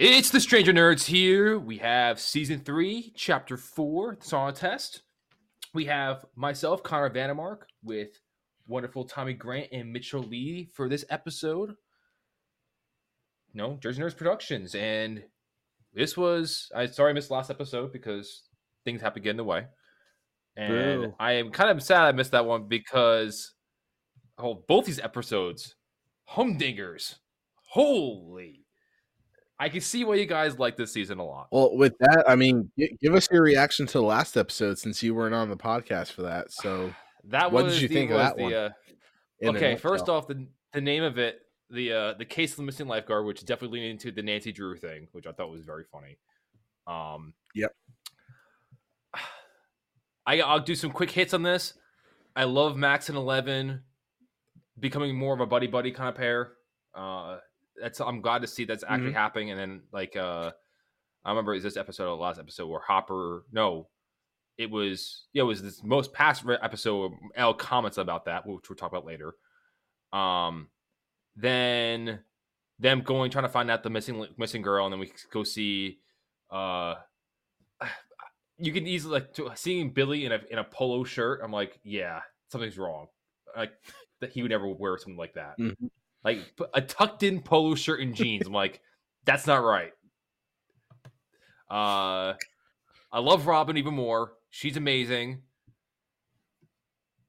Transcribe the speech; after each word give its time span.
It's 0.00 0.30
the 0.30 0.38
Stranger 0.38 0.72
Nerds 0.72 1.06
here. 1.06 1.58
We 1.58 1.78
have 1.78 2.20
season 2.20 2.60
three, 2.60 3.12
chapter 3.16 3.56
four, 3.56 4.14
the 4.14 4.24
Sauna 4.24 4.54
Test. 4.54 5.02
We 5.74 5.86
have 5.86 6.24
myself, 6.36 6.84
Connor 6.84 7.10
Vandemark, 7.10 7.62
with 7.82 8.10
wonderful 8.68 9.02
Tommy 9.02 9.34
Grant 9.34 9.72
and 9.72 9.92
Mitchell 9.92 10.22
Lee 10.22 10.70
for 10.72 10.88
this 10.88 11.04
episode. 11.10 11.74
No, 13.54 13.76
Jersey 13.82 14.00
Nerds 14.00 14.16
Productions. 14.16 14.76
And 14.76 15.24
this 15.92 16.16
was, 16.16 16.70
I 16.76 16.86
sorry 16.86 17.10
I 17.10 17.14
missed 17.14 17.32
last 17.32 17.50
episode 17.50 17.92
because 17.92 18.44
things 18.84 19.02
have 19.02 19.14
to 19.14 19.20
get 19.20 19.30
in 19.30 19.36
the 19.36 19.42
way. 19.42 19.66
And 20.56 21.02
Boo. 21.02 21.14
I 21.18 21.32
am 21.32 21.50
kind 21.50 21.72
of 21.72 21.82
sad 21.82 22.02
I 22.02 22.12
missed 22.12 22.30
that 22.30 22.46
one 22.46 22.68
because 22.68 23.52
oh, 24.38 24.62
both 24.68 24.84
these 24.84 25.00
episodes, 25.00 25.74
humdingers. 26.30 27.16
Holy. 27.70 28.57
I 29.60 29.68
can 29.68 29.80
see 29.80 30.04
why 30.04 30.14
you 30.14 30.26
guys 30.26 30.58
like 30.58 30.76
this 30.76 30.92
season 30.92 31.18
a 31.18 31.24
lot. 31.24 31.48
Well, 31.50 31.76
with 31.76 31.94
that, 31.98 32.24
I 32.28 32.36
mean, 32.36 32.70
give 33.00 33.14
us 33.14 33.28
your 33.30 33.42
reaction 33.42 33.86
to 33.86 33.92
the 33.94 34.02
last 34.02 34.36
episode 34.36 34.78
since 34.78 35.02
you 35.02 35.14
weren't 35.14 35.34
on 35.34 35.48
the 35.48 35.56
podcast 35.56 36.12
for 36.12 36.22
that. 36.22 36.52
So, 36.52 36.92
That 37.24 37.52
What 37.52 37.64
was 37.64 37.74
did 37.74 37.82
you 37.82 37.88
the, 37.88 37.94
think 37.94 38.10
of 38.12 38.18
that 38.18 38.36
the, 38.36 38.42
one? 38.42 38.54
Uh, 38.54 38.70
okay, 39.44 39.76
first 39.76 40.08
off, 40.08 40.28
the 40.28 40.46
the 40.72 40.80
name 40.80 41.02
of 41.02 41.18
it, 41.18 41.40
the 41.70 41.92
uh, 41.92 42.14
the 42.14 42.24
case 42.24 42.52
of 42.52 42.58
the 42.58 42.62
missing 42.62 42.86
lifeguard, 42.86 43.26
which 43.26 43.38
is 43.38 43.44
definitely 43.44 43.80
leaning 43.80 43.92
into 43.92 44.12
the 44.12 44.22
Nancy 44.22 44.52
Drew 44.52 44.76
thing, 44.76 45.08
which 45.12 45.26
I 45.26 45.32
thought 45.32 45.50
was 45.50 45.62
very 45.62 45.84
funny. 45.90 46.18
Um, 46.86 47.34
Yep. 47.54 47.72
I 50.26 50.40
I'll 50.40 50.60
do 50.60 50.74
some 50.74 50.90
quick 50.90 51.10
hits 51.10 51.34
on 51.34 51.42
this. 51.42 51.74
I 52.36 52.44
love 52.44 52.76
Max 52.76 53.08
and 53.08 53.18
Eleven 53.18 53.82
becoming 54.78 55.16
more 55.16 55.34
of 55.34 55.40
a 55.40 55.46
buddy 55.46 55.66
buddy 55.66 55.90
kind 55.90 56.08
of 56.08 56.14
pair. 56.14 56.52
Uh, 56.94 57.38
that's 57.80 58.00
I'm 58.00 58.20
glad 58.20 58.42
to 58.42 58.48
see 58.48 58.64
that's 58.64 58.84
actually 58.86 59.10
Mhm. 59.10 59.14
happening. 59.14 59.50
And 59.50 59.58
then 59.60 59.82
like 59.92 60.16
uh, 60.16 60.52
I 61.24 61.30
remember 61.30 61.52
it 61.52 61.56
was 61.56 61.64
this 61.64 61.76
episode 61.76 62.04
or 62.04 62.16
the 62.16 62.22
last 62.22 62.38
episode 62.38 62.66
where 62.68 62.80
Hopper 62.80 63.44
no, 63.52 63.88
it 64.56 64.70
was 64.70 65.26
yeah, 65.32 65.42
it 65.42 65.46
was 65.46 65.62
this 65.62 65.82
most 65.82 66.12
past 66.12 66.44
episode. 66.62 67.12
Where 67.12 67.18
El 67.34 67.54
comments 67.54 67.98
about 67.98 68.24
that, 68.26 68.46
which 68.46 68.68
we'll 68.68 68.76
talk 68.76 68.90
about 68.92 69.04
later. 69.04 69.34
Um, 70.12 70.68
then 71.36 72.20
them 72.78 73.02
going 73.02 73.30
trying 73.30 73.44
to 73.44 73.48
find 73.48 73.70
out 73.70 73.82
the 73.82 73.90
missing 73.90 74.26
missing 74.36 74.62
girl, 74.62 74.86
and 74.86 74.92
then 74.92 75.00
we 75.00 75.12
go 75.30 75.44
see. 75.44 76.00
Uh, 76.50 76.96
you 78.58 78.72
can 78.72 78.86
easily 78.86 79.12
like 79.20 79.32
to, 79.34 79.50
seeing 79.54 79.90
Billy 79.90 80.24
in 80.24 80.32
a 80.32 80.40
in 80.50 80.58
a 80.58 80.64
polo 80.64 81.04
shirt. 81.04 81.40
I'm 81.44 81.52
like, 81.52 81.78
yeah, 81.84 82.20
something's 82.50 82.78
wrong. 82.78 83.06
Like 83.56 83.72
that 84.20 84.30
he 84.30 84.42
would 84.42 84.50
never 84.50 84.66
wear 84.68 84.96
something 84.98 85.16
like 85.16 85.34
that. 85.34 85.58
Mhm. 85.58 85.90
Like 86.28 86.40
a 86.74 86.82
tucked 86.82 87.22
in 87.22 87.40
polo 87.40 87.74
shirt 87.74 88.00
and 88.00 88.14
jeans. 88.14 88.46
I'm 88.46 88.52
like, 88.52 88.82
that's 89.24 89.46
not 89.46 89.64
right. 89.64 89.92
Uh, 91.70 92.34
I 93.10 93.18
love 93.20 93.46
Robin 93.46 93.78
even 93.78 93.94
more. 93.94 94.32
She's 94.50 94.76
amazing. 94.76 95.40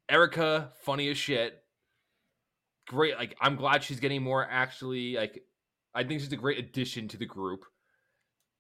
Erica, 0.10 0.74
funny 0.82 1.10
as 1.10 1.18
shit. 1.18 1.64
Great. 2.90 3.16
Like, 3.18 3.38
I'm 3.40 3.56
glad 3.56 3.84
she's 3.84 4.02
getting 4.02 4.22
more 4.22 4.46
actually. 4.50 5.16
Like, 5.16 5.44
I 5.96 6.04
think 6.04 6.20
she's 6.20 6.34
a 6.34 6.36
great 6.38 6.58
addition 6.60 7.08
to 7.10 7.18
the 7.18 7.26
group. 7.26 7.64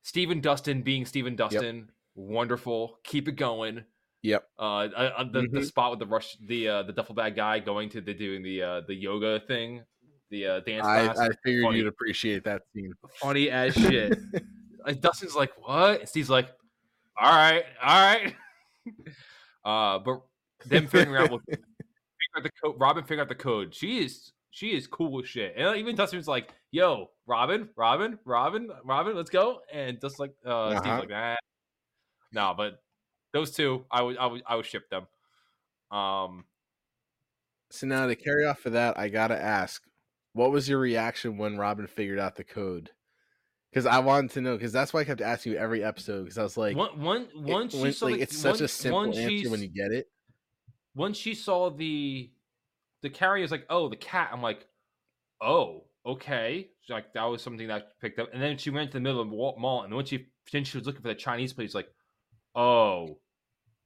Stephen 0.04 0.40
Dustin 0.40 0.84
being 0.84 1.06
Stephen 1.06 1.36
Dustin, 1.36 1.92
wonderful. 2.16 3.00
Keep 3.04 3.28
it 3.28 3.34
going. 3.36 3.84
Yep. 4.22 4.44
Uh, 4.58 4.62
uh, 4.96 5.24
the, 5.26 5.42
the 5.42 5.60
Mhm. 5.60 5.66
spot 5.66 5.92
with 5.92 6.00
the 6.00 6.06
rush, 6.08 6.38
the 6.46 6.68
uh, 6.70 6.84
the 6.84 6.94
duffel 6.94 7.16
bag 7.16 7.36
guy 7.36 7.60
going 7.60 7.90
to 7.90 8.00
the 8.02 8.14
doing 8.14 8.42
the 8.42 8.62
uh, 8.62 8.82
the 8.88 8.94
yoga 8.96 9.42
thing, 9.42 9.84
the 10.30 10.46
uh, 10.46 10.60
dance 10.62 10.86
I, 10.86 11.06
class. 11.06 11.20
I 11.20 11.30
figured 11.44 11.64
funny. 11.64 11.78
you'd 11.80 11.88
appreciate 11.88 12.44
that 12.46 12.62
scene. 12.74 12.94
funny 13.16 13.50
as 13.52 13.74
shit. 13.74 14.18
like 14.86 15.02
Dustin's 15.02 15.36
like, 15.36 15.52
what? 15.66 16.00
And 16.02 16.10
Steve's 16.10 16.30
like, 16.30 16.50
all 17.20 17.32
right, 17.32 17.64
all 17.84 18.16
right. 18.16 18.36
uh, 19.66 20.00
but 20.00 20.22
them 20.66 20.88
figuring 20.88 21.22
out 21.22 21.32
what 21.32 21.42
figure 21.50 21.60
out 22.38 22.44
the 22.44 22.52
code. 22.64 22.76
Robin 22.80 23.04
figured 23.04 23.22
out 23.22 23.30
the 23.30 23.36
code. 23.36 23.74
She 23.76 24.00
is 24.04 24.32
she 24.52 24.76
is 24.76 24.88
cool 24.88 25.22
as 25.22 25.28
shit. 25.30 25.54
And 25.58 25.78
even 25.78 25.96
Dustin's 25.96 26.28
like, 26.28 26.54
yo, 26.72 27.10
Robin, 27.28 27.70
Robin, 27.76 28.18
Robin, 28.26 28.70
Robin, 28.84 29.16
let's 29.16 29.30
go. 29.30 29.60
And 29.72 30.00
just 30.02 30.20
like 30.20 30.32
uh 30.46 30.72
Steve's 30.72 30.88
Uh-huh. 30.88 31.00
like, 31.00 31.10
nah. 31.10 31.36
No, 32.32 32.54
but 32.56 32.80
those 33.34 33.52
two, 33.52 33.86
I 33.92 34.02
would 34.02 34.18
I 34.18 34.26
would 34.26 34.44
I 34.48 34.56
would 34.56 34.66
ship 34.66 34.90
them. 34.90 35.08
Um 35.98 36.46
So 37.70 37.86
now 37.88 38.08
to 38.08 38.16
carry 38.16 38.46
off 38.46 38.66
of 38.66 38.74
that, 38.74 38.98
I 38.98 39.10
gotta 39.10 39.40
ask, 39.40 39.84
what 40.40 40.52
was 40.52 40.70
your 40.70 40.80
reaction 40.80 41.38
when 41.38 41.58
Robin 41.58 41.86
figured 41.86 42.18
out 42.20 42.36
the 42.38 42.44
code? 42.46 42.92
Because 43.72 43.86
I 43.86 44.00
wanted 44.00 44.32
to 44.32 44.42
know. 44.42 44.56
Because 44.56 44.72
that's 44.72 44.94
why 44.94 45.02
I 45.02 45.04
kept 45.04 45.22
asking 45.22 45.52
you 45.54 45.58
every 45.60 45.84
episode. 45.84 46.24
Because 46.24 46.38
I 46.38 46.44
was 46.44 46.58
like, 46.58 46.76
one 46.78 47.00
one 47.02 47.22
it- 47.24 47.38
once 47.38 47.74
she 47.74 47.82
when- 47.82 47.94
saw 47.94 48.06
like, 48.06 48.16
the- 48.16 48.22
it's 48.22 48.38
such 48.38 48.60
a 48.60 48.64
once- 48.64 48.72
simple 48.72 49.00
once 49.00 49.18
answer 49.18 49.50
when 49.50 49.62
you 49.62 49.68
get 49.68 49.92
it. 49.92 50.08
once 50.96 51.18
she 51.18 51.36
saw 51.36 51.70
the 51.70 52.32
the 53.02 53.10
carrier 53.10 53.44
is 53.44 53.52
like, 53.52 53.66
oh, 53.70 53.90
the 53.90 53.96
cat. 53.96 54.30
I'm 54.34 54.42
like, 54.42 54.66
oh, 55.42 55.86
okay. 56.06 56.70
She's 56.82 56.90
like 56.94 57.14
that 57.14 57.24
was 57.26 57.42
something 57.42 57.68
that 57.68 58.00
picked 58.02 58.18
up. 58.20 58.30
And 58.34 58.42
then 58.42 58.58
she 58.58 58.70
went 58.70 58.92
to 58.92 58.98
the 58.98 59.02
middle 59.02 59.22
of 59.22 59.28
the 59.30 59.36
mall, 59.36 59.84
and 59.84 59.94
when 59.94 60.06
she 60.06 60.28
then 60.52 60.64
she 60.64 60.78
was 60.78 60.88
looking 60.88 61.02
for 61.02 61.10
the 61.10 61.16
Chinese 61.16 61.54
place, 61.54 61.76
like, 61.76 61.90
oh, 62.56 63.20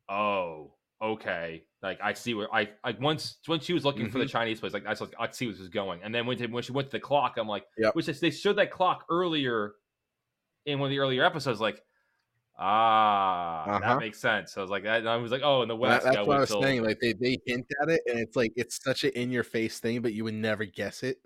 oh, 0.09 0.72
okay. 1.03 1.65
Like 1.81 1.99
I 2.01 2.13
see 2.13 2.33
where 2.33 2.53
I 2.53 2.69
like 2.85 2.99
once 3.01 3.37
once 3.47 3.65
she 3.65 3.73
was 3.73 3.83
looking 3.85 4.09
for 4.09 4.17
the 4.19 4.25
Mhm. 4.25 4.29
Chinese 4.29 4.59
place, 4.61 4.73
like 4.73 4.85
I 4.85 4.89
was 4.91 5.01
like, 5.01 5.13
I 5.19 5.29
see 5.31 5.45
where 5.47 5.53
this 5.53 5.61
is 5.61 5.69
going. 5.69 6.01
And 6.03 6.15
then 6.15 6.25
when 6.25 6.37
to, 6.37 6.47
when 6.47 6.63
she 6.63 6.71
went 6.71 6.87
to 6.87 6.91
the 6.93 6.99
clock, 7.01 7.35
I'm 7.37 7.47
like, 7.47 7.65
Yep. 7.77 7.95
which 7.95 8.07
is- 8.07 8.19
they 8.21 8.31
showed 8.31 8.55
that 8.57 8.71
clock 8.71 9.05
earlier 9.09 9.73
in 10.65 10.79
one 10.79 10.87
of 10.87 10.91
the 10.91 10.99
earlier 10.99 11.23
episodes, 11.25 11.59
like. 11.59 11.81
Ah, 12.57 13.63
Uh-huh. 13.65 13.79
that 13.79 13.99
makes 13.99 14.19
sense. 14.19 14.53
So 14.53 14.61
I 14.61 14.63
was 14.63 14.69
like, 14.71 14.85
I, 14.85 14.97
I 14.97 15.15
was 15.17 15.31
like, 15.31 15.41
oh, 15.43 15.63
in 15.63 15.67
the 15.67 15.73
That- 15.75 15.79
West, 15.81 16.03
that's 16.05 16.15
yeah, 16.17 16.21
what 16.21 16.37
I 16.37 16.39
was 16.41 16.49
till- 16.49 16.61
saying. 16.61 16.83
Like 16.83 16.99
they, 16.99 17.13
they 17.13 17.39
hint 17.47 17.65
at 17.81 17.89
it, 17.89 18.01
and 18.05 18.19
it's 18.19 18.35
like 18.35 18.53
it's 18.55 18.81
such 18.81 19.03
an 19.03 19.09
in 19.11 19.31
your 19.31 19.43
face 19.43 19.79
thing, 19.79 20.01
but 20.01 20.13
you 20.13 20.23
would 20.23 20.35
never 20.35 20.63
guess 20.65 21.01
it. 21.03 21.17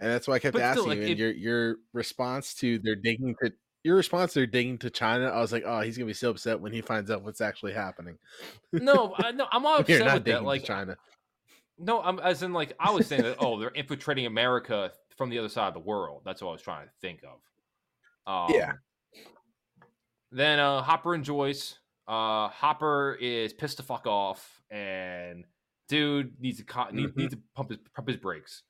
And 0.00 0.10
that's 0.10 0.26
why 0.26 0.34
I 0.34 0.38
kept 0.38 0.54
But 0.54 0.60
still, 0.72 0.84
asking 0.84 0.88
like, 0.88 0.96
you. 0.96 1.02
And 1.02 1.12
it- 1.12 1.18
your 1.18 1.30
your 1.32 1.76
response 1.92 2.54
to 2.56 2.78
they're 2.78 2.96
digging 2.96 3.36
to 3.44 3.52
your 3.84 3.96
response 3.96 4.32
to 4.34 4.46
digging 4.46 4.78
to 4.78 4.90
China. 4.90 5.26
I 5.28 5.40
was 5.40 5.52
like, 5.52 5.64
oh, 5.66 5.80
he's 5.80 5.96
gonna 5.96 6.06
be 6.06 6.12
so 6.14 6.30
upset 6.30 6.60
when 6.60 6.72
he 6.72 6.80
finds 6.80 7.10
out 7.10 7.22
what's 7.22 7.40
actually 7.40 7.72
happening. 7.72 8.18
no, 8.72 9.14
I, 9.18 9.30
no, 9.32 9.46
I'm 9.52 9.62
not 9.62 9.88
You're 9.88 10.00
upset 10.02 10.14
with 10.14 10.24
that. 10.24 10.44
Like, 10.44 10.64
China. 10.64 10.96
no, 11.78 12.00
I'm 12.02 12.18
as 12.20 12.42
in 12.42 12.52
like 12.52 12.74
I 12.78 12.90
was 12.90 13.06
saying 13.06 13.22
that. 13.22 13.36
Oh, 13.40 13.58
they're 13.60 13.70
infiltrating 13.70 14.26
America 14.26 14.92
from 15.16 15.30
the 15.30 15.38
other 15.38 15.48
side 15.48 15.68
of 15.68 15.74
the 15.74 15.80
world. 15.80 16.22
That's 16.24 16.42
what 16.42 16.48
I 16.50 16.52
was 16.52 16.62
trying 16.62 16.86
to 16.86 16.92
think 17.00 17.20
of. 17.24 17.40
Um, 18.50 18.54
Yeah. 18.56 18.72
Then 20.32 20.58
uh, 20.60 20.82
Hopper 20.82 21.14
and 21.14 21.24
Joyce. 21.24 21.78
Uh, 22.06 22.48
Hopper 22.48 23.16
is 23.20 23.52
pissed 23.52 23.76
the 23.78 23.82
fuck 23.82 24.06
off, 24.06 24.62
and 24.70 25.44
dude 25.88 26.40
needs 26.40 26.62
to 26.62 26.92
need, 26.92 27.08
Mhm. 27.10 27.16
needs 27.16 27.34
to 27.34 27.40
pump 27.54 27.70
his 27.70 27.78
pump 27.94 28.08
his 28.08 28.16
brakes. 28.16 28.62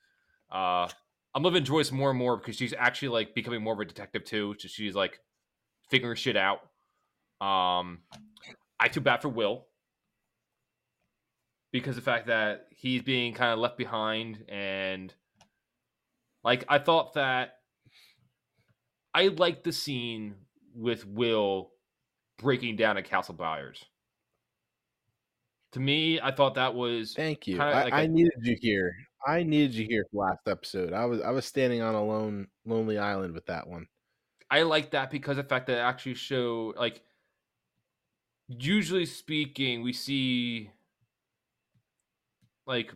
Uh, 0.51 0.89
I'm 1.35 1.43
loving 1.43 1.65
Joyce 1.65 1.93
more 1.93 2.11
and 2.11 2.19
more 2.19 2.37
because 2.37 2.57
she's 2.57 2.75
actually 2.77 3.09
like 3.09 3.35
becoming 3.35 3.63
more 3.63 3.75
of 3.75 3.81
a 3.81 3.85
detective 3.85 4.25
too. 4.25 4.57
So 4.59 4.69
she's 4.69 4.95
like 4.95 5.21
figuring 5.89 6.17
shit 6.17 6.37
out. 6.37 6.61
Um, 7.41 8.01
I 8.79 8.89
feel 8.89 9.03
bad 9.03 9.23
for 9.23 9.29
Will 9.29 9.67
because 11.73 11.97
the 11.97 12.03
fact 12.03 12.27
that 12.27 12.67
he's 12.71 13.03
being 13.03 13.33
kind 13.33 13.53
of 13.53 13.59
left 13.59 13.79
behind 13.79 14.45
and 14.49 15.15
like 16.43 16.65
I 16.69 16.79
thought 16.79 17.15
that 17.15 17.55
I 19.15 19.29
liked 19.29 19.65
the 19.65 19.73
scene 19.73 20.35
with 20.75 21.07
Will 21.07 21.71
breaking 22.39 22.77
down 22.77 22.97
at 22.97 23.05
Castle 23.05 23.35
Byers. 23.35 23.85
To 25.73 25.81
me, 25.81 26.21
I 26.21 26.33
thought 26.33 26.55
that 26.57 26.75
was 26.75 27.15
Thank 27.15 27.47
you. 27.47 27.61
I, 27.61 27.85
like 27.85 27.93
I 27.93 28.03
a- 28.03 28.09
needed 28.09 28.33
you 28.43 28.57
here. 28.61 28.93
I 29.27 29.43
needed 29.43 29.75
you 29.75 29.87
here 29.87 30.07
last 30.13 30.47
episode. 30.47 30.93
I 30.93 31.05
was 31.05 31.21
I 31.21 31.31
was 31.31 31.45
standing 31.45 31.83
on 31.83 31.95
a 31.95 32.05
lone 32.05 32.49
lonely 32.65 32.99
island 32.99 33.35
with 33.35 33.47
that 33.47 33.69
one. 33.69 33.87
I 34.51 34.63
like 34.63 34.91
that 34.93 35.11
because 35.11 35.37
the 35.37 35.45
fact 35.45 35.67
that 35.67 35.79
it 35.79 35.81
actually 35.81 36.15
show 36.15 36.75
like 36.77 37.03
usually 38.49 39.07
speaking, 39.07 39.83
we 39.83 39.93
see 39.93 40.71
like 42.67 42.93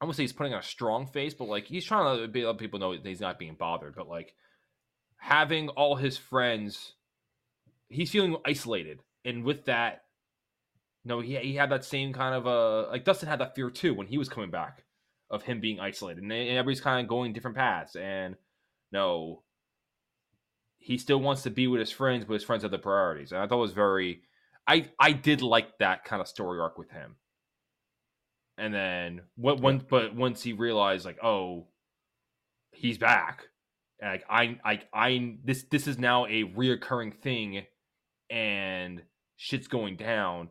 I 0.00 0.04
won't 0.04 0.16
say 0.16 0.24
he's 0.24 0.32
putting 0.32 0.52
on 0.52 0.60
a 0.60 0.64
strong 0.64 1.06
face, 1.06 1.32
but 1.32 1.48
like 1.48 1.66
he's 1.66 1.84
trying 1.84 2.32
to 2.32 2.46
let 2.46 2.58
people 2.58 2.78
know 2.78 2.94
that 2.94 3.06
he's 3.06 3.20
not 3.20 3.38
being 3.38 3.54
bothered. 3.54 3.94
But 3.94 4.08
like 4.08 4.34
having 5.16 5.70
all 5.70 5.96
his 5.96 6.18
friends, 6.18 6.92
he's 7.88 8.10
feeling 8.10 8.36
isolated, 8.44 9.00
and 9.24 9.42
with 9.42 9.64
that, 9.64 10.02
no, 11.04 11.20
he 11.20 11.36
he 11.36 11.54
had 11.54 11.70
that 11.70 11.84
same 11.84 12.12
kind 12.12 12.34
of 12.34 12.46
uh 12.46 12.90
like 12.90 13.04
Dustin 13.04 13.28
had 13.28 13.40
that 13.40 13.54
fear 13.54 13.70
too 13.70 13.94
when 13.94 14.06
he 14.06 14.18
was 14.18 14.28
coming 14.28 14.50
back 14.50 14.84
of 15.30 15.42
him 15.42 15.60
being 15.60 15.80
isolated, 15.80 16.22
and, 16.22 16.32
everybody's 16.32 16.80
kind 16.80 17.04
of 17.04 17.08
going 17.08 17.32
different 17.32 17.56
paths, 17.56 17.96
and 17.96 18.36
no, 18.92 19.42
he 20.78 20.98
still 20.98 21.20
wants 21.20 21.42
to 21.42 21.50
be 21.50 21.66
with 21.66 21.80
his 21.80 21.90
friends, 21.90 22.24
but 22.24 22.34
his 22.34 22.44
friends 22.44 22.62
have 22.62 22.70
the 22.70 22.78
priorities, 22.78 23.32
and 23.32 23.40
I 23.40 23.46
thought 23.46 23.58
it 23.58 23.60
was 23.60 23.72
very, 23.72 24.22
I 24.66 24.90
I 24.98 25.12
did 25.12 25.42
like 25.42 25.78
that 25.78 26.04
kind 26.04 26.20
of 26.20 26.28
story 26.28 26.60
arc 26.60 26.78
with 26.78 26.90
him. 26.90 27.16
And 28.56 28.72
then 28.72 29.22
what 29.34 29.60
one 29.60 29.84
but 29.90 30.14
once 30.14 30.42
he 30.42 30.52
realized 30.52 31.04
like, 31.04 31.18
oh, 31.22 31.66
he's 32.72 32.98
back, 32.98 33.48
And 34.00 34.10
like 34.10 34.24
I, 34.28 34.58
I, 34.64 34.80
I, 34.92 35.36
this, 35.44 35.64
this 35.70 35.86
is 35.86 35.98
now 35.98 36.26
a 36.26 36.44
reoccurring 36.44 37.20
thing, 37.20 37.64
and 38.30 39.02
shit's 39.36 39.66
going 39.66 39.96
down. 39.96 40.50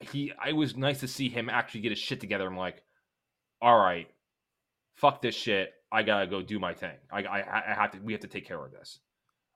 He, 0.00 0.32
I 0.40 0.52
was 0.52 0.76
nice 0.76 1.00
to 1.00 1.08
see 1.08 1.28
him 1.28 1.48
actually 1.48 1.80
get 1.80 1.90
his 1.92 1.98
shit 1.98 2.20
together. 2.20 2.46
I'm 2.46 2.56
like, 2.56 2.82
all 3.60 3.78
right, 3.78 4.08
fuck 4.94 5.22
this 5.22 5.34
shit. 5.34 5.72
I 5.90 6.02
gotta 6.02 6.26
go 6.26 6.42
do 6.42 6.58
my 6.58 6.74
thing. 6.74 6.96
I, 7.10 7.22
I, 7.22 7.70
I 7.70 7.74
have 7.74 7.92
to. 7.92 7.98
We 7.98 8.12
have 8.12 8.22
to 8.22 8.28
take 8.28 8.46
care 8.46 8.62
of 8.62 8.70
this. 8.72 9.00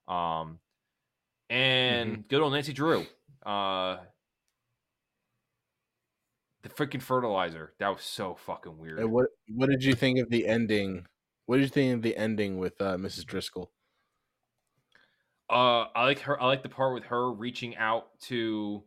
Um, 0.08 0.58
and 1.50 2.12
mm-hmm. 2.12 2.20
good 2.28 2.40
old 2.40 2.52
Nancy 2.52 2.72
Drew. 2.72 3.06
Uh, 3.44 3.98
the 6.62 6.68
freaking 6.68 7.02
fertilizer. 7.02 7.72
That 7.78 7.88
was 7.88 8.02
so 8.02 8.34
fucking 8.34 8.78
weird. 8.78 8.98
And 8.98 9.12
what 9.12 9.26
What 9.48 9.68
did 9.68 9.84
you 9.84 9.94
think 9.94 10.18
of 10.18 10.30
the 10.30 10.46
ending? 10.46 11.06
What 11.46 11.56
did 11.56 11.64
you 11.64 11.68
think 11.68 11.94
of 11.94 12.02
the 12.02 12.16
ending 12.16 12.58
with 12.58 12.80
uh, 12.80 12.96
Mrs. 12.96 13.26
Driscoll? 13.26 13.70
Uh, 15.50 15.86
I 15.94 16.04
like 16.04 16.20
her. 16.20 16.40
I 16.40 16.46
like 16.46 16.62
the 16.62 16.68
part 16.68 16.94
with 16.94 17.04
her 17.04 17.30
reaching 17.30 17.76
out 17.76 18.06
to, 18.22 18.82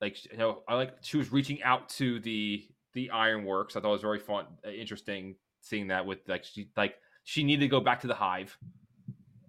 like, 0.00 0.24
you 0.30 0.38
know, 0.38 0.62
I 0.68 0.74
like 0.76 0.94
she 1.00 1.16
was 1.16 1.32
reaching 1.32 1.62
out 1.62 1.88
to 1.90 2.20
the 2.20 2.68
the 2.94 3.10
ironworks. 3.10 3.76
I 3.76 3.80
thought 3.80 3.88
it 3.88 3.92
was 3.92 4.02
very 4.02 4.18
fun, 4.18 4.46
uh, 4.66 4.70
interesting 4.70 5.36
seeing 5.60 5.88
that 5.88 6.06
with 6.06 6.18
like 6.26 6.44
she 6.44 6.70
like 6.76 6.96
she 7.24 7.44
needed 7.44 7.60
to 7.60 7.68
go 7.68 7.80
back 7.80 8.00
to 8.00 8.06
the 8.06 8.14
hive. 8.14 8.56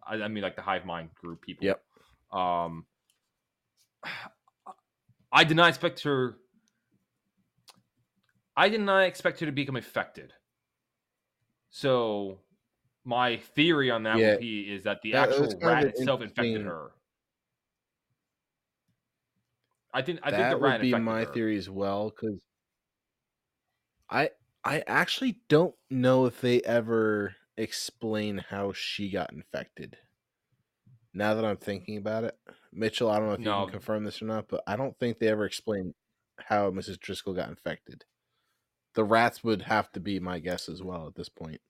I, 0.06 0.16
I 0.16 0.28
mean, 0.28 0.44
like 0.44 0.56
the 0.56 0.62
hive 0.62 0.86
mind 0.86 1.10
group 1.16 1.42
people. 1.42 1.66
Yep. 1.66 1.82
Um, 2.32 2.86
I 5.32 5.44
did 5.44 5.56
not 5.56 5.70
expect 5.70 6.04
her. 6.04 6.38
I 8.56 8.68
did 8.70 8.82
not 8.82 9.04
expect 9.04 9.40
her 9.40 9.46
to 9.46 9.52
become 9.52 9.78
affected. 9.78 10.34
So, 11.70 12.40
my 13.06 13.38
theory 13.38 13.90
on 13.90 14.04
that 14.04 14.18
yeah. 14.18 14.32
would 14.32 14.42
be 14.42 14.64
is 14.64 14.84
that 14.84 15.02
the 15.02 15.16
actual 15.16 15.54
rat 15.62 15.86
itself 15.86 16.22
infected 16.22 16.64
her. 16.64 16.92
I 19.94 20.02
think 20.02 20.20
I 20.24 20.32
that 20.32 20.38
think 20.38 20.50
the 20.50 20.58
rat 20.58 20.82
would 20.82 20.92
be 20.92 20.96
my 20.96 21.26
theory 21.26 21.58
as 21.58 21.70
well 21.70 22.10
because 22.10 22.40
I 24.64 24.78
I 24.78 24.84
actually 24.88 25.40
don't 25.50 25.76
know 25.90 26.26
if 26.26 26.42
they 26.42 26.62
ever 26.62 27.36
explain 27.58 28.44
how 28.50 28.74
she 28.74 29.10
got 29.10 29.34
infected. 29.34 29.98
Now 31.14 31.34
that 31.34 31.46
I'm 31.46 31.58
thinking 31.58 31.98
about 31.98 32.24
it, 32.24 32.38
Mitchell, 32.72 33.10
I 33.10 33.20
don't 33.20 33.28
know 33.28 33.34
if 33.34 33.40
no. 33.40 33.60
you 33.60 33.66
can 33.66 33.74
confirm 33.74 34.04
this 34.06 34.22
or 34.22 34.26
not, 34.26 34.48
but 34.48 34.64
I 34.66 34.76
don't 34.76 34.98
think 34.98 35.20
they 35.20 35.28
ever 35.28 35.46
explain 35.46 35.94
how 36.38 36.72
Mrs. 36.72 37.00
Driscoll 37.00 37.34
got 37.34 37.50
infected. 37.50 38.06
The 38.94 39.04
rats 39.04 39.44
would 39.44 39.64
have 39.64 39.92
to 39.94 40.00
be 40.00 40.20
my 40.20 40.40
guess 40.40 40.70
as 40.70 40.82
well 40.82 41.08
at 41.08 41.16
this 41.16 41.30
point. 41.30 41.62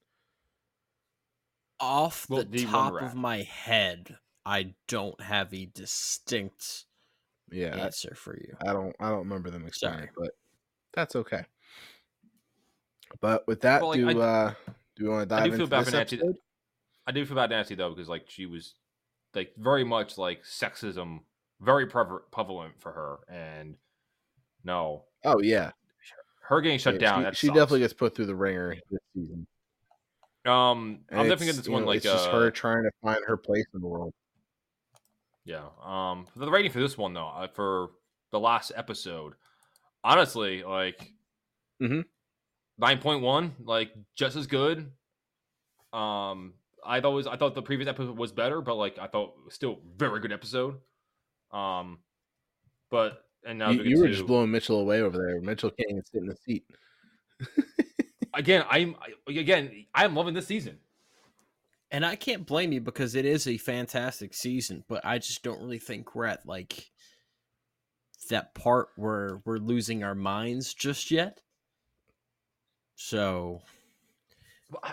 Off 1.80 2.30
well, 2.30 2.44
the 2.44 2.66
top 2.66 3.02
of 3.02 3.16
my 3.16 3.42
head, 3.42 4.18
I 4.46 4.76
don't 4.88 5.20
have 5.20 5.54
a 5.54 5.66
distinct 5.66 6.86
yeah 7.52 7.76
answer 7.76 8.14
for 8.16 8.38
you. 8.38 8.56
I 8.66 8.74
don't 8.74 8.96
I 9.00 9.10
don't 9.10 9.20
remember 9.20 9.50
them 9.50 9.66
explaining, 9.66 10.00
Sorry. 10.00 10.12
but 10.16 10.32
that's 10.94 11.16
okay. 11.16 11.44
But 13.20 13.48
with 13.48 13.62
that, 13.62 13.82
well, 13.82 13.90
like, 13.90 14.00
do 14.00 14.22
I, 14.22 14.26
uh 14.26 14.54
do 14.96 15.04
we 15.04 15.10
want 15.10 15.30
to 15.30 15.36
dive 15.36 15.44
I 15.44 15.50
do 15.50 15.58
feel 15.58 15.68
bad 15.68 15.86
for 15.86 15.92
Nancy. 15.92 16.18
Episode? 16.18 16.36
I 17.08 17.12
do 17.12 17.26
feel 17.26 17.36
bad 17.36 17.50
Nancy 17.50 17.76
though 17.76 17.90
because 17.90 18.08
like 18.10 18.30
she 18.30 18.46
was 18.46 18.76
like 19.36 19.54
very 19.58 19.84
much 19.84 20.18
like 20.18 20.44
sexism 20.44 21.20
very 21.60 21.86
prevalent 21.86 22.74
for 22.80 22.92
her 22.92 23.20
and 23.34 23.76
no 24.64 25.04
oh 25.26 25.40
yeah 25.42 25.72
her 26.42 26.60
getting 26.60 26.80
shut 26.80 26.96
yeah, 26.96 27.00
down 27.00 27.34
she, 27.34 27.48
she 27.48 27.48
definitely 27.48 27.80
gets 27.80 27.94
put 27.94 28.16
through 28.16 28.26
the 28.26 28.36
ringer 28.36 28.76
this 28.90 29.00
season 29.16 29.46
um 30.46 31.00
and 31.10 31.20
i'm 31.20 31.28
definitely 31.28 31.48
get 31.48 31.56
this 31.56 31.70
one 31.70 31.84
know, 31.84 31.88
like 31.88 31.98
it's 31.98 32.06
just 32.06 32.30
uh, 32.30 32.32
her 32.32 32.52
trying 32.52 32.84
to 32.84 32.92
find 33.02 33.20
her 33.28 33.38
place 33.38 33.66
in 33.74 33.82
the 33.82 33.88
world 33.88 34.12
yeah 35.46 35.66
um 35.84 36.26
the 36.36 36.50
rating 36.50 36.72
for 36.72 36.80
this 36.80 36.98
one 36.98 37.14
though 37.14 37.28
uh, 37.28 37.48
for 37.48 37.92
the 38.32 38.40
last 38.40 38.72
episode 38.76 39.34
honestly 40.04 40.64
like 40.64 41.14
mm-hmm. 41.82 42.02
9.1 42.82 43.52
like 43.64 43.92
just 44.16 44.36
as 44.36 44.48
good 44.48 44.92
um 45.94 46.54
I 46.84 47.02
thought 47.02 47.12
was 47.12 47.28
I 47.28 47.38
thought 47.38 47.56
the 47.56 47.62
previous 47.62 47.88
episode 47.88 48.18
was 48.18 48.32
better, 48.32 48.62
but 48.62 48.76
like 48.76 48.98
I 49.00 49.08
thought 49.08 49.34
still 49.50 49.80
very 49.98 50.20
good 50.20 50.32
episode. 50.32 50.80
Um, 51.52 52.00
but 52.90 53.26
and 53.46 53.60
now 53.60 53.70
you, 53.70 53.84
you 53.84 54.00
were 54.00 54.08
to, 54.08 54.14
just 54.14 54.28
blowing 54.28 54.52
Mitchell 54.52 54.80
away 54.80 55.02
over 55.02 55.18
there. 55.18 55.42
Mitchell 55.42 55.72
can't 55.72 55.90
even 55.90 56.04
sit 56.06 56.22
in 56.22 56.28
the 56.28 56.36
seat. 56.36 56.66
again, 58.34 58.66
I'm 58.70 58.96
again 59.28 59.86
I'm 59.94 60.16
loving 60.16 60.34
this 60.34 60.48
season, 60.48 60.80
and 61.92 62.06
I 62.06 62.16
can't 62.16 62.46
blame 62.46 62.72
you 62.72 62.82
because 62.82 63.16
it 63.16 63.26
is 63.26 63.48
a 63.48 63.58
fantastic 63.58 64.34
season. 64.34 64.84
But 64.88 65.06
I 65.06 65.20
just 65.20 65.44
don't 65.44 65.62
really 65.62 65.80
think 65.80 66.16
we're 66.16 66.26
at 66.26 66.46
like 66.46 66.90
that 68.30 68.56
part 68.56 68.90
where 68.96 69.42
we're 69.46 69.58
losing 69.58 70.04
our 70.04 70.16
minds 70.16 70.74
just 70.74 71.12
yet. 71.12 71.42
So 72.96 73.62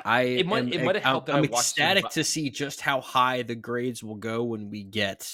I 0.05 0.23
it 0.23 0.47
might, 0.47 0.65
am, 0.65 0.73
it 0.73 0.85
might 0.85 0.95
have 0.97 1.05
helped. 1.05 1.31
I'm, 1.31 1.37
I'm 1.37 1.45
ecstatic 1.45 2.05
some... 2.05 2.11
to 2.13 2.25
see 2.25 2.51
just 2.51 2.81
how 2.81 3.01
high 3.01 3.43
the 3.43 3.55
grades 3.55 4.03
will 4.03 4.17
go 4.17 4.45
when 4.45 4.71
we 4.71 4.83
get 4.83 5.31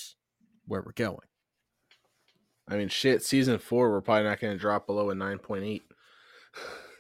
where 0.67 0.83
we're 0.83 0.93
going. 0.93 1.27
I 2.69 2.77
mean, 2.77 2.89
shit. 2.89 3.23
Season 3.23 3.59
four, 3.59 3.91
we're 3.91 4.01
probably 4.01 4.25
not 4.25 4.41
going 4.41 4.55
to 4.55 4.59
drop 4.59 4.87
below 4.87 5.11
a 5.11 5.15
nine 5.15 5.39
point 5.39 5.65
eight. 5.65 5.83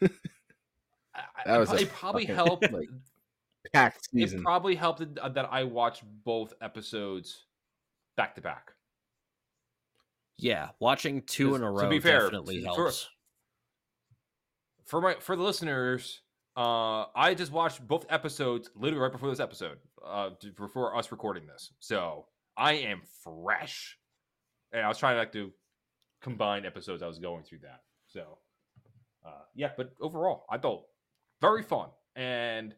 that 0.00 1.58
was 1.58 1.72
it. 1.72 1.90
Probably 1.90 2.24
helped. 2.24 2.66
Like, 2.72 2.88
packed 3.72 4.08
season. 4.10 4.40
It 4.40 4.44
probably 4.44 4.74
helped 4.74 5.02
uh, 5.18 5.28
that 5.30 5.48
I 5.50 5.64
watched 5.64 6.02
both 6.24 6.54
episodes 6.60 7.44
back 8.16 8.34
to 8.36 8.40
back. 8.40 8.72
Yeah, 10.36 10.70
watching 10.80 11.22
two 11.22 11.54
in 11.54 11.62
a 11.62 11.70
row 11.70 11.84
to 11.84 11.88
be 11.88 12.00
fair, 12.00 12.22
definitely 12.22 12.62
helps. 12.62 13.08
For, 14.86 15.00
my 15.00 15.14
for 15.20 15.36
the 15.36 15.42
listeners, 15.42 16.20
uh, 16.56 17.06
I 17.16 17.34
just 17.34 17.52
watched 17.52 17.86
both 17.86 18.06
episodes 18.10 18.70
literally 18.76 19.02
right 19.02 19.12
before 19.12 19.30
this 19.30 19.40
episode, 19.40 19.78
uh, 20.04 20.30
before 20.56 20.96
us 20.96 21.10
recording 21.10 21.46
this. 21.46 21.72
So 21.80 22.26
I 22.56 22.74
am 22.74 23.02
fresh, 23.22 23.98
and 24.72 24.82
I 24.82 24.88
was 24.88 24.98
trying 24.98 25.14
to 25.14 25.18
like 25.18 25.32
to 25.32 25.52
combine 26.22 26.64
episodes. 26.64 27.02
I 27.02 27.06
was 27.06 27.18
going 27.18 27.44
through 27.44 27.60
that. 27.60 27.80
So, 28.06 28.38
uh, 29.26 29.42
yeah, 29.54 29.70
but 29.76 29.92
overall, 30.00 30.44
I 30.50 30.58
thought 30.58 30.84
very 31.40 31.62
fun, 31.62 31.88
and 32.14 32.74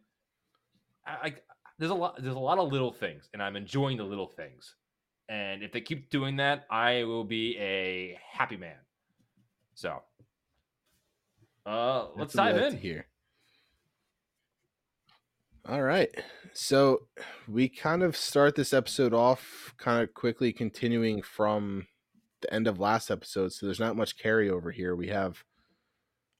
I, 1.07 1.13
I 1.23 1.35
there's 1.79 1.91
a 1.91 1.95
lot 1.95 2.23
there's 2.23 2.37
a 2.37 2.39
lot 2.39 2.59
of 2.59 2.73
little 2.73 2.93
things, 2.93 3.29
and 3.33 3.43
I'm 3.43 3.57
enjoying 3.57 3.97
the 3.99 4.05
little 4.05 4.29
things. 4.29 4.75
And 5.29 5.63
if 5.63 5.73
they 5.73 5.81
keep 5.81 6.09
doing 6.09 6.37
that, 6.37 6.67
I 6.71 7.03
will 7.05 7.25
be 7.25 7.57
a 7.59 8.17
happy 8.33 8.57
man. 8.57 8.77
So, 9.75 10.03
uh, 11.67 12.07
let's 12.17 12.33
dive 12.33 12.57
in 12.57 12.79
here. 12.79 13.07
All 15.69 15.83
right. 15.83 16.11
So 16.53 17.01
we 17.49 17.69
kind 17.69 18.05
of 18.05 18.17
start 18.17 18.55
this 18.55 18.73
episode 18.73 19.13
off 19.13 19.75
kind 19.79 20.01
of 20.01 20.15
quickly 20.15 20.53
continuing 20.53 21.23
from 21.23 21.89
the 22.41 22.55
end 22.55 22.69
of 22.69 22.79
last 22.79 23.11
episode. 23.11 23.53
So 23.53 23.67
there's 23.67 23.81
not 23.81 23.97
much 23.97 24.17
carryover 24.17 24.73
here. 24.73 24.95
We 24.95 25.09
have 25.09 25.43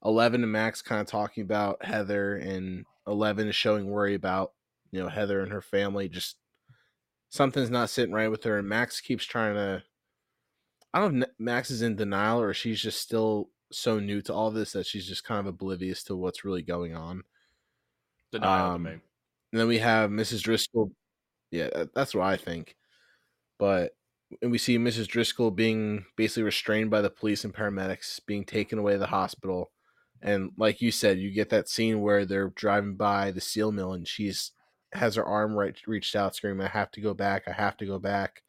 11 0.05 0.45
and 0.45 0.53
Max 0.53 0.81
kind 0.81 1.01
of 1.01 1.09
talking 1.09 1.43
about 1.43 1.85
Heather, 1.85 2.37
and 2.37 2.85
11 3.09 3.49
is 3.49 3.57
showing 3.57 3.91
worry 3.91 4.15
about, 4.15 4.53
you 4.93 5.01
know, 5.01 5.09
Heather 5.09 5.41
and 5.41 5.51
her 5.51 5.63
family. 5.63 6.09
Just 6.09 6.37
something's 7.29 7.71
not 7.71 7.91
sitting 7.91 8.15
right 8.15 8.31
with 8.31 8.45
her. 8.45 8.59
And 8.59 8.69
Max 8.69 9.01
keeps 9.01 9.25
trying 9.25 9.57
to. 9.57 9.83
I 10.95 11.01
don't 11.01 11.17
know 11.17 11.27
if 11.27 11.33
Max 11.39 11.71
is 11.73 11.83
in 11.83 11.97
denial 11.97 12.41
or 12.41 12.55
she's 12.55 12.81
just 12.81 13.01
still 13.01 13.51
so 13.73 13.99
new 13.99 14.23
to 14.23 14.35
all 14.35 14.51
this 14.51 14.73
that 14.73 14.87
she's 14.87 15.07
just 15.07 15.25
kind 15.25 15.41
of 15.41 15.47
oblivious 15.47 16.03
to 16.05 16.17
what's 16.17 16.45
really 16.45 16.63
going 16.63 16.95
on. 16.95 17.23
Denial 18.33 18.75
um. 18.75 18.87
And 18.87 19.01
then 19.53 19.69
we 19.69 19.79
have 19.79 20.11
Mrs. 20.11 20.43
Driscoll. 20.43 20.93
Yeah, 21.51 21.85
that's 21.95 22.15
what 22.15 22.25
I 22.25 22.37
think. 22.37 22.77
But 23.59 23.93
and 24.43 24.51
we 24.51 24.59
see 24.59 24.79
Mrs. 24.79 25.07
Driscoll 25.07 25.51
being 25.51 26.05
basically 26.17 26.43
restrained 26.43 26.91
by 26.91 27.01
the 27.01 27.11
police 27.11 27.45
and 27.45 27.55
paramedics, 27.55 28.21
being 28.27 28.45
taken 28.45 28.79
away 28.79 28.93
to 28.93 28.99
the 28.99 29.07
hospital. 29.07 29.71
And 30.21 30.51
like 30.57 30.81
you 30.81 30.91
said, 30.91 31.19
you 31.19 31.31
get 31.31 31.51
that 31.51 31.69
scene 31.69 32.01
where 32.01 32.25
they're 32.25 32.49
driving 32.51 32.97
by 32.97 33.31
the 33.31 33.41
steel 33.41 33.71
mill 33.71 33.93
and 33.93 34.07
she's 34.07 34.53
has 34.93 35.15
her 35.17 35.25
arm 35.25 35.55
right 35.55 35.77
reached 35.87 36.17
out, 36.17 36.35
screaming, 36.35 36.67
I 36.67 36.71
have 36.71 36.91
to 36.93 37.01
go 37.01 37.15
back, 37.15 37.45
I 37.47 37.53
have 37.53 37.77
to 37.79 37.87
go 37.87 37.99
back. 37.99 38.43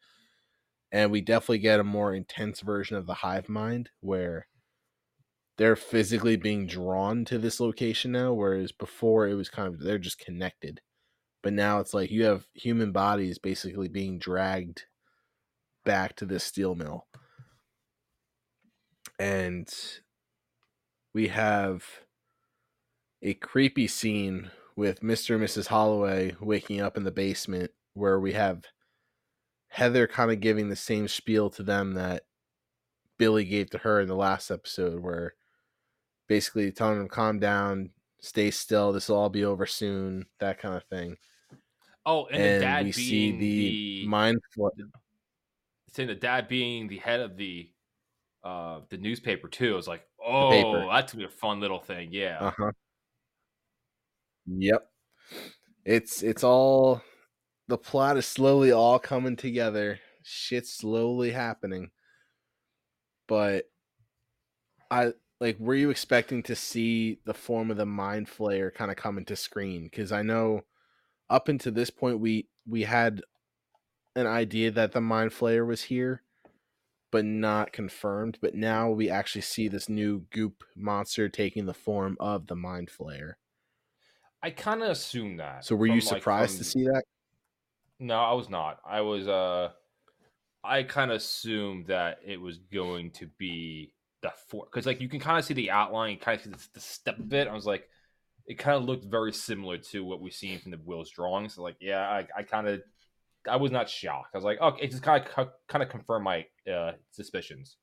And 0.90 1.10
we 1.10 1.20
definitely 1.20 1.58
get 1.58 1.80
a 1.80 1.84
more 1.84 2.14
intense 2.14 2.60
version 2.60 2.96
of 2.96 3.06
the 3.06 3.14
hive 3.14 3.48
mind 3.48 3.90
where 4.00 4.46
they're 5.58 5.76
physically 5.76 6.36
being 6.36 6.66
drawn 6.66 7.24
to 7.26 7.36
this 7.36 7.60
location 7.60 8.12
now, 8.12 8.32
whereas 8.32 8.72
before 8.72 9.28
it 9.28 9.34
was 9.34 9.50
kind 9.50 9.68
of 9.68 9.80
they're 9.80 9.98
just 9.98 10.18
connected 10.18 10.80
but 11.42 11.52
now 11.52 11.78
it's 11.78 11.94
like 11.94 12.10
you 12.10 12.24
have 12.24 12.46
human 12.52 12.92
bodies 12.92 13.38
basically 13.38 13.88
being 13.88 14.18
dragged 14.18 14.84
back 15.84 16.16
to 16.16 16.26
this 16.26 16.44
steel 16.44 16.74
mill 16.74 17.06
and 19.18 19.72
we 21.14 21.28
have 21.28 21.84
a 23.22 23.34
creepy 23.34 23.86
scene 23.86 24.50
with 24.76 25.00
Mr. 25.00 25.34
and 25.34 25.44
Mrs. 25.44 25.68
Holloway 25.68 26.36
waking 26.40 26.80
up 26.80 26.96
in 26.96 27.04
the 27.04 27.10
basement 27.10 27.72
where 27.94 28.20
we 28.20 28.34
have 28.34 28.64
Heather 29.68 30.06
kind 30.06 30.30
of 30.30 30.40
giving 30.40 30.68
the 30.68 30.76
same 30.76 31.08
spiel 31.08 31.50
to 31.50 31.62
them 31.62 31.94
that 31.94 32.24
Billy 33.18 33.44
gave 33.44 33.70
to 33.70 33.78
her 33.78 34.00
in 34.00 34.06
the 34.06 34.14
last 34.14 34.50
episode, 34.50 35.00
where 35.02 35.34
basically 36.28 36.70
telling 36.70 36.98
them 36.98 37.08
calm 37.08 37.38
down, 37.38 37.90
stay 38.20 38.50
still, 38.50 38.92
this 38.92 39.08
will 39.08 39.16
all 39.16 39.28
be 39.28 39.44
over 39.44 39.66
soon, 39.66 40.26
that 40.38 40.58
kind 40.58 40.76
of 40.76 40.84
thing. 40.84 41.16
Oh, 42.06 42.26
and, 42.26 42.42
And, 42.42 42.54
the 42.54 42.64
dad 42.64 42.84
we 42.84 42.92
see 42.92 43.32
being 43.32 43.38
the, 43.38 44.02
the, 44.02 44.06
mind 44.06 44.40
fl- 44.54 44.68
saying 45.92 46.08
the 46.08 46.14
dad 46.14 46.48
being 46.48 46.88
the 46.88 46.98
head 46.98 47.20
of 47.20 47.36
the 47.36 47.70
uh 48.44 48.80
the 48.88 48.96
newspaper 48.96 49.48
too. 49.48 49.72
I 49.72 49.76
was 49.76 49.88
like, 49.88 50.04
oh, 50.24 50.88
that's 50.90 51.12
gonna 51.12 51.26
be 51.26 51.32
a 51.32 51.36
fun 51.36 51.60
little 51.60 51.80
thing. 51.80 52.08
Yeah. 52.12 52.38
Uh 52.40 52.52
huh. 52.56 52.72
Yep. 54.46 54.88
It's 55.84 56.22
it's 56.22 56.44
all 56.44 57.02
the 57.66 57.76
plot 57.76 58.16
is 58.16 58.26
slowly 58.26 58.72
all 58.72 58.98
coming 58.98 59.36
together. 59.36 59.98
Shit's 60.22 60.72
slowly 60.72 61.30
happening. 61.30 61.90
But 63.26 63.64
I 64.90 65.12
like 65.40 65.58
were 65.58 65.74
you 65.74 65.90
expecting 65.90 66.42
to 66.44 66.56
see 66.56 67.20
the 67.24 67.34
form 67.34 67.70
of 67.70 67.76
the 67.76 67.86
mind 67.86 68.28
flayer 68.28 68.72
kind 68.72 68.90
of 68.90 68.96
come 68.96 69.18
into 69.18 69.36
screen? 69.36 69.84
Because 69.84 70.12
I 70.12 70.22
know 70.22 70.62
up 71.30 71.48
until 71.48 71.72
this 71.72 71.90
point 71.90 72.20
we 72.20 72.48
we 72.66 72.82
had 72.82 73.22
an 74.16 74.26
idea 74.26 74.70
that 74.72 74.92
the 74.92 75.00
mind 75.00 75.30
flayer 75.30 75.66
was 75.66 75.82
here, 75.84 76.22
but 77.12 77.24
not 77.24 77.72
confirmed. 77.72 78.38
But 78.40 78.54
now 78.54 78.90
we 78.90 79.08
actually 79.08 79.42
see 79.42 79.68
this 79.68 79.88
new 79.88 80.26
goop 80.30 80.64
monster 80.76 81.28
taking 81.28 81.66
the 81.66 81.74
form 81.74 82.16
of 82.18 82.46
the 82.48 82.56
mind 82.56 82.90
flayer. 82.90 83.34
I 84.42 84.50
kind 84.50 84.82
of 84.82 84.90
assumed 84.90 85.40
that. 85.40 85.64
So 85.64 85.76
were 85.76 85.86
you 85.86 86.00
from, 86.00 86.12
like, 86.12 86.22
surprised 86.22 86.52
from- 86.52 86.58
to 86.58 86.64
see 86.64 86.84
that? 86.84 87.04
No, 88.00 88.18
I 88.18 88.32
was 88.32 88.48
not. 88.48 88.78
I 88.84 89.00
was 89.00 89.28
uh 89.28 89.70
I 90.64 90.82
kind 90.82 91.10
of 91.10 91.18
assumed 91.18 91.86
that 91.86 92.18
it 92.24 92.40
was 92.40 92.58
going 92.58 93.12
to 93.12 93.26
be 93.38 93.92
the 94.22 94.32
four 94.48 94.66
because 94.66 94.86
like 94.86 95.00
you 95.00 95.08
can 95.08 95.20
kind 95.20 95.38
of 95.38 95.44
see 95.44 95.54
the 95.54 95.70
outline, 95.70 96.18
kind 96.18 96.38
of 96.38 96.44
see 96.44 96.50
the, 96.50 96.68
the 96.74 96.80
step 96.80 97.18
of 97.18 97.32
it. 97.32 97.48
I 97.48 97.54
was 97.54 97.66
like, 97.66 97.88
it 98.46 98.58
kind 98.58 98.76
of 98.76 98.84
looked 98.84 99.04
very 99.04 99.32
similar 99.32 99.78
to 99.78 100.04
what 100.04 100.20
we've 100.20 100.32
seen 100.32 100.58
from 100.58 100.70
the 100.72 100.80
Will's 100.84 101.10
drawings. 101.10 101.54
So 101.54 101.62
like, 101.62 101.76
yeah, 101.80 102.00
I, 102.00 102.26
I 102.36 102.42
kind 102.42 102.66
of 102.68 102.82
I 103.48 103.56
was 103.56 103.70
not 103.70 103.88
shocked. 103.88 104.30
I 104.34 104.38
was 104.38 104.44
like, 104.44 104.60
okay, 104.60 104.84
it 104.84 104.90
just 104.90 105.02
kind 105.02 105.24
of 105.36 105.48
kind 105.68 105.82
of 105.82 105.88
confirmed 105.88 106.24
my 106.24 106.46
uh 106.70 106.92
suspicions. 107.10 107.76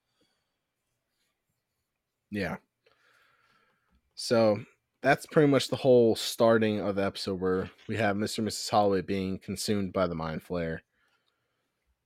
Yeah. 2.32 2.58
So 4.16 4.60
that's 5.02 5.26
pretty 5.26 5.48
much 5.48 5.68
the 5.68 5.76
whole 5.76 6.16
starting 6.16 6.80
of 6.80 6.96
the 6.96 7.06
episode 7.06 7.40
where 7.40 7.70
we 7.88 7.98
have 7.98 8.16
Mr. 8.16 8.40
and 8.40 8.48
Mrs. 8.48 8.70
Holloway 8.70 9.02
being 9.02 9.38
consumed 9.40 9.94
by 9.94 10.08
the 10.08 10.16
mind 10.16 10.42
flayer. 10.44 10.80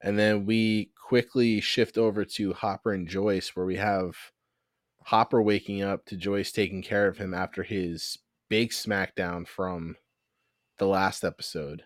And 0.01 0.17
then 0.17 0.45
we 0.45 0.91
quickly 1.09 1.59
shift 1.59 1.97
over 1.97 2.23
to 2.23 2.53
Hopper 2.53 2.93
and 2.93 3.07
Joyce, 3.07 3.55
where 3.55 3.65
we 3.65 3.77
have 3.77 4.15
Hopper 5.05 5.41
waking 5.41 5.81
up 5.81 6.05
to 6.05 6.15
Joyce 6.15 6.51
taking 6.51 6.83
care 6.83 7.07
of 7.07 7.17
him 7.17 7.33
after 7.33 7.63
his 7.63 8.19
big 8.47 8.69
smackdown 8.69 9.47
from 9.47 9.95
the 10.77 10.85
last 10.85 11.23
episode. 11.23 11.81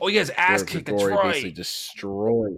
Oh, 0.00 0.08
yeah, 0.08 0.20
his 0.20 0.30
ass. 0.30 0.62
That's 0.62 0.72
Grigori 0.72 1.14
basically 1.22 1.50
destroys. 1.50 2.56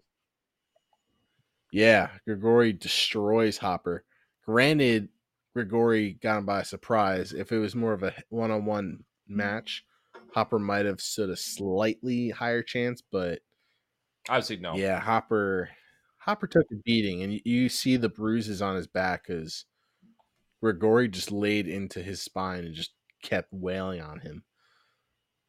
Yeah, 1.72 2.10
Grigori 2.24 2.72
destroys 2.74 3.58
Hopper. 3.58 4.04
Granted, 4.46 5.08
Grigori 5.52 6.12
got 6.22 6.38
him 6.38 6.46
by 6.46 6.62
surprise. 6.62 7.32
If 7.32 7.50
it 7.50 7.58
was 7.58 7.74
more 7.74 7.92
of 7.92 8.04
a 8.04 8.14
one-on-one 8.28 9.02
match, 9.26 9.84
Hopper 10.32 10.60
might 10.60 10.86
have 10.86 11.00
stood 11.00 11.28
a 11.28 11.36
slightly 11.36 12.30
higher 12.30 12.62
chance. 12.62 13.02
But 13.10 13.40
Obviously, 14.28 14.58
no. 14.58 14.76
yeah, 14.76 15.00
Hopper, 15.00 15.70
Hopper 16.28 16.46
took 16.46 16.70
a 16.70 16.74
beating, 16.84 17.22
and 17.22 17.40
you, 17.42 17.70
see 17.70 17.96
the 17.96 18.10
bruises 18.10 18.60
on 18.60 18.76
his 18.76 18.86
back 18.86 19.26
because 19.26 19.64
Grigori 20.62 21.08
just 21.08 21.32
laid 21.32 21.66
into 21.66 22.02
his 22.02 22.20
spine 22.20 22.66
and 22.66 22.74
just 22.74 22.90
kept 23.22 23.50
wailing 23.50 24.02
on 24.02 24.20
him. 24.20 24.44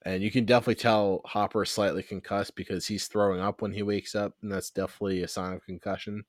And 0.03 0.23
you 0.23 0.31
can 0.31 0.45
definitely 0.45 0.75
tell 0.75 1.19
Hopper 1.25 1.63
is 1.63 1.69
slightly 1.69 2.01
concussed 2.01 2.55
because 2.55 2.87
he's 2.87 3.07
throwing 3.07 3.41
up 3.41 3.61
when 3.61 3.73
he 3.73 3.83
wakes 3.83 4.15
up, 4.15 4.35
and 4.41 4.49
that's 4.49 4.69
definitely 4.69 5.21
a 5.21 5.27
sign 5.27 5.51
of 5.51 5.65
concussion, 5.65 6.23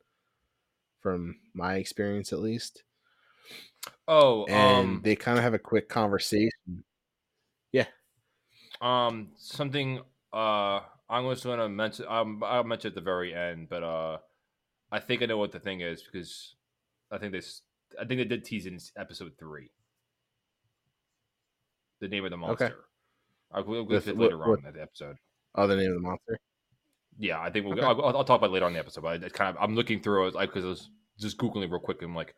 from 0.98 1.36
my 1.54 1.76
experience 1.76 2.32
at 2.32 2.40
least. 2.40 2.82
Oh, 4.08 4.46
And 4.46 4.96
um, 4.96 5.00
they 5.04 5.14
kind 5.14 5.38
of 5.38 5.44
have 5.44 5.54
a 5.54 5.60
quick 5.60 5.88
conversation. 5.88 6.82
Yeah. 7.70 7.86
Um, 8.80 9.28
something 9.36 10.00
uh, 10.32 10.80
I'm 11.08 11.30
just 11.30 11.44
gonna 11.44 11.68
mention. 11.68 12.06
Um, 12.08 12.42
I'll 12.44 12.64
mention 12.64 12.88
at 12.88 12.94
the 12.96 13.00
very 13.00 13.32
end, 13.32 13.68
but 13.68 13.84
uh, 13.84 14.18
I 14.92 14.98
think 15.00 15.22
I 15.22 15.26
know 15.26 15.38
what 15.38 15.52
the 15.52 15.60
thing 15.60 15.80
is 15.80 16.02
because 16.02 16.54
I 17.10 17.18
think 17.18 17.32
this. 17.32 17.62
I 18.00 18.04
think 18.04 18.18
they 18.20 18.24
did 18.24 18.44
tease 18.44 18.66
in 18.66 18.78
episode 18.96 19.32
three. 19.38 19.70
The 22.00 22.08
name 22.08 22.24
of 22.24 22.30
the 22.30 22.36
monster. 22.36 22.76
I'll 23.52 23.62
go 23.64 23.82
With- 23.82 24.06
it 24.08 24.16
what- 24.16 24.24
later 24.26 24.42
on 24.42 24.48
what- 24.50 24.64
in 24.64 24.72
the 24.74 24.82
episode. 24.82 25.16
Oh, 25.54 25.66
the 25.66 25.76
name 25.76 25.88
of 25.90 25.94
the 25.94 26.00
monster. 26.00 26.38
Yeah, 27.18 27.40
I 27.40 27.50
think 27.50 27.66
we'll. 27.66 27.74
Okay. 27.78 27.84
I'll, 27.86 28.16
I'll 28.16 28.24
talk 28.24 28.38
about 28.40 28.50
it 28.50 28.52
later 28.52 28.64
on 28.66 28.70
in 28.70 28.74
the 28.74 28.80
episode. 28.80 29.02
But 29.02 29.22
it's 29.22 29.36
kind 29.36 29.54
of. 29.54 29.62
I'm 29.62 29.74
looking 29.74 30.00
through 30.00 30.28
it 30.28 30.34
like 30.34 30.50
because 30.50 30.64
I 30.64 30.68
was 30.68 30.90
just 31.18 31.36
googling 31.38 31.70
real 31.70 31.80
quick. 31.80 32.00
And 32.00 32.10
I'm 32.10 32.16
like, 32.16 32.34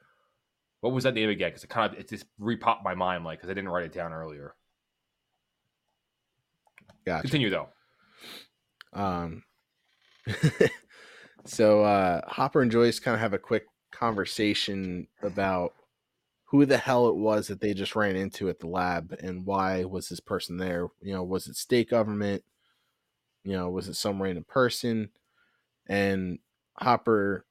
what 0.81 0.93
was 0.93 1.05
that 1.05 1.15
name 1.15 1.29
again? 1.29 1.51
Because 1.51 1.63
it 1.65 1.69
kind 1.71 1.93
of 1.93 1.99
it 2.01 2.09
just 2.09 2.25
repopped 2.41 2.83
my 2.83 2.95
mind 2.95 3.25
like 3.25 3.39
because 3.39 3.51
I 3.51 3.55
didn't 3.55 3.71
write 3.71 3.85
it 3.85 3.93
down 3.93 4.13
earlier. 4.13 4.55
Gotcha. 7.05 7.23
Continue 7.23 7.51
though. 7.51 7.69
Um, 8.93 9.43
so 11.45 11.85
uh, 11.85 12.21
Hopper 12.27 12.63
and 12.63 12.71
Joyce 12.71 12.99
kind 12.99 13.15
of 13.15 13.21
have 13.21 13.33
a 13.33 13.39
quick 13.39 13.67
conversation 13.91 15.07
about 15.23 15.75
who 16.47 16.67
the 16.67 16.77
hell 16.77 17.09
it 17.09 17.17
was 17.17 17.49
that 17.49 17.61
they 17.61 17.73
just 17.73 17.97
ran 17.97 18.15
into 18.15 18.49
at 18.49 18.61
the 18.61 18.67
lab 18.67 19.17
and 19.21 19.47
why 19.47 19.85
was 19.85 20.09
this 20.09 20.21
person 20.21 20.59
there? 20.59 20.89
You 21.01 21.15
know, 21.15 21.23
was 21.23 21.47
it 21.47 21.57
state 21.57 21.89
government? 21.89 22.45
You 23.43 23.55
know, 23.55 23.71
was 23.71 23.89
it 23.89 23.95
some 23.95 24.23
random 24.23 24.45
person? 24.45 25.09
And 25.89 26.39
Hopper 26.79 27.47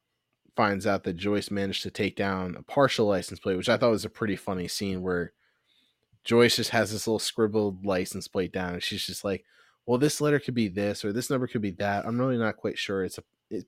finds 0.56 0.86
out 0.86 1.04
that 1.04 1.16
Joyce 1.16 1.50
managed 1.50 1.84
to 1.84 1.92
take 1.92 2.16
down 2.16 2.56
a 2.56 2.64
partial 2.64 3.08
license 3.08 3.40
plate, 3.40 3.58
which 3.58 3.70
I 3.70 3.78
thought 3.78 3.90
was 3.90 4.06
a 4.06 4.10
pretty 4.10 4.36
funny 4.36 4.68
scene 4.68 5.02
where 5.02 5.34
Joyce 6.24 6.58
just 6.58 6.70
has 6.70 6.92
this 6.92 7.08
little 7.08 7.20
scribbled 7.20 7.84
license 7.84 8.28
plate 8.28 8.54
down 8.54 8.74
and 8.74 8.84
she's 8.84 9.06
just 9.06 9.24
like, 9.24 9.44
well, 9.86 9.98
this 9.98 10.22
letter 10.22 10.40
could 10.40 10.54
be 10.54 10.68
this 10.68 11.04
or 11.04 11.12
this 11.12 11.30
number 11.30 11.48
could 11.48 11.62
be 11.62 11.72
that. 11.72 12.06
I'm 12.06 12.20
really 12.20 12.38
not 12.38 12.58
quite 12.58 12.78
sure. 12.78 13.04
It's 13.04 13.18
a 13.18 13.24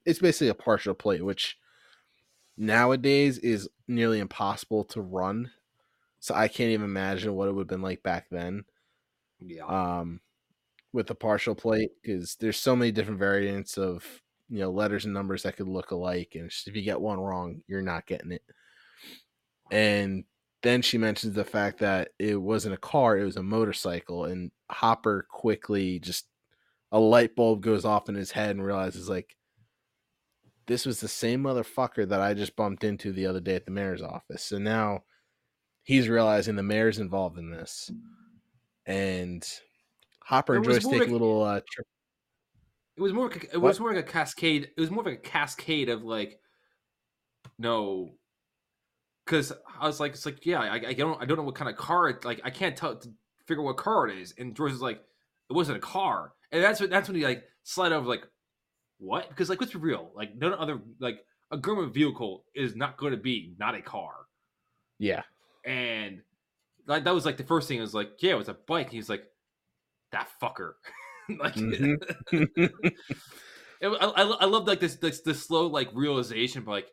it's 0.05 0.19
basically 0.19 0.49
a 0.49 0.55
partial 0.55 0.93
plate, 0.93 1.23
which 1.23 1.57
nowadays 2.57 3.37
is 3.39 3.69
nearly 3.87 4.19
impossible 4.19 4.83
to 4.85 5.01
run. 5.01 5.51
So 6.19 6.35
I 6.35 6.47
can't 6.47 6.71
even 6.71 6.85
imagine 6.85 7.35
what 7.35 7.49
it 7.49 7.53
would 7.53 7.63
have 7.63 7.67
been 7.67 7.81
like 7.81 8.03
back 8.03 8.27
then 8.31 8.65
Yeah. 9.39 9.65
um, 9.67 10.21
with 10.93 11.07
the 11.07 11.15
partial 11.15 11.55
plate 11.55 11.91
because 12.01 12.35
there's 12.37 12.57
so 12.57 12.75
many 12.75 12.91
different 12.91 13.19
variants 13.19 13.77
of 13.77 14.05
you 14.49 14.59
know 14.59 14.71
letters 14.71 15.05
and 15.05 15.13
numbers 15.13 15.43
that 15.43 15.57
could 15.57 15.67
look 15.69 15.91
alike, 15.91 16.33
and 16.35 16.51
if 16.67 16.75
you 16.75 16.83
get 16.83 17.01
one 17.01 17.19
wrong, 17.19 17.63
you're 17.67 17.81
not 17.81 18.07
getting 18.07 18.31
it. 18.33 18.43
And 19.71 20.25
then 20.61 20.81
she 20.81 20.97
mentions 20.97 21.33
the 21.33 21.43
fact 21.45 21.79
that 21.79 22.09
it 22.19 22.35
wasn't 22.35 22.75
a 22.75 22.77
car; 22.77 23.17
it 23.17 23.25
was 23.25 23.37
a 23.37 23.43
motorcycle, 23.43 24.25
and 24.25 24.51
Hopper 24.69 25.27
quickly 25.29 25.99
just 25.99 26.27
a 26.91 26.99
light 26.99 27.35
bulb 27.35 27.61
goes 27.63 27.85
off 27.85 28.09
in 28.09 28.15
his 28.15 28.31
head 28.31 28.51
and 28.51 28.65
realizes 28.65 29.09
like 29.09 29.35
this 30.67 30.85
was 30.85 30.99
the 30.99 31.07
same 31.07 31.43
motherfucker 31.43 32.07
that 32.07 32.21
I 32.21 32.33
just 32.33 32.55
bumped 32.55 32.83
into 32.83 33.11
the 33.11 33.25
other 33.25 33.39
day 33.39 33.55
at 33.55 33.65
the 33.65 33.71
mayor's 33.71 34.01
office. 34.01 34.43
So 34.43 34.57
now 34.57 35.03
he's 35.83 36.07
realizing 36.09 36.55
the 36.55 36.63
mayor's 36.63 36.99
involved 36.99 37.37
in 37.37 37.51
this. 37.51 37.91
And 38.85 39.45
Hopper 40.21 40.55
and 40.55 40.65
It 40.65 40.69
was 40.69 40.83
more 40.83 40.99
like- 40.99 41.07
a 41.07 41.11
little 41.11 41.43
uh, 41.43 41.61
trip. 41.69 41.87
It 42.95 43.01
was 43.01 43.11
more. 43.11 43.31
It 43.51 43.57
was 43.57 43.79
more 43.79 43.91
like 43.91 44.05
a 44.05 44.11
cascade. 44.11 44.69
It 44.77 44.79
was 44.79 44.91
more 44.91 45.03
like 45.03 45.15
a 45.15 45.29
cascade 45.29 45.89
of 45.89 46.03
like, 46.03 46.39
no, 47.57 48.13
because 49.25 49.51
I 49.79 49.87
was 49.87 49.99
like, 49.99 50.11
it's 50.11 50.27
like, 50.27 50.45
yeah, 50.45 50.59
I, 50.59 50.75
I 50.89 50.93
don't, 50.93 51.19
I 51.19 51.25
don't 51.25 51.37
know 51.37 51.43
what 51.43 51.55
kind 51.55 51.71
of 51.71 51.75
car. 51.75 52.09
It, 52.09 52.23
like, 52.23 52.41
I 52.43 52.51
can't 52.51 52.77
tell 52.77 52.95
to 52.95 53.09
figure 53.47 53.63
what 53.63 53.77
car 53.77 54.07
it 54.07 54.19
is. 54.19 54.35
And 54.37 54.55
George 54.55 54.73
is 54.73 54.81
like, 54.81 55.01
it 55.49 55.53
wasn't 55.53 55.79
a 55.79 55.81
car, 55.81 56.33
and 56.51 56.63
that's 56.63 56.79
what 56.79 56.91
that's 56.91 57.09
when 57.09 57.15
he 57.15 57.23
like 57.23 57.43
slid 57.63 57.93
over 57.93 58.07
like, 58.07 58.27
what? 58.99 59.29
Because 59.29 59.49
like, 59.49 59.59
let's 59.59 59.73
be 59.73 59.79
real, 59.79 60.11
like, 60.15 60.35
none 60.35 60.53
other 60.53 60.79
like 60.99 61.25
a 61.51 61.57
government 61.57 61.93
vehicle 61.93 62.45
is 62.55 62.75
not 62.75 62.97
going 62.97 63.11
to 63.11 63.17
be 63.17 63.53
not 63.59 63.75
a 63.75 63.81
car, 63.81 64.13
Yeah. 64.99 65.23
and 65.65 66.21
like 66.87 67.03
that 67.03 67.13
was 67.13 67.25
like 67.25 67.37
the 67.37 67.43
first 67.43 67.67
thing. 67.67 67.79
was 67.79 67.93
like, 67.93 68.11
yeah, 68.19 68.31
it 68.31 68.37
was 68.37 68.49
a 68.49 68.53
bike. 68.53 68.89
He's 68.89 69.09
like, 69.09 69.23
that 70.11 70.29
fucker, 70.41 70.73
like. 71.39 71.55
Mhm. 71.55 72.01
It, 73.81 73.87
I, 73.89 74.05
I, 74.05 74.21
I 74.21 74.45
love 74.45 74.65
like 74.65 74.79
this, 74.79 74.95
this 74.95 75.19
this 75.21 75.45
slow 75.45 75.67
like 75.67 75.89
realization, 75.93 76.63
but 76.63 76.71
like, 76.71 76.87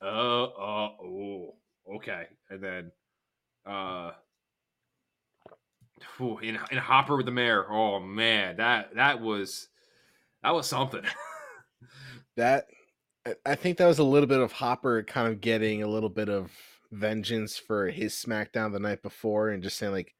uh, 0.00 0.44
uh, 0.44 0.90
oh, 1.02 1.56
okay, 1.96 2.26
and 2.48 2.62
then, 2.62 2.92
uh, 3.66 4.12
Ooh, 6.20 6.38
in, 6.38 6.58
in 6.70 6.78
Hopper 6.78 7.16
with 7.16 7.26
the 7.26 7.32
mayor. 7.32 7.66
Oh 7.68 7.98
man, 7.98 8.56
that 8.58 8.94
that 8.94 9.20
was 9.20 9.66
that 10.42 10.54
was 10.54 10.66
something. 10.66 11.02
that 12.36 12.66
I- 13.26 13.34
I 13.46 13.54
think 13.54 13.78
that 13.78 13.86
was 13.86 13.98
a 13.98 14.04
little 14.04 14.26
bit 14.26 14.40
of 14.40 14.52
Hopper 14.52 15.02
kind 15.04 15.28
of 15.28 15.40
getting 15.40 15.82
a 15.82 15.88
little 15.88 16.08
bit 16.08 16.28
of 16.28 16.50
vengeance 16.90 17.56
for 17.56 17.88
his 17.88 18.14
SmackDown 18.14 18.72
the 18.72 18.80
night 18.80 19.02
before 19.02 19.50
and 19.50 19.62
just 19.62 19.78
saying 19.78 19.92
like, 19.92 20.14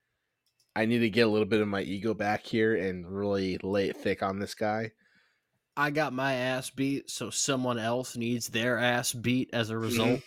I 0.74 0.86
need 0.86 1.00
to 1.00 1.10
get 1.10 1.26
a 1.26 1.30
little 1.30 1.46
bit 1.46 1.60
of 1.60 1.68
my 1.68 1.82
ego 1.82 2.14
back 2.14 2.46
here 2.46 2.74
and 2.76 3.06
really 3.06 3.58
lay 3.62 3.90
it 3.90 3.96
thick 3.96 4.22
on 4.22 4.38
this 4.38 4.54
guy. 4.54 4.92
I 5.76 5.90
got 5.90 6.12
my 6.12 6.34
ass 6.34 6.70
beat, 6.70 7.10
so 7.10 7.30
someone 7.30 7.78
else 7.78 8.16
needs 8.16 8.48
their 8.48 8.78
ass 8.78 9.12
beat 9.12 9.50
as 9.52 9.70
a 9.70 9.78
result. 9.78 10.20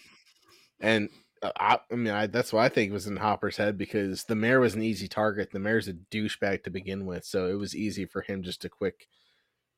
And 0.79 1.09
uh, 1.41 1.51
I, 1.55 1.79
I 1.91 1.95
mean, 1.95 2.13
I, 2.13 2.27
that's 2.27 2.51
what 2.51 2.63
I 2.63 2.69
think 2.69 2.91
was 2.91 3.07
in 3.07 3.17
Hopper's 3.17 3.57
head 3.57 3.77
because 3.77 4.23
the 4.25 4.35
mayor 4.35 4.59
was 4.59 4.75
an 4.75 4.83
easy 4.83 5.07
target. 5.07 5.49
The 5.51 5.59
mayor's 5.59 5.87
a 5.87 5.93
douchebag 5.93 6.63
to 6.63 6.69
begin 6.69 7.05
with, 7.05 7.25
so 7.25 7.47
it 7.47 7.53
was 7.55 7.75
easy 7.75 8.05
for 8.05 8.21
him 8.21 8.43
just 8.43 8.61
to 8.63 8.69
quick. 8.69 9.07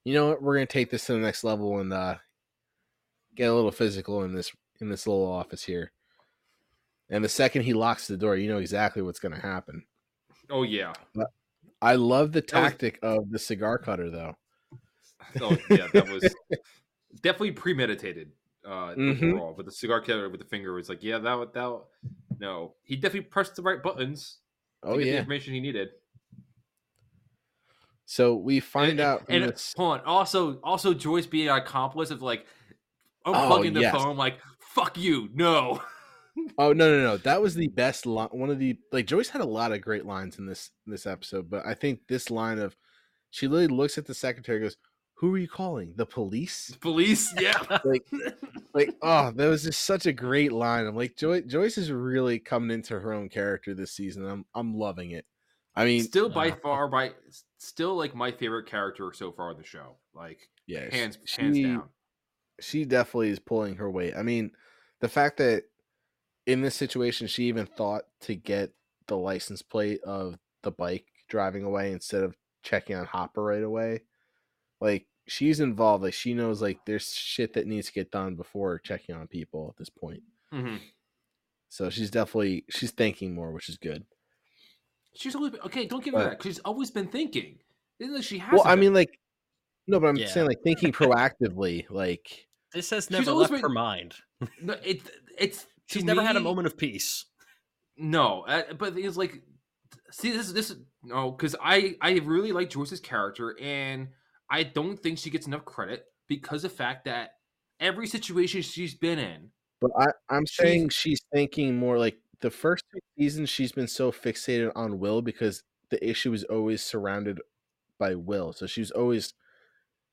You 0.07 0.13
know 0.13 0.29
what? 0.29 0.41
We're 0.41 0.53
gonna 0.55 0.65
take 0.67 0.89
this 0.89 1.05
to 1.07 1.11
the 1.13 1.19
next 1.19 1.43
level 1.43 1.79
and 1.79 1.91
uh, 1.91 2.15
get 3.35 3.49
a 3.49 3.53
little 3.53 3.71
physical 3.73 4.23
in 4.23 4.33
this 4.33 4.53
in 4.79 4.87
this 4.87 5.05
little 5.05 5.29
office 5.29 5.63
here. 5.65 5.91
And 7.09 7.25
the 7.25 7.27
second 7.29 7.63
he 7.63 7.73
locks 7.73 8.07
the 8.07 8.15
door, 8.15 8.37
you 8.37 8.47
know 8.47 8.59
exactly 8.59 9.01
what's 9.01 9.19
gonna 9.19 9.37
happen. 9.41 9.83
oh 10.49 10.63
yeah. 10.63 10.93
I 11.81 11.95
love 11.95 12.31
the 12.31 12.39
That 12.39 12.53
was- 12.53 12.71
tactic 12.71 12.99
of 13.03 13.29
the 13.31 13.37
cigar 13.37 13.77
cutter, 13.77 14.09
though. 14.09 14.35
Oh 15.41 15.57
yeah, 15.69 15.87
that 15.93 16.07
was 16.07 16.33
definitely 17.21 17.51
premeditated. 17.51 18.31
Uh, 18.65 18.95
Mhm. 18.95 19.33
overall, 19.33 19.53
but 19.57 19.65
the 19.65 19.71
cigar 19.73 19.99
cutter 19.99 20.29
with 20.29 20.39
the 20.39 20.47
finger 20.47 20.71
was 20.73 20.87
like, 20.87 21.03
yeah, 21.03 21.17
that 21.19 21.33
would 21.37 21.51
that. 21.53 21.81
No, 22.39 22.75
he 22.83 22.95
definitely 22.95 23.27
pressed 23.29 23.57
the 23.57 23.61
right 23.61 23.83
buttons 23.83 24.37
to 24.83 24.89
Oh 24.89 24.97
get 24.97 25.03
the 25.03 25.09
yeah. 25.11 25.17
information 25.17 25.53
he 25.53 25.59
needed. 25.59 25.89
So 28.09 28.35
we 28.35 28.61
find 28.61 28.91
and, 28.91 28.99
out. 29.01 29.25
from 29.25 29.35
and 29.35 29.43
this- 29.51 29.73
hold 29.77 29.99
on, 29.99 30.05
also 30.05 30.59
also 30.63 30.93
Joyce 30.93 31.25
being 31.25 31.49
an 31.49 31.57
accomplice 31.57 32.09
of 32.09 32.21
like 32.21 32.45
Oh, 33.25 33.33
unplugging 33.33 33.73
the 33.73 33.81
yes. 33.81 33.93
phone, 33.93 34.15
like 34.15 34.39
fuck 34.59 34.97
you, 34.97 35.29
no. 35.33 35.81
Oh 36.59 36.71
no 36.71 36.87
no 36.87 37.01
no! 37.01 37.17
That 37.17 37.41
was 37.41 37.55
the 37.55 37.67
best 37.67 38.05
line. 38.05 38.29
One 38.31 38.51
of 38.51 38.59
the 38.59 38.77
like 38.91 39.07
Joyce 39.07 39.27
had 39.27 39.41
a 39.41 39.45
lot 39.45 39.71
of 39.71 39.81
great 39.81 40.05
lines 40.05 40.37
in 40.37 40.45
this 40.45 40.69
this 40.85 41.07
episode, 41.07 41.49
but 41.49 41.65
I 41.65 41.73
think 41.73 42.01
this 42.07 42.29
line 42.29 42.59
of 42.59 42.77
she 43.31 43.47
literally 43.47 43.75
looks 43.75 43.97
at 43.97 44.05
the 44.05 44.13
secretary, 44.13 44.59
and 44.59 44.65
goes, 44.65 44.77
"Who 45.15 45.33
are 45.33 45.39
you 45.39 45.47
calling? 45.47 45.93
The 45.95 46.05
police?" 46.05 46.77
Police, 46.79 47.33
yeah. 47.39 47.59
Like 47.83 48.05
like 48.75 48.91
oh, 49.01 49.31
that 49.31 49.47
was 49.47 49.63
just 49.63 49.83
such 49.83 50.05
a 50.05 50.13
great 50.13 50.51
line. 50.51 50.85
I'm 50.85 50.95
like 50.95 51.17
Joyce 51.17 51.43
Joyce 51.47 51.75
is 51.79 51.91
really 51.91 52.37
coming 52.37 52.69
into 52.69 52.99
her 52.99 53.13
own 53.13 53.29
character 53.29 53.73
this 53.73 53.93
season. 53.93 54.23
I'm 54.23 54.45
I'm 54.53 54.75
loving 54.75 55.11
it. 55.11 55.25
I 55.75 55.85
mean, 55.85 56.03
still 56.03 56.29
by 56.29 56.51
uh, 56.51 56.55
far 56.57 56.87
by 56.87 57.13
still 57.57 57.95
like 57.95 58.15
my 58.15 58.31
favorite 58.31 58.67
character 58.67 59.11
so 59.13 59.31
far 59.31 59.51
in 59.51 59.57
the 59.57 59.63
show. 59.63 59.95
Like 60.13 60.49
yeah, 60.65 60.93
hands 60.93 61.17
she, 61.25 61.41
hands 61.41 61.59
down. 61.59 61.83
she 62.59 62.85
definitely 62.85 63.29
is 63.29 63.39
pulling 63.39 63.75
her 63.75 63.89
weight. 63.89 64.15
I 64.15 64.23
mean, 64.23 64.51
the 64.99 65.09
fact 65.09 65.37
that 65.37 65.63
in 66.45 66.61
this 66.61 66.75
situation 66.75 67.27
she 67.27 67.43
even 67.45 67.65
thought 67.65 68.03
to 68.21 68.35
get 68.35 68.71
the 69.07 69.17
license 69.17 69.61
plate 69.61 70.01
of 70.03 70.37
the 70.63 70.71
bike 70.71 71.05
driving 71.29 71.63
away 71.63 71.91
instead 71.91 72.23
of 72.23 72.35
checking 72.63 72.95
on 72.95 73.05
Hopper 73.05 73.43
right 73.43 73.63
away. 73.63 74.01
Like 74.79 75.07
she's 75.27 75.59
involved. 75.59 76.03
Like 76.03 76.13
she 76.13 76.33
knows 76.33 76.61
like 76.61 76.79
there's 76.85 77.13
shit 77.13 77.53
that 77.53 77.67
needs 77.67 77.87
to 77.87 77.93
get 77.93 78.11
done 78.11 78.35
before 78.35 78.79
checking 78.79 79.15
on 79.15 79.27
people 79.27 79.69
at 79.69 79.77
this 79.77 79.89
point. 79.89 80.23
hmm 80.51 80.77
So 81.69 81.89
she's 81.89 82.11
definitely 82.11 82.65
she's 82.69 82.91
thinking 82.91 83.33
more, 83.33 83.51
which 83.51 83.69
is 83.69 83.77
good. 83.77 84.05
She's 85.17 85.35
always 85.35 85.51
been, 85.51 85.61
okay. 85.61 85.85
Don't 85.85 86.03
give 86.03 86.13
her 86.13 86.19
But- 86.23 86.29
that. 86.31 86.39
'cause 86.39 86.53
She's 86.53 86.59
always 86.59 86.91
been 86.91 87.07
thinking. 87.07 87.59
Isn't 87.99 88.15
it? 88.15 88.23
She 88.23 88.37
has. 88.37 88.53
Well, 88.53 88.63
I 88.67 88.75
mean 88.75 88.93
like 88.93 89.19
no, 89.87 89.99
but 89.99 90.07
I'm 90.07 90.17
Yeah. 90.17 90.27
saying 90.27 90.47
like 90.47 90.61
thinking 90.63 90.91
proactively, 90.91 91.89
like 91.89 92.47
This 92.73 92.89
has 92.91 93.05
She's 93.05 93.11
never 93.11 93.31
always 93.31 93.49
left 93.49 93.53
been- 93.53 93.61
her 93.61 93.69
mind. 93.73 94.15
no, 94.61 94.73
it, 94.83 95.01
it's 95.37 95.65
She's 95.87 96.03
to 96.03 96.05
never 96.07 96.21
had 96.21 96.35
a 96.35 96.39
moment 96.41 96.67
of 96.67 96.77
peace. 96.77 97.25
No, 97.97 98.41
uh, 98.41 98.73
but 98.73 98.97
it's 98.97 99.17
like, 99.17 99.41
see, 100.11 100.31
this 100.31 100.51
this 100.51 100.75
no, 101.01 101.31
because 101.31 101.55
I 101.61 101.95
I 102.01 102.19
really 102.19 102.51
like 102.51 102.69
Joyce's 102.69 102.99
character, 102.99 103.57
and 103.59 104.09
I 104.49 104.63
don't 104.63 104.97
think 104.97 105.17
she 105.17 105.29
gets 105.29 105.47
enough 105.47 105.65
credit 105.65 106.05
because 106.27 106.63
of 106.65 106.71
the 106.71 106.77
fact 106.77 107.05
that 107.05 107.31
every 107.79 108.05
situation 108.07 108.61
she's 108.61 108.93
been 108.95 109.17
in, 109.19 109.51
But 109.79 109.91
I, 109.97 110.07
I'm 110.29 110.45
She's- 110.45 110.57
saying 110.67 110.89
she's 110.89 111.21
thinking 111.33 111.77
more 111.77 111.97
like 111.97 112.19
the 112.41 112.51
first 112.51 112.83
two 112.93 112.99
seasons 113.17 113.49
she's 113.49 113.71
been 113.71 113.87
so 113.87 114.11
fixated 114.11 114.71
on 114.75 114.99
Will 114.99 115.21
because 115.21 115.63
the 115.89 116.07
issue 116.07 116.33
is 116.33 116.43
always 116.45 116.83
surrounded 116.83 117.39
by 117.99 118.15
Will. 118.15 118.53
So 118.53 118.67
she's 118.67 118.91
always 118.91 119.33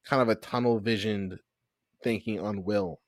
kind 0.04 0.22
of 0.22 0.28
a 0.28 0.34
tunnel 0.34 0.78
visioned 0.80 1.38
thinking 2.02 2.40
on 2.40 2.64
Will 2.64 3.00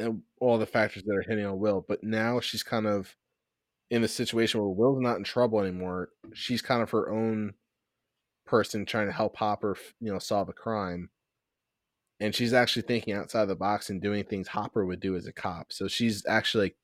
and 0.00 0.22
all 0.40 0.58
the 0.58 0.66
factors 0.66 1.02
that 1.04 1.14
are 1.14 1.24
hitting 1.28 1.46
on 1.46 1.58
Will. 1.58 1.84
But 1.86 2.04
now 2.04 2.40
she's 2.40 2.62
kind 2.62 2.86
of 2.86 3.16
in 3.90 4.04
a 4.04 4.08
situation 4.08 4.60
where 4.60 4.70
Will's 4.70 5.00
not 5.02 5.18
in 5.18 5.24
trouble 5.24 5.60
anymore. 5.60 6.10
She's 6.34 6.62
kind 6.62 6.82
of 6.82 6.90
her 6.90 7.10
own 7.10 7.54
person 8.46 8.86
trying 8.86 9.06
to 9.06 9.12
help 9.12 9.36
Hopper, 9.36 9.76
you 10.00 10.12
know, 10.12 10.18
solve 10.18 10.48
a 10.48 10.52
crime 10.52 11.10
and 12.20 12.34
she's 12.34 12.52
actually 12.52 12.82
thinking 12.82 13.14
outside 13.14 13.46
the 13.46 13.56
box 13.56 13.90
and 13.90 14.00
doing 14.00 14.24
things 14.24 14.48
Hopper 14.48 14.84
would 14.86 15.00
do 15.00 15.16
as 15.16 15.26
a 15.26 15.32
cop. 15.32 15.72
So 15.72 15.86
she's 15.88 16.24
actually 16.26 16.64
like, 16.66 16.76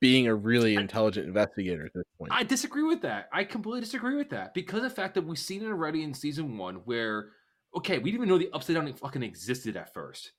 being 0.00 0.26
a 0.26 0.34
really 0.34 0.74
intelligent 0.74 1.26
investigator 1.26 1.84
at 1.84 1.92
this 1.94 2.04
point. 2.18 2.32
I 2.32 2.42
disagree 2.42 2.82
with 2.82 3.02
that. 3.02 3.28
I 3.32 3.44
completely 3.44 3.80
disagree 3.80 4.16
with 4.16 4.30
that 4.30 4.54
because 4.54 4.78
of 4.78 4.84
the 4.84 4.90
fact 4.90 5.14
that 5.14 5.22
we've 5.26 5.38
seen 5.38 5.62
it 5.62 5.66
already 5.68 6.02
in 6.02 6.14
season 6.14 6.56
one, 6.56 6.76
where 6.86 7.30
okay, 7.76 7.98
we 7.98 8.10
didn't 8.10 8.24
even 8.24 8.28
know 8.28 8.38
the 8.38 8.50
upside 8.52 8.74
down 8.74 8.92
fucking 8.94 9.22
existed 9.22 9.76
at 9.76 9.94
first. 9.94 10.32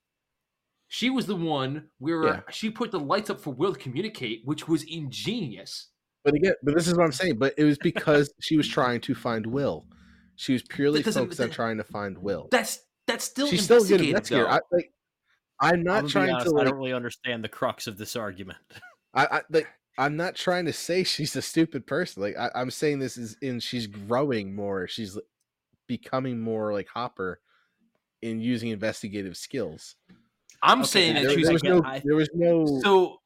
She 0.90 1.10
was 1.10 1.26
the 1.26 1.36
one 1.36 1.88
where 2.00 2.26
Yeah. 2.26 2.40
she 2.50 2.70
put 2.70 2.92
the 2.92 3.00
lights 3.00 3.30
up 3.30 3.40
for 3.40 3.54
Will 3.54 3.74
to 3.74 3.80
communicate, 3.80 4.42
which 4.44 4.68
was 4.68 4.84
ingenious. 4.84 5.88
but 6.26 6.34
again, 6.34 6.54
but 6.64 6.76
this 6.76 6.88
is 6.88 6.96
what 6.96 7.06
I'm 7.06 7.12
saying. 7.14 7.38
But 7.38 7.54
it 7.58 7.64
was 7.64 7.78
because 7.82 8.34
she 8.42 8.58
was 8.58 8.68
trying 8.68 9.00
to 9.02 9.16
find 9.16 9.46
Will. 9.46 9.86
She 10.36 10.54
was 10.54 10.64
purely 10.64 11.02
That 11.02 11.14
focused 11.14 11.40
on 11.40 11.50
trying 11.52 11.78
to 11.78 11.84
find 11.84 12.18
Will. 12.18 12.48
That's 12.52 12.80
that's 13.08 13.24
still 13.26 13.48
She's 13.48 13.64
still 13.64 13.84
a 13.84 13.88
good 13.88 14.02
investigative, 14.02 14.48
I, 14.48 14.60
like, 14.72 14.92
I'm 15.62 15.76
I'm 15.76 15.84
not 15.84 16.08
trying 16.10 16.32
honest, 16.32 16.50
to 16.52 16.60
I 16.60 16.64
don't 16.64 16.76
really 16.76 16.94
understand 16.94 17.44
the 17.44 17.50
crux 17.50 17.88
of 17.88 17.98
this 17.98 18.16
argument. 18.16 18.58
I, 19.14 19.26
I 19.26 19.42
like. 19.52 19.68
I'm 19.98 20.16
not 20.16 20.36
trying 20.36 20.66
to 20.66 20.74
say 20.74 21.04
she's 21.06 21.36
a 21.36 21.42
stupid 21.42 21.86
person. 21.86 22.24
Like 22.24 22.38
I, 22.38 22.50
I'm 22.56 22.72
saying 22.72 23.00
this 23.00 23.18
is 23.18 23.36
in 23.42 23.60
she's 23.60 23.88
growing 23.88 24.56
more. 24.56 24.88
She's 24.88 25.18
becoming 25.88 26.40
more 26.40 26.74
like 26.74 26.88
Hopper 26.88 27.42
in 28.22 28.40
using 28.40 28.70
investigative 28.70 29.36
skills. 29.36 29.96
I'm 30.64 30.80
Okay, 30.82 30.88
saying 30.88 31.18
I 31.18 31.22
that 31.24 31.28
There, 31.30 31.38
she's 31.38 31.46
there 31.46 31.54
was 31.54 31.62
get- 31.62 31.70
no. 31.72 31.84
I- 31.84 32.02
there 32.06 32.16
was 32.16 32.30
no. 32.34 32.80
so. 32.84 33.18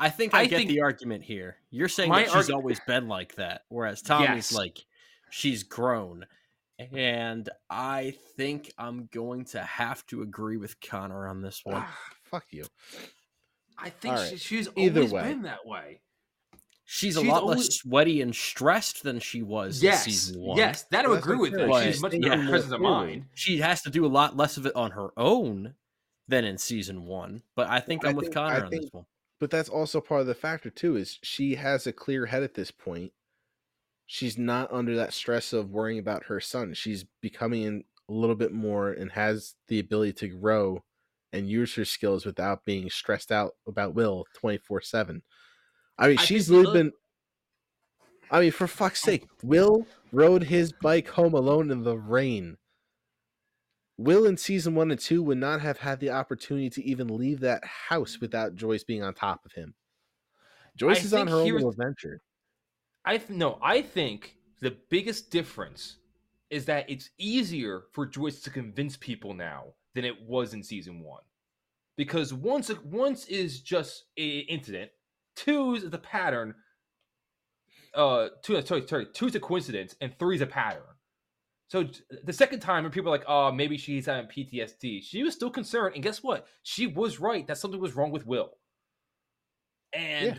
I 0.00 0.10
think 0.10 0.32
I, 0.32 0.40
I 0.42 0.46
get 0.46 0.58
think- 0.58 0.70
the 0.70 0.80
argument 0.80 1.24
here. 1.24 1.56
You're 1.70 1.88
saying 1.88 2.12
that 2.12 2.26
she's 2.26 2.48
argu- 2.48 2.54
always 2.54 2.78
been 2.86 3.08
like 3.08 3.34
that, 3.34 3.62
whereas 3.68 4.00
Tommy's 4.00 4.28
Yes. 4.28 4.52
like 4.52 4.78
she's 5.30 5.62
grown. 5.64 6.24
And 6.92 7.48
I 7.68 8.14
think 8.36 8.72
I'm 8.78 9.08
going 9.12 9.44
to 9.46 9.60
have 9.60 10.06
to 10.06 10.22
agree 10.22 10.56
with 10.56 10.80
Connor 10.80 11.26
on 11.26 11.42
this 11.42 11.62
one. 11.64 11.82
Ah, 11.84 11.98
fuck 12.30 12.44
you. 12.50 12.64
I 13.78 13.90
think 13.90 14.14
All 14.16 14.20
right. 14.20 14.30
she, 14.30 14.36
she's 14.38 14.68
Either 14.76 15.00
always 15.00 15.12
way. 15.12 15.22
been 15.22 15.42
that 15.42 15.64
way. 15.64 16.00
She's 16.84 17.16
a 17.16 17.20
lot 17.22 17.42
always- 17.42 17.58
less 17.58 17.74
sweaty 17.76 18.22
and 18.22 18.34
stressed 18.34 19.02
than 19.02 19.20
she 19.20 19.42
was 19.42 19.82
Yes, 19.82 20.06
in 20.06 20.12
season 20.12 20.40
one. 20.40 20.56
yes, 20.56 20.84
that 20.84 21.04
I 21.04 21.08
Well, 21.08 21.18
agree 21.18 21.36
with. 21.36 21.54
I'm 21.54 21.68
That 21.70 21.84
she's 21.84 22.00
much 22.00 22.14
Yeah. 22.14 22.36
more 22.36 22.48
presence 22.48 22.72
of 22.72 22.80
mind. 22.80 23.26
She 23.34 23.58
has 23.58 23.82
to 23.82 23.90
do 23.90 24.06
a 24.06 24.08
lot 24.08 24.36
less 24.36 24.56
of 24.56 24.64
it 24.66 24.74
on 24.74 24.90
her 24.92 25.10
own 25.18 25.74
than 26.28 26.44
in 26.44 26.56
season 26.58 27.04
one. 27.06 27.42
But 27.54 27.68
I 27.68 27.80
think 27.80 28.04
I 28.04 28.08
I'm 28.10 28.16
with 28.16 28.32
Connor 28.32 28.56
I 28.56 28.60
on 28.62 28.70
this 28.70 28.88
one. 28.92 29.04
But 29.38 29.50
that's 29.50 29.68
also 29.68 30.00
part 30.00 30.22
of 30.22 30.26
the 30.26 30.34
factor 30.34 30.70
too. 30.70 30.96
Is 30.96 31.18
she 31.22 31.54
has 31.56 31.86
a 31.86 31.92
clear 31.92 32.26
head 32.26 32.42
at 32.42 32.54
this 32.54 32.70
point. 32.70 33.12
She's 34.06 34.38
not 34.38 34.72
under 34.72 34.96
that 34.96 35.12
stress 35.12 35.52
of 35.52 35.70
worrying 35.70 35.98
about 35.98 36.24
her 36.24 36.40
son. 36.40 36.72
She's 36.72 37.04
becoming 37.20 37.84
a 38.08 38.12
little 38.12 38.34
bit 38.34 38.52
more 38.52 38.90
and 38.90 39.12
has 39.12 39.54
the 39.68 39.78
ability 39.78 40.14
to 40.14 40.28
grow 40.28 40.82
and 41.32 41.48
use 41.48 41.74
her 41.74 41.84
skills 41.84 42.24
without 42.24 42.64
being 42.64 42.88
stressed 42.90 43.30
out 43.32 43.52
about 43.66 43.94
Will 43.94 44.24
twenty 44.34 44.58
four 44.58 44.80
seven. 44.80 45.22
I 45.98 46.08
mean, 46.08 46.18
I 46.18 46.22
she's 46.22 46.48
think 46.48 46.56
the 46.56 46.60
really 46.60 46.70
other- 46.70 46.84
been. 46.84 46.92
I 48.30 48.40
mean, 48.40 48.50
for 48.50 48.66
fuck's 48.66 49.02
oh. 49.04 49.10
sake, 49.10 49.26
Will 49.42 49.86
rode 50.12 50.44
his 50.44 50.72
bike 50.72 51.08
home 51.08 51.34
alone 51.34 51.70
in 51.70 51.82
the 51.82 51.96
rain. 51.96 52.56
Will 53.96 54.26
in 54.26 54.36
season 54.36 54.74
one 54.74 54.90
and 54.90 55.00
two 55.00 55.22
would 55.22 55.38
not 55.38 55.60
have 55.60 55.78
had 55.78 55.98
the 55.98 56.10
opportunity 56.10 56.70
to 56.70 56.84
even 56.84 57.08
leave 57.08 57.40
that 57.40 57.64
house 57.64 58.18
without 58.20 58.54
Joyce 58.54 58.84
being 58.84 59.02
on 59.02 59.14
top 59.14 59.44
of 59.44 59.52
him. 59.52 59.74
Joyce 60.76 61.00
I 61.00 61.04
is 61.06 61.14
on 61.14 61.26
her 61.26 61.36
own 61.36 61.50
little 61.50 61.70
adventure. 61.70 62.20
I 63.04 63.18
th- 63.18 63.30
no, 63.30 63.58
I 63.60 63.82
think 63.82 64.36
the 64.60 64.76
biggest 64.88 65.30
difference 65.30 65.96
is 66.50 66.64
that 66.66 66.88
it's 66.88 67.10
easier 67.18 67.84
for 67.92 68.06
Joyce 68.06 68.40
to 68.42 68.50
convince 68.50 68.96
people 68.96 69.34
now 69.34 69.64
than 69.98 70.06
it 70.06 70.22
was 70.22 70.54
in 70.54 70.62
season 70.62 71.00
one, 71.02 71.22
because 71.96 72.32
once 72.32 72.70
once 72.84 73.26
is 73.26 73.60
just 73.60 74.04
a 74.16 74.38
incident, 74.40 74.92
two 75.36 75.74
is 75.74 75.90
the 75.90 75.98
pattern. 75.98 76.54
uh 77.94 78.28
two 78.42 78.60
sorry, 78.62 78.86
sorry 78.86 79.06
two's 79.06 79.34
a 79.34 79.40
coincidence 79.40 79.96
and 80.00 80.16
three's 80.18 80.40
a 80.42 80.46
pattern. 80.46 80.82
So 81.68 81.84
the 82.24 82.32
second 82.32 82.60
time, 82.60 82.84
when 82.84 82.92
people 82.92 83.10
are 83.12 83.18
like, 83.18 83.26
"Oh, 83.28 83.52
maybe 83.52 83.76
she's 83.76 84.06
having 84.06 84.30
PTSD," 84.30 85.02
she 85.02 85.22
was 85.22 85.34
still 85.34 85.50
concerned, 85.50 85.94
and 85.96 86.02
guess 86.04 86.22
what? 86.22 86.46
She 86.62 86.86
was 86.86 87.20
right 87.20 87.46
that 87.48 87.58
something 87.58 87.80
was 87.80 87.96
wrong 87.96 88.10
with 88.10 88.26
Will. 88.26 88.58
And 89.92 90.36
Yeah. 90.36 90.38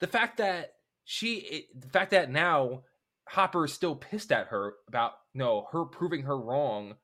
the 0.00 0.06
fact 0.06 0.38
that 0.38 0.74
she, 1.04 1.36
it, 1.38 1.80
the 1.80 1.88
fact 1.88 2.10
that 2.12 2.30
now 2.30 2.84
Hopper 3.28 3.64
is 3.64 3.72
still 3.72 3.96
pissed 3.96 4.32
at 4.32 4.48
her 4.48 4.74
about 4.88 5.14
you 5.34 5.40
know 5.40 5.68
her 5.72 5.84
proving 5.84 6.22
her 6.24 6.38
wrong 6.38 6.96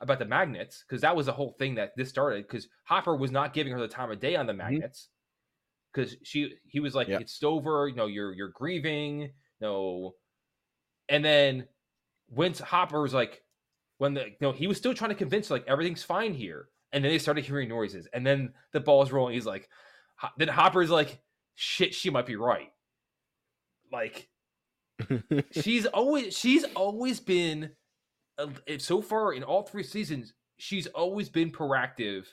about 0.00 0.18
the 0.18 0.24
magnets 0.24 0.84
because 0.86 1.02
that 1.02 1.14
was 1.14 1.26
the 1.26 1.32
whole 1.32 1.56
thing 1.58 1.74
that 1.74 1.92
this 1.96 2.08
started 2.08 2.46
because 2.46 2.68
Hopper 2.84 3.16
was 3.16 3.30
not 3.30 3.52
giving 3.52 3.72
her 3.72 3.80
the 3.80 3.88
time 3.88 4.10
of 4.10 4.20
day 4.20 4.36
on 4.36 4.46
the 4.46 4.52
mm-hmm. 4.52 4.72
magnets. 4.72 5.08
Because 5.92 6.16
she 6.22 6.54
he 6.66 6.80
was 6.80 6.94
like 6.94 7.08
Yeah. 7.08 7.18
it's 7.18 7.42
over 7.42 7.88
you 7.88 7.94
know 7.94 8.06
you're 8.06 8.32
you're 8.32 8.50
grieving 8.50 9.30
no 9.60 10.14
and 11.08 11.24
then 11.24 11.66
when 12.28 12.52
Hopper 12.54 13.00
was 13.00 13.14
like 13.14 13.42
when 13.98 14.14
the 14.14 14.26
you 14.26 14.36
know 14.40 14.52
he 14.52 14.66
was 14.66 14.76
still 14.76 14.94
trying 14.94 15.10
to 15.10 15.16
convince 15.16 15.48
her, 15.48 15.54
like 15.54 15.66
everything's 15.66 16.02
fine 16.02 16.34
here. 16.34 16.68
And 16.92 17.04
then 17.04 17.12
they 17.12 17.18
started 17.18 17.44
hearing 17.44 17.68
noises. 17.68 18.08
And 18.14 18.26
then 18.26 18.54
the 18.72 18.80
ball's 18.80 19.12
rolling. 19.12 19.34
He's 19.34 19.46
like 19.46 19.68
Ho- 20.16 20.28
then 20.36 20.48
Hopper's 20.48 20.90
like 20.90 21.20
shit 21.54 21.94
she 21.94 22.10
might 22.10 22.26
be 22.26 22.36
right. 22.36 22.72
Like 23.92 24.28
she's 25.52 25.86
always 25.86 26.36
she's 26.36 26.64
always 26.76 27.20
been 27.20 27.70
so 28.78 29.02
far 29.02 29.32
in 29.32 29.42
all 29.42 29.62
three 29.62 29.82
seasons 29.82 30.32
she's 30.58 30.86
always 30.88 31.28
been 31.28 31.50
proactive 31.50 32.26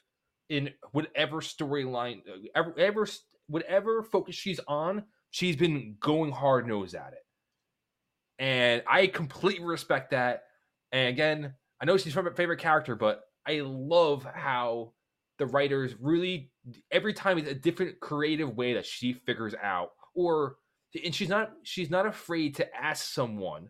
in 0.49 0.69
whatever 0.91 1.37
storyline 1.37 2.19
uh, 2.27 2.37
ever, 2.55 2.77
ever 2.77 3.07
whatever 3.47 4.03
focus 4.03 4.35
she's 4.35 4.59
on 4.67 5.03
she's 5.31 5.55
been 5.55 5.95
going 5.99 6.31
hard 6.31 6.67
nose 6.67 6.93
at 6.93 7.13
it. 7.13 8.43
And 8.43 8.83
i 8.87 9.07
completely 9.07 9.65
respect 9.65 10.11
that. 10.11 10.43
And 10.91 11.09
again 11.09 11.53
i 11.81 11.85
know 11.85 11.97
she's 11.97 12.15
my 12.15 12.29
favorite 12.35 12.59
character 12.59 12.95
but 12.95 13.21
i 13.47 13.61
love 13.63 14.23
how 14.23 14.93
the 15.37 15.45
writers 15.45 15.95
really 15.99 16.51
every 16.91 17.13
time 17.13 17.37
it's 17.37 17.49
a 17.49 17.55
different 17.55 17.99
creative 17.99 18.55
way 18.55 18.73
that 18.73 18.85
she 18.85 19.13
figures 19.13 19.53
out 19.61 19.89
or 20.15 20.55
and 21.03 21.13
she's 21.13 21.29
not 21.29 21.51
she's 21.63 21.89
not 21.89 22.05
afraid 22.05 22.55
to 22.55 22.75
ask 22.75 23.13
someone 23.13 23.69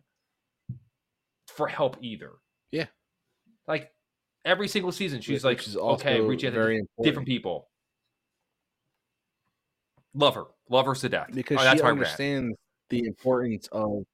for 1.56 1.66
help 1.66 1.96
either. 2.00 2.32
Yeah. 2.70 2.86
Like 3.66 3.90
every 4.44 4.68
single 4.68 4.92
season, 4.92 5.20
she's 5.20 5.42
Which 5.44 5.66
like, 5.74 5.76
okay, 5.76 6.20
reach 6.20 6.44
out 6.44 6.52
to 6.52 6.82
different 7.02 7.26
people. 7.26 7.68
Love 10.14 10.34
her, 10.34 10.44
love 10.70 10.86
her 10.86 10.94
to 10.94 11.08
death. 11.08 11.30
because 11.34 11.58
Oh, 11.60 11.64
that's 11.64 11.80
she 11.80 11.86
understands 11.86 12.56
the 12.88 13.04
importance 13.04 13.66
of 13.72 14.04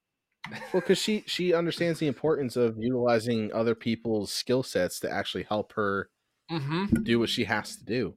well 0.51 0.81
because 0.81 0.99
she 0.99 1.23
she 1.27 1.55
understands 1.55 2.01
the 2.01 2.09
importance 2.09 2.57
of 2.57 2.77
utilizing 2.79 3.53
other 3.53 3.75
people's 3.77 4.33
skill 4.33 4.63
sets 4.65 4.99
to 5.01 5.11
actually 5.11 5.45
help 5.45 5.73
her 5.75 6.09
Mhm. 6.51 7.05
do 7.05 7.21
what 7.21 7.29
she 7.29 7.45
has 7.45 7.77
to 7.77 7.85
do 7.85 8.15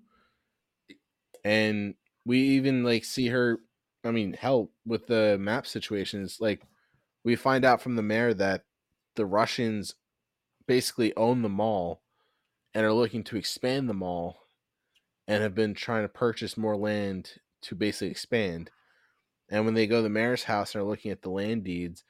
and 1.44 1.94
we 2.26 2.40
even 2.40 2.84
like 2.84 3.06
see 3.06 3.28
her 3.28 3.60
i 4.04 4.10
mean 4.12 4.34
help 4.34 4.74
with 4.88 5.06
the 5.06 5.38
map 5.40 5.68
situations 5.68 6.38
like 6.40 6.64
we 7.24 7.36
find 7.36 7.64
out 7.64 7.82
from 7.82 7.96
the 7.96 8.02
mayor 8.02 8.34
that 8.34 8.64
the 9.16 9.26
russians 9.26 9.96
basically 10.68 11.16
own 11.16 11.42
the 11.42 11.50
mall 11.50 12.02
and 12.74 12.86
are 12.86 12.94
looking 12.94 13.24
to 13.24 13.38
expand 13.38 13.88
the 13.88 13.94
mall 13.94 14.38
and 15.28 15.42
have 15.42 15.56
been 15.56 15.74
trying 15.74 16.04
to 16.04 16.10
purchase 16.10 16.58
more 16.58 16.76
land 16.76 17.34
to 17.62 17.76
basically 17.76 18.10
expand 18.10 18.70
and 19.50 19.66
when 19.66 19.74
they 19.74 19.88
go 19.88 19.98
to 19.98 20.04
the 20.04 20.10
mayor's 20.10 20.44
house 20.44 20.74
and 20.74 20.82
are 20.82 20.88
looking 20.88 21.12
at 21.12 21.22
the 21.22 21.30
land 21.30 21.64
deeds 21.64 22.04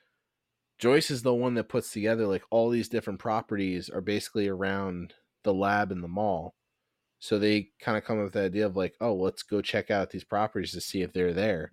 joyce 0.77 1.09
is 1.09 1.21
the 1.21 1.33
one 1.33 1.53
that 1.53 1.69
puts 1.69 1.91
together 1.91 2.27
like 2.27 2.43
all 2.49 2.69
these 2.69 2.89
different 2.89 3.19
properties 3.19 3.89
are 3.89 4.01
basically 4.01 4.47
around 4.47 5.13
the 5.43 5.53
lab 5.53 5.91
and 5.91 6.03
the 6.03 6.07
mall 6.07 6.55
so 7.19 7.39
they 7.39 7.69
kind 7.79 7.97
of 7.97 8.03
come 8.03 8.19
up 8.19 8.25
with 8.25 8.33
the 8.33 8.43
idea 8.43 8.67
of 8.67 8.75
like, 8.75 8.95
oh, 9.01 9.15
let's 9.15 9.41
go 9.41 9.59
check 9.59 9.89
out 9.89 10.11
these 10.11 10.23
properties 10.23 10.73
to 10.73 10.81
see 10.81 11.01
if 11.01 11.11
they're 11.11 11.33
there. 11.33 11.71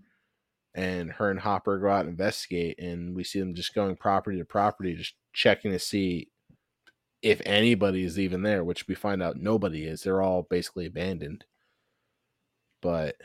And 0.75 1.13
her 1.13 1.31
and 1.31 1.41
Hopper 1.41 1.79
go 1.79 1.91
out 1.91 2.01
and 2.01 2.09
investigate, 2.09 2.79
and 2.79 3.15
we 3.15 3.25
see 3.25 3.39
them 3.39 3.55
just 3.55 3.75
going 3.75 3.97
property 3.97 4.39
to 4.39 4.47
property, 4.47 4.95
just 4.95 5.15
checking 5.33 5.73
to 5.73 5.79
see 5.79 6.29
if 7.23 7.41
anybody 7.47 8.05
is 8.05 8.19
even 8.19 8.43
there, 8.43 8.65
which 8.65 8.89
we 8.89 8.95
find 8.95 9.23
out 9.23 9.37
nobody 9.37 9.85
is. 9.85 10.03
They're 10.03 10.23
all 10.23 10.43
basically 10.43 10.87
abandoned. 10.87 11.45
But 12.81 13.17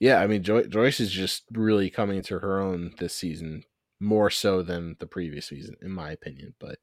yeah, 0.00 0.20
I 0.20 0.26
mean, 0.26 0.42
Joy- 0.42 0.64
Joyce 0.66 0.98
is 1.00 1.12
just 1.12 1.44
really 1.52 1.90
coming 1.90 2.16
into 2.16 2.38
her 2.38 2.60
own 2.60 2.94
this 2.98 3.14
season, 3.14 3.64
more 4.00 4.30
so 4.30 4.62
than 4.62 4.96
the 4.98 5.06
previous 5.06 5.46
season, 5.46 5.76
in 5.82 5.90
my 5.90 6.10
opinion. 6.10 6.54
But 6.58 6.78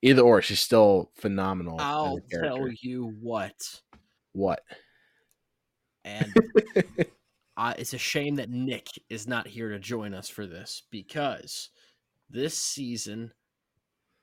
either 0.00 0.22
or, 0.22 0.40
she's 0.40 0.60
still 0.60 1.10
phenomenal. 1.16 1.76
I'll 1.80 2.20
tell 2.30 2.68
you 2.80 3.14
what. 3.20 3.80
what. 4.32 4.60
And 6.04 6.32
I, 7.56 7.72
it's 7.72 7.94
a 7.94 7.98
shame 7.98 8.36
that 8.36 8.48
Nick 8.48 8.86
is 9.10 9.26
not 9.26 9.48
here 9.48 9.70
to 9.70 9.78
join 9.80 10.14
us 10.14 10.28
for 10.28 10.46
this 10.46 10.82
because 10.90 11.70
this 12.28 12.58
season 12.58 13.32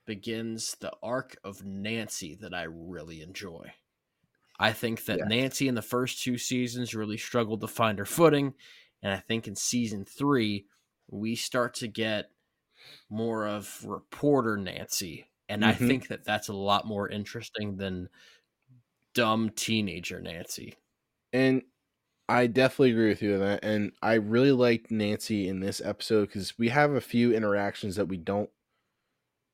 begins 0.06 0.76
the 0.76 0.94
arc 1.04 1.38
of 1.44 1.64
Nancy 1.66 2.36
that 2.36 2.54
I 2.54 2.64
really 2.64 3.22
enjoy. 3.22 3.74
I 4.60 4.74
think 4.74 5.06
that 5.06 5.24
Yes. 5.24 5.26
Nancy 5.26 5.68
in 5.68 5.76
the 5.76 5.82
first 5.82 6.22
two 6.24 6.38
seasons 6.38 6.96
really 6.96 7.18
struggled 7.18 7.62
to 7.62 7.68
find 7.68 8.00
her 8.00 8.06
footing. 8.06 8.56
And 9.02 9.14
I 9.14 9.18
think 9.20 9.48
in 9.48 9.56
season 9.56 10.06
three, 10.06 10.68
we 11.10 11.36
start 11.36 11.76
to 11.76 11.88
get 11.88 12.32
more 13.10 13.48
of 13.48 13.86
reporter 13.86 14.58
Nancy. 14.58 15.28
And 15.50 15.66
I 15.66 15.74
Mhm. 15.74 15.76
think 15.76 16.08
that 16.10 16.26
that's 16.26 16.50
a 16.50 16.54
lot 16.54 16.88
more 16.88 17.10
interesting 17.10 17.78
than 17.78 18.10
dumb 19.14 19.50
teenager 19.50 20.20
Nancy. 20.20 20.76
And 21.34 21.64
I 22.30 22.48
definitely 22.48 22.92
agree 22.92 23.10
with 23.10 23.22
you 23.22 23.34
on 23.36 23.40
that. 23.42 23.64
And 23.64 23.92
I 24.02 24.14
really 24.16 24.52
liked 24.52 24.92
Nancy 24.92 25.48
in 25.48 25.60
this 25.60 25.82
episode 25.82 26.28
because 26.28 26.58
we 26.58 26.70
have 26.70 26.92
a 26.92 27.02
few 27.02 27.34
interactions 27.34 27.96
that 27.98 28.08
we 28.08 28.18
don't 28.18 28.50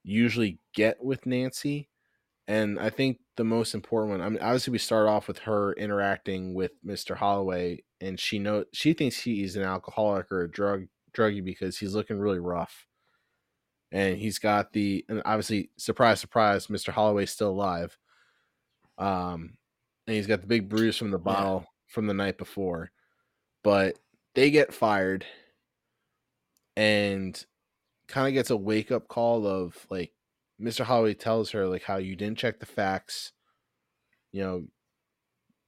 usually 0.04 0.60
get 0.74 1.04
with 1.04 1.26
Nancy. 1.26 1.90
And 2.48 2.80
I 2.80 2.90
think 2.90 3.20
the 3.38 3.44
most 3.44 3.76
important 3.76 4.12
one, 4.12 4.22
I 4.22 4.30
mean, 4.30 4.42
obviously 4.42 4.72
we 4.72 4.80
start 4.80 5.08
off 5.08 5.28
with 5.28 5.40
her 5.40 5.74
interacting 5.74 6.54
with 6.56 6.72
Mr. 6.84 7.16
Holloway, 7.16 7.84
and 8.02 8.20
she 8.20 8.40
know 8.40 8.66
she 8.74 8.94
thinks 8.94 9.20
he's 9.20 9.56
an 9.56 9.64
alcoholic 9.64 10.32
or 10.32 10.44
a 10.44 10.52
drug 10.52 10.88
druggie 11.14 11.44
because 11.44 11.78
he's 11.78 11.96
looking 11.96 12.20
really 12.20 12.40
rough. 12.40 12.88
And 13.92 14.18
he's 14.18 14.40
got 14.40 14.74
the 14.74 15.06
and 15.10 15.22
obviously 15.26 15.72
surprise, 15.78 16.20
surprise, 16.20 16.68
Mr. 16.68 16.92
Holloway's 16.94 17.32
still 17.32 17.50
alive. 17.52 17.98
Um 18.98 19.58
and 20.08 20.16
he's 20.16 20.28
got 20.28 20.42
the 20.42 20.48
big 20.48 20.70
bruise 20.70 20.98
from 20.98 21.12
the 21.12 21.20
bottle 21.20 21.68
from 21.90 22.08
the 22.08 22.14
night 22.14 22.38
before. 22.38 22.92
But 23.64 24.00
they 24.36 24.52
get 24.52 24.74
fired 24.74 25.26
and 26.78 27.44
kind 28.08 28.28
of 28.28 28.34
gets 28.34 28.50
a 28.50 28.56
wake 28.58 28.92
up 28.92 29.10
call 29.10 29.46
of 29.46 29.86
like 29.90 30.14
Mr. 30.62 30.86
Holloway 30.86 31.14
tells 31.14 31.52
her 31.52 31.68
like 31.68 31.84
how 31.84 31.98
you 31.98 32.16
didn't 32.16 32.38
check 32.38 32.60
the 32.60 32.66
facts. 32.66 33.34
You 34.32 34.44
know, 34.44 34.64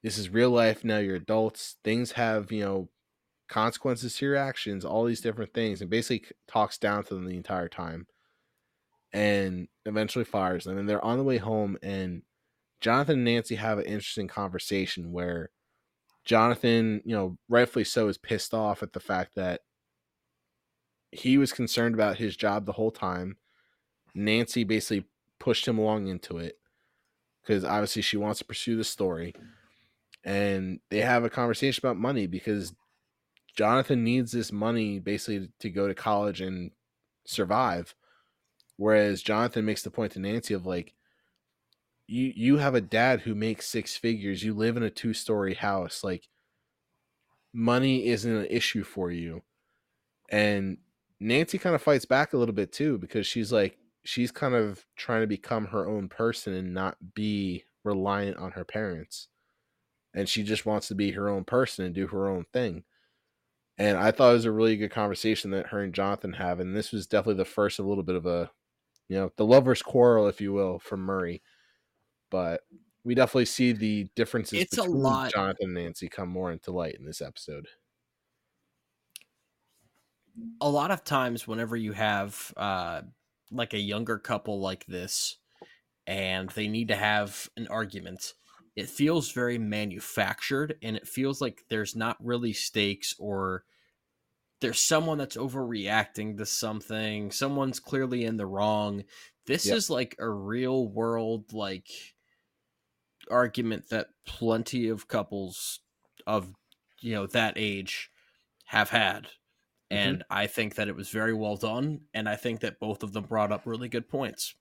this 0.03 0.17
is 0.17 0.29
real 0.29 0.51
life 0.51 0.85
now, 0.85 0.99
you're 0.99 1.15
adults. 1.15 1.77
Things 1.83 2.13
have, 2.13 2.51
you 2.51 2.63
know, 2.63 2.89
consequences 3.49 4.15
to 4.15 4.25
your 4.25 4.35
actions, 4.35 4.85
all 4.85 5.03
these 5.03 5.21
different 5.21 5.53
things, 5.53 5.81
and 5.81 5.89
basically 5.89 6.29
talks 6.47 6.77
down 6.77 7.03
to 7.03 7.15
them 7.15 7.25
the 7.25 7.35
entire 7.35 7.67
time. 7.67 8.07
And 9.13 9.67
eventually 9.85 10.23
fires 10.23 10.63
them. 10.63 10.77
And 10.77 10.87
they're 10.87 11.03
on 11.03 11.17
the 11.17 11.23
way 11.23 11.37
home 11.37 11.77
and 11.83 12.21
Jonathan 12.81 13.15
and 13.15 13.25
Nancy 13.25 13.55
have 13.55 13.77
an 13.77 13.85
interesting 13.85 14.27
conversation 14.27 15.11
where 15.11 15.51
Jonathan, 16.25 17.01
you 17.05 17.15
know, 17.15 17.37
rightfully 17.49 17.85
so, 17.85 18.07
is 18.07 18.17
pissed 18.17 18.53
off 18.53 18.83
at 18.83 18.93
the 18.93 18.99
fact 18.99 19.35
that 19.35 19.61
he 21.11 21.37
was 21.37 21.51
concerned 21.51 21.95
about 21.95 22.17
his 22.17 22.35
job 22.35 22.65
the 22.65 22.71
whole 22.73 22.91
time. 22.91 23.37
Nancy 24.13 24.63
basically 24.63 25.07
pushed 25.39 25.67
him 25.67 25.77
along 25.77 26.07
into 26.07 26.37
it 26.37 26.57
because 27.41 27.65
obviously 27.65 28.01
she 28.01 28.17
wants 28.17 28.39
to 28.39 28.45
pursue 28.45 28.77
the 28.77 28.83
story. 28.83 29.33
And 30.23 30.79
they 30.89 30.99
have 30.99 31.23
a 31.23 31.29
conversation 31.29 31.81
about 31.83 31.97
money 31.97 32.27
because 32.27 32.73
Jonathan 33.55 34.03
needs 34.03 34.31
this 34.31 34.51
money 34.51 34.99
basically 34.99 35.49
to 35.59 35.69
go 35.69 35.87
to 35.87 35.95
college 35.95 36.41
and 36.41 36.71
survive. 37.25 37.95
Whereas 38.77 39.21
Jonathan 39.21 39.65
makes 39.65 39.81
the 39.81 39.91
point 39.91 40.13
to 40.13 40.19
Nancy 40.19 40.53
of 40.53 40.65
like, 40.65 40.93
you 42.11 42.33
you 42.35 42.57
have 42.57 42.75
a 42.75 42.81
dad 42.81 43.21
who 43.21 43.35
makes 43.35 43.67
six 43.67 43.95
figures. 43.95 44.43
You 44.43 44.53
live 44.53 44.77
in 44.77 44.83
a 44.83 44.89
two 44.89 45.13
story 45.13 45.53
house. 45.53 46.03
Like, 46.03 46.27
money 47.53 48.07
isn't 48.07 48.35
an 48.35 48.47
issue 48.49 48.83
for 48.83 49.11
you. 49.11 49.41
And 50.31 50.77
Nancy 51.19 51.57
kind 51.57 51.75
of 51.75 51.81
fights 51.81 52.05
back 52.05 52.33
a 52.33 52.37
little 52.37 52.55
bit 52.55 52.71
too 52.71 52.97
because 52.97 53.27
she's 53.27 53.51
like 53.51 53.77
she's 54.03 54.31
kind 54.31 54.55
of 54.55 54.85
trying 54.97 55.21
to 55.21 55.27
become 55.27 55.67
her 55.67 55.87
own 55.87 56.09
person 56.09 56.53
and 56.53 56.73
not 56.73 56.97
be 57.15 57.63
reliant 57.83 58.37
on 58.37 58.51
her 58.51 58.65
parents. 58.65 59.27
And 60.13 60.27
she 60.27 60.43
just 60.43 60.65
wants 60.65 60.87
to 60.89 60.95
be 60.95 61.11
her 61.11 61.29
own 61.29 61.45
person 61.45 61.85
and 61.85 61.95
do 61.95 62.07
her 62.07 62.27
own 62.29 62.45
thing. 62.53 62.83
And 63.77 63.97
I 63.97 64.11
thought 64.11 64.31
it 64.31 64.35
was 64.35 64.45
a 64.45 64.51
really 64.51 64.77
good 64.77 64.91
conversation 64.91 65.51
that 65.51 65.67
her 65.67 65.81
and 65.81 65.93
Jonathan 65.93 66.33
have. 66.33 66.59
And 66.59 66.75
this 66.75 66.91
was 66.91 67.07
definitely 67.07 67.37
the 67.37 67.45
first 67.45 67.79
a 67.79 67.83
little 67.83 68.03
bit 68.03 68.15
of 68.15 68.25
a, 68.25 68.51
you 69.09 69.17
know, 69.17 69.31
the 69.37 69.45
lover's 69.45 69.81
quarrel, 69.81 70.27
if 70.27 70.41
you 70.41 70.53
will, 70.53 70.79
from 70.79 71.01
Murray. 71.01 71.41
But 72.31 72.61
we 73.03 73.13
definitely 73.15 73.45
see 73.45 73.73
the 73.73 74.09
differences 74.15 74.61
It's 74.61 74.77
a 74.79 74.83
between 74.83 75.01
lot- 75.03 75.31
Jonathan 75.31 75.65
and 75.65 75.73
Nancy 75.75 76.09
come 76.09 76.29
more 76.29 76.51
into 76.51 76.71
light 76.71 76.95
in 76.95 77.05
this 77.05 77.21
episode. 77.21 77.67
a 80.61 80.69
lot 80.69 80.91
of 80.91 81.03
times 81.03 81.47
whenever 81.47 81.75
you 81.75 81.91
have 81.91 82.53
uh 82.57 83.01
like 83.51 83.73
a 83.73 83.79
younger 83.79 84.17
couple 84.17 84.59
like 84.59 84.85
this 84.85 85.37
and 86.07 86.49
they 86.51 86.67
need 86.67 86.87
to 86.89 86.95
have 86.95 87.49
an 87.57 87.67
argument 87.67 88.33
it 88.75 88.89
feels 88.89 89.31
very 89.33 89.57
manufactured 89.57 90.77
and 90.81 90.95
it 90.95 91.07
feels 91.07 91.41
like 91.41 91.63
there's 91.69 91.95
not 91.95 92.17
really 92.23 92.53
stakes 92.53 93.13
or 93.19 93.65
there's 94.61 94.79
someone 94.79 95.17
that's 95.17 95.37
overreacting 95.37 96.37
to 96.37 96.45
something 96.45 97.31
someone's 97.31 97.79
clearly 97.79 98.25
in 98.25 98.37
the 98.37 98.45
wrong 98.47 99.03
this 99.47 99.65
Yep. 99.65 99.77
is 99.77 99.89
like 99.89 100.15
a 100.19 100.29
real 100.29 100.87
world 100.87 101.53
like 101.53 101.89
argument 103.31 103.89
that 103.89 104.09
plenty 104.25 104.89
of 104.89 105.07
couples 105.07 105.81
of 106.27 106.53
you 107.01 107.13
know 107.13 107.27
that 107.27 107.55
age 107.57 108.11
have 108.65 108.89
had 108.91 109.29
Mhm. 109.91 110.19
and 110.19 110.23
I 110.29 110.47
think 110.47 110.75
that 110.75 110.87
it 110.89 110.95
was 110.95 111.09
very 111.11 111.33
well 111.33 111.57
done, 111.57 112.07
and 112.13 112.29
I 112.29 112.35
think 112.37 112.61
that 112.61 112.79
both 112.79 113.03
of 113.03 113.13
them 113.13 113.25
brought 113.25 113.51
up 113.51 113.63
really 113.65 113.89
good 113.89 114.09
points. 114.09 114.55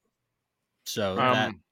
So 0.86 1.30
that 1.32 1.52
Um, 1.52 1.62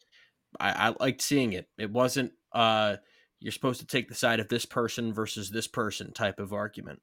I, 0.60 0.88
I 0.90 0.94
liked 1.00 1.22
seeing 1.22 1.52
it. 1.54 1.68
It 1.78 1.90
wasn't 1.92 2.34
uh 2.52 2.98
you're 3.40 3.52
supposed 3.52 3.80
to 3.80 3.86
take 3.86 4.08
the 4.08 4.14
side 4.16 4.40
of 4.40 4.48
this 4.48 4.66
person 4.66 5.12
versus 5.14 5.50
this 5.50 5.68
person 5.68 6.12
type 6.12 6.40
of 6.40 6.52
argument. 6.52 7.02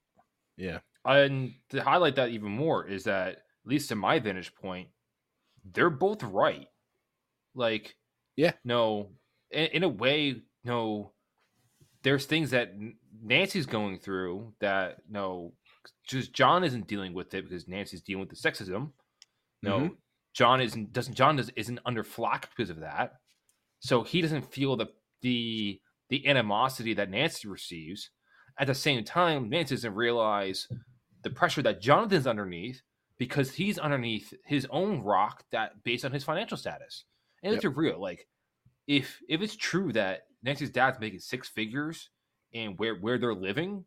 Yeah. 0.56 0.80
and 1.04 1.54
to 1.70 1.82
highlight 1.82 2.16
that 2.16 2.30
even 2.30 2.50
more 2.50 2.86
is 2.86 3.04
that, 3.04 3.28
at 3.36 3.42
least 3.64 3.92
in 3.92 3.98
my 3.98 4.18
vantage 4.18 4.54
point, 4.54 4.90
they're 5.64 5.90
both 5.90 6.22
right. 6.22 6.68
Like, 7.54 7.96
Yeah. 8.36 8.52
no, 8.64 9.18
in, 9.50 9.66
in 9.66 9.82
a 9.84 9.88
way, 9.88 10.42
no, 10.64 11.12
there's 12.02 12.26
things 12.26 12.50
that 12.50 12.74
Nancy's 13.22 13.66
going 13.66 13.98
through 13.98 14.54
that 14.60 14.98
no, 15.08 15.52
just 16.06 16.32
John 16.32 16.64
isn't 16.64 16.86
dealing 16.86 17.14
with 17.14 17.32
it 17.34 17.48
because 17.48 17.66
Nancy's 17.68 18.02
dealing 18.02 18.20
with 18.20 18.30
the 18.30 18.36
sexism. 18.36 18.92
No, 19.62 19.78
Mhm. 19.80 19.96
John 20.34 20.60
isn't 20.60 20.92
doesn't 20.92 21.14
John 21.14 21.36
does, 21.36 21.50
isn't 21.56 21.80
under 21.86 22.04
flack 22.04 22.50
because 22.50 22.70
of 22.70 22.80
that, 22.80 23.14
so 23.80 24.02
he 24.02 24.20
doesn't 24.20 24.52
feel 24.52 24.76
the 24.76 24.86
the 25.22 25.80
the 26.08 26.26
animosity 26.28 26.94
that 26.94 27.10
Nancy 27.10 27.48
receives. 27.48 28.10
At 28.58 28.68
the 28.68 28.74
same 28.74 29.02
time, 29.04 29.48
Nancy 29.48 29.74
doesn't 29.74 29.94
realize 29.94 30.68
the 31.22 31.30
pressure 31.30 31.62
that 31.62 31.80
Jonathan's 31.80 32.26
underneath 32.26 32.82
because 33.18 33.54
he's 33.54 33.78
underneath 33.78 34.32
his 34.44 34.66
own 34.70 35.00
rock 35.00 35.44
that 35.50 35.82
based 35.82 36.04
on 36.04 36.12
his 36.12 36.22
financial 36.24 36.56
status. 36.56 37.04
And 37.42 37.52
Yep. 37.54 37.64
it's 37.64 37.76
real. 37.76 37.98
Like 38.00 38.28
if 38.86 39.20
if 39.28 39.40
it's 39.42 39.56
true 39.56 39.92
that 39.92 40.26
Nancy's 40.42 40.70
dad's 40.70 41.00
making 41.00 41.20
six 41.20 41.48
figures 41.48 42.10
and 42.54 42.78
where 42.78 42.94
where 42.96 43.18
they're 43.18 43.34
living, 43.34 43.84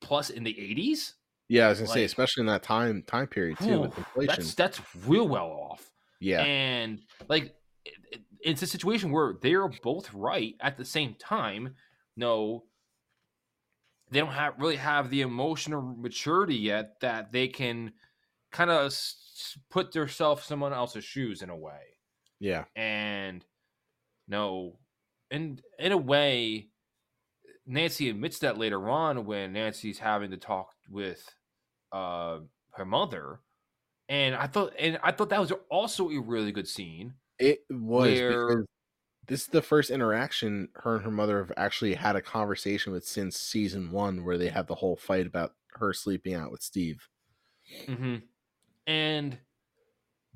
plus 0.00 0.30
in 0.30 0.42
the 0.44 0.58
eighties, 0.58 1.14
Yeah, 1.48 1.66
I 1.66 1.68
was 1.70 1.78
gonna 1.80 1.92
say, 1.92 2.04
especially 2.04 2.42
in 2.42 2.46
that 2.46 2.62
time 2.62 3.02
time 3.02 3.26
period 3.26 3.58
too, 3.58 3.80
with 3.82 3.98
inflation. 3.98 4.26
that's 4.26 4.54
that's 4.54 4.80
real 5.06 5.28
well 5.28 5.46
off. 5.48 5.90
yeah, 6.20 6.42
And 6.42 7.02
like 7.28 7.54
it, 7.84 7.94
it- 8.12 8.20
it's 8.44 8.62
a 8.62 8.66
situation 8.66 9.12
where 9.12 9.34
they're 9.40 9.68
both 9.68 10.12
right 10.12 10.56
at 10.60 10.76
the 10.76 10.84
same 10.84 11.14
time. 11.14 11.76
No, 12.16 12.64
they 14.10 14.18
don't 14.18 14.32
have 14.32 14.54
really 14.58 14.76
have 14.76 15.10
the 15.10 15.20
emotional 15.20 15.80
maturity 15.80 16.56
yet 16.56 16.98
that 17.00 17.30
they 17.30 17.46
can 17.46 17.92
kind 18.50 18.68
of 18.70 18.86
s- 18.86 19.56
put 19.70 19.92
themselves 19.92 20.44
someone 20.44 20.72
else's 20.72 21.04
shoes 21.04 21.40
in 21.42 21.50
a 21.50 21.56
way. 21.56 21.82
yeah, 22.40 22.64
And 22.74 23.44
no, 24.32 24.80
and 25.30 25.62
in 25.78 25.92
a 25.92 25.98
way, 25.98 26.70
Nancy 27.66 28.08
admits 28.10 28.40
that 28.40 28.58
later 28.58 28.88
on 28.88 29.24
when 29.26 29.52
Nancy's 29.52 29.98
having 29.98 30.30
to 30.32 30.36
talk 30.36 30.74
with 30.88 31.34
uh, 31.92 32.40
her 32.74 32.84
mother. 32.84 33.40
And 34.08 34.34
I 34.34 34.46
thought, 34.48 34.74
and 34.78 34.98
I 35.02 35.12
thought 35.12 35.30
that 35.30 35.40
was 35.40 35.52
also 35.70 36.10
a 36.10 36.20
really 36.20 36.52
good 36.52 36.68
scene. 36.68 37.14
it 37.38 37.60
was 37.70 38.22
Where- 38.26 38.66
this 39.26 39.42
is 39.42 39.48
the 39.48 39.62
first 39.62 39.90
interaction 39.90 40.68
her 40.76 40.96
and 40.96 41.04
her 41.04 41.10
mother 41.10 41.38
have 41.38 41.52
actually 41.56 41.94
had 41.94 42.16
a 42.16 42.22
conversation 42.22 42.92
with 42.92 43.06
since 43.06 43.38
season 43.38 43.90
one, 43.92 44.24
where 44.24 44.38
they 44.38 44.48
had 44.48 44.66
the 44.66 44.74
whole 44.76 44.96
fight 44.96 45.26
about 45.26 45.54
her 45.74 45.92
sleeping 45.92 46.34
out 46.34 46.50
with 46.50 46.62
Steve. 46.62 47.08
hmm 47.86 48.16
And 48.86 49.40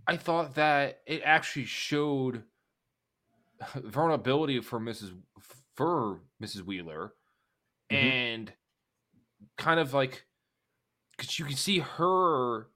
I 0.06 0.16
thought 0.16 0.54
that 0.54 1.02
it 1.06 1.22
actually 1.22 1.64
showed 1.66 2.44
vulnerability 3.84 4.60
for 4.60 4.78
Mrs. 4.80 5.12
for 5.74 6.20
Mrs. 6.42 6.62
Wheeler, 6.62 7.14
Mhm. 7.90 7.96
and 7.96 8.52
kind 9.56 9.78
of 9.80 9.92
like 9.94 10.26
because 11.16 11.38
you 11.38 11.44
can 11.44 11.56
see 11.56 11.78
her 11.78 12.68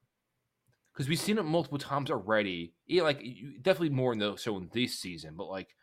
because 0.93 1.09
we've 1.09 1.19
seen 1.19 1.39
it 1.39 1.43
multiple 1.45 1.79
times 1.79 2.11
already. 2.11 2.75
Yeah, 2.87 3.03
like 3.03 3.23
definitely 3.63 3.91
more 3.91 4.13
in 4.13 4.19
the 4.19 4.37
so 4.37 4.57
in 4.59 4.69
this 4.73 4.99
season, 4.99 5.35
but 5.37 5.47
like 5.49 5.75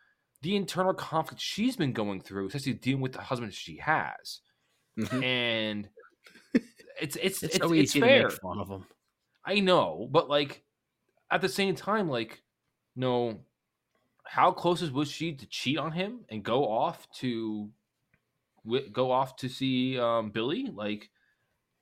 the 0.42 0.56
internal 0.56 0.94
conflict 0.94 1.42
she's 1.42 1.76
been 1.76 1.94
going 1.94 2.22
through, 2.22 2.48
especially 2.48 2.74
dealing 2.74 3.02
with 3.02 3.14
the 3.14 3.22
husband 3.22 3.54
she 3.54 3.78
has, 3.78 4.42
Mhm. 4.98 5.24
and 5.24 5.90
it's 7.02 7.16
it's 7.16 7.44
It's, 7.44 7.58
so 7.58 7.74
it's 7.74 7.94
fair. 7.94 8.30
fun 8.30 8.60
of 8.60 8.70
them. 8.70 8.86
I 9.46 9.60
know, 9.60 10.08
but 10.12 10.30
like 10.30 10.64
at 11.32 11.42
the 11.42 11.50
same 11.50 11.76
time, 11.76 12.10
like 12.10 12.44
no, 12.96 13.46
how 14.28 14.52
close 14.52 14.82
was 14.92 15.10
she 15.10 15.34
to 15.34 15.46
cheat 15.48 15.78
on 15.78 15.92
him 15.92 16.26
and 16.30 16.44
go 16.44 16.68
off 16.68 17.10
to 17.12 17.70
go 18.92 19.12
off 19.12 19.36
to 19.38 19.50
see 19.50 19.98
um, 20.00 20.30
Billy? 20.32 20.70
Like 20.74 21.10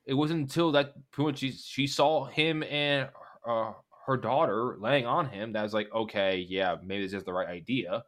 it 0.05 0.13
wasn't 0.13 0.41
until 0.41 0.71
that 0.73 0.93
point 1.11 1.39
she 1.39 1.51
she 1.51 1.87
saw 1.87 2.25
him 2.25 2.63
and 2.63 3.09
uh, 3.47 3.73
her 4.05 4.17
daughter 4.17 4.77
laying 4.79 5.05
on 5.05 5.27
him 5.27 5.53
that 5.53 5.63
was 5.63 5.73
like, 5.73 5.91
okay, 5.93 6.45
yeah, 6.47 6.75
maybe 6.83 7.03
this 7.03 7.13
is 7.13 7.23
the 7.23 7.33
right 7.33 7.49
idea, 7.49 8.03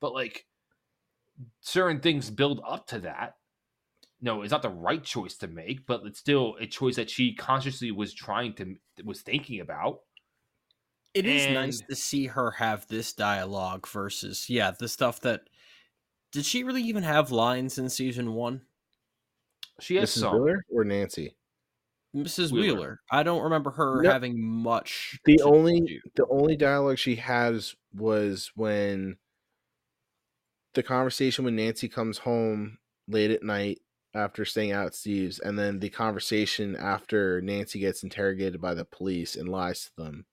but 0.00 0.12
like 0.12 0.46
certain 1.60 2.00
things 2.00 2.30
build 2.30 2.60
up 2.66 2.86
to 2.88 3.00
that. 3.00 3.36
No, 4.20 4.42
it's 4.42 4.50
not 4.50 4.62
the 4.62 4.68
right 4.68 5.02
choice 5.02 5.36
to 5.38 5.46
make, 5.46 5.86
but 5.86 6.02
it's 6.04 6.18
still 6.18 6.56
a 6.60 6.66
choice 6.66 6.96
that 6.96 7.08
she 7.08 7.34
consciously 7.34 7.92
was 7.92 8.12
trying 8.12 8.52
to 8.54 8.76
was 9.04 9.22
thinking 9.22 9.60
about. 9.60 10.00
It 11.14 11.26
is 11.26 11.52
nice 11.52 11.80
to 11.88 11.96
see 11.96 12.26
her 12.26 12.50
have 12.52 12.86
this 12.88 13.12
dialogue 13.12 13.88
versus 13.88 14.48
yeah, 14.48 14.72
the 14.78 14.88
stuff 14.88 15.20
that 15.22 15.42
did 16.32 16.44
she 16.44 16.62
really 16.62 16.82
even 16.82 17.02
have 17.02 17.30
lines 17.32 17.78
in 17.78 17.88
season 17.88 18.34
one? 18.34 18.60
She 19.80 19.96
has 19.96 20.10
Mrs. 20.10 20.18
some. 20.20 20.34
Wheeler 20.34 20.64
or 20.70 20.84
Nancy? 20.84 21.34
Mrs. 22.14 22.52
Wheeler. 22.52 22.74
Wheeler. 22.76 23.00
I 23.10 23.22
don't 23.22 23.42
remember 23.42 23.70
her 23.72 24.02
No. 24.02 24.10
having 24.10 24.40
much. 24.42 25.18
The 25.24 25.40
only 25.42 25.80
do. 25.80 26.00
the 26.16 26.26
only 26.28 26.56
dialogue 26.56 26.98
she 26.98 27.16
has 27.16 27.74
was 27.94 28.50
when 28.54 29.16
the 30.74 30.82
conversation 30.82 31.44
when 31.44 31.56
Nancy 31.56 31.88
comes 31.88 32.18
home 32.18 32.78
late 33.08 33.30
at 33.30 33.42
night 33.42 33.80
after 34.14 34.44
staying 34.44 34.72
out 34.72 34.86
at 34.86 34.94
Steve's, 34.94 35.38
and 35.38 35.58
then 35.58 35.80
the 35.80 35.90
conversation 35.90 36.76
after 36.76 37.40
Nancy 37.40 37.78
gets 37.78 38.02
interrogated 38.02 38.60
by 38.60 38.74
the 38.74 38.84
police 38.84 39.36
and 39.36 39.48
lies 39.48 39.84
to 39.84 39.90
them, 39.96 40.26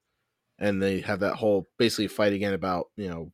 and 0.60 0.82
they 0.82 1.02
have 1.02 1.20
that 1.20 1.36
whole 1.36 1.68
basically 1.78 2.08
fight 2.08 2.34
again 2.34 2.54
about 2.54 2.88
you 2.96 3.10
know, 3.10 3.32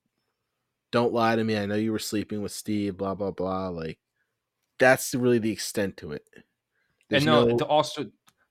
don't 0.91 1.13
lie 1.13 1.35
to 1.35 1.43
me. 1.43 1.57
I 1.57 1.65
know 1.65 1.75
you 1.75 1.91
were 1.91 1.99
sleeping 1.99 2.41
with 2.41 2.51
Steve. 2.51 2.97
Blah 2.97 3.15
blah 3.15 3.31
blah. 3.31 3.69
Like 3.69 3.99
that's 4.79 5.13
really 5.13 5.39
the 5.39 5.51
extent 5.51 5.97
to 5.97 6.11
it. 6.11 6.25
There's 7.09 7.23
and 7.23 7.31
no, 7.31 7.45
no- 7.45 7.57
to 7.57 7.65
also 7.65 8.05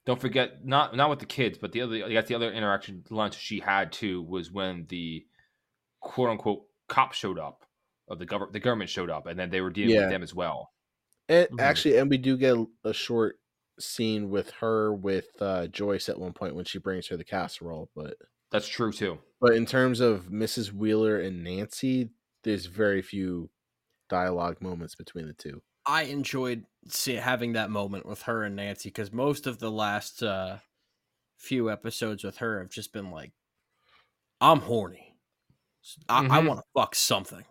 don't 0.05 0.19
forget 0.19 0.65
not 0.65 0.95
not 0.95 1.09
with 1.09 1.19
the 1.19 1.25
kids, 1.25 1.57
but 1.57 1.71
the 1.71 1.81
other 1.81 2.03
I 2.05 2.09
guess 2.09 2.27
the 2.27 2.35
other 2.35 2.51
interaction 2.51 3.03
lunch 3.09 3.37
she 3.37 3.59
had 3.59 3.91
too 3.91 4.23
was 4.23 4.51
when 4.51 4.85
the 4.89 5.25
quote 5.99 6.29
unquote 6.29 6.63
cop 6.87 7.13
showed 7.13 7.37
up, 7.39 7.63
or 8.07 8.15
the 8.15 8.25
government 8.25 8.53
the 8.53 8.59
government 8.59 8.89
showed 8.89 9.09
up, 9.09 9.27
and 9.27 9.37
then 9.39 9.49
they 9.49 9.61
were 9.61 9.69
dealing 9.69 9.95
Yeah. 9.95 10.01
with 10.01 10.09
them 10.09 10.23
as 10.23 10.33
well. 10.33 10.71
And 11.29 11.47
Mhm. 11.49 11.61
actually, 11.61 11.97
and 11.97 12.09
we 12.09 12.17
do 12.17 12.35
get 12.37 12.55
a- 12.57 12.67
a 12.89 12.93
short 12.93 13.39
scene 13.79 14.29
with 14.29 14.49
her 14.51 14.93
with 14.93 15.29
uh, 15.41 15.67
Joyce 15.67 16.09
at 16.09 16.19
one 16.19 16.33
point 16.33 16.55
when 16.55 16.65
she 16.65 16.77
brings 16.79 17.07
her 17.07 17.17
the 17.17 17.23
casserole. 17.23 17.89
But 17.95 18.17
That's 18.51 18.67
true 18.67 18.91
too. 18.91 19.19
but 19.39 19.55
in 19.55 19.65
terms 19.65 19.99
of 19.99 20.29
Mrs. 20.29 20.71
Wheeler 20.71 21.19
and 21.19 21.43
Nancy, 21.43 22.11
there's 22.43 22.67
very 22.67 23.01
few 23.01 23.49
dialogue 24.09 24.61
moments 24.61 24.95
between 24.95 25.27
the 25.27 25.33
two. 25.33 25.63
I 25.85 26.03
enjoyed 26.03 26.65
see, 26.87 27.13
having 27.15 27.53
that 27.53 27.69
moment 27.69 28.05
with 28.05 28.23
her 28.23 28.43
and 28.43 28.55
Nancy 28.55 28.89
because 28.89 29.11
most 29.11 29.47
of 29.47 29.59
the 29.59 29.71
last 29.71 30.21
uh, 30.23 30.59
few 31.37 31.71
episodes 31.71 32.23
with 32.23 32.37
her 32.39 32.59
have 32.61 32.69
just 32.71 32.93
been 32.93 33.11
like, 33.11 33.33
"I'm 34.41 34.59
horny, 34.61 35.15
I, 36.09 36.25
I 36.29 36.39
Mhm. 36.39 36.47
want 36.47 36.59
to 36.61 36.65
fuck 36.79 36.95
something," 36.95 37.45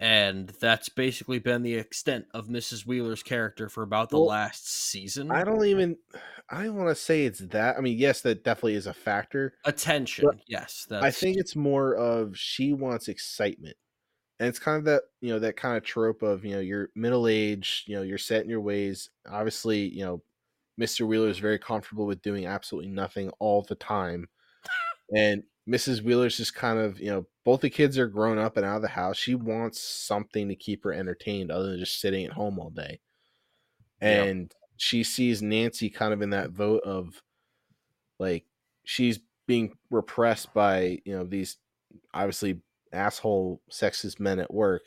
And 0.00 0.48
that's 0.60 0.88
basically 0.88 1.40
been 1.40 1.62
the 1.62 1.74
extent 1.74 2.26
of 2.32 2.46
Mrs. 2.46 2.86
Wheeler's 2.86 3.24
character 3.24 3.68
for 3.68 3.82
about 3.82 4.10
the 4.10 4.18
Well, 4.18 4.26
last 4.26 4.70
season. 4.70 5.32
I 5.32 5.42
don't 5.42 5.64
even. 5.66 5.96
I 6.48 6.64
don't 6.64 6.76
want 6.76 6.88
to 6.88 6.94
say 6.94 7.24
it's 7.24 7.40
that. 7.40 7.76
I 7.76 7.80
mean, 7.80 7.98
yes, 7.98 8.20
that 8.22 8.44
definitely 8.44 8.74
is 8.74 8.86
a 8.86 8.94
factor. 8.94 9.54
Attention, 9.64 10.28
yes. 10.46 10.86
That's, 10.88 11.04
I 11.04 11.10
think 11.10 11.36
it's 11.36 11.56
more 11.56 11.94
of 11.94 12.38
she 12.38 12.72
wants 12.72 13.08
excitement. 13.08 13.76
And 14.40 14.48
it's 14.48 14.60
kind 14.60 14.78
of 14.78 14.84
that, 14.84 15.02
you 15.20 15.30
know, 15.30 15.40
that 15.40 15.56
kind 15.56 15.76
of 15.76 15.82
trope 15.82 16.22
of, 16.22 16.44
you 16.44 16.52
know, 16.52 16.60
you're 16.60 16.90
middle 16.94 17.26
aged, 17.26 17.88
you 17.88 17.96
know, 17.96 18.02
you're 18.02 18.18
set 18.18 18.44
in 18.44 18.48
your 18.48 18.60
ways. 18.60 19.10
Obviously, 19.28 19.88
you 19.88 20.04
know, 20.04 20.22
Mr. 20.80 21.06
Wheeler 21.06 21.28
is 21.28 21.40
very 21.40 21.58
comfortable 21.58 22.06
with 22.06 22.22
doing 22.22 22.46
absolutely 22.46 22.90
nothing 22.90 23.30
all 23.40 23.62
the 23.62 23.74
time. 23.74 24.28
And 25.12 25.42
Mrs. 25.68 26.02
Wheeler's 26.02 26.36
just 26.36 26.54
kind 26.54 26.78
of, 26.78 26.98
you 26.98 27.10
know, 27.10 27.26
both 27.44 27.60
the 27.60 27.70
kids 27.70 27.98
are 27.98 28.06
grown 28.06 28.38
up 28.38 28.56
and 28.56 28.64
out 28.64 28.76
of 28.76 28.82
the 28.82 28.88
house. 28.88 29.16
She 29.16 29.34
wants 29.34 29.80
something 29.80 30.48
to 30.48 30.54
keep 30.54 30.82
her 30.84 30.92
entertained 30.92 31.50
other 31.50 31.70
than 31.70 31.78
just 31.78 32.00
sitting 32.00 32.24
at 32.24 32.32
home 32.32 32.58
all 32.58 32.70
day. 32.70 33.00
And 34.00 34.52
she 34.76 35.02
sees 35.04 35.42
Nancy 35.42 35.90
kind 35.90 36.12
of 36.12 36.22
in 36.22 36.30
that 36.30 36.50
vote 36.50 36.82
of 36.84 37.22
like 38.18 38.44
she's 38.84 39.18
being 39.46 39.74
repressed 39.90 40.54
by, 40.54 41.00
you 41.04 41.16
know, 41.16 41.24
these 41.24 41.58
obviously 42.14 42.60
asshole 42.92 43.60
sexist 43.70 44.18
men 44.18 44.38
at 44.38 44.52
work 44.52 44.82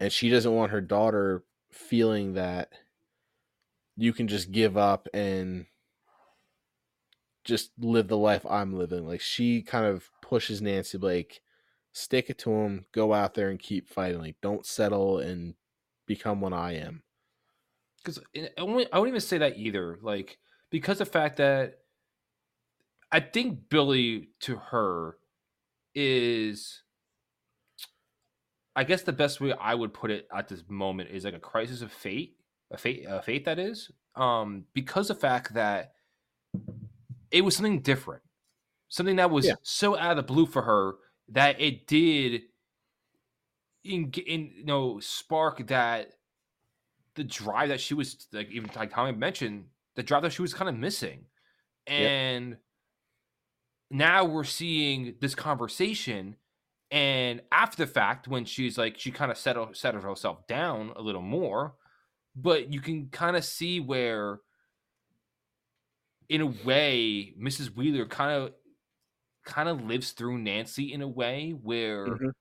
and 0.00 0.12
she 0.12 0.28
doesn't 0.28 0.54
want 0.54 0.72
her 0.72 0.80
daughter 0.80 1.44
feeling 1.70 2.34
that 2.34 2.70
you 3.96 4.12
can 4.12 4.28
just 4.28 4.52
give 4.52 4.76
up 4.76 5.08
and 5.14 5.66
just 7.46 7.72
live 7.78 8.08
the 8.08 8.18
life 8.18 8.46
I'm 8.50 8.74
living. 8.78 9.06
Like 9.08 9.22
she 9.22 9.62
kind 9.62 9.86
of 9.86 10.10
pushes 10.22 10.62
Nancy 10.62 10.98
like 10.98 11.42
stick 11.92 12.30
it 12.30 12.38
to 12.40 12.52
him, 12.52 12.86
go 12.92 13.14
out 13.14 13.34
there 13.34 13.50
and 13.50 13.58
keep 13.60 13.88
fighting. 13.88 14.20
Like 14.20 14.36
don't 14.42 14.66
settle 14.66 15.18
and 15.20 15.54
become 16.06 16.42
what 16.42 16.54
I 16.54 16.74
am. 16.74 17.04
because 18.04 18.20
I 18.58 18.62
wouldn't 18.62 18.88
I 18.92 18.98
wouldn't 18.98 19.14
even 19.14 19.20
say 19.20 19.38
that 19.38 19.58
either. 19.58 19.98
Like 20.02 20.38
because 20.70 20.98
the 20.98 21.06
fact 21.06 21.38
that 21.38 21.78
I 23.12 23.20
think 23.20 23.68
Billy 23.68 24.30
to 24.40 24.56
her 24.56 25.16
is, 25.94 26.82
I 28.74 28.84
guess 28.84 29.02
the 29.02 29.12
best 29.12 29.40
way 29.40 29.54
I 29.58 29.74
would 29.74 29.94
put 29.94 30.10
it 30.10 30.28
at 30.34 30.48
this 30.48 30.64
moment 30.68 31.10
is 31.10 31.24
like 31.24 31.34
a 31.34 31.38
crisis 31.40 31.82
of 31.82 31.92
fate, 31.92 32.36
a 32.70 32.76
fate, 32.78 33.06
a 33.08 33.22
fate 33.22 33.44
that 33.46 33.58
is, 33.58 33.90
um, 34.16 34.64
because 34.74 35.08
the 35.08 35.14
fact 35.14 35.54
that 35.54 35.92
it 37.30 37.42
was 37.42 37.56
something 37.56 37.80
different, 37.80 38.22
something 38.88 39.16
that 39.16 39.30
was 39.30 39.46
Yeah. 39.46 39.54
so 39.62 39.96
out 39.96 40.12
of 40.12 40.16
the 40.16 40.22
blue 40.22 40.46
for 40.46 40.62
her 40.62 40.94
that 41.28 41.60
it 41.60 41.86
did, 41.86 42.42
in, 43.84 44.10
in 44.26 44.52
you 44.58 44.64
know, 44.64 45.00
spark 45.00 45.66
that 45.68 46.12
the 47.14 47.24
drive 47.24 47.70
that 47.70 47.80
she 47.80 47.94
was 47.94 48.26
like 48.32 48.50
even 48.50 48.70
like 48.76 48.92
Tommy 48.92 49.12
mentioned 49.16 49.64
the 49.94 50.02
drive 50.02 50.22
that 50.22 50.32
she 50.32 50.42
was 50.42 50.52
kind 50.52 50.68
of 50.68 50.76
missing 50.76 51.24
and 51.86 52.58
now 53.90 54.24
we're 54.24 54.44
seeing 54.44 55.14
this 55.20 55.34
conversation 55.34 56.36
and 56.90 57.40
after 57.50 57.78
the 57.78 57.86
fact 57.90 58.28
when 58.28 58.44
she's 58.44 58.76
like 58.76 58.98
she 58.98 59.10
kind 59.10 59.30
of 59.30 59.38
settled 59.38 59.74
settled 59.76 60.04
herself 60.04 60.46
down 60.46 60.92
a 60.96 61.00
little 61.00 61.22
more 61.22 61.74
but 62.34 62.70
you 62.70 62.80
can 62.80 63.08
kind 63.08 63.34
of 63.34 63.44
see 63.44 63.80
where 63.80 64.40
in 66.28 66.40
a 66.40 66.46
way 66.46 67.34
mrs 67.40 67.74
wheeler 67.76 68.06
kind 68.06 68.32
of 68.32 68.52
kind 69.44 69.68
of 69.68 69.82
lives 69.84 70.12
through 70.12 70.38
nancy 70.38 70.92
in 70.92 71.02
a 71.02 71.08
way 71.08 71.50
where 71.50 72.06
Mhm. 72.06 72.32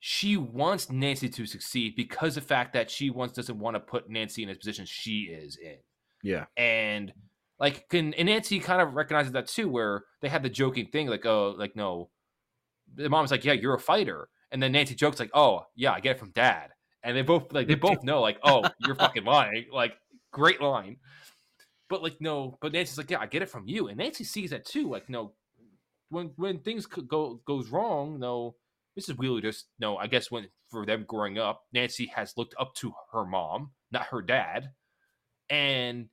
she 0.00 0.36
wants 0.36 0.90
Nancy 0.90 1.28
to 1.28 1.44
succeed 1.44 1.96
because 1.96 2.36
the 2.36 2.40
fact 2.40 2.72
that 2.72 2.90
she 2.90 3.10
wants 3.10 3.34
doesn't 3.34 3.58
want 3.58 3.74
to 3.74 3.80
put 3.80 4.08
Nancy 4.08 4.42
in 4.44 4.48
a 4.48 4.54
position 4.54 4.86
she 4.86 5.22
is 5.22 5.56
in. 5.56 5.76
Yeah. 6.22 6.46
And 6.56 7.12
like 7.58 7.88
can 7.88 8.14
and 8.14 8.26
Nancy 8.28 8.60
kind 8.60 8.80
of 8.80 8.94
recognizes 8.94 9.32
that 9.32 9.48
too, 9.48 9.68
where 9.68 10.04
they 10.20 10.28
had 10.28 10.42
the 10.44 10.48
joking 10.50 10.86
thing, 10.86 11.08
like, 11.08 11.26
oh, 11.26 11.50
like 11.58 11.74
no. 11.74 12.10
The 12.94 13.08
mom's 13.10 13.30
like, 13.32 13.44
Yeah, 13.44 13.54
you're 13.54 13.74
a 13.74 13.78
fighter. 13.80 14.28
And 14.52 14.62
then 14.62 14.72
Nancy 14.72 14.94
jokes 14.94 15.18
like, 15.18 15.30
Oh, 15.34 15.66
yeah, 15.74 15.92
I 15.92 16.00
get 16.00 16.16
it 16.16 16.18
from 16.20 16.30
dad. 16.30 16.70
And 17.02 17.16
they 17.16 17.22
both 17.22 17.52
like 17.52 17.66
they 17.66 17.74
both 17.88 18.02
know, 18.04 18.20
like, 18.20 18.38
oh, 18.44 18.64
you're 18.86 18.94
fucking 18.94 19.24
lying. 19.24 19.66
Like, 19.72 19.98
great 20.32 20.60
line. 20.60 20.98
But 21.88 22.02
like, 22.02 22.16
no, 22.20 22.58
but 22.60 22.72
Nancy's 22.72 22.98
like, 22.98 23.10
Yeah, 23.10 23.20
I 23.20 23.26
get 23.26 23.42
it 23.42 23.48
from 23.50 23.66
you. 23.66 23.88
And 23.88 23.98
Nancy 23.98 24.24
sees 24.24 24.50
that 24.50 24.66
too. 24.66 24.90
Like, 24.90 25.08
no, 25.08 25.32
when 26.10 26.32
when 26.36 26.60
things 26.60 26.86
go 26.86 27.40
goes 27.46 27.68
wrong, 27.70 28.18
no, 28.18 28.56
Mrs. 28.98 29.18
Wheeler 29.18 29.40
just 29.40 29.66
no, 29.78 29.96
I 29.96 30.06
guess 30.06 30.30
when 30.30 30.48
for 30.70 30.84
them 30.84 31.04
growing 31.06 31.38
up, 31.38 31.62
Nancy 31.72 32.10
has 32.14 32.34
looked 32.36 32.54
up 32.58 32.74
to 32.76 32.92
her 33.12 33.24
mom, 33.24 33.70
not 33.90 34.06
her 34.06 34.22
dad, 34.22 34.70
and 35.48 36.08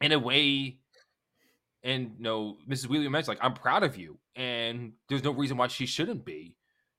in 0.00 0.12
a 0.12 0.18
way, 0.18 0.78
and 1.82 2.18
no, 2.18 2.58
Mrs. 2.68 2.88
Wheeler 2.88 3.08
mentioned 3.08 3.36
like 3.36 3.44
I'm 3.44 3.54
proud 3.54 3.82
of 3.82 3.96
you, 3.96 4.18
and 4.34 4.92
there's 5.08 5.24
no 5.24 5.32
reason 5.32 5.56
why 5.56 5.68
she 5.68 5.86
shouldn't 5.86 6.24
be, 6.24 6.56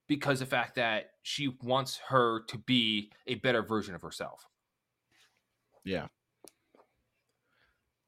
because 0.08 0.40
the 0.40 0.46
fact 0.46 0.76
that 0.76 1.12
she 1.24 1.56
wants 1.62 2.00
her 2.10 2.44
to 2.48 2.58
be 2.58 3.12
a 3.28 3.36
better 3.36 3.62
version 3.62 3.94
of 3.96 4.02
herself. 4.02 4.46
Yeah. 5.84 6.08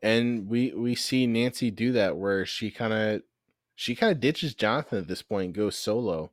And 0.02 0.48
we 0.48 0.72
we 0.74 0.96
see 0.96 1.28
Nancy 1.28 1.72
do 1.72 1.92
that 1.94 2.18
where 2.18 2.46
she 2.46 2.72
kind 2.72 2.94
of 2.94 3.22
she 3.76 3.96
kind 3.96 4.12
of 4.12 4.20
ditches 4.20 4.54
Jonathan 4.54 5.00
at 5.00 5.08
this 5.08 5.22
point 5.22 5.46
and 5.46 5.54
goes 5.56 5.78
solo. 5.78 6.32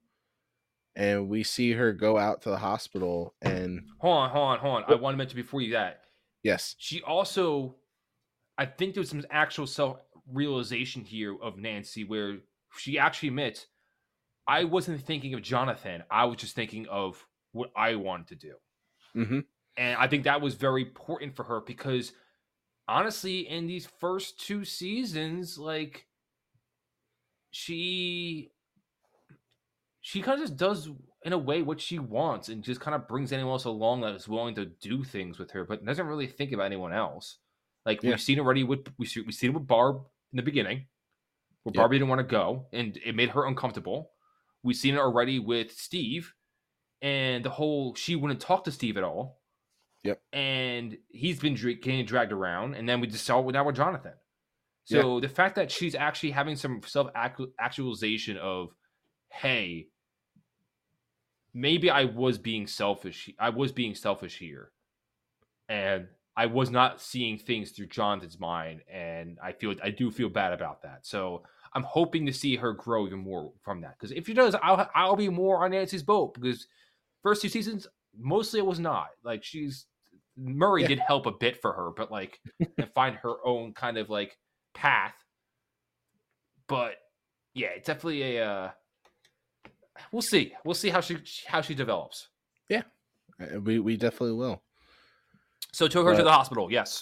And 0.94 1.28
we 1.28 1.42
see 1.42 1.72
her 1.72 1.92
go 1.92 2.16
out 2.16 2.42
to 2.42 2.48
the 2.48 2.58
hospital 2.58 3.34
and 3.42 3.82
Hold 3.98 4.16
on, 4.16 4.30
hold 4.30 4.48
on, 4.48 4.58
hold 4.58 4.74
on. 4.76 4.84
I 4.88 4.94
want 4.94 5.14
to 5.14 5.18
mention 5.18 5.36
before 5.36 5.60
you 5.60 5.72
that 5.72 6.00
yes, 6.46 6.74
she 6.78 7.02
also 7.02 7.74
i 8.58 8.64
think 8.64 8.94
there 8.94 9.00
was 9.00 9.10
some 9.10 9.24
actual 9.30 9.66
self 9.66 9.98
realization 10.32 11.04
here 11.04 11.36
of 11.42 11.58
nancy 11.58 12.04
where 12.04 12.38
she 12.76 12.98
actually 12.98 13.28
admits 13.28 13.66
i 14.46 14.64
wasn't 14.64 15.00
thinking 15.00 15.34
of 15.34 15.42
jonathan 15.42 16.02
i 16.10 16.24
was 16.24 16.38
just 16.38 16.54
thinking 16.54 16.86
of 16.88 17.26
what 17.52 17.70
i 17.76 17.94
wanted 17.94 18.26
to 18.28 18.34
do 18.34 18.54
hmm 19.12 19.40
and 19.76 19.96
i 19.98 20.06
think 20.06 20.24
that 20.24 20.40
was 20.40 20.54
very 20.54 20.82
important 20.82 21.34
for 21.36 21.44
her 21.44 21.60
because 21.60 22.12
honestly 22.88 23.48
in 23.48 23.66
these 23.66 23.86
first 23.98 24.38
two 24.40 24.64
seasons 24.64 25.58
like 25.58 26.06
she 27.50 28.52
she 30.00 30.22
kind 30.22 30.40
of 30.40 30.46
just 30.48 30.56
does 30.56 30.88
in 31.24 31.32
a 31.32 31.38
way 31.38 31.62
what 31.62 31.80
she 31.80 31.98
wants 31.98 32.48
and 32.48 32.62
just 32.62 32.80
kind 32.80 32.94
of 32.94 33.08
brings 33.08 33.32
anyone 33.32 33.52
else 33.52 33.64
along 33.64 34.00
that 34.02 34.14
is 34.14 34.28
willing 34.28 34.54
to 34.54 34.66
do 34.66 35.02
things 35.02 35.38
with 35.38 35.50
her 35.50 35.64
but 35.64 35.84
doesn't 35.84 36.06
really 36.06 36.26
think 36.26 36.52
about 36.52 36.66
anyone 36.66 36.92
else 36.92 37.38
like 37.84 38.02
Yeah. 38.02 38.10
we've 38.10 38.20
seen 38.20 38.38
already 38.38 38.62
with 38.64 38.86
we 38.98 39.06
see, 39.06 39.22
we've 39.22 39.34
seen 39.34 39.50
it 39.50 39.54
with 39.54 39.66
barb 39.66 39.96
in 40.32 40.36
the 40.36 40.42
beginning 40.42 40.86
where 41.64 41.72
Yep. 41.72 41.80
barbie 41.80 41.98
didn't 41.98 42.08
want 42.10 42.20
to 42.20 42.24
go 42.24 42.66
and 42.72 42.96
it 43.04 43.14
made 43.16 43.30
her 43.30 43.46
uncomfortable 43.46 44.12
we've 44.62 44.76
seen 44.76 44.94
it 44.94 45.00
already 45.00 45.38
with 45.40 45.72
steve 45.72 46.32
and 47.02 47.44
the 47.44 47.50
whole 47.50 47.94
she 47.94 48.14
wouldn't 48.16 48.40
talk 48.40 48.64
to 48.64 48.70
steve 48.72 48.96
at 48.96 49.04
all 49.04 49.40
Yep. 50.06 50.20
and 50.32 50.96
he's 51.08 51.38
been 51.38 51.54
dra- 51.54 51.74
getting 51.74 52.04
dragged 52.04 52.32
around 52.32 52.74
and 52.74 52.88
then 52.88 53.00
we 53.00 53.06
just 53.06 53.24
saw 53.24 53.46
it 53.48 53.52
now 53.52 53.64
with 53.64 53.76
jonathan. 53.76 54.12
So 54.84 55.18
the 55.18 55.28
fact 55.28 55.56
that 55.56 55.68
she's 55.72 55.96
actually 55.96 56.30
having 56.30 56.54
some 56.54 56.80
self 56.86 57.10
actualization 57.14 58.36
of 58.36 58.70
hey 59.28 59.88
maybe 61.52 61.90
i 61.90 62.04
was 62.04 62.38
being 62.38 62.66
selfish 62.66 63.28
i 63.38 63.48
was 63.48 63.72
being 63.72 63.94
selfish 63.94 64.38
here 64.38 64.70
and 65.68 66.06
i 66.36 66.46
was 66.46 66.70
not 66.70 67.00
seeing 67.00 67.36
things 67.36 67.72
through 67.72 67.86
jonathan's 67.86 68.38
mind 68.38 68.82
and 68.92 69.38
i 69.42 69.50
feel 69.50 69.74
i 69.82 69.90
do 69.90 70.10
feel 70.10 70.28
bad 70.28 70.52
about 70.52 70.82
that. 70.82 71.04
So 71.04 71.42
i'm 71.74 71.82
hoping 71.82 72.24
to 72.26 72.32
see 72.32 72.56
her 72.56 72.72
grow 72.72 73.06
even 73.06 73.18
more 73.18 73.52
from 73.62 73.80
that 73.80 73.98
because 73.98 74.12
if 74.12 74.26
she 74.26 74.34
does 74.34 74.54
i'll 74.62 74.88
i'll 74.94 75.16
be 75.16 75.28
more 75.28 75.64
on 75.64 75.72
nancy's 75.72 76.04
boat 76.04 76.34
because 76.34 76.68
first 77.22 77.42
two 77.42 77.48
seasons 77.48 77.88
mostly 78.18 78.60
it 78.60 78.66
was 78.66 78.78
not. 78.78 79.08
Like 79.24 79.44
she's 79.44 79.86
murray 80.36 80.82
Yeah. 80.82 80.88
did 80.88 80.98
help 80.98 81.26
a 81.26 81.32
bit 81.32 81.60
for 81.62 81.72
her 81.72 81.90
but 81.96 82.10
like 82.10 82.40
find 82.94 83.16
her 83.16 83.34
own 83.44 83.72
kind 83.72 83.96
of 83.98 84.10
like 84.10 84.36
path 84.74 85.14
but 86.68 86.96
yeah 87.54 87.68
it's 87.68 87.86
definitely 87.86 88.36
a 88.36 88.44
uh 88.46 88.70
we'll 90.12 90.22
see 90.22 90.52
we'll 90.64 90.74
see 90.74 90.90
how 90.90 91.00
she 91.00 91.18
how 91.46 91.60
she 91.60 91.74
develops 91.74 92.28
Yeah, 92.68 92.82
we 93.62 93.78
we 93.78 93.96
definitely 93.96 94.32
will. 94.36 94.62
so 95.72 95.88
took 95.88 96.06
her 96.06 96.14
to 96.16 96.22
the 96.22 96.32
hospital 96.32 96.70
yes 96.70 97.00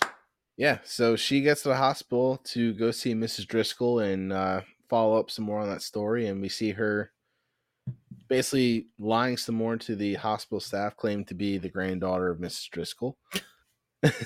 Yeah, 0.57 0.79
so 0.85 1.17
she 1.17 1.41
gets 1.41 1.63
to 1.65 1.71
the 1.71 1.77
hospital 1.77 2.37
to 2.53 2.73
go 2.75 2.93
see 2.93 3.13
Mrs. 3.15 3.49
Driscoll 3.49 3.99
and 3.99 4.33
uh, 4.33 4.61
follow 4.89 5.19
up 5.19 5.29
some 5.29 5.45
more 5.45 5.59
on 5.59 5.69
that 5.69 5.83
story, 5.83 6.29
and 6.29 6.41
we 6.41 6.49
see 6.49 6.71
her 6.71 7.11
basically 8.29 8.87
lying 8.99 9.37
some 9.37 9.55
more 9.55 9.77
to 9.77 9.97
the 9.97 10.15
hospital 10.15 10.61
staff, 10.61 10.97
claiming 10.97 11.25
to 11.27 11.35
be 11.35 11.59
the 11.59 11.69
granddaughter 11.69 12.31
of 12.31 12.39
Mrs. 12.39 12.69
Driscoll. 12.71 13.17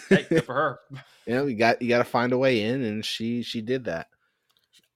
hey, 0.08 0.26
good 0.28 0.44
for 0.44 0.54
her 0.54 0.80
you 1.26 1.34
know, 1.34 1.46
you 1.46 1.56
got 1.56 1.80
you 1.82 1.88
got 1.88 1.98
to 1.98 2.04
find 2.04 2.32
a 2.32 2.38
way 2.38 2.62
in, 2.62 2.82
and 2.82 3.04
she 3.04 3.42
she 3.42 3.60
did 3.60 3.84
that. 3.84 4.08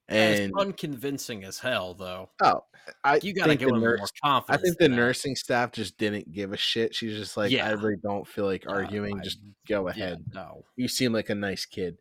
It's 0.09 0.41
And 0.41 0.53
unconvincing 0.59 1.45
as 1.45 1.59
hell, 1.61 1.95
though. 1.95 2.31
oh, 2.43 2.65
I 3.05 3.21
You 3.23 3.33
gotta 3.33 3.51
think 3.51 3.61
go 3.61 3.67
the 3.69 3.73
more 3.75 3.97
nurse, 3.97 4.11
confidence. 4.23 4.59
I 4.61 4.63
think 4.63 4.79
the 4.79 4.89
that. 4.89 4.95
nursing 4.97 5.37
staff 5.37 5.71
just 5.73 5.97
didn't 5.99 6.33
give 6.33 6.53
a 6.53 6.57
shit. 6.57 6.95
She's 6.95 7.17
just 7.17 7.37
like, 7.37 7.53
Yeah. 7.53 7.67
I 7.69 7.71
really 7.73 7.97
don't 8.03 8.27
feel 8.27 8.45
like 8.45 8.67
Uh, 8.67 8.73
arguing. 8.73 9.19
I- 9.21 9.23
just 9.23 9.39
go 9.69 9.85
Yeah, 9.89 9.91
ahead. 9.91 10.25
no, 10.35 10.65
You 10.77 10.89
seem 10.89 11.13
like 11.13 11.31
a 11.31 11.35
nice 11.37 11.65
kid. 11.65 11.97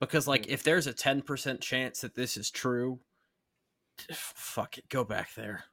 because 0.00 0.26
like 0.26 0.48
if 0.48 0.62
there's 0.62 0.86
a 0.86 0.94
ten 0.94 1.20
percent 1.20 1.60
chance 1.60 2.00
that 2.00 2.14
this 2.14 2.36
is 2.38 2.50
true, 2.50 3.00
f- 3.02 3.13
fuck 4.12 4.78
it, 4.78 4.88
go 4.88 5.04
back 5.04 5.34
there. 5.34 5.64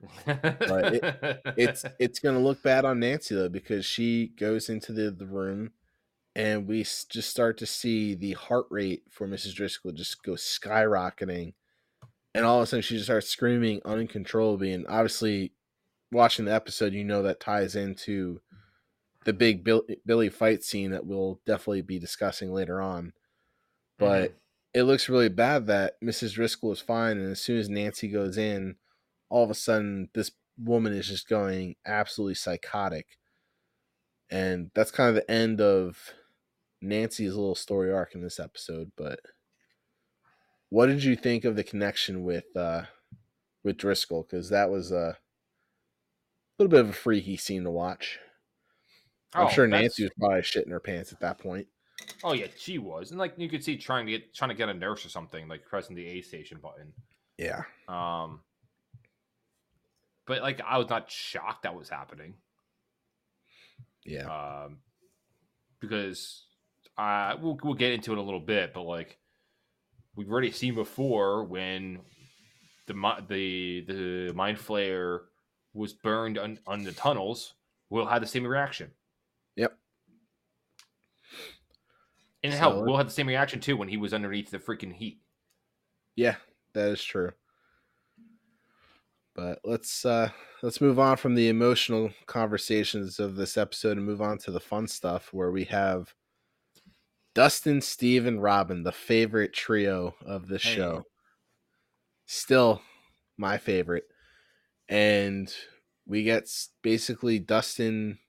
It's 1.58 1.86
it's 2.00 2.20
gonna 2.20 2.40
look 2.40 2.62
bad 2.64 2.86
on 2.86 3.00
Nancy 3.00 3.36
though 3.36 3.50
because 3.50 3.86
she 3.86 4.28
goes 4.28 4.70
into 4.70 4.92
the, 4.92 5.12
the 5.12 5.26
room, 5.26 5.72
and 6.36 6.68
we 6.68 6.84
just 6.84 7.30
start 7.30 7.58
to 7.60 7.66
see 7.66 8.16
the 8.16 8.34
heart 8.34 8.66
rate 8.70 9.04
for 9.10 9.28
Mrs. 9.28 9.54
Driscoll 9.54 9.92
just 9.92 10.24
go 10.24 10.34
skyrocketing, 10.34 11.54
and 12.34 12.46
all 12.46 12.58
of 12.58 12.64
a 12.64 12.66
sudden 12.68 12.82
she 12.82 12.96
just 12.96 13.06
starts 13.06 13.30
screaming 13.30 13.82
uncontrollably. 13.86 14.72
And 14.74 14.88
obviously, 14.88 15.54
watching 16.12 16.46
the 16.46 16.54
episode, 16.54 16.94
you 16.94 17.04
know 17.04 17.24
that 17.24 17.40
ties 17.40 17.76
into 17.76 18.42
the 19.26 19.34
big 19.34 19.64
Bill, 19.64 19.84
Billy 20.06 20.30
fight 20.30 20.64
scene 20.64 20.92
that 20.92 21.06
we'll 21.06 21.40
definitely 21.46 21.82
be 21.82 22.00
discussing 22.00 22.52
later 22.52 22.82
on. 22.82 23.14
But 24.00 24.32
mm-hmm. 24.32 24.38
It 24.74 24.84
looks 24.84 25.10
really 25.10 25.30
bad 25.30 25.68
that 25.68 26.00
Mrs. 26.02 26.34
Driscoll 26.34 26.72
is 26.72 26.82
fine, 26.82 27.18
and 27.18 27.32
as 27.32 27.42
soon 27.42 27.60
as 27.60 27.70
Nancy 27.70 28.08
goes 28.08 28.38
in, 28.38 28.78
all 29.30 29.44
of 29.44 29.50
a 29.50 29.56
sudden 29.56 30.10
this 30.14 30.32
woman 30.58 30.94
is 30.94 31.08
just 31.08 31.28
going 31.28 31.76
absolutely 31.86 32.36
psychotic. 32.36 33.18
And 34.30 34.72
that's 34.74 34.92
kind 34.92 35.10
of 35.10 35.16
the 35.16 35.30
end 35.30 35.60
of 35.62 36.14
Nancy's 36.82 37.36
little 37.36 37.56
story 37.56 37.92
arc 37.92 38.16
in 38.16 38.22
this 38.22 38.40
episode. 38.40 38.92
But 38.96 39.20
what 40.70 40.88
did 40.88 41.04
you 41.04 41.16
think 41.16 41.46
of 41.46 41.56
the 41.56 41.64
connection 41.64 42.24
with 42.24 42.56
uh 42.56 42.84
with 43.64 43.78
Driscoll? 43.78 44.24
Because 44.24 44.50
that 44.50 44.70
was 44.70 44.92
a 44.92 45.18
little 46.58 46.70
bit 46.72 46.80
of 46.82 46.90
a 46.90 46.94
freaky 46.94 47.38
scene 47.38 47.64
to 47.64 47.72
watch. 47.72 48.20
I'm 49.36 49.48
Oh, 49.48 49.50
sure 49.50 49.68
Nancy 49.68 50.04
was 50.04 50.12
probably 50.20 50.42
shitting 50.42 50.72
her 50.72 50.80
pants 50.80 51.12
at 51.14 51.20
that 51.22 51.38
point. 51.40 51.68
Oh 52.24 52.34
yeah, 52.34 52.48
she 52.58 52.78
was, 52.78 53.12
and 53.12 53.20
like 53.20 53.34
you 53.38 53.50
could 53.50 53.64
see 53.64 53.78
trying 53.78 54.06
to 54.06 54.12
get 54.12 54.34
trying 54.34 54.50
to 54.50 54.56
get 54.56 54.70
a 54.70 54.74
nurse 54.74 55.06
or 55.06 55.10
something, 55.10 55.48
like 55.48 55.66
pressing 55.66 55.96
the 55.96 56.08
A 56.08 56.22
station 56.22 56.60
button. 56.62 56.94
Yeah. 57.38 57.64
Um, 57.88 58.42
but 60.28 60.42
like 60.42 60.62
I 60.66 60.78
was 60.78 60.90
not 60.90 61.10
shocked 61.10 61.64
that 61.64 61.76
was 61.76 61.90
happening. 61.90 62.36
Yeah. 64.06 64.64
Um, 64.66 64.78
because 65.80 66.46
I 66.98 67.36
we'll 67.36 67.58
we'll 67.64 67.74
get 67.74 67.94
into 67.94 68.12
it 68.12 68.18
a 68.18 68.22
little 68.22 68.40
bit, 68.40 68.74
but 68.74 68.84
like 68.84 69.18
we've 70.16 70.30
already 70.30 70.52
seen 70.52 70.76
before 70.76 71.44
when 71.44 72.00
the 72.88 72.94
the 73.28 73.86
the 73.88 74.34
mind 74.34 74.58
flayer 74.58 75.22
was 75.74 75.94
burned 75.94 76.38
on, 76.38 76.60
on 76.68 76.84
the 76.84 76.92
tunnels, 76.92 77.54
we'll 77.90 78.06
have 78.06 78.22
the 78.22 78.28
same 78.28 78.46
reaction. 78.46 78.92
Yep. 79.56 79.78
And 82.44 82.54
So- 82.54 82.60
hell, 82.60 82.86
we'll 82.86 82.98
have 82.98 83.08
the 83.08 83.14
same 83.14 83.28
reaction 83.28 83.60
too 83.60 83.78
when 83.78 83.88
he 83.88 83.98
was 83.98 84.14
underneath 84.14 84.50
the 84.50 84.60
freaking 84.60 84.94
heat. 84.94 85.22
Yeah, 86.16 86.38
that 86.74 86.90
is 86.90 87.04
true. 87.04 87.32
But 89.34 89.60
let's 89.64 90.06
uh 90.06 90.30
let's 90.62 90.82
move 90.82 91.00
on 91.00 91.18
from 91.18 91.36
the 91.36 91.48
emotional 91.48 92.12
conversations 92.26 93.20
of 93.20 93.36
this 93.36 93.58
episode 93.58 93.98
and 93.98 94.06
move 94.06 94.22
on 94.22 94.38
to 94.40 94.52
the 94.52 94.60
fun 94.60 94.88
stuff 94.88 95.32
where 95.32 95.52
we 95.52 95.64
have 95.66 96.14
Dustin, 97.34 97.80
Steve, 97.82 98.26
and 98.26 98.44
Robin, 98.44 98.84
the 98.84 98.92
favorite 98.92 99.54
trio 99.54 100.16
of 100.26 100.48
the 100.50 100.58
Hey. 100.58 100.76
show. 100.76 101.06
Still 102.26 102.82
my 103.38 103.58
favorite. 103.58 104.04
And 104.90 105.54
we 106.06 106.24
get 106.24 106.50
basically 106.82 107.40
Dustin 107.40 108.20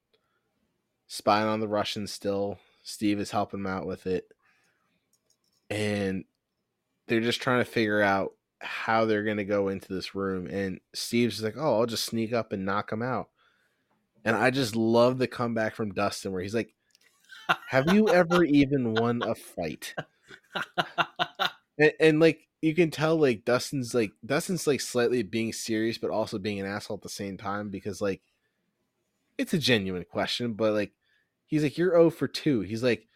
spying 1.09 1.49
on 1.49 1.59
the 1.59 1.67
Russians 1.69 2.13
still. 2.13 2.61
Steve 2.83 3.21
is 3.21 3.31
helping 3.31 3.61
him 3.61 3.67
out 3.67 3.87
with 3.87 4.07
it. 4.07 4.27
And 5.71 6.25
they're 7.07 7.21
just 7.21 7.41
trying 7.41 7.61
to 7.61 7.71
figure 7.71 8.03
out 8.03 8.33
how 8.61 9.05
they're 9.05 9.25
going 9.25 9.39
to 9.39 9.45
go 9.45 9.69
into 9.69 9.93
this 9.93 10.15
room. 10.15 10.47
And 10.47 10.81
Steve's 10.95 11.43
like, 11.43 11.57
oh, 11.57 11.81
I'll 11.81 11.87
just 11.87 12.05
sneak 12.05 12.33
up 12.33 12.53
and 12.53 12.65
knock 12.65 12.93
him 12.93 13.03
out. 13.03 13.29
And 14.25 14.37
I 14.37 14.51
just 14.51 14.77
love 14.77 15.19
the 15.19 15.27
comeback 15.27 15.75
from 15.75 15.93
Dustin 15.93 16.33
where 16.33 16.43
he's 16.43 16.55
like, 16.55 16.75
have 17.69 17.93
you 17.93 18.09
ever 18.09 18.45
even 18.45 18.95
won 18.95 19.23
a 19.23 19.35
fight? 19.35 19.95
And, 21.79 21.93
and 21.99 22.21
like, 22.21 22.49
you 22.61 22.75
can 22.75 22.91
tell 22.91 23.17
like 23.17 23.45
Dustin's 23.45 23.93
like 23.93 24.13
Dustin's 24.25 24.67
like 24.67 24.81
slightly 24.81 25.23
being 25.25 25.53
serious, 25.53 25.99
but 25.99 26.11
also 26.11 26.39
being 26.39 26.61
an 26.61 26.67
asshole 26.67 26.99
at 26.99 27.03
the 27.03 27.09
same 27.09 27.37
time 27.37 27.71
because 27.71 28.01
like 28.01 28.23
it's 29.37 29.53
a 29.53 29.59
genuine 29.59 30.05
question, 30.05 30.53
but 30.53 30.73
like 30.73 30.93
he's 31.53 31.63
like, 31.63 31.77
You're 31.77 31.93
0 31.93 32.09
for 32.11 32.27
two. 32.27 32.63
He's 32.63 32.83
like, 32.83 33.07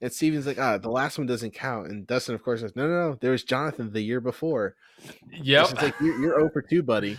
and 0.00 0.12
Steven's 0.12 0.46
like, 0.46 0.58
ah, 0.58 0.78
the 0.78 0.90
last 0.90 1.18
one 1.18 1.26
doesn't 1.26 1.52
count. 1.54 1.88
And 1.88 2.06
Dustin, 2.06 2.34
of 2.34 2.42
course, 2.42 2.60
says, 2.60 2.74
No, 2.76 2.86
no, 2.88 3.10
no, 3.10 3.18
there 3.20 3.32
was 3.32 3.42
Jonathan 3.44 3.92
the 3.92 4.00
year 4.00 4.20
before. 4.20 4.76
Yep. 5.32 5.70
It's 5.72 5.82
like 5.82 5.94
you're, 6.00 6.18
you're 6.20 6.38
0 6.40 6.50
for 6.52 6.62
two, 6.62 6.82
buddy. 6.82 7.18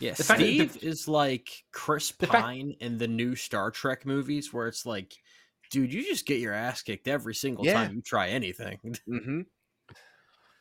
Yeah, 0.00 0.14
The 0.14 0.22
fact 0.24 0.38
the- 0.40 0.68
Steve 0.68 0.82
is 0.82 1.08
like 1.08 1.48
Chris 1.72 2.12
The 2.12 2.26
fact- 2.28 2.44
Pine 2.44 2.74
in 2.80 2.98
the 2.98 3.08
new 3.08 3.34
Star 3.34 3.70
Trek 3.72 4.06
movies, 4.06 4.52
where 4.52 4.68
it's 4.68 4.86
like, 4.86 5.12
dude, 5.70 5.92
you 5.92 6.02
just 6.04 6.26
get 6.26 6.38
your 6.40 6.54
ass 6.54 6.82
kicked 6.82 7.08
every 7.08 7.34
single 7.34 7.64
Yeah. 7.66 7.74
time 7.74 7.94
you 7.96 8.02
try 8.02 8.28
anything. 8.28 8.78
Mm-hmm. 9.08 9.40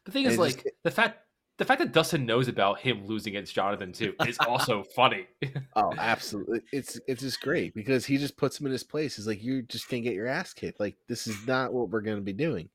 The 0.05 0.11
thing 0.11 0.25
And 0.25 0.33
is, 0.33 0.39
it 0.39 0.43
just- 0.43 0.57
like 0.65 0.73
the 0.83 0.91
fact 0.91 1.19
the 1.57 1.65
fact 1.65 1.79
that 1.79 1.91
Dustin 1.91 2.25
knows 2.25 2.47
about 2.47 2.79
him 2.79 3.05
losing 3.05 3.33
against 3.35 3.53
Jonathan 3.53 3.91
too 3.91 4.13
is 4.27 4.37
also 4.47 4.83
funny. 4.83 5.25
Oh, 5.75 5.91
absolutely. 5.97 6.61
It's 6.71 6.99
it's 7.07 7.21
just 7.21 7.41
great 7.41 7.73
because 7.73 8.05
he 8.05 8.17
just 8.17 8.37
puts 8.37 8.59
him 8.59 8.65
in 8.67 8.71
his 8.71 8.83
place. 8.83 9.15
He's 9.15 9.27
like, 9.27 9.43
You're 9.43 9.63
just 9.63 9.89
can't 9.89 10.03
get 10.03 10.13
your 10.13 10.27
ass 10.27 10.53
kicked. 10.53 10.79
Like 10.79 10.95
this 11.07 11.27
is 11.27 11.47
not 11.47 11.73
what 11.73 11.89
we're 11.89 12.01
going 12.01 12.17
to 12.17 12.21
be 12.23 12.33
doing. 12.33 12.69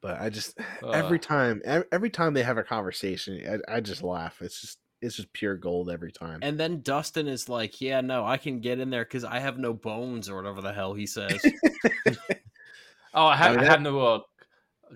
But 0.00 0.20
I 0.20 0.30
just 0.30 0.58
every 0.92 1.18
Uh, 1.18 1.22
time 1.22 1.62
every 1.92 2.10
time 2.10 2.34
they 2.34 2.42
have 2.42 2.58
a 2.58 2.64
conversation, 2.64 3.60
I, 3.68 3.76
I 3.76 3.80
just 3.80 4.02
laugh. 4.02 4.42
It's 4.42 4.60
just 4.60 4.78
it's 5.00 5.16
just 5.16 5.32
pure 5.32 5.56
gold 5.56 5.90
every 5.90 6.10
time. 6.12 6.40
And 6.42 6.58
then 6.58 6.80
Dustin 6.80 7.28
is 7.28 7.48
like, 7.48 7.80
yeah, 7.80 8.00
no, 8.00 8.24
I 8.24 8.36
can 8.36 8.60
get 8.60 8.80
in 8.80 8.90
there 8.90 9.04
because 9.04 9.24
I 9.24 9.38
have 9.38 9.58
no 9.58 9.72
bones 9.72 10.28
or 10.28 10.36
whatever 10.36 10.60
the 10.60 10.72
hell 10.72 10.94
he 10.94 11.06
says. 11.06 11.40
oh, 13.14 13.26
I 13.26 13.36
have, 13.36 13.56
mean, 13.56 13.64
I 13.64 13.68
that- 13.68 13.82
no 13.82 14.00
uh, 14.00 14.20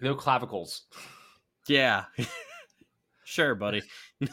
no 0.01 0.15
clavicles. 0.17 0.83
Yeah. 1.69 2.05
sure, 3.25 3.55
buddy. 3.55 3.83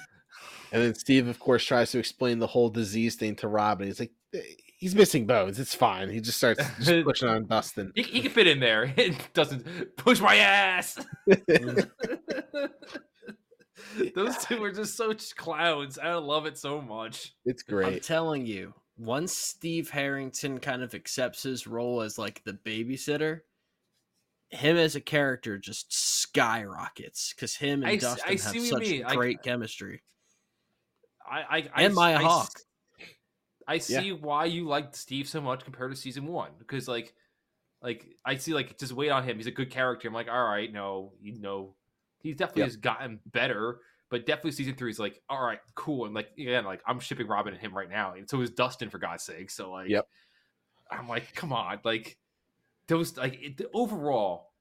And 0.74 0.82
then 0.82 0.96
Steve, 0.96 1.28
of 1.28 1.40
course, 1.40 1.64
tries 1.64 1.92
to 1.92 2.00
explain 2.00 2.40
the 2.40 2.48
whole 2.48 2.68
disease 2.68 3.14
thing 3.14 3.36
to 3.36 3.48
Robin. 3.48 3.86
He's 3.86 4.00
like, 4.00 4.12
"Eh, 4.34 4.40
he's 4.80 4.96
missing 4.96 5.28
bones. 5.28 5.60
It's 5.60 5.76
fine. 5.76 6.10
He 6.10 6.20
just 6.20 6.40
starts 6.40 6.64
just 6.82 7.06
pushing 7.06 7.30
on 7.30 7.46
Dustin. 7.46 7.92
He, 7.94 8.02
he 8.02 8.22
can 8.22 8.32
fit 8.32 8.48
in 8.48 8.60
there. 8.60 8.92
It 8.98 9.16
doesn't 9.36 9.96
push 9.98 10.20
my 10.20 10.38
ass. 10.38 11.00
Those 14.16 14.38
two 14.38 14.64
are 14.64 14.72
just 14.72 14.98
such 14.98 15.36
clowns. 15.36 16.00
I 16.00 16.16
love 16.16 16.48
it 16.48 16.58
so 16.58 16.82
much. 16.82 17.36
It's 17.46 17.62
great. 17.62 17.94
I'm 17.94 18.00
telling 18.00 18.48
you, 18.48 18.74
once 18.98 19.34
Steve 19.34 19.92
Harrington 19.92 20.60
kind 20.60 20.82
of 20.82 20.96
accepts 20.96 21.44
his 21.44 21.68
role 21.68 22.02
as 22.02 22.18
like 22.18 22.44
the 22.46 22.54
babysitter, 22.54 23.42
him 24.54 24.78
as 24.78 24.96
a 24.96 25.02
character 25.02 25.58
just 25.58 25.94
skyrockets 25.94 27.34
because 27.34 27.56
him 27.56 27.82
and 27.84 27.88
I 27.92 27.96
s- 27.96 28.02
Dustin 28.02 28.24
I 28.28 28.32
have 28.32 28.40
see 28.42 28.60
such 28.68 28.82
mean. 28.82 29.04
I- 29.06 29.16
great 29.16 29.42
chemistry. 29.44 30.02
I, 31.30 31.40
I, 31.58 31.70
I 31.74 31.84
And 31.84 31.96
Maya 31.96 32.18
I, 32.18 32.24
Hawke. 32.24 32.60
I 33.68 33.78
see 33.78 34.12
why 34.12 34.46
you 34.46 34.68
liked 34.68 34.96
Steve 34.96 35.28
so 35.28 35.40
much 35.42 35.64
compared 35.64 35.92
to 35.92 35.98
season 35.98 36.28
one 36.28 36.52
because 36.60 36.88
like, 36.88 37.14
like 37.82 38.06
I 38.26 38.36
see 38.36 38.54
like 38.54 38.78
just 38.78 38.92
wait 38.92 39.10
on 39.10 39.24
him. 39.24 39.38
He's 39.38 39.48
a 39.48 39.52
good 39.52 39.70
character. 39.72 40.08
I'm 40.08 40.14
like, 40.14 40.28
all 40.30 40.44
right, 40.48 40.72
no, 40.72 41.14
you 41.22 41.40
know, 41.40 41.76
he's 42.20 42.36
definitely 42.36 42.62
Yep. 42.64 42.68
has 42.68 42.76
gotten 42.78 43.20
better. 43.28 43.80
But 44.10 44.28
definitely 44.28 44.52
season 44.52 44.76
three 44.76 44.92
is 44.92 45.00
like, 45.00 45.22
all 45.30 45.42
right, 45.44 45.60
cool. 45.76 46.06
And 46.06 46.14
like 46.14 46.30
again, 46.38 46.66
like 46.66 46.82
I'm 46.86 47.00
shipping 47.00 47.26
Robin 47.28 47.54
and 47.54 47.62
him 47.62 47.76
right 47.76 47.90
now, 47.90 48.14
and 48.14 48.30
so 48.30 48.40
is 48.42 48.52
Dustin 48.52 48.90
for 48.90 49.00
God's 49.00 49.24
sake. 49.24 49.50
So 49.50 49.72
like, 49.72 49.90
Yep. 49.90 50.08
I'm 50.92 51.08
like, 51.08 51.34
come 51.34 51.52
on, 51.54 51.80
like 51.84 52.18
those 52.94 53.18
like 53.18 53.40
it, 53.42 53.62
overall, 53.74 54.52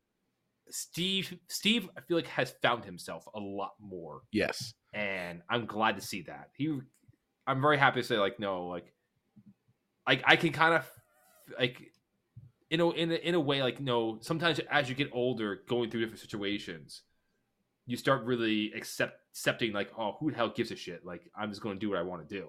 Steve, 0.70 1.37
Steve, 1.49 1.89
I 1.97 2.01
feel 2.01 2.16
like 2.16 2.26
has 2.28 2.55
found 2.62 2.85
himself 2.85 3.26
a 3.35 3.41
lot 3.41 3.72
more 3.78 4.22
Yes. 4.33 4.72
and 4.95 5.43
I'm 5.51 5.66
glad 5.66 5.97
to 5.97 6.03
see 6.03 6.22
that. 6.22 6.49
He, 6.57 6.78
I'm 7.47 7.61
very 7.61 7.76
happy 7.76 8.01
to 8.01 8.07
say 8.07 8.16
like 8.18 8.41
no, 8.41 8.66
like, 8.68 8.95
like 10.07 10.22
I 10.24 10.37
can 10.37 10.53
kind 10.53 10.74
of 10.74 10.91
like, 11.59 11.93
you 12.70 12.78
know, 12.78 12.93
in 12.93 13.11
a, 13.12 13.16
in 13.16 13.35
a 13.35 13.41
way 13.41 13.62
like 13.62 13.80
no. 13.80 14.18
Sometimes 14.22 14.61
as 14.70 14.89
you 14.89 14.95
get 14.95 15.11
older, 15.12 15.61
going 15.68 15.91
through 15.91 16.01
different 16.01 16.20
situations, 16.20 17.03
you 17.87 17.97
start 17.97 18.24
really 18.24 18.72
accept 18.74 19.14
accepting 19.35 19.72
like 19.72 19.91
oh 19.99 20.12
who 20.20 20.30
the 20.30 20.37
hell 20.37 20.53
gives 20.55 20.70
a 20.70 20.76
shit 20.76 21.05
like 21.05 21.22
I'm 21.37 21.51
just 21.51 21.62
going 21.62 21.76
to 21.76 21.80
do 21.80 21.91
what 21.91 21.99
I 21.99 22.03
want 22.03 22.26
to 22.26 22.35
do, 22.35 22.47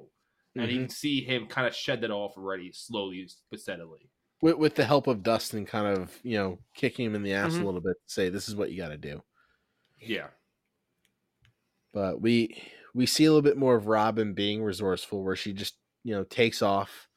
and 0.55 0.71
you 0.71 0.77
Mhm. 0.77 0.81
can 0.84 0.89
see 0.89 1.23
him 1.25 1.47
kind 1.47 1.67
of 1.67 1.75
shed 1.75 2.01
that 2.01 2.11
off 2.11 2.38
already 2.38 2.71
slowly 2.71 3.27
but 3.49 3.59
steadily. 3.59 4.09
With, 4.43 4.57
with 4.57 4.75
the 4.75 4.85
help 4.85 5.07
of 5.07 5.23
Dustin, 5.23 5.65
kind 5.65 5.87
of 5.97 6.19
you 6.23 6.37
know 6.37 6.59
kicking 6.75 7.05
him 7.05 7.15
in 7.15 7.23
the 7.23 7.33
ass 7.33 7.53
Mhm. 7.53 7.61
a 7.61 7.65
little 7.65 7.81
bit, 7.81 7.97
say 8.05 8.29
this 8.29 8.49
is 8.49 8.55
what 8.55 8.71
you 8.71 8.77
got 8.77 8.89
to 8.89 8.97
do. 8.97 9.23
Yeah. 9.99 10.29
But 11.93 12.21
we 12.21 12.61
we 12.93 13.05
see 13.05 13.25
a 13.25 13.29
little 13.29 13.41
bit 13.41 13.57
more 13.57 13.75
of 13.75 13.87
Robin 13.87 14.33
being 14.33 14.63
resourceful, 14.63 15.23
where 15.23 15.35
she 15.35 15.53
just 15.53 15.77
you 16.03 16.13
know 16.13 16.23
takes 16.23 16.61
off, 16.61 17.07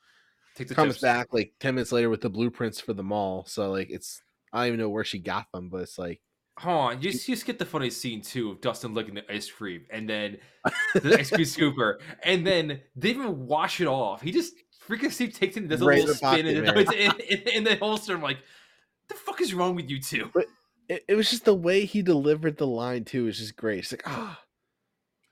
Take 0.54 0.68
the 0.68 0.74
comes 0.74 0.94
tips. 0.94 1.02
back 1.02 1.32
like 1.32 1.54
ten 1.60 1.74
minutes 1.74 1.92
later 1.92 2.10
with 2.10 2.20
the 2.20 2.30
blueprints 2.30 2.80
for 2.80 2.92
the 2.92 3.02
mall. 3.02 3.44
So 3.46 3.70
like 3.70 3.90
it's 3.90 4.22
I 4.52 4.60
don't 4.60 4.68
even 4.68 4.80
know 4.80 4.90
where 4.90 5.04
she 5.04 5.18
got 5.18 5.46
them, 5.52 5.68
but 5.70 5.82
it's 5.82 5.98
like 5.98 6.20
Hold 6.58 6.76
on, 6.94 7.02
you 7.02 7.10
just, 7.12 7.28
you 7.28 7.34
just 7.34 7.44
get 7.46 7.58
the 7.58 7.66
funny 7.66 7.90
scene 7.90 8.22
too 8.22 8.50
of 8.52 8.62
Dustin 8.62 8.94
licking 8.94 9.14
the 9.14 9.30
ice 9.30 9.50
cream 9.50 9.84
and 9.90 10.08
then 10.08 10.38
the 10.94 11.18
ice 11.18 11.28
cream 11.30 11.44
scooper, 11.44 12.00
and 12.22 12.46
then 12.46 12.80
they 12.94 13.10
even 13.10 13.46
wash 13.46 13.80
it 13.82 13.86
off. 13.86 14.22
He 14.22 14.32
just 14.32 14.54
freaking 14.88 15.12
Steve 15.12 15.32
takes 15.32 15.56
it 15.56 15.60
and 15.60 15.70
does 15.70 15.80
a 15.80 15.84
little 15.84 16.14
spin 16.14 16.46
and 16.46 16.68
in, 16.68 17.12
in, 17.28 17.48
in 17.48 17.64
the 17.64 17.76
holster. 17.76 18.14
I'm 18.14 18.22
like, 18.22 18.38
the 19.08 19.14
fuck 19.14 19.40
is 19.40 19.54
wrong 19.54 19.74
with 19.74 19.90
you 19.90 20.00
two? 20.00 20.30
it, 20.88 21.04
it 21.08 21.14
was 21.14 21.30
just 21.30 21.44
the 21.44 21.54
way 21.54 21.84
he 21.84 22.02
delivered 22.02 22.56
the 22.56 22.66
line 22.66 23.04
too. 23.04 23.26
It's 23.26 23.38
just 23.38 23.56
great. 23.56 23.80
It's 23.80 23.92
like 23.92 24.02
ah. 24.06 24.40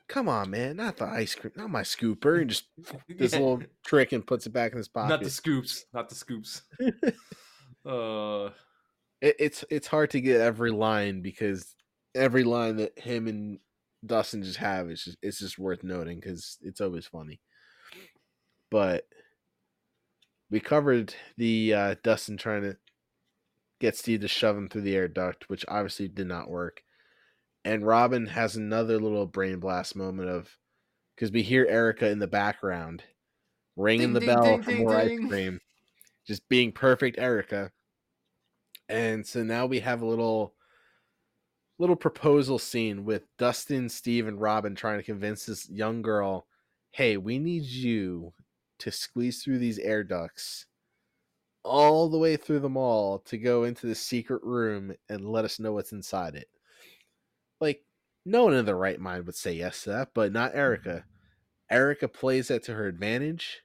Come 0.07 0.29
on, 0.29 0.51
man! 0.51 0.77
Not 0.77 0.99
the 0.99 1.07
ice 1.07 1.35
cream, 1.35 1.55
not 1.57 1.71
my 1.71 1.81
scooper, 1.81 2.39
and 2.39 2.51
just 2.51 2.65
this 3.09 3.33
little 3.33 3.63
trick 3.87 4.13
and 4.13 4.27
puts 4.27 4.47
it 4.47 4.53
back 4.53 4.73
in 4.73 4.79
his 4.79 4.87
pocket. 4.87 5.09
not 5.09 5.23
the 5.23 5.31
scoops, 5.31 5.87
not 5.95 6.11
the 6.11 6.15
scoops. 6.15 6.61
uh, 7.87 8.51
it, 9.23 9.37
it's 9.39 9.65
it's 9.71 9.87
hard 9.87 10.11
to 10.11 10.21
get 10.21 10.43
every 10.43 10.71
line 10.71 11.23
because 11.23 11.75
every 12.15 12.45
line 12.45 12.77
that 12.77 12.99
him 12.99 13.27
and 13.27 13.59
Dustin 14.05 14.43
just 14.43 14.59
have 14.59 14.91
is 14.91 15.05
just 15.05 15.19
it's 15.23 15.39
just 15.39 15.59
worth 15.59 15.83
noting 15.83 16.21
because 16.21 16.59
it's 16.61 16.83
always 16.83 17.07
funny. 17.07 17.41
But 18.71 19.07
we 20.51 20.61
covered 20.61 21.15
the 21.37 21.75
uh, 21.75 21.95
Dustin 22.03 22.37
trying 22.37 22.63
to 22.63 22.77
get 23.81 23.97
Steve 23.97 24.21
to 24.21 24.29
shove 24.29 24.57
him 24.57 24.69
through 24.69 24.83
the 24.83 24.97
air 24.97 25.09
duct, 25.09 25.49
which 25.49 25.65
obviously 25.69 26.09
did 26.09 26.27
not 26.27 26.51
work. 26.51 26.83
And 27.65 27.87
Robin 27.87 28.27
has 28.27 28.57
another 28.57 28.99
little 28.99 29.27
brain 29.27 29.59
blast 29.59 29.97
moment 29.97 30.29
of 30.29 30.49
because 31.15 31.33
we 31.33 31.43
hear 31.43 31.67
Erica 31.67 32.09
in 32.09 32.19
the 32.19 32.27
background 32.27 33.03
ringing 33.77 34.13
Ding, 34.13 34.15
the 34.15 34.21
ding, 34.21 34.29
bell 34.29 34.45
ding, 34.45 34.63
for 34.63 34.73
more 34.73 34.97
ice 34.97 35.19
cream, 35.29 35.61
just 36.27 36.49
being 36.49 36.73
perfect 36.73 37.19
Erica. 37.19 37.71
And 38.89 39.27
so 39.27 39.43
now 39.43 39.67
we 39.67 39.81
have 39.81 40.03
a 40.03 40.07
little 40.07 40.55
little 41.79 41.97
proposal 41.97 42.59
scene 42.59 43.05
with 43.05 43.23
Dustin, 43.39 43.89
Steve, 43.89 44.29
and 44.29 44.41
Robin 44.41 44.75
trying 44.75 44.99
to 44.99 45.05
convince 45.05 45.47
this 45.47 45.69
young 45.69 46.03
girl, 46.03 46.47
hey, 46.93 47.17
we 47.17 47.39
need 47.39 47.65
you 47.65 48.33
to 48.79 48.91
squeeze 48.91 49.43
through 49.43 49.59
these 49.59 49.79
air 49.79 50.05
ducts 50.05 50.67
all 51.65 52.09
the 52.09 52.19
way 52.19 52.37
through 52.37 52.61
the 52.61 52.69
mall 52.69 53.21
to 53.21 53.39
go 53.39 53.65
into 53.65 53.87
the 53.87 53.95
secret 53.95 54.43
room 54.43 54.95
and 55.09 55.25
let 55.25 55.45
us 55.45 55.59
know 55.59 55.73
what's 55.73 55.93
inside 55.93 56.35
it. 56.35 56.49
Like, 57.61 57.83
no 58.27 58.45
one 58.45 58.55
in 58.55 58.67
their 58.67 58.77
right 58.77 59.01
mind 59.01 59.27
would 59.27 59.35
say 59.35 59.53
yes 59.53 59.83
to 59.85 59.91
that, 59.91 60.09
but 60.15 60.33
not 60.33 60.55
Erica. 60.55 60.89
Mm-hmm. 60.89 61.75
Erica 61.75 62.09
plays 62.09 62.49
that 62.49 62.63
to 62.65 62.75
her 62.75 62.87
advantage 62.87 63.63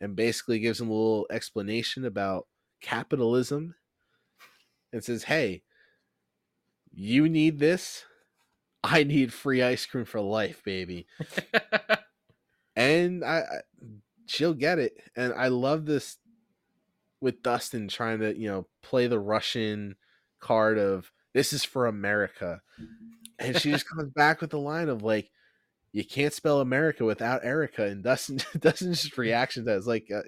and 0.00 0.16
basically 0.16 0.60
gives 0.60 0.80
him 0.80 0.88
a 0.88 0.92
little 0.92 1.26
explanation 1.30 2.04
about 2.04 2.46
capitalism 2.80 3.74
and 4.92 5.02
says, 5.02 5.24
Hey, 5.24 5.62
you 6.92 7.28
need 7.28 7.58
this. 7.58 8.04
I 8.84 9.04
need 9.04 9.32
free 9.32 9.62
ice 9.62 9.86
cream 9.86 10.04
for 10.04 10.20
life, 10.20 10.62
baby. 10.64 11.06
and 12.82 13.24
I, 13.24 13.38
I 13.38 13.60
she'll 14.26 14.54
get 14.54 14.78
it. 14.78 14.96
And 15.16 15.32
I 15.34 15.48
love 15.48 15.86
this 15.86 16.18
with 17.20 17.42
Dustin 17.42 17.88
trying 17.88 18.20
to, 18.20 18.36
you 18.36 18.48
know, 18.48 18.66
play 18.82 19.06
the 19.06 19.20
Russian 19.20 19.96
card 20.40 20.78
of 20.78 21.10
this 21.34 21.52
is 21.52 21.64
for 21.64 21.86
America. 21.86 22.60
And 23.38 23.58
she 23.58 23.70
just 23.70 23.88
comes 23.94 24.10
back 24.10 24.40
with 24.40 24.50
the 24.50 24.58
line 24.58 24.88
of 24.88 25.02
like, 25.02 25.30
you 25.92 26.04
can't 26.04 26.32
spell 26.32 26.60
America 26.60 27.04
without 27.04 27.44
Erica. 27.44 27.84
And 27.84 28.02
Dustin, 28.02 28.40
Dustin's 28.58 29.02
just 29.02 29.18
reaction 29.18 29.64
to 29.64 29.70
that 29.70 29.76
is 29.76 29.86
like, 29.86 30.10
uh, 30.14 30.22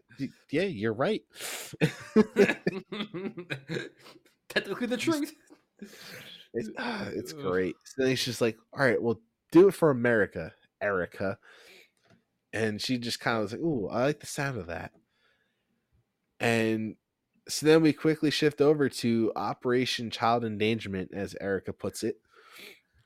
yeah, 0.51 0.63
you're 0.63 0.93
right. 0.93 1.23
technically 4.49 4.87
the 4.87 4.99
truth. 4.99 5.35
It's, 6.53 6.71
ah, 6.79 7.09
it's 7.13 7.33
great. 7.33 7.75
So 7.85 8.03
then 8.03 8.11
he's 8.11 8.25
just 8.25 8.41
like, 8.41 8.59
all 8.73 8.85
right, 8.85 9.03
well, 9.03 9.21
do 9.51 9.69
it 9.69 9.75
for 9.75 9.91
America, 9.91 10.53
Erica. 10.81 11.39
And 12.55 12.81
she 12.81 12.99
just 12.99 13.19
kind 13.21 13.37
of 13.37 13.43
was 13.43 13.53
like, 13.53 13.61
ooh, 13.61 13.89
I 13.89 14.05
like 14.05 14.21
the 14.21 14.27
sound 14.27 14.59
of 14.59 14.69
that. 14.69 14.93
And 16.41 16.97
so 17.49 17.67
then 17.67 17.83
we 17.83 17.93
quickly 17.93 18.31
shift 18.31 18.61
over 18.61 18.89
to 18.89 19.33
Operation 19.37 20.11
Child 20.11 20.45
Endangerment, 20.45 21.11
as 21.13 21.37
Erica 21.41 21.73
puts 21.73 22.03
it. 22.03 22.17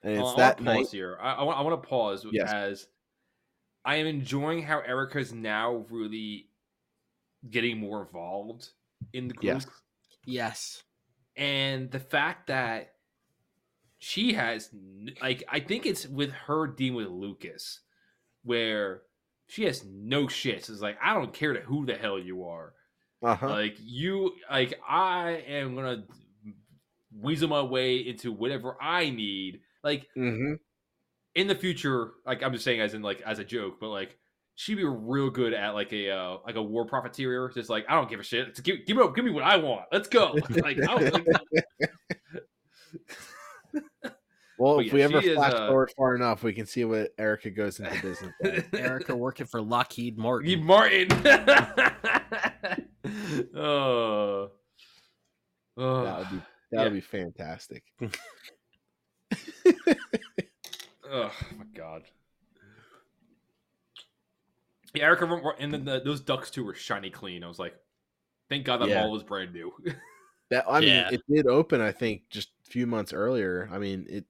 And 0.02 0.12
it's 0.14 0.22
Uh, 0.22 0.32
I 0.34 0.36
that 0.36 0.56
want 0.56 0.58
to 0.58 0.64
night. 0.64 0.88
here. 0.90 1.18
I, 1.20 1.32
I, 1.34 1.42
want, 1.42 1.58
I 1.58 1.62
want 1.62 1.82
to 1.82 1.88
pause 1.88 2.26
Yes. 2.30 2.52
as 2.52 2.88
I 3.84 3.96
am 3.96 4.06
enjoying 4.06 4.62
how 4.62 4.80
Erica's 4.80 5.32
now 5.32 5.86
really 5.90 6.50
getting 7.50 7.78
more 7.78 8.02
involved 8.02 8.68
in 9.12 9.28
the 9.28 9.34
group, 9.34 9.44
Yes. 9.44 9.66
yes. 10.24 10.82
and 11.36 11.90
the 11.90 12.00
fact 12.00 12.48
that 12.48 12.94
she 13.98 14.34
has 14.34 14.70
like 15.22 15.42
I 15.48 15.60
think 15.60 15.86
it's 15.86 16.06
with 16.06 16.30
her 16.32 16.66
dealing 16.66 16.96
with 16.96 17.06
Lucas, 17.08 17.80
where 18.42 19.02
she 19.48 19.64
has 19.64 19.84
no 19.84 20.24
shits. 20.24 20.70
It's 20.70 20.80
like 20.80 20.98
I 21.02 21.14
don't 21.14 21.32
care 21.32 21.52
to 21.52 21.60
who 21.60 21.86
the 21.86 21.94
hell 21.94 22.18
you 22.18 22.44
are. 22.44 22.74
Uh-huh. 23.22 23.48
Like 23.48 23.76
you, 23.80 24.32
like 24.50 24.74
I 24.88 25.42
am 25.48 25.74
gonna 25.74 26.04
weasel 27.12 27.48
my 27.48 27.62
way 27.62 27.96
into 27.96 28.32
whatever 28.32 28.76
I 28.80 29.10
need. 29.10 29.60
Like 29.82 30.06
hmm 30.14 30.54
in 31.34 31.46
the 31.46 31.54
future, 31.54 32.12
like 32.26 32.42
I'm 32.42 32.52
just 32.52 32.64
saying 32.64 32.80
as 32.80 32.94
in 32.94 33.02
like 33.02 33.20
as 33.22 33.38
a 33.38 33.44
joke, 33.44 33.78
but 33.80 33.88
like 33.88 34.16
she'd 34.56 34.74
be 34.74 34.84
real 34.84 35.30
good 35.30 35.54
at 35.54 35.70
like 35.70 35.92
a 35.92 36.10
uh, 36.10 36.36
like 36.44 36.56
a 36.56 36.62
war 36.62 36.84
profiteer. 36.84 37.50
Just 37.54 37.70
like 37.70 37.86
I 37.88 37.94
don't 37.94 38.10
give 38.10 38.20
a 38.20 38.24
shit. 38.24 38.60
Give, 38.62 38.84
give 38.84 38.96
me 38.96 39.04
give 39.14 39.24
me 39.24 39.30
what 39.30 39.44
I 39.44 39.56
want. 39.56 39.86
Let's 39.92 40.08
go. 40.08 40.38
Like, 40.50 40.78
I 40.78 40.96
was 40.96 41.12
like 41.12 41.24
Well, 44.58 44.76
But 44.76 44.86
if 44.86 44.92
yeah, 44.92 44.94
we 44.94 45.02
ever 45.02 45.22
she 45.22 45.28
is, 45.28 45.36
flash 45.36 45.52
uh, 45.54 45.68
forward 45.68 45.92
far 45.96 46.16
enough, 46.16 46.42
we 46.42 46.52
can 46.52 46.66
see 46.66 46.84
what 46.84 47.12
Erica 47.18 47.50
goes 47.50 47.78
into 47.80 47.90
business. 48.02 48.32
Erica 48.72 49.14
working 49.16 49.46
for 49.46 49.60
Lockheed 49.62 50.18
Martin. 50.18 50.50
you 50.50 50.58
Martin. 50.58 51.08
oh. 53.54 54.50
Oh. 55.80 56.02
That 56.02 56.18
would 56.18 56.30
be 56.30 56.36
that 56.72 56.78
would 56.78 56.84
Yeah. 56.84 56.88
be 56.88 57.00
fantastic. 57.00 57.84
Oh 61.10 61.32
my 61.56 61.64
god. 61.74 62.02
Yeah, 64.94 65.04
Erica, 65.04 65.24
were- 65.26 65.40
were- 65.42 65.56
and 65.58 65.72
then 65.72 65.84
the, 65.86 66.00
those 66.04 66.20
ducks 66.20 66.50
too 66.50 66.64
were 66.64 66.74
shiny 66.74 67.08
clean. 67.10 67.42
I 67.42 67.48
was 67.48 67.58
like, 67.58 67.74
thank 68.50 68.64
God 68.66 68.82
that 68.82 68.88
Yeah. 68.88 69.02
mall 69.02 69.12
was 69.12 69.22
brand 69.22 69.52
new. 69.54 69.72
That 70.50 70.64
I 70.68 70.80
mean, 70.80 70.88
Yeah. 70.90 71.10
it 71.12 71.22
did 71.30 71.46
open. 71.46 71.80
I 71.80 71.92
think 71.92 72.28
just 72.28 72.48
a 72.48 72.57
few 72.68 72.86
months 72.86 73.12
earlier. 73.12 73.68
I 73.72 73.78
mean, 73.78 74.06
it. 74.08 74.24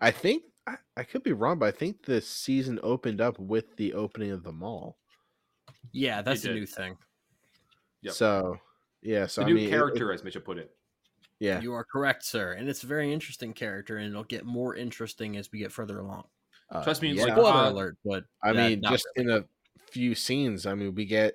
I 0.00 0.10
think 0.10 0.42
I, 0.66 0.76
I 0.96 1.02
could 1.04 1.22
be 1.22 1.32
wrong, 1.32 1.58
but 1.58 1.66
I 1.66 1.70
think 1.76 2.04
the 2.04 2.20
season 2.20 2.78
opened 2.82 3.20
up 3.20 3.38
with 3.38 3.76
the 3.76 3.94
opening 3.94 4.30
of 4.30 4.42
the 4.42 4.52
mall. 4.52 4.98
Yeah, 5.92 6.22
that's 6.22 6.44
a 6.44 6.52
new 6.52 6.66
thing. 6.66 6.96
Yep. 8.02 8.14
So 8.14 8.58
yeah, 9.02 9.26
so 9.26 9.40
the 9.40 9.46
I 9.46 9.48
new 9.48 9.54
mean, 9.54 9.64
it- 9.64 9.68
it- 9.68 9.70
character, 9.70 10.12
as 10.12 10.22
Mitchell 10.24 10.42
put 10.42 10.58
it. 10.58 10.74
yeah, 11.38 11.60
You 11.60 11.72
are 11.72 11.84
correct, 11.84 12.24
sir. 12.24 12.52
And 12.52 12.68
it's 12.68 12.82
a 12.82 12.86
very 12.86 13.12
interesting 13.12 13.52
character, 13.52 13.96
and 13.98 14.08
it'll 14.10 14.24
get 14.24 14.44
more 14.44 14.74
interesting 14.76 15.36
as 15.36 15.50
we 15.52 15.58
get 15.60 15.72
further 15.72 16.00
along. 16.00 16.24
uh, 16.70 16.82
Trust 16.84 17.00
me, 17.02 17.12
yeah. 17.12 17.22
like, 17.24 17.32
Spoiler 17.32 17.50
uh, 17.52 17.70
alert, 17.70 17.96
but 18.04 18.24
I 18.42 18.52
mean, 18.52 18.82
just 18.82 19.06
really. 19.16 19.30
in 19.32 19.38
a 19.38 19.44
few 19.90 20.14
scenes. 20.14 20.66
I 20.66 20.74
mean, 20.74 20.94
we 20.94 21.04
get 21.06 21.34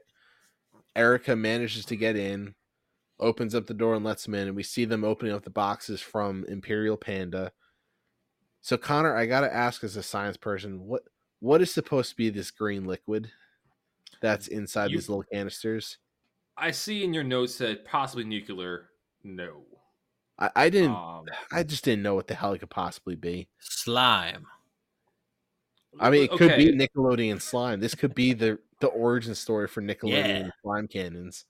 Erica 0.95 1.35
manages 1.35 1.85
to 1.85 1.95
get 1.95 2.15
in, 2.15 2.53
opens 3.21 3.55
up 3.55 3.67
the 3.67 3.73
door 3.73 3.95
and 3.95 4.03
lets 4.03 4.25
them 4.25 4.33
in, 4.35 4.47
and 4.47 4.55
we 4.55 4.63
see 4.63 4.83
them 4.85 5.03
opening 5.03 5.33
up 5.33 5.43
the 5.43 5.49
boxes 5.49 6.01
from 6.01 6.43
Imperial 6.45 6.97
Panda. 6.97 7.51
So 8.61 8.77
Connor, 8.77 9.15
I 9.15 9.25
gotta 9.25 9.53
ask 9.53 9.83
as 9.83 9.95
a 9.95 10.03
science 10.03 10.37
person, 10.37 10.85
what 10.85 11.03
what 11.39 11.61
is 11.61 11.71
supposed 11.71 12.09
to 12.11 12.15
be 12.15 12.29
this 12.29 12.51
green 12.51 12.85
liquid 12.85 13.31
that's 14.21 14.47
inside 14.47 14.91
You- 14.91 14.97
these 14.97 15.09
little 15.09 15.23
canisters? 15.23 15.97
I 16.57 16.69
see 16.71 17.03
in 17.03 17.13
your 17.13 17.23
notes 17.23 17.57
that 17.59 17.85
possibly 17.85 18.23
nuclear. 18.23 18.89
No. 19.23 19.63
I, 20.37 20.51
I 20.55 20.69
didn't 20.69 20.91
Um, 20.91 21.25
I 21.51 21.63
just 21.63 21.83
didn't 21.83 22.03
know 22.03 22.13
what 22.13 22.27
the 22.27 22.35
hell 22.35 22.53
it 22.53 22.59
could 22.59 22.69
possibly 22.69 23.15
be. 23.15 23.47
slime. 23.59 24.45
I 25.99 26.09
mean, 26.09 26.23
it 26.23 26.31
could 26.31 26.55
be 26.55 26.71
Nickelodeon 26.71 27.41
slime. 27.41 27.79
This 27.79 27.95
could 27.95 28.13
be 28.15 28.33
the 28.33 28.59
the 28.79 28.87
origin 28.87 29.35
story 29.35 29.67
for 29.67 29.81
Nickelodeon 29.81 30.45
Yeah. 30.45 30.49
slime 30.63 30.87
cannons. 30.87 31.45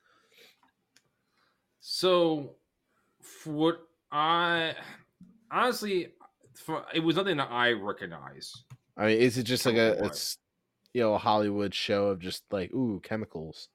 So, 1.81 2.55
for 3.21 3.51
what 3.51 3.87
I 4.11 4.75
honestly, 5.51 6.13
for, 6.53 6.85
it 6.93 6.99
was 6.99 7.15
nothing 7.15 7.37
that 7.37 7.49
I 7.51 7.71
recognize. 7.71 8.53
I 8.95 9.07
mean, 9.07 9.17
is 9.17 9.37
it 9.37 9.43
just 9.43 9.65
like 9.65 9.75
a 9.75 10.03
it's 10.05 10.37
you 10.93 11.01
know 11.01 11.15
a 11.15 11.17
Hollywood 11.17 11.73
show 11.73 12.07
of 12.07 12.19
just 12.19 12.43
like 12.51 12.71
ooh 12.73 12.99
chemicals? 13.03 13.69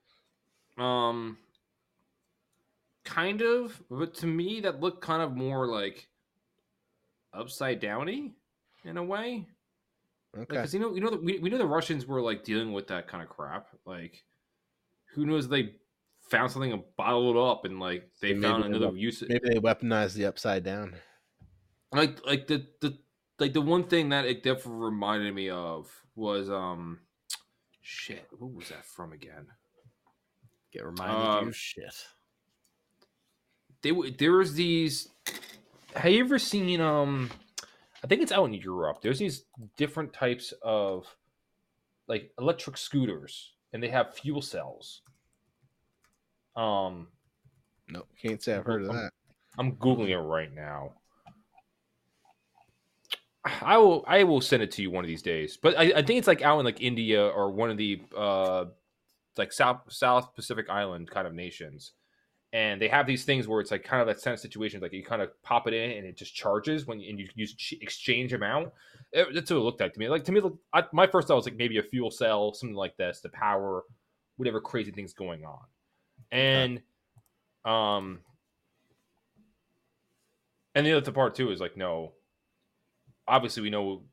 Um, 0.77 1.37
kind 3.03 3.41
of, 3.41 3.81
but 3.89 4.13
to 4.15 4.27
me, 4.27 4.61
that 4.61 4.79
looked 4.79 5.01
kind 5.01 5.21
of 5.21 5.35
more 5.35 5.67
like 5.67 6.07
upside 7.33 7.81
downy 7.81 8.33
in 8.85 8.97
a 8.97 9.03
way. 9.03 9.47
Okay. 10.35 10.45
Because 10.47 10.73
you 10.73 10.79
know, 10.79 10.93
you 10.93 11.01
know, 11.01 11.09
the, 11.09 11.17
we, 11.17 11.39
we 11.39 11.49
know 11.49 11.57
the 11.57 11.65
Russians 11.65 12.05
were 12.05 12.21
like 12.21 12.43
dealing 12.43 12.71
with 12.71 12.87
that 12.87 13.07
kind 13.07 13.23
of 13.23 13.29
crap. 13.29 13.67
Like, 13.85 14.23
who 15.13 15.25
knows? 15.25 15.49
They 15.49 15.75
found 16.29 16.51
something 16.51 16.73
and 16.73 16.83
bottled 16.95 17.35
it 17.35 17.39
up, 17.39 17.65
and 17.65 17.79
like 17.79 18.09
they 18.21 18.33
Maybe 18.33 18.41
found 18.41 18.65
another 18.65 18.87
wep- 18.87 18.95
use. 18.97 19.23
Maybe 19.27 19.49
they 19.49 19.59
weaponized 19.59 20.13
the 20.13 20.25
upside 20.25 20.63
down. 20.63 20.95
Like, 21.91 22.25
like 22.25 22.47
the 22.47 22.65
the 22.81 22.97
like 23.39 23.53
the 23.53 23.61
one 23.61 23.83
thing 23.83 24.09
that 24.09 24.25
it 24.25 24.43
definitely 24.43 24.85
reminded 24.85 25.33
me 25.33 25.49
of 25.49 25.89
was 26.15 26.49
um, 26.49 26.99
shit. 27.81 28.27
What 28.37 28.53
was 28.53 28.69
that 28.69 28.85
from 28.85 29.13
again? 29.13 29.47
Get 30.71 30.85
reminded 30.85 31.15
Um, 31.15 31.45
you 31.47 31.51
shit. 31.53 31.93
They 33.81 33.91
there 34.17 34.33
was 34.33 34.53
these. 34.53 35.09
Have 35.95 36.11
you 36.11 36.23
ever 36.23 36.39
seen 36.39 36.81
um? 36.81 37.29
I 38.03 38.07
think 38.07 38.21
it's 38.21 38.31
out 38.31 38.45
in 38.45 38.53
Europe. 38.53 39.01
There's 39.01 39.19
these 39.19 39.45
different 39.75 40.13
types 40.13 40.53
of 40.61 41.07
like 42.07 42.31
electric 42.39 42.77
scooters, 42.77 43.53
and 43.73 43.81
they 43.81 43.89
have 43.89 44.13
fuel 44.13 44.41
cells. 44.41 45.01
Um, 46.57 47.07
No, 47.87 48.03
can't 48.21 48.41
say 48.41 48.55
I've 48.55 48.65
heard 48.65 48.83
of 48.83 48.89
Um, 48.89 48.95
that. 48.97 49.11
I'm 49.57 49.75
googling 49.77 50.09
it 50.09 50.17
right 50.17 50.53
now. 50.53 50.93
I 53.61 53.77
will 53.77 54.03
I 54.07 54.23
will 54.23 54.41
send 54.41 54.61
it 54.61 54.71
to 54.71 54.81
you 54.81 54.91
one 54.91 55.05
of 55.05 55.07
these 55.07 55.21
days. 55.21 55.57
But 55.57 55.77
I, 55.77 55.83
I 55.83 56.01
think 56.01 56.19
it's 56.19 56.27
like 56.27 56.41
out 56.41 56.59
in 56.59 56.65
like 56.65 56.81
India 56.81 57.25
or 57.25 57.51
one 57.51 57.69
of 57.69 57.77
the 57.77 58.01
uh 58.15 58.65
like 59.37 59.53
South 59.53 59.81
South 59.89 60.35
Pacific 60.35 60.69
Island 60.69 61.09
kind 61.09 61.27
of 61.27 61.33
nations. 61.33 61.93
And 62.53 62.81
they 62.81 62.87
have 62.87 63.05
these 63.05 63.23
things 63.25 63.47
where 63.47 63.61
it's 63.61 63.71
like 63.71 63.83
kind 63.83 64.01
of 64.01 64.07
that 64.07 64.19
sense 64.21 64.41
situation, 64.41 64.81
like 64.81 64.93
you 64.93 65.03
kind 65.03 65.21
of 65.21 65.29
pop 65.43 65.67
it 65.67 65.73
in 65.73 65.91
and 65.91 66.05
it 66.05 66.17
just 66.17 66.33
charges 66.33 66.85
when 66.87 66.99
you, 66.99 67.09
and 67.09 67.19
you 67.19 67.27
use 67.35 67.55
exchange 67.81 68.33
amount. 68.33 68.71
It, 69.11 69.27
that's 69.33 69.51
what 69.51 69.57
it 69.57 69.61
looked 69.61 69.81
like 69.81 69.93
to 69.93 69.99
me. 69.99 70.07
Like 70.09 70.23
to 70.25 70.31
me, 70.31 70.41
I, 70.73 70.83
my 70.93 71.07
first 71.07 71.27
thought 71.27 71.35
was 71.35 71.45
like 71.45 71.57
maybe 71.57 71.77
a 71.77 71.83
fuel 71.83 72.09
cell, 72.09 72.53
something 72.53 72.75
like 72.75 72.95
this, 72.97 73.19
to 73.21 73.29
power 73.29 73.83
whatever 74.37 74.61
crazy 74.61 74.91
things 74.91 75.13
going 75.13 75.43
on. 75.43 75.59
And 76.31 76.81
um, 77.65 78.19
and 80.75 80.85
the 80.85 80.93
other 80.93 81.11
part 81.11 81.35
too 81.35 81.51
is 81.51 81.59
like, 81.59 81.77
no, 81.77 82.13
obviously 83.27 83.63
we 83.63 83.69
know 83.69 84.03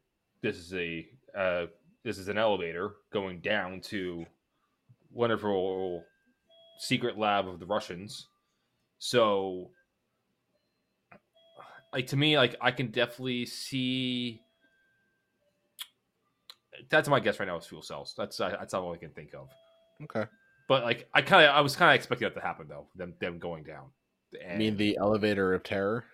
this 0.43 0.57
is 0.57 0.75
a 0.75 1.07
uh, 1.37 1.67
this 2.05 2.19
is 2.19 2.29
an 2.29 2.39
elevator 2.39 2.93
going 3.13 3.41
down 3.41 3.81
to 3.81 4.25
wonderful 5.13 6.05
secret 6.79 7.19
lab 7.19 7.49
of 7.49 7.61
the 7.61 7.67
Russians. 7.67 8.29
So, 8.99 9.71
like 11.93 12.07
to 12.09 12.17
me, 12.17 12.37
like 12.37 12.57
I 12.61 12.71
can 12.71 12.89
definitely 12.89 13.47
see. 13.47 14.41
That's 16.91 17.09
my 17.09 17.21
guess 17.21 17.39
right 17.39 17.47
now 17.47 17.57
is 17.57 17.67
fuel 17.67 17.83
cells. 17.83 18.15
That's 18.17 18.41
uh, 18.41 18.57
that's 18.59 18.75
all 18.75 18.93
I 18.93 18.97
can 18.97 19.11
think 19.11 19.35
of. 19.35 19.49
Okay. 20.03 20.29
But 20.69 20.83
like 20.85 21.09
I 21.13 21.23
kind 21.23 21.45
of 21.45 21.55
I 21.55 21.61
was 21.61 21.77
kind 21.77 21.91
of 21.91 21.97
expecting 21.97 22.27
that 22.27 22.35
to 22.35 22.41
happen 22.41 22.67
though. 22.69 22.87
Them 22.97 23.15
them 23.21 23.39
going 23.39 23.65
down. 23.65 23.91
I 24.51 24.57
mean 24.57 24.77
the 24.77 24.97
elevator 24.97 25.55
of 25.55 25.63
terror. 25.63 26.05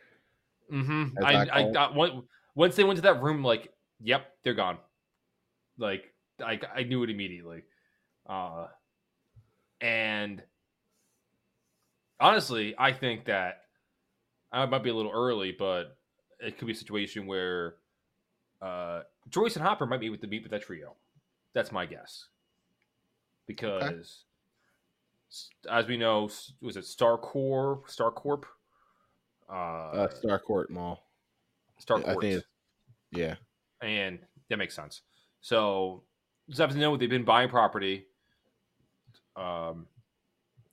Mm-hmm. 0.73 1.25
I, 1.25 1.35
I 1.35 1.59
I 1.59 1.73
got 1.73 1.95
one 1.95 2.25
once 2.55 2.77
they 2.77 2.85
went 2.85 2.97
to 2.97 3.03
that 3.03 3.23
room, 3.23 3.43
like, 3.43 3.73
yep, 4.03 4.33
they're 4.43 4.55
gone. 4.55 4.79
Like, 5.79 6.13
I 6.45 6.61
I 6.75 6.83
knew 6.83 7.03
it 7.03 7.11
immediately. 7.11 7.63
Uh, 8.29 8.67
and 9.81 10.43
honestly, 12.19 12.75
I 12.79 12.93
think 12.93 13.27
that 13.27 13.63
I 14.53 14.67
might 14.67 14.83
be 14.83 14.91
a 14.91 14.95
little 14.95 15.13
early, 15.13 15.55
but 15.59 15.97
it 16.39 16.59
could 16.59 16.67
be 16.67 16.73
a 16.73 16.77
situation 16.77 17.27
where 17.27 17.77
uh, 18.61 19.03
Joyce 19.29 19.57
and 19.57 19.65
Hopper 19.65 19.87
might 19.87 20.01
be 20.01 20.07
able 20.07 20.19
to 20.19 20.27
meet 20.27 20.43
with 20.43 20.53
that 20.53 20.63
trio. 20.63 20.97
That's 21.55 21.73
my 21.73 21.87
guess. 21.87 22.27
Because, 23.47 24.25
as 25.71 25.87
we 25.87 25.97
know, 25.97 26.29
was 26.61 26.77
it 26.77 26.85
Starcore, 26.85 27.83
Starcorp? 27.87 28.45
Uh, 29.49 29.53
Uh, 29.53 30.09
Starcourt 30.09 30.71
Mall. 30.71 31.03
Starcorp. 31.85 32.05
Yeah. 33.13 33.37
and 33.83 34.19
that 34.49 34.57
makes 34.59 34.75
sense. 34.75 35.03
So 35.41 36.03
just 36.49 36.61
have 36.61 36.71
to 36.73 36.79
know 36.79 36.97
they've 36.97 37.09
been 37.09 37.25
buying 37.25 37.49
property. 37.49 38.07
Um, 39.37 39.87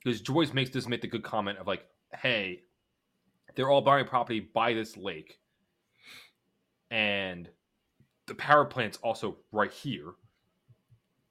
because 0.04 0.20
Joyce 0.20 0.52
makes 0.52 0.70
this 0.70 0.86
make 0.86 1.00
the 1.00 1.06
good 1.08 1.22
comment 1.22 1.58
of 1.58 1.66
like, 1.66 1.86
hey, 2.14 2.62
they're 3.54 3.70
all 3.70 3.80
buying 3.80 4.04
property 4.06 4.40
by 4.40 4.72
this 4.74 4.96
lake, 4.96 5.40
and 6.90 7.48
the 8.26 8.34
power 8.34 8.64
plant's 8.64 8.98
also 8.98 9.36
right 9.52 9.72
here. 9.72 10.12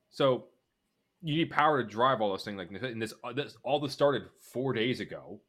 So 0.09 0.45
you 1.22 1.36
need 1.36 1.49
power 1.49 1.82
to 1.82 1.88
drive 1.89 2.22
all 2.22 2.30
those 2.30 2.43
things. 2.43 2.57
Like 2.57 2.70
and 2.72 3.01
this, 3.01 3.13
uh, 3.24 3.34
this 3.34 3.57
all 3.63 3.80
this 3.80 3.93
started 3.93 4.24
four 4.39 4.74
days 4.74 4.99
ago. 4.99 5.39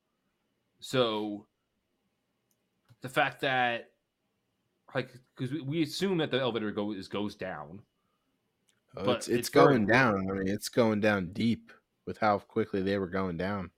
So 0.81 1.47
the 3.03 3.09
fact 3.09 3.41
that 3.43 3.91
like 4.95 5.11
because 5.37 5.53
we, 5.53 5.61
we 5.61 5.83
assume 5.83 6.19
that 6.19 6.31
the 6.31 6.41
elevator 6.41 6.71
goes 6.71 7.09
goes 7.09 7.35
down. 7.35 7.81
Oh, 8.97 9.05
But 9.05 9.17
it's 9.19 9.29
it's, 9.29 9.39
it's 9.39 9.49
going 9.51 9.87
weird. 9.87 9.89
down. 9.89 10.31
I 10.31 10.35
mean, 10.35 10.49
it's 10.49 10.69
going 10.69 11.01
down 11.01 11.33
deep 11.33 11.73
with 12.07 12.19
how 12.19 12.39
quickly 12.39 12.83
they 12.83 12.99
were 12.99 13.07
going 13.07 13.37
down. 13.37 13.71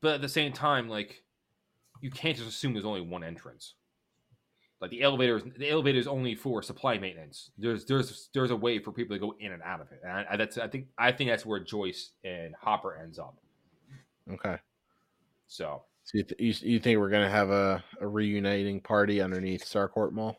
But 0.00 0.14
at 0.14 0.20
the 0.22 0.28
same 0.28 0.52
time, 0.52 0.88
like 0.88 1.24
you 2.00 2.10
can't 2.10 2.36
just 2.36 2.48
assume 2.48 2.74
there's 2.74 2.84
only 2.84 3.00
one 3.00 3.24
entrance. 3.24 3.74
Like 4.80 4.90
the 4.90 5.02
elevator, 5.02 5.36
is 5.36 5.44
the 5.56 5.70
elevator 5.70 5.98
is 5.98 6.06
only 6.06 6.34
for 6.34 6.60
supply 6.62 6.98
maintenance. 6.98 7.50
There's 7.56 7.84
there's 7.86 8.28
there's 8.34 8.50
a 8.50 8.56
way 8.56 8.78
for 8.78 8.92
people 8.92 9.16
to 9.16 9.20
go 9.20 9.34
in 9.40 9.52
and 9.52 9.62
out 9.62 9.80
of 9.80 9.90
it, 9.92 10.00
and 10.02 10.12
I, 10.12 10.26
I- 10.32 10.36
that's 10.36 10.58
I 10.58 10.68
think 10.68 10.88
I 10.98 11.10
think 11.12 11.30
that's 11.30 11.46
where 11.46 11.60
Joyce 11.60 12.10
and 12.24 12.54
Hopper 12.60 12.96
ends 12.96 13.18
up. 13.18 13.36
Okay. 14.30 14.56
So 15.46 15.84
So 16.04 16.18
you, 16.18 16.24
th- 16.24 16.40
you, 16.62 16.72
you 16.72 16.80
think 16.80 16.98
we're 16.98 17.08
gonna 17.10 17.30
have 17.30 17.50
a, 17.50 17.82
a 18.00 18.06
reuniting 18.06 18.80
party 18.80 19.20
underneath 19.22 19.64
Starcourt 19.64 20.12
Mall? 20.12 20.36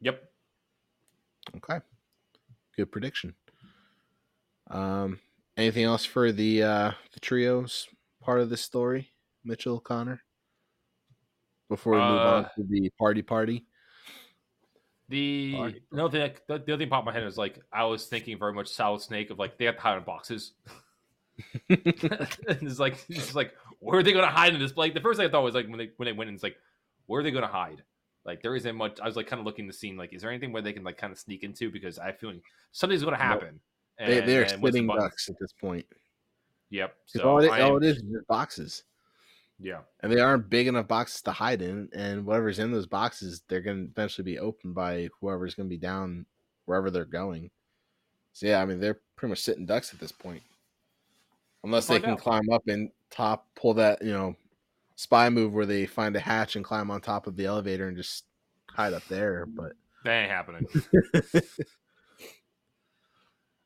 yep, 0.00 0.30
Okay. 1.56 1.80
Good 2.76 2.90
prediction. 2.92 3.34
Um, 4.70 5.20
anything 5.56 5.84
else 5.84 6.04
for 6.04 6.32
the 6.32 6.62
uh 6.62 6.92
the 7.12 7.20
trios 7.20 7.88
part 8.22 8.40
of 8.40 8.50
this 8.50 8.62
story, 8.62 9.12
Mitchell 9.44 9.80
Connor? 9.80 10.22
Before 11.68 11.92
we 11.92 11.98
move 11.98 12.20
on 12.20 12.44
Uh, 12.44 12.48
to 12.56 12.64
the 12.64 12.90
party 12.98 13.22
party. 13.22 13.64
the 15.08 15.54
Party, 15.54 15.82
another 15.92 16.10
thing 16.10 16.20
that, 16.20 16.46
the, 16.46 16.64
the 16.64 16.72
other 16.72 16.82
thing 16.82 16.88
popped 16.88 17.06
my 17.06 17.12
head 17.12 17.24
is 17.24 17.38
like 17.38 17.60
I 17.72 17.84
was 17.84 18.06
thinking 18.06 18.38
very 18.38 18.52
much 18.52 18.68
Solid 18.68 19.00
Snake 19.00 19.30
of 19.30 19.38
like 19.38 19.58
they 19.58 19.64
have 19.64 19.76
to 19.76 19.80
hide 19.80 19.98
in 19.98 20.04
boxes. 20.04 20.52
it's 21.68 22.78
like 22.78 23.04
it's 23.08 23.34
like 23.34 23.54
where 23.80 23.98
are 23.98 24.02
they 24.02 24.12
gonna 24.12 24.26
hide 24.26 24.54
in 24.54 24.60
this? 24.60 24.76
Like 24.76 24.94
the 24.94 25.00
first 25.00 25.18
thing 25.18 25.28
I 25.28 25.30
thought 25.30 25.42
was 25.42 25.54
like 25.54 25.68
when 25.68 25.78
they 25.78 25.90
when 25.96 26.06
they 26.06 26.12
went 26.12 26.28
in, 26.28 26.34
it's 26.34 26.42
like 26.42 26.56
where 27.06 27.20
are 27.20 27.24
they 27.24 27.30
gonna 27.30 27.46
hide? 27.46 27.82
Like 28.24 28.42
there 28.42 28.56
isn't 28.56 28.74
much. 28.74 28.98
I 29.00 29.06
was 29.06 29.16
like 29.16 29.26
kind 29.26 29.40
of 29.40 29.46
looking 29.46 29.66
the 29.66 29.72
scene. 29.72 29.96
Like 29.96 30.12
is 30.12 30.22
there 30.22 30.30
anything 30.30 30.52
where 30.52 30.62
they 30.62 30.72
can 30.72 30.84
like 30.84 30.98
kind 30.98 31.12
of 31.12 31.18
sneak 31.18 31.44
into? 31.44 31.70
Because 31.70 31.98
I 31.98 32.12
feel 32.12 32.30
like 32.30 32.42
something's 32.72 33.04
gonna 33.04 33.16
happen. 33.16 33.60
They 33.98 34.18
And 34.18 34.28
they're 34.28 34.44
then 34.44 34.60
once 34.60 34.74
the 34.74 34.86
ducks 34.86 35.28
at 35.28 35.36
this 35.40 35.52
point. 35.52 35.86
Yep. 36.70 36.94
So 37.06 37.28
all, 37.28 37.38
it, 37.38 37.60
all 37.60 37.76
it 37.76 37.84
is 37.84 37.98
is 37.98 38.24
boxes. 38.28 38.82
Yeah. 39.60 39.80
And 40.00 40.12
they 40.12 40.20
aren't 40.20 40.50
big 40.50 40.66
enough 40.66 40.86
boxes 40.88 41.22
to 41.22 41.32
hide 41.32 41.62
in, 41.62 41.88
and 41.94 42.24
whatever's 42.26 42.58
in 42.58 42.72
those 42.72 42.86
boxes, 42.86 43.42
they're 43.48 43.60
gonna 43.60 43.84
eventually 43.84 44.24
be 44.24 44.38
opened 44.38 44.74
by 44.74 45.08
whoever's 45.20 45.54
gonna 45.54 45.68
be 45.68 45.78
down 45.78 46.26
wherever 46.66 46.90
they're 46.90 47.04
going. 47.04 47.50
So 48.32 48.46
yeah, 48.46 48.60
I 48.60 48.66
mean 48.66 48.80
they're 48.80 49.00
pretty 49.16 49.30
much 49.30 49.40
sitting 49.40 49.66
ducks 49.66 49.92
at 49.94 50.00
this 50.00 50.12
point. 50.12 50.42
Unless 51.64 51.86
they 51.86 51.98
can 52.00 52.10
out. 52.10 52.20
climb 52.20 52.48
up 52.52 52.62
and 52.68 52.90
top 53.10 53.46
pull 53.56 53.74
that, 53.74 54.00
you 54.02 54.12
know, 54.12 54.36
spy 54.94 55.28
move 55.30 55.52
where 55.52 55.66
they 55.66 55.84
find 55.86 56.14
a 56.14 56.20
hatch 56.20 56.54
and 56.56 56.64
climb 56.64 56.90
on 56.90 57.00
top 57.00 57.26
of 57.26 57.34
the 57.36 57.46
elevator 57.46 57.88
and 57.88 57.96
just 57.96 58.24
hide 58.70 58.92
up 58.92 59.04
there. 59.08 59.46
But 59.46 59.72
That 60.04 60.12
ain't 60.22 60.30
happening. 60.30 60.66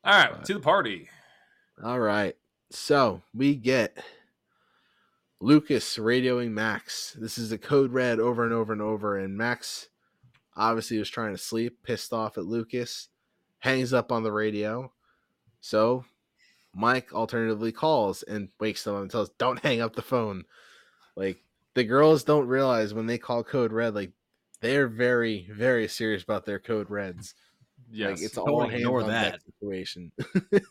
All 0.03 0.13
right, 0.13 0.31
But- 0.31 0.45
to 0.45 0.53
the 0.55 0.59
party. 0.59 1.09
all 1.83 1.99
right. 1.99 2.35
So 2.71 3.21
we 3.33 3.55
get 3.55 3.97
Lucas 5.41 5.97
radioing 5.97 6.51
Max. 6.51 7.17
This 7.19 7.37
is 7.37 7.51
a 7.51 7.57
code 7.57 7.91
red 7.91 8.19
over 8.19 8.43
and 8.43 8.53
over 8.53 8.71
and 8.71 8.81
over, 8.81 9.17
and 9.17 9.35
Max 9.35 9.89
obviously 10.55 10.99
was 10.99 11.09
trying 11.09 11.33
to 11.33 11.37
sleep, 11.37 11.79
pissed 11.83 12.13
off 12.13 12.37
at 12.37 12.45
Lucas, 12.45 13.09
hangs 13.59 13.91
up 13.91 14.11
on 14.11 14.21
the 14.23 14.31
radio. 14.31 14.91
So 15.59 16.05
Mike 16.73 17.13
alternatively 17.13 17.71
calls 17.71 18.21
and 18.23 18.49
wakes 18.59 18.83
them 18.83 18.95
up 18.95 19.01
and 19.01 19.11
tells, 19.11 19.29
Don't 19.31 19.59
hang 19.59 19.81
up 19.81 19.95
the 19.95 20.01
phone. 20.03 20.45
Like 21.15 21.43
the 21.73 21.83
girls 21.83 22.23
don't 22.23 22.47
realize 22.47 22.93
when 22.93 23.07
they 23.07 23.17
call 23.17 23.43
code 23.43 23.73
red, 23.73 23.95
like 23.95 24.11
they're 24.61 24.87
very, 24.87 25.49
very 25.51 25.87
serious 25.87 26.23
about 26.23 26.45
their 26.45 26.59
code 26.59 26.89
reds. 26.89 27.33
Yes. 27.91 28.11
Like 28.11 28.21
it's 28.21 28.35
Don't 28.35 28.47
all 28.47 28.61
hands 28.61 28.75
ignore 28.81 29.01
on 29.01 29.09
deck 29.09 29.33
that. 29.33 29.41
situation. 29.43 30.11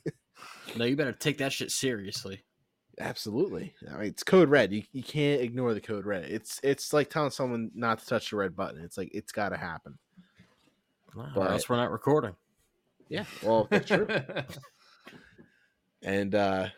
No, 0.76 0.84
you 0.86 0.96
better 0.96 1.12
take 1.12 1.38
that 1.38 1.52
shit 1.52 1.70
seriously. 1.70 2.42
Absolutely. 3.00 3.74
I 3.90 3.96
mean, 3.96 4.06
it's 4.08 4.22
code 4.22 4.50
red. 4.50 4.72
You, 4.72 4.82
you 4.92 5.02
can't 5.02 5.40
ignore 5.40 5.72
the 5.72 5.80
code 5.80 6.04
red. 6.04 6.24
It's 6.24 6.60
it's 6.62 6.92
like 6.92 7.08
telling 7.08 7.30
someone 7.30 7.70
not 7.74 7.98
to 7.98 8.06
touch 8.06 8.30
the 8.30 8.36
red 8.36 8.54
button. 8.54 8.82
It's 8.84 8.98
like 8.98 9.10
it's 9.14 9.32
got 9.32 9.48
to 9.48 9.56
happen. 9.56 9.98
Wow, 11.16 11.30
But- 11.34 11.48
or 11.48 11.52
else 11.52 11.68
we're 11.68 11.76
not 11.76 11.90
recording. 11.90 12.36
Yeah. 13.08 13.24
Well, 13.42 13.66
that's 13.70 13.88
true. 13.88 14.06
and 16.02 16.34
uh 16.34 16.68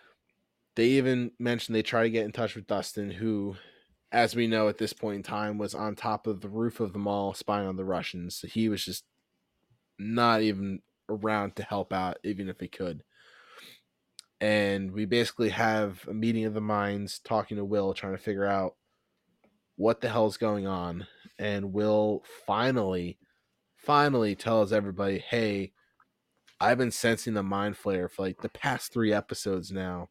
they 0.75 0.87
even 0.87 1.33
mentioned 1.39 1.75
they 1.77 1.83
try 1.83 2.05
to 2.05 2.11
get 2.11 2.25
in 2.25 2.33
touch 2.33 2.55
with 2.55 2.67
Dustin, 2.67 3.11
who, 3.11 3.57
as 4.11 4.35
we 4.35 4.47
know 4.47 4.69
at 4.69 4.79
this 4.79 4.95
point 4.95 5.17
in 5.17 5.23
time, 5.23 5.59
was 5.59 5.75
on 5.75 5.95
top 5.95 6.27
of 6.27 6.41
the 6.41 6.49
roof 6.49 6.81
of 6.81 6.95
the 6.95 6.99
mall 6.99 7.35
spying 7.35 7.69
on 7.69 7.77
the 7.77 7.85
Russians. 7.85 8.37
So 8.37 8.49
he 8.49 8.71
was 8.71 8.83
just 8.83 9.05
not 9.99 10.41
even 10.41 10.81
around 11.11 11.57
to 11.57 11.63
help 11.63 11.93
out, 11.93 12.17
even 12.25 12.49
if 12.49 12.59
he 12.59 12.69
could. 12.69 13.03
And 14.43 14.91
we 14.91 15.05
basically 15.05 15.51
have 15.51 16.05
a 16.09 16.13
meeting 16.13 16.47
of 16.47 16.53
the 16.53 16.61
minds 16.61 17.21
talking 17.21 17.57
to 17.59 17.65
Will, 17.65 17.95
trying 17.95 18.17
to 18.17 18.23
figure 18.23 18.45
out 18.45 18.75
what 19.77 20.01
the 20.01 20.09
hell's 20.09 20.37
going 20.37 20.67
on. 20.67 21.07
And 21.39 21.73
Will 21.73 22.25
finally, 22.45 23.19
finally 23.77 24.35
tells 24.35 24.73
everybody, 24.73 25.21
hey, 25.21 25.73
I've 26.59 26.77
been 26.77 26.91
sensing 26.91 27.35
the 27.35 27.45
mind 27.45 27.77
flayer 27.77 28.11
for 28.11 28.23
like 28.23 28.41
the 28.43 28.49
past 28.49 28.93
three 28.93 29.13
episodes 29.13 29.71
now. 29.71 30.09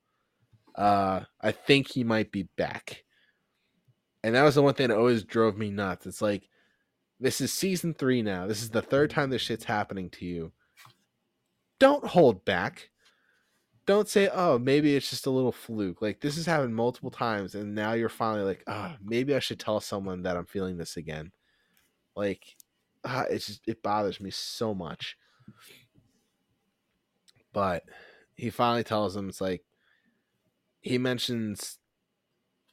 Uh, 0.76 1.22
I 1.42 1.52
think 1.52 1.90
he 1.90 2.06
might 2.06 2.32
be 2.32 2.48
back. 2.58 3.04
And 4.24 4.36
that 4.36 4.44
was 4.44 4.56
the 4.56 4.62
one 4.62 4.76
thing 4.76 4.88
that 4.88 4.98
always 4.98 5.26
drove 5.26 5.58
me 5.58 5.72
nuts. 5.72 6.06
It's 6.06 6.22
like, 6.22 6.48
this 7.20 7.42
is 7.42 7.52
season 7.52 7.94
three 7.94 8.22
now. 8.22 8.48
This 8.48 8.62
is 8.62 8.70
the 8.70 8.82
third 8.82 9.10
time 9.10 9.30
this 9.30 9.42
shit's 9.42 9.66
happening 9.66 10.10
to 10.12 10.26
you. 10.26 10.54
Don't 11.82 12.06
hold 12.06 12.46
back. 12.46 12.88
Don't 13.86 14.08
say, 14.08 14.30
oh, 14.32 14.60
maybe 14.60 14.96
it's 14.96 15.10
just 15.10 15.26
a 15.26 15.32
little 15.32 15.52
fluke. 15.52 16.02
Like, 16.02 16.22
this 16.22 16.36
has 16.36 16.46
happened 16.46 16.76
multiple 16.76 17.12
times, 17.12 17.56
and 17.56 17.74
now 17.74 17.94
you're 17.94 18.10
finally 18.10 18.44
like, 18.44 18.64
ah, 18.68 18.96
maybe 19.04 19.36
I 19.36 19.40
should 19.40 19.60
tell 19.60 19.80
someone 19.80 20.24
that 20.24 20.38
I'm 20.38 20.46
feeling 20.46 20.78
this 20.78 20.98
again. 20.98 21.32
Like, 22.16 22.56
ah, 23.04 23.26
it's 23.30 23.48
just, 23.48 23.62
it 23.68 23.82
bothers 23.82 24.22
me 24.22 24.30
so 24.30 24.76
much. 24.76 25.18
But 27.54 27.84
he 28.36 28.50
finally 28.50 28.84
tells 28.84 29.16
him, 29.16 29.30
it's 29.30 29.42
like, 29.42 29.64
he 30.80 30.98
mentions 30.98 31.80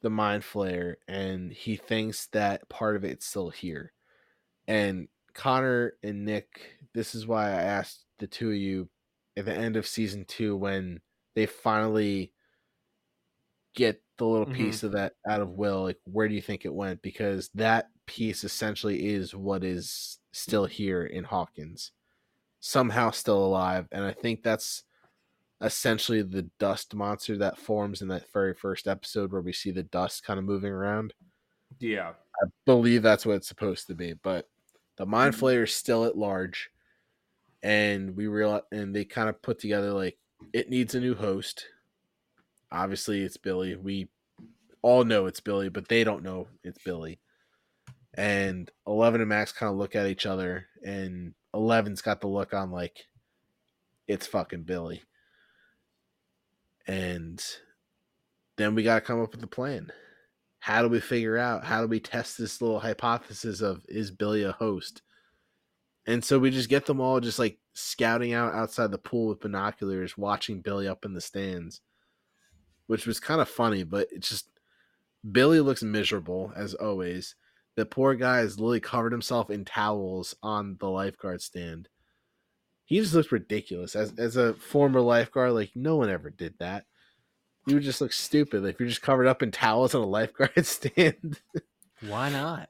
the 0.01 0.09
mind 0.09 0.43
flayer 0.43 0.95
and 1.07 1.51
he 1.51 1.75
thinks 1.75 2.27
that 2.27 2.69
part 2.69 2.95
of 2.95 3.03
it's 3.03 3.25
still 3.25 3.49
here. 3.49 3.91
And 4.67 5.07
Connor 5.33 5.93
and 6.01 6.25
Nick, 6.25 6.77
this 6.93 7.13
is 7.13 7.27
why 7.27 7.47
I 7.47 7.61
asked 7.61 8.05
the 8.17 8.27
two 8.27 8.49
of 8.49 8.55
you 8.55 8.89
at 9.39 9.45
the 9.45 9.53
end 9.55 9.75
of 9.77 9.87
season 9.87 10.25
two 10.25 10.55
when 10.55 11.01
they 11.33 11.45
finally 11.45 12.33
get 13.73 14.01
the 14.17 14.25
little 14.25 14.45
Mhm. 14.47 14.55
piece 14.55 14.83
of 14.83 14.91
that 14.91 15.15
out 15.27 15.41
of 15.41 15.51
Will, 15.51 15.83
like 15.83 15.99
where 16.03 16.27
do 16.27 16.35
you 16.35 16.41
think 16.41 16.65
it 16.65 16.73
went? 16.73 17.01
Because 17.01 17.49
that 17.55 17.89
piece 18.05 18.43
essentially 18.43 19.07
is 19.07 19.33
what 19.33 19.63
is 19.63 20.19
still 20.31 20.65
here 20.65 21.05
in 21.05 21.23
Hawkins. 21.23 21.91
Somehow 22.59 23.11
still 23.11 23.43
alive. 23.45 23.87
And 23.91 24.03
I 24.03 24.11
think 24.11 24.43
that's 24.43 24.83
essentially 25.61 26.21
the 26.21 26.43
dust 26.57 26.93
monster 26.93 27.37
that 27.37 27.57
forms 27.57 28.01
in 28.01 28.07
that 28.09 28.29
very 28.31 28.53
first 28.53 28.87
episode 28.87 29.31
where 29.31 29.41
we 29.41 29.53
see 29.53 29.71
the 29.71 29.83
dust 29.83 30.23
kind 30.23 30.39
of 30.39 30.45
moving 30.45 30.71
around. 30.71 31.13
yeah. 31.79 32.15
I 32.41 32.47
believe 32.65 33.03
that's 33.03 33.25
what 33.25 33.35
it's 33.35 33.47
supposed 33.47 33.87
to 33.87 33.95
be, 33.95 34.13
but 34.13 34.49
the 34.95 35.05
mind 35.05 35.35
flayer 35.35 35.63
is 35.63 35.73
still 35.73 36.03
at 36.05 36.17
large, 36.17 36.71
and 37.61 38.15
we 38.15 38.27
real 38.27 38.61
and 38.71 38.95
they 38.95 39.05
kind 39.05 39.29
of 39.29 39.41
put 39.41 39.59
together 39.59 39.91
like 39.91 40.17
it 40.53 40.69
needs 40.69 40.95
a 40.95 40.99
new 40.99 41.15
host. 41.15 41.65
Obviously, 42.71 43.21
it's 43.21 43.37
Billy. 43.37 43.75
We 43.75 44.09
all 44.81 45.03
know 45.03 45.25
it's 45.25 45.39
Billy, 45.39 45.69
but 45.69 45.87
they 45.87 46.03
don't 46.03 46.23
know 46.23 46.47
it's 46.63 46.81
Billy. 46.83 47.19
And 48.13 48.69
Eleven 48.87 49.21
and 49.21 49.29
Max 49.29 49.51
kind 49.51 49.71
of 49.71 49.77
look 49.77 49.95
at 49.95 50.07
each 50.07 50.25
other, 50.25 50.67
and 50.83 51.33
Eleven's 51.53 52.01
got 52.01 52.21
the 52.21 52.27
look 52.27 52.53
on 52.53 52.71
like 52.71 53.05
it's 54.07 54.27
fucking 54.27 54.63
Billy. 54.63 55.03
And 56.87 57.43
then 58.57 58.75
we 58.75 58.83
got 58.83 58.95
to 58.95 59.01
come 59.01 59.21
up 59.21 59.31
with 59.31 59.43
a 59.43 59.47
plan 59.47 59.91
how 60.59 60.81
do 60.81 60.89
we 60.89 60.99
figure 60.99 61.37
out 61.37 61.63
how 61.63 61.81
do 61.81 61.87
we 61.87 61.99
test 61.99 62.37
this 62.37 62.61
little 62.61 62.79
hypothesis 62.79 63.61
of 63.61 63.83
is 63.87 64.11
billy 64.11 64.43
a 64.43 64.51
host 64.51 65.01
and 66.07 66.23
so 66.23 66.39
we 66.39 66.49
just 66.49 66.69
get 66.69 66.85
them 66.85 66.99
all 66.99 67.19
just 67.19 67.39
like 67.39 67.57
scouting 67.73 68.33
out 68.33 68.53
outside 68.53 68.91
the 68.91 68.97
pool 68.97 69.29
with 69.29 69.39
binoculars 69.39 70.17
watching 70.17 70.61
billy 70.61 70.87
up 70.87 71.05
in 71.05 71.13
the 71.13 71.21
stands 71.21 71.81
which 72.87 73.05
was 73.05 73.19
kind 73.19 73.41
of 73.41 73.49
funny 73.49 73.83
but 73.83 74.07
it's 74.11 74.29
just 74.29 74.49
billy 75.31 75.59
looks 75.59 75.83
miserable 75.83 76.51
as 76.55 76.73
always 76.73 77.35
the 77.75 77.85
poor 77.85 78.15
guy 78.15 78.39
has 78.39 78.59
literally 78.59 78.79
covered 78.79 79.11
himself 79.11 79.49
in 79.49 79.63
towels 79.63 80.35
on 80.41 80.77
the 80.79 80.89
lifeguard 80.89 81.41
stand 81.41 81.87
he 82.85 82.99
just 82.99 83.13
looks 83.13 83.31
ridiculous 83.31 83.95
as, 83.95 84.13
as 84.17 84.35
a 84.35 84.53
former 84.55 85.01
lifeguard 85.01 85.53
like 85.53 85.71
no 85.75 85.95
one 85.95 86.09
ever 86.09 86.29
did 86.29 86.53
that 86.59 86.85
you 87.69 87.75
would 87.75 87.83
just 87.83 88.01
look 88.01 88.13
stupid 88.13 88.65
if 88.65 88.79
you're 88.79 88.89
just 88.89 89.01
covered 89.01 89.27
up 89.27 89.43
in 89.43 89.51
towels 89.51 89.93
on 89.93 90.01
a 90.01 90.05
lifeguard 90.07 90.65
stand. 90.65 91.39
Why 92.01 92.29
not? 92.29 92.69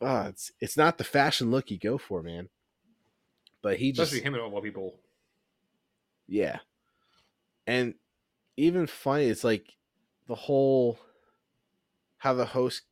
oh, 0.00 0.26
it's 0.26 0.52
it's 0.60 0.76
not 0.76 0.98
the 0.98 1.04
fashion 1.04 1.50
look 1.50 1.70
you 1.70 1.78
go 1.78 1.98
for, 1.98 2.22
man. 2.22 2.48
But 3.64 3.78
he 3.78 3.92
just 3.92 4.12
Especially 4.12 4.26
him 4.26 4.34
and 4.34 4.42
all 4.42 4.60
people. 4.60 5.00
yeah. 6.28 6.58
And 7.66 7.94
even 8.58 8.86
funny, 8.86 9.24
it's 9.24 9.42
like 9.42 9.72
the 10.28 10.34
whole 10.34 10.98
how 12.18 12.34
the 12.34 12.44
host 12.44 12.82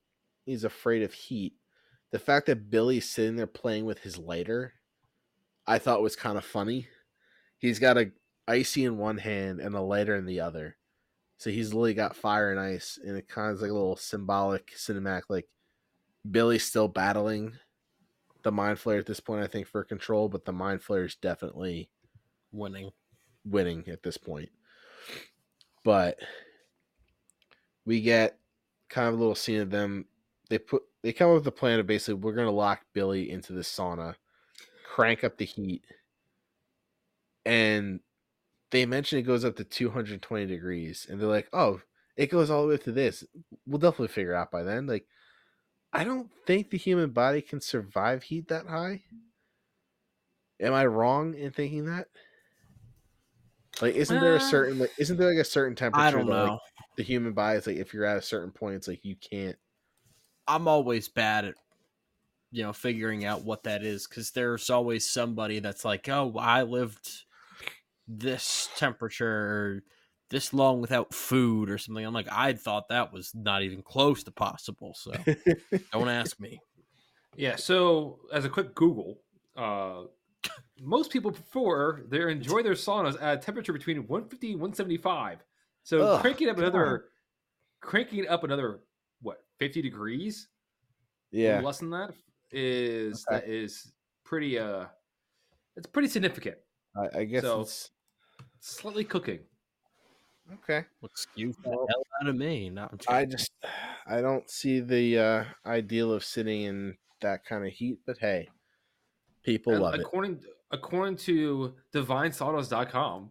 is 0.46 0.64
afraid 0.64 1.02
of 1.02 1.12
heat. 1.12 1.52
The 2.10 2.18
fact 2.18 2.46
that 2.46 2.70
Billy's 2.70 3.08
sitting 3.08 3.36
there 3.36 3.46
playing 3.46 3.84
with 3.84 3.98
his 3.98 4.16
lighter, 4.16 4.72
I 5.66 5.78
thought 5.78 6.00
was 6.00 6.16
kind 6.16 6.38
of 6.38 6.44
funny. 6.44 6.88
He's 7.58 7.78
got 7.78 7.98
a 7.98 8.10
icy 8.48 8.86
in 8.86 8.96
one 8.96 9.18
hand 9.18 9.60
and 9.60 9.74
a 9.74 9.80
lighter 9.82 10.16
in 10.16 10.24
the 10.24 10.40
other. 10.40 10.78
So 11.36 11.50
he's 11.50 11.74
literally 11.74 11.92
got 11.92 12.16
fire 12.16 12.50
and 12.50 12.58
ice, 12.58 12.98
and 13.04 13.14
it 13.18 13.28
kind 13.28 13.50
of 13.50 13.56
is 13.56 13.62
like 13.62 13.70
a 13.70 13.74
little 13.74 13.96
symbolic 13.96 14.72
cinematic. 14.74 15.24
Like 15.28 15.48
Billy's 16.30 16.64
still 16.64 16.88
battling 16.88 17.58
the 18.42 18.52
mind 18.52 18.78
flayer 18.78 18.98
at 18.98 19.06
this 19.06 19.20
point, 19.20 19.42
I 19.42 19.46
think, 19.46 19.66
for 19.66 19.84
control, 19.84 20.28
but 20.28 20.44
the 20.44 20.52
mind 20.52 20.80
flayer 20.80 21.06
is 21.06 21.14
definitely 21.14 21.88
Winning. 22.52 22.90
winning 23.44 23.84
at 23.88 24.02
this 24.02 24.16
point. 24.16 24.50
But 25.84 26.18
we 27.84 28.00
get 28.00 28.38
kind 28.88 29.08
of 29.08 29.14
a 29.14 29.16
little 29.16 29.34
scene 29.34 29.60
of 29.60 29.70
them. 29.70 30.06
They 30.48 30.58
put 30.58 30.82
they 31.02 31.12
come 31.12 31.30
up 31.30 31.36
with 31.36 31.46
a 31.46 31.52
plan 31.52 31.80
of 31.80 31.86
basically 31.86 32.14
we're 32.14 32.34
gonna 32.34 32.50
lock 32.50 32.82
Billy 32.92 33.30
into 33.30 33.52
the 33.52 33.62
sauna, 33.62 34.14
crank 34.84 35.24
up 35.24 35.38
the 35.38 35.44
heat, 35.44 35.84
and 37.44 38.00
they 38.70 38.86
mention 38.86 39.18
it 39.18 39.22
goes 39.22 39.44
up 39.44 39.56
to 39.56 39.64
220 39.64 40.46
degrees, 40.46 41.06
and 41.08 41.20
they're 41.20 41.28
like, 41.28 41.48
"Oh, 41.52 41.80
it 42.16 42.30
goes 42.30 42.50
all 42.50 42.62
the 42.62 42.68
way 42.68 42.74
up 42.74 42.82
to 42.84 42.92
this." 42.92 43.24
We'll 43.66 43.78
definitely 43.78 44.08
figure 44.08 44.34
out 44.34 44.50
by 44.50 44.62
then. 44.62 44.86
Like, 44.86 45.06
I 45.92 46.04
don't 46.04 46.30
think 46.46 46.70
the 46.70 46.78
human 46.78 47.10
body 47.10 47.42
can 47.42 47.60
survive 47.60 48.24
heat 48.24 48.48
that 48.48 48.66
high. 48.66 49.02
Am 50.60 50.72
I 50.72 50.86
wrong 50.86 51.34
in 51.34 51.50
thinking 51.52 51.86
that? 51.86 52.08
Like, 53.80 53.94
isn't 53.94 54.20
there 54.20 54.34
a 54.34 54.36
Uh, 54.36 54.38
certain 54.38 54.78
like, 54.78 54.92
isn't 54.98 55.16
there 55.16 55.28
like 55.30 55.40
a 55.40 55.44
certain 55.44 55.74
temperature? 55.74 56.02
I 56.06 56.10
don't 56.10 56.26
that, 56.26 56.32
know. 56.32 56.52
Like, 56.52 56.60
the 56.96 57.02
human 57.02 57.32
body 57.32 57.58
is 57.58 57.66
like, 57.66 57.76
if 57.76 57.92
you're 57.94 58.04
at 58.04 58.18
a 58.18 58.22
certain 58.22 58.52
point, 58.52 58.76
it's 58.76 58.88
like 58.88 59.04
you 59.04 59.16
can't. 59.16 59.56
I'm 60.46 60.68
always 60.68 61.08
bad 61.08 61.44
at 61.44 61.54
you 62.50 62.62
know 62.62 62.72
figuring 62.72 63.24
out 63.24 63.44
what 63.44 63.64
that 63.64 63.82
is 63.82 64.06
because 64.06 64.32
there's 64.32 64.70
always 64.70 65.08
somebody 65.08 65.58
that's 65.60 65.84
like, 65.84 66.08
oh, 66.08 66.34
I 66.38 66.62
lived 66.64 67.24
this 68.08 68.68
temperature 68.76 69.84
this 70.32 70.52
long 70.52 70.80
without 70.80 71.14
food 71.14 71.70
or 71.70 71.78
something. 71.78 72.04
I'm 72.04 72.14
like, 72.14 72.26
I 72.32 72.54
thought 72.54 72.88
that 72.88 73.12
was 73.12 73.32
not 73.34 73.62
even 73.62 73.82
close 73.82 74.24
to 74.24 74.32
possible. 74.32 74.94
So 74.94 75.12
don't 75.92 76.08
ask 76.08 76.40
me. 76.40 76.58
Yeah. 77.36 77.56
So 77.56 78.18
as 78.32 78.44
a 78.44 78.48
quick 78.48 78.74
Google, 78.74 79.20
uh, 79.56 80.04
most 80.80 81.12
people 81.12 81.30
prefer 81.30 82.02
they 82.08 82.20
enjoy 82.32 82.62
their 82.62 82.72
saunas 82.72 83.20
at 83.22 83.38
a 83.38 83.40
temperature 83.40 83.72
between 83.72 83.98
150 84.08 84.52
and 84.52 84.60
175. 84.60 85.38
So 85.84 86.00
Ugh, 86.00 86.20
cranking 86.20 86.48
up 86.48 86.56
come 86.56 86.64
another, 86.64 87.04
cranking 87.80 88.26
up 88.26 88.42
another 88.42 88.80
what 89.20 89.38
50 89.58 89.82
degrees? 89.82 90.48
Yeah, 91.30 91.60
less 91.60 91.78
than 91.78 91.90
that 91.90 92.10
is 92.50 93.24
Okay. 93.30 93.40
that 93.40 93.48
is 93.48 93.92
pretty 94.24 94.58
uh, 94.58 94.86
it's 95.76 95.86
pretty 95.86 96.08
significant. 96.08 96.56
I, 96.96 97.20
I 97.20 97.24
guess 97.24 97.42
So- 97.42 97.60
it's 97.60 97.90
Slightly 98.64 99.02
cooking. 99.04 99.40
Okay. 100.54 100.84
Excuse 101.02 101.56
the 101.56 101.70
Well, 101.70 101.86
hell 101.88 102.02
out 102.22 102.28
of 102.28 102.36
me. 102.36 102.70
No, 102.70 102.82
I'm 102.90 102.98
I 103.08 103.24
joking. 103.24 103.30
just 103.30 103.52
I 104.06 104.20
don't 104.20 104.48
see 104.50 104.80
the 104.80 105.18
uh 105.18 105.44
ideal 105.66 106.12
of 106.12 106.24
sitting 106.24 106.62
in 106.62 106.96
that 107.20 107.44
kind 107.44 107.66
of 107.66 107.72
heat, 107.72 107.98
but 108.06 108.18
hey, 108.18 108.48
people 109.44 109.74
And 109.74 109.82
love 109.82 109.94
it. 109.94 110.00
according 110.00 110.40
according 110.70 111.16
to 111.16 111.74
divinesautos.com, 111.94 113.30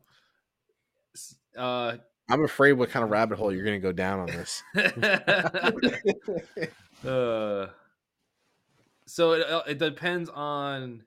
s- 1.16 1.36
uh, 1.58 1.98
I'm 2.30 2.44
afraid 2.44 2.74
what 2.74 2.90
kind 2.90 3.04
of 3.04 3.10
rabbit 3.10 3.38
hole 3.38 3.52
you're 3.54 3.66
going 3.66 3.82
to 3.82 3.86
go 3.86 3.92
down 3.92 4.20
on 4.22 4.28
this. 4.28 4.64
uh, 7.06 7.68
so 9.06 9.34
it, 9.34 9.48
uh, 9.50 9.64
it 9.68 9.78
depends 9.80 10.30
on 10.30 11.04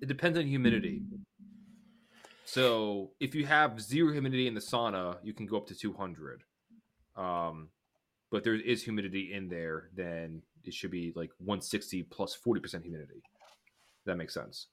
it 0.00 0.06
depends 0.06 0.38
on 0.38 0.46
humidity. 0.46 1.02
So 2.52 3.12
if 3.20 3.32
you 3.36 3.46
have 3.46 3.80
zero 3.80 4.10
humidity 4.10 4.48
in 4.48 4.54
the 4.54 4.60
sauna, 4.60 5.18
you 5.22 5.32
can 5.32 5.46
go 5.46 5.56
up 5.56 5.68
to 5.68 5.74
200. 5.76 6.42
Um, 7.14 7.68
but 8.32 8.42
there 8.42 8.56
is 8.56 8.82
humidity 8.82 9.32
in 9.32 9.48
there, 9.48 9.90
then 9.94 10.42
it 10.64 10.74
should 10.74 10.90
be 10.90 11.12
like 11.14 11.30
160 11.38 12.02
plus 12.04 12.36
40% 12.44 12.82
humidity. 12.82 13.22
That 14.04 14.16
makes 14.16 14.34
sense. 14.34 14.66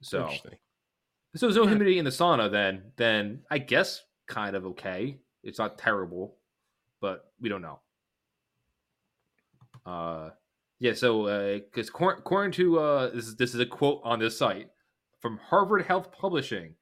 So, 0.00 0.28
so 1.36 1.46
there's 1.46 1.54
no 1.54 1.66
humidity 1.66 2.00
in 2.00 2.04
the 2.04 2.10
sauna, 2.10 2.50
then 2.50 2.82
then 2.96 3.42
I 3.48 3.58
guess 3.58 4.02
kind 4.26 4.56
of 4.56 4.66
okay. 4.66 5.20
It's 5.44 5.60
not 5.60 5.78
terrible, 5.78 6.34
but 7.00 7.30
we 7.40 7.48
don't 7.48 7.62
know. 7.62 7.78
Uh, 9.86 10.30
yeah. 10.80 10.94
So, 10.94 11.60
because 11.60 11.90
according 11.90 12.52
to 12.52 12.80
uh, 12.80 13.10
this 13.10 13.28
is 13.28 13.36
this 13.36 13.54
is 13.54 13.60
a 13.60 13.66
quote 13.66 14.00
on 14.02 14.18
this 14.18 14.36
site 14.36 14.68
from 15.26 15.38
Harvard 15.38 15.82
Health 15.82 16.12
Publishing, 16.12 16.76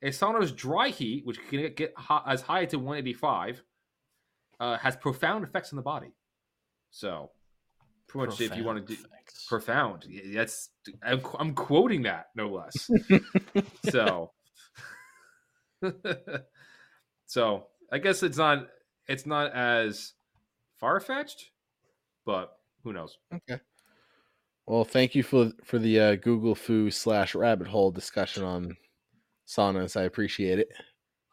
a 0.00 0.08
sauna's 0.08 0.52
dry 0.52 0.88
heat, 0.88 1.26
which 1.26 1.38
can 1.50 1.70
get 1.74 1.92
hot, 1.98 2.24
as 2.26 2.40
high 2.40 2.64
to 2.64 2.78
185, 2.78 3.62
uh, 4.58 4.78
has 4.78 4.96
profound 4.96 5.44
effects 5.44 5.70
on 5.70 5.76
the 5.76 5.82
body. 5.82 6.14
So, 6.90 7.30
pretty 8.06 8.30
much, 8.30 8.40
if 8.40 8.56
you 8.56 8.64
want 8.64 8.86
to 8.86 8.94
do 8.94 8.98
effects. 8.98 9.44
profound, 9.46 10.06
that's 10.32 10.70
I'm, 11.02 11.20
I'm 11.38 11.52
quoting 11.52 12.04
that 12.04 12.28
no 12.34 12.48
less. 12.48 12.90
so, 13.90 14.32
so 17.26 17.66
I 17.92 17.98
guess 17.98 18.22
it's 18.22 18.38
not 18.38 18.68
it's 19.08 19.26
not 19.26 19.52
as 19.52 20.14
far 20.80 21.00
fetched, 21.00 21.50
but 22.24 22.56
who 22.82 22.94
knows? 22.94 23.18
Okay. 23.30 23.60
Well, 24.66 24.84
thank 24.84 25.14
you 25.14 25.22
for 25.22 25.50
for 25.62 25.78
the 25.78 26.00
uh, 26.00 26.14
Google 26.16 26.54
foo 26.54 26.90
slash 26.90 27.34
rabbit 27.34 27.68
hole 27.68 27.90
discussion 27.90 28.44
on 28.44 28.76
saunas. 29.46 29.98
I 29.98 30.04
appreciate 30.04 30.58
it. 30.58 30.68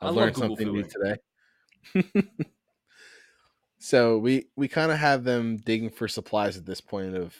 I 0.02 0.10
I've 0.10 0.16
learned 0.16 0.36
something 0.36 0.72
new 0.72 0.84
today. 0.84 2.14
so 3.80 4.18
we 4.18 4.48
we 4.58 4.68
kind 4.68 4.92
of 4.92 4.98
have 4.98 5.24
them 5.24 5.58
digging 5.58 5.90
for 5.90 6.08
supplies 6.08 6.58
at 6.58 6.66
this 6.66 6.82
point 6.82 7.16
of 7.16 7.34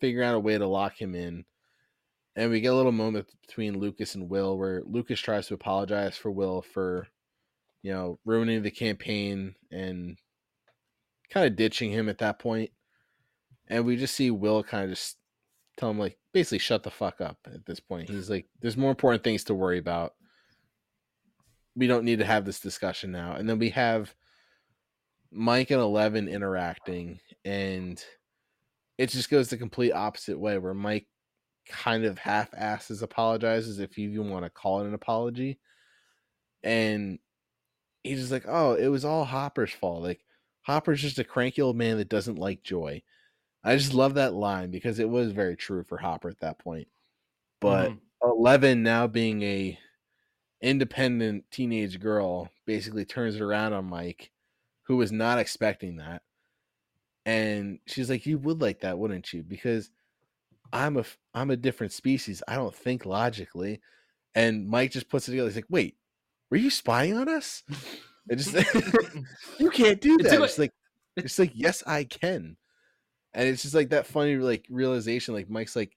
figuring 0.00 0.28
out 0.28 0.34
a 0.34 0.40
way 0.40 0.58
to 0.58 0.66
lock 0.66 1.00
him 1.00 1.14
in, 1.14 1.46
and 2.34 2.50
we 2.50 2.60
get 2.60 2.72
a 2.72 2.76
little 2.76 2.92
moment 2.92 3.26
between 3.46 3.78
Lucas 3.78 4.14
and 4.16 4.28
Will 4.28 4.58
where 4.58 4.82
Lucas 4.84 5.20
tries 5.20 5.46
to 5.46 5.54
apologize 5.54 6.18
for 6.18 6.30
Will 6.30 6.60
for, 6.60 7.08
you 7.82 7.90
know, 7.90 8.18
ruining 8.26 8.62
the 8.62 8.70
campaign 8.70 9.54
and 9.70 10.18
kind 11.30 11.46
of 11.46 11.56
ditching 11.56 11.90
him 11.90 12.10
at 12.10 12.18
that 12.18 12.38
point 12.38 12.70
and 13.68 13.84
we 13.84 13.96
just 13.96 14.14
see 14.14 14.30
Will 14.30 14.62
kind 14.62 14.84
of 14.84 14.90
just 14.90 15.16
tell 15.76 15.90
him 15.90 15.98
like 15.98 16.18
basically 16.32 16.58
shut 16.58 16.82
the 16.82 16.90
fuck 16.90 17.20
up 17.20 17.38
at 17.46 17.64
this 17.66 17.80
point. 17.80 18.08
He's 18.08 18.30
like, 18.30 18.46
there's 18.60 18.76
more 18.76 18.90
important 18.90 19.24
things 19.24 19.44
to 19.44 19.54
worry 19.54 19.78
about. 19.78 20.14
We 21.74 21.86
don't 21.86 22.04
need 22.04 22.20
to 22.20 22.24
have 22.24 22.44
this 22.44 22.60
discussion 22.60 23.12
now. 23.12 23.34
And 23.34 23.48
then 23.48 23.58
we 23.58 23.70
have 23.70 24.14
Mike 25.30 25.70
and 25.70 25.80
Eleven 25.80 26.28
interacting, 26.28 27.20
and 27.44 28.02
it 28.96 29.10
just 29.10 29.30
goes 29.30 29.48
the 29.48 29.56
complete 29.56 29.92
opposite 29.92 30.38
way 30.38 30.56
where 30.58 30.74
Mike 30.74 31.06
kind 31.68 32.04
of 32.04 32.18
half 32.18 32.48
asses 32.56 33.02
apologizes 33.02 33.78
if 33.78 33.98
you 33.98 34.10
even 34.10 34.30
want 34.30 34.44
to 34.44 34.50
call 34.50 34.80
it 34.80 34.86
an 34.86 34.94
apology. 34.94 35.58
And 36.62 37.18
he's 38.02 38.20
just 38.20 38.32
like, 38.32 38.44
Oh, 38.46 38.74
it 38.74 38.88
was 38.88 39.04
all 39.04 39.24
Hopper's 39.24 39.72
fault. 39.72 40.02
Like 40.02 40.20
Hopper's 40.62 41.02
just 41.02 41.18
a 41.18 41.24
cranky 41.24 41.62
old 41.62 41.76
man 41.76 41.98
that 41.98 42.08
doesn't 42.08 42.38
like 42.38 42.62
joy. 42.62 43.02
I 43.66 43.76
just 43.76 43.94
love 43.94 44.14
that 44.14 44.32
line 44.32 44.70
because 44.70 44.98
it 45.00 45.08
was 45.08 45.32
very 45.32 45.56
true 45.56 45.82
for 45.82 45.98
Hopper 45.98 46.28
at 46.28 46.38
that 46.40 46.58
point. 46.58 46.88
But 47.60 47.90
Mhm. 47.90 48.00
Eleven 48.22 48.82
now 48.82 49.06
being 49.06 49.42
a 49.42 49.78
independent 50.60 51.50
teenage 51.50 52.00
girl 52.00 52.50
basically 52.64 53.04
turns 53.04 53.34
it 53.36 53.42
around 53.42 53.72
on 53.72 53.84
Mike, 53.84 54.30
who 54.82 54.96
was 54.96 55.12
not 55.12 55.38
expecting 55.38 55.96
that. 55.96 56.22
And 57.24 57.80
she's 57.86 58.08
like, 58.08 58.24
"You 58.24 58.38
would 58.38 58.60
like 58.60 58.80
that, 58.80 58.98
wouldn't 58.98 59.32
you? 59.32 59.42
Because 59.42 59.90
I'm 60.72 60.96
a 60.96 61.04
I'm 61.34 61.50
a 61.50 61.56
different 61.56 61.92
species. 61.92 62.42
I 62.46 62.54
don't 62.54 62.74
think 62.74 63.04
logically." 63.04 63.80
And 64.34 64.68
Mike 64.68 64.92
just 64.92 65.08
puts 65.08 65.28
it 65.28 65.32
together. 65.32 65.48
He's 65.48 65.56
like, 65.56 65.66
"Wait, 65.68 65.96
were 66.50 66.56
you 66.56 66.70
spying 66.70 67.14
on 67.16 67.28
us?" 67.28 67.64
It 68.28 68.36
just 68.36 68.54
you 69.60 69.70
can't 69.70 70.00
do 70.00 70.18
that. 70.18 70.42
It's 70.42 70.58
like 70.58 70.72
it's 71.16 71.38
like 71.38 71.52
yes, 71.54 71.84
I 71.86 72.02
can. 72.02 72.56
And 73.36 73.46
it's 73.46 73.62
just 73.62 73.74
like 73.74 73.90
that 73.90 74.06
funny 74.06 74.36
like 74.36 74.66
realization. 74.70 75.34
Like 75.34 75.50
Mike's 75.50 75.76
like, 75.76 75.94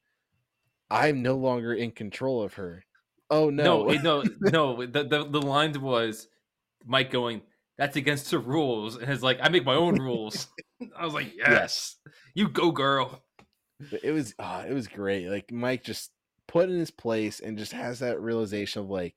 I'm 0.92 1.22
no 1.22 1.38
longer 1.38 1.74
in 1.74 1.92
control 1.92 2.44
of 2.44 2.56
her. 2.56 2.84
Oh 3.30 3.50
no, 3.50 3.86
No, 3.86 3.94
no, 3.94 4.24
no. 4.42 4.86
The, 4.86 5.06
the 5.06 5.24
the 5.24 5.42
line 5.42 5.80
was 5.82 6.28
Mike 6.86 7.12
going, 7.12 7.42
"That's 7.78 7.96
against 7.96 8.30
the 8.30 8.40
rules," 8.40 8.98
and 8.98 9.10
it's 9.10 9.24
like, 9.24 9.40
"I 9.42 9.48
make 9.48 9.64
my 9.64 9.76
own 9.76 9.96
rules." 9.96 10.48
I 10.98 11.06
was 11.06 11.14
like, 11.14 11.34
"Yes, 11.38 11.96
you 12.34 12.50
go, 12.50 12.72
girl." 12.72 13.24
But 13.90 14.04
it 14.04 14.12
was 14.12 14.36
ah, 14.38 14.66
it 14.66 14.74
was 14.74 14.90
great. 14.90 15.30
Like 15.30 15.50
Mike 15.50 15.86
just 15.86 16.12
put 16.46 16.70
in 16.70 16.78
his 16.78 16.92
place 16.92 17.40
and 17.40 17.58
just 17.58 17.72
has 17.72 18.00
that 18.00 18.20
realization 18.20 18.82
of 18.82 18.90
like 18.90 19.16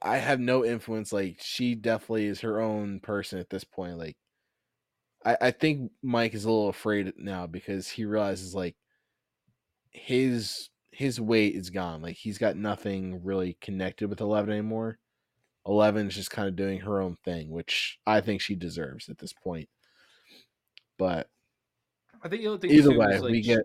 I 0.00 0.18
have 0.18 0.38
no 0.38 0.64
influence. 0.64 1.12
Like 1.12 1.38
she 1.40 1.74
definitely 1.74 2.26
is 2.26 2.42
her 2.42 2.60
own 2.60 3.00
person 3.00 3.40
at 3.40 3.50
this 3.50 3.64
point. 3.64 3.98
Like 3.98 4.16
I, 5.24 5.36
I 5.40 5.50
think 5.50 5.92
Mike 6.02 6.34
is 6.34 6.44
a 6.44 6.50
little 6.50 6.68
afraid 6.68 7.12
now 7.16 7.46
because 7.46 7.88
he 7.88 8.04
realizes 8.04 8.54
like 8.54 8.76
his 9.90 10.70
his 10.92 11.20
weight 11.20 11.54
is 11.54 11.70
gone. 11.70 12.02
Like 12.02 12.16
he's 12.16 12.38
got 12.38 12.56
nothing 12.56 13.22
really 13.24 13.56
connected 13.60 14.08
with 14.08 14.20
Eleven 14.20 14.52
anymore. 14.52 14.98
Eleven's 15.66 16.14
just 16.14 16.30
kind 16.30 16.48
of 16.48 16.56
doing 16.56 16.80
her 16.80 17.00
own 17.00 17.16
thing, 17.24 17.50
which 17.50 17.98
I 18.06 18.20
think 18.20 18.40
she 18.40 18.54
deserves 18.54 19.08
at 19.08 19.18
this 19.18 19.32
point. 19.32 19.68
But 20.98 21.28
I 22.22 22.28
think 22.28 22.42
the 22.42 22.48
other 22.48 22.58
thing 22.58 22.70
either 22.70 22.90
too 22.92 22.98
way, 22.98 23.06
was, 23.06 23.22
like, 23.22 23.32
we 23.32 23.40
get 23.42 23.62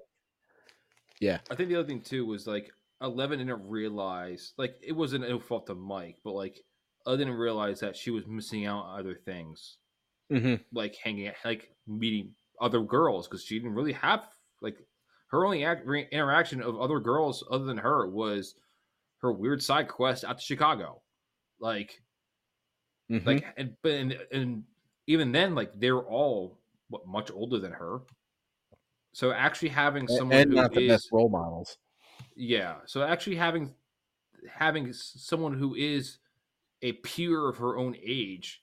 yeah. 1.20 1.40
I 1.50 1.56
think 1.56 1.70
the 1.70 1.76
other 1.76 1.88
thing 1.88 2.02
too 2.02 2.26
was 2.26 2.48
like 2.48 2.72
Eleven 3.02 3.40
didn't 3.40 3.68
realize 3.68 4.54
like 4.58 4.76
it 4.82 4.94
wasn't 4.94 5.28
no 5.28 5.40
fault 5.40 5.68
to 5.68 5.76
Mike, 5.76 6.18
but 6.24 6.34
like 6.34 6.62
I 7.08 7.16
didn't 7.16 7.34
realize 7.34 7.80
that 7.80 7.96
she 7.96 8.12
was 8.12 8.28
missing 8.28 8.66
out 8.66 8.86
on 8.86 9.00
other 9.00 9.16
things, 9.16 9.78
hmm 10.30 10.56
like 10.74 10.96
hanging, 10.96 11.28
out, 11.28 11.36
like 11.46 11.72
meeting 11.88 12.36
other 12.60 12.82
girls, 12.82 13.28
because 13.28 13.44
she 13.44 13.58
didn't 13.60 13.74
really 13.76 13.94
have 13.94 14.28
like 14.62 14.78
her 15.28 15.46
only 15.46 15.64
act, 15.66 15.86
re- 15.86 16.08
interaction 16.12 16.62
of 16.62 16.80
other 16.80 17.00
girls 17.00 17.44
other 17.50 17.66
than 17.66 17.78
her 17.78 18.08
was 18.08 18.56
her 19.20 19.32
weird 19.32 19.62
side 19.62 19.88
quest 19.88 20.24
out 20.24 20.38
to 20.38 20.44
Chicago, 20.44 21.02
like 21.60 22.02
Mhm. 23.10 23.26
like 23.26 23.46
and 23.58 23.76
but 23.82 23.92
and, 23.94 24.14
and 24.32 24.64
even 25.08 25.32
then 25.32 25.56
like 25.56 25.74
they're 25.80 26.02
all 26.02 26.60
what 26.90 27.08
much 27.08 27.32
older 27.32 27.60
than 27.60 27.72
her. 27.72 28.02
So 29.14 29.32
actually 29.32 29.70
having 29.70 30.08
someone 30.08 30.42
and 30.42 30.50
who 30.50 30.56
not 30.56 30.74
the 30.74 30.82
is 30.82 30.92
best 30.92 31.12
role 31.12 31.30
models. 31.30 31.78
yeah. 32.36 32.78
So 32.86 33.04
actually 33.04 33.36
having 33.36 33.74
having 34.48 34.94
someone 34.94 35.58
who 35.58 35.76
is 35.76 36.20
a 36.82 36.94
peer 36.94 37.48
of 37.48 37.58
her 37.58 37.78
own 37.78 37.96
age 38.02 38.62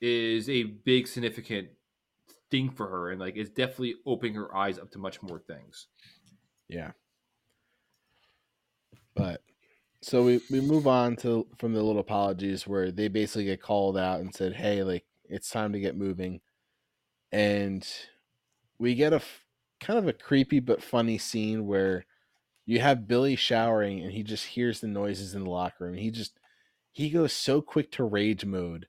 is 0.00 0.48
a 0.48 0.62
big 0.62 1.06
significant 1.06 1.68
thing 2.50 2.70
for 2.70 2.88
her 2.88 3.10
and 3.10 3.20
like 3.20 3.36
it's 3.36 3.50
definitely 3.50 3.94
opening 4.06 4.34
her 4.34 4.54
eyes 4.56 4.78
up 4.78 4.90
to 4.90 4.98
much 4.98 5.22
more 5.22 5.38
things. 5.38 5.86
Yeah. 6.68 6.92
But 9.14 9.42
so 10.02 10.24
we 10.24 10.40
we 10.50 10.60
move 10.60 10.86
on 10.86 11.16
to 11.16 11.46
from 11.58 11.74
the 11.74 11.82
little 11.82 12.00
apologies 12.00 12.66
where 12.66 12.90
they 12.90 13.08
basically 13.08 13.44
get 13.44 13.62
called 13.62 13.98
out 13.98 14.20
and 14.20 14.34
said, 14.34 14.54
"Hey, 14.54 14.82
like 14.82 15.04
it's 15.24 15.50
time 15.50 15.72
to 15.72 15.80
get 15.80 15.96
moving," 15.96 16.40
and 17.32 17.86
we 18.78 18.94
get 18.94 19.12
a 19.12 19.20
kind 19.80 19.98
of 19.98 20.08
a 20.08 20.12
creepy 20.12 20.60
but 20.60 20.82
funny 20.82 21.18
scene 21.18 21.66
where 21.66 22.06
you 22.66 22.80
have 22.80 23.08
Billy 23.08 23.36
showering 23.36 24.00
and 24.00 24.12
he 24.12 24.22
just 24.22 24.46
hears 24.46 24.80
the 24.80 24.86
noises 24.86 25.34
in 25.34 25.44
the 25.44 25.50
locker 25.50 25.84
room. 25.84 25.94
He 25.96 26.10
just 26.10 26.38
he 26.92 27.10
goes 27.10 27.32
so 27.32 27.60
quick 27.60 27.90
to 27.92 28.04
rage 28.04 28.44
mode 28.44 28.86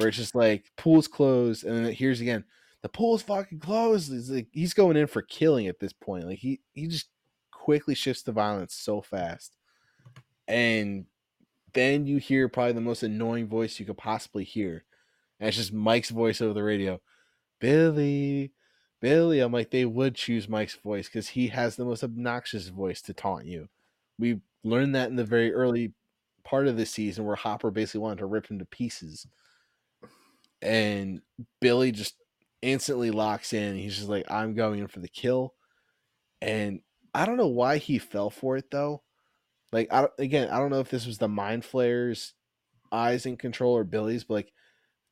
where 0.00 0.08
it's 0.08 0.16
just 0.16 0.34
like 0.34 0.64
pool's 0.76 1.06
closed 1.06 1.64
and 1.64 1.84
then 1.84 1.92
hears 1.92 2.20
again 2.20 2.44
the 2.82 2.88
pool's 2.88 3.22
fucking 3.22 3.60
closed. 3.60 4.10
He's 4.10 4.30
like 4.30 4.48
he's 4.52 4.74
going 4.74 4.96
in 4.96 5.06
for 5.06 5.22
killing 5.22 5.66
at 5.66 5.78
this 5.78 5.92
point. 5.92 6.26
Like 6.26 6.38
he 6.38 6.60
he 6.72 6.86
just 6.86 7.08
quickly 7.50 7.94
shifts 7.94 8.22
to 8.22 8.32
violence 8.32 8.74
so 8.74 9.02
fast. 9.02 9.56
And 10.48 11.06
then 11.74 12.06
you 12.06 12.18
hear 12.18 12.48
probably 12.48 12.72
the 12.72 12.80
most 12.80 13.02
annoying 13.02 13.46
voice 13.48 13.78
you 13.78 13.86
could 13.86 13.98
possibly 13.98 14.44
hear. 14.44 14.84
And 15.38 15.48
it's 15.48 15.56
just 15.56 15.72
Mike's 15.72 16.10
voice 16.10 16.40
over 16.40 16.54
the 16.54 16.62
radio. 16.62 17.00
Billy, 17.60 18.52
Billy. 19.00 19.40
I'm 19.40 19.52
like, 19.52 19.70
they 19.70 19.84
would 19.84 20.14
choose 20.14 20.48
Mike's 20.48 20.74
voice 20.74 21.06
because 21.06 21.28
he 21.28 21.48
has 21.48 21.76
the 21.76 21.84
most 21.84 22.02
obnoxious 22.02 22.68
voice 22.68 23.02
to 23.02 23.14
taunt 23.14 23.44
you. 23.44 23.68
We 24.18 24.40
learned 24.64 24.94
that 24.94 25.10
in 25.10 25.16
the 25.16 25.24
very 25.24 25.52
early 25.52 25.92
part 26.44 26.66
of 26.66 26.76
the 26.76 26.86
season 26.86 27.24
where 27.24 27.36
Hopper 27.36 27.70
basically 27.70 28.00
wanted 28.00 28.18
to 28.18 28.26
rip 28.26 28.46
him 28.46 28.58
to 28.58 28.64
pieces. 28.64 29.26
And 30.62 31.22
Billy 31.60 31.92
just 31.92 32.14
instantly 32.62 33.10
locks 33.10 33.52
in. 33.52 33.76
He's 33.76 33.96
just 33.96 34.08
like, 34.08 34.30
I'm 34.30 34.54
going 34.54 34.80
in 34.80 34.88
for 34.88 35.00
the 35.00 35.08
kill. 35.08 35.54
And 36.42 36.80
I 37.14 37.26
don't 37.26 37.36
know 37.36 37.48
why 37.48 37.78
he 37.78 37.98
fell 37.98 38.30
for 38.30 38.56
it 38.56 38.70
though. 38.70 39.02
Like, 39.72 39.92
I 39.92 40.08
again, 40.18 40.48
I 40.50 40.58
don't 40.58 40.70
know 40.70 40.80
if 40.80 40.90
this 40.90 41.06
was 41.06 41.18
the 41.18 41.28
mind 41.28 41.64
flayers 41.64 42.34
eyes 42.92 43.24
in 43.24 43.36
control 43.36 43.76
or 43.76 43.84
Billy's, 43.84 44.24
but 44.24 44.34
like, 44.34 44.52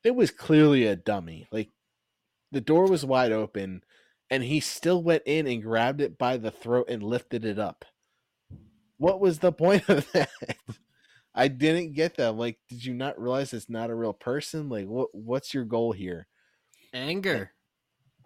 it 0.04 0.14
was 0.14 0.30
clearly 0.30 0.86
a 0.86 0.96
dummy. 0.96 1.46
Like, 1.52 1.70
the 2.50 2.60
door 2.60 2.86
was 2.86 3.04
wide 3.04 3.32
open 3.32 3.82
and 4.30 4.42
he 4.42 4.60
still 4.60 5.02
went 5.02 5.22
in 5.26 5.46
and 5.46 5.62
grabbed 5.62 6.00
it 6.00 6.18
by 6.18 6.36
the 6.36 6.50
throat 6.50 6.86
and 6.88 7.02
lifted 7.02 7.44
it 7.44 7.58
up. 7.58 7.84
What 8.98 9.20
was 9.20 9.38
the 9.38 9.52
point 9.52 9.88
of 9.88 10.10
that? 10.12 10.30
I 11.38 11.48
didn't 11.48 11.92
get 11.92 12.16
that. 12.16 12.30
I'm 12.30 12.38
like, 12.38 12.58
did 12.68 12.84
you 12.84 12.92
not 12.92 13.20
realize 13.20 13.52
it's 13.52 13.70
not 13.70 13.90
a 13.90 13.94
real 13.94 14.12
person? 14.12 14.68
Like, 14.68 14.86
what 14.86 15.14
what's 15.14 15.54
your 15.54 15.64
goal 15.64 15.92
here? 15.92 16.26
Anger. 16.92 17.52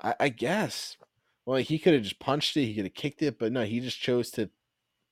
I, 0.02 0.14
I 0.18 0.28
guess. 0.30 0.96
Well, 1.44 1.58
he 1.58 1.78
could 1.78 1.92
have 1.92 2.02
just 2.02 2.18
punched 2.18 2.56
it. 2.56 2.66
He 2.66 2.74
could 2.74 2.84
have 2.84 2.94
kicked 2.94 3.22
it, 3.22 3.38
but 3.38 3.52
no, 3.52 3.64
he 3.64 3.80
just 3.80 4.00
chose 4.00 4.30
to 4.32 4.48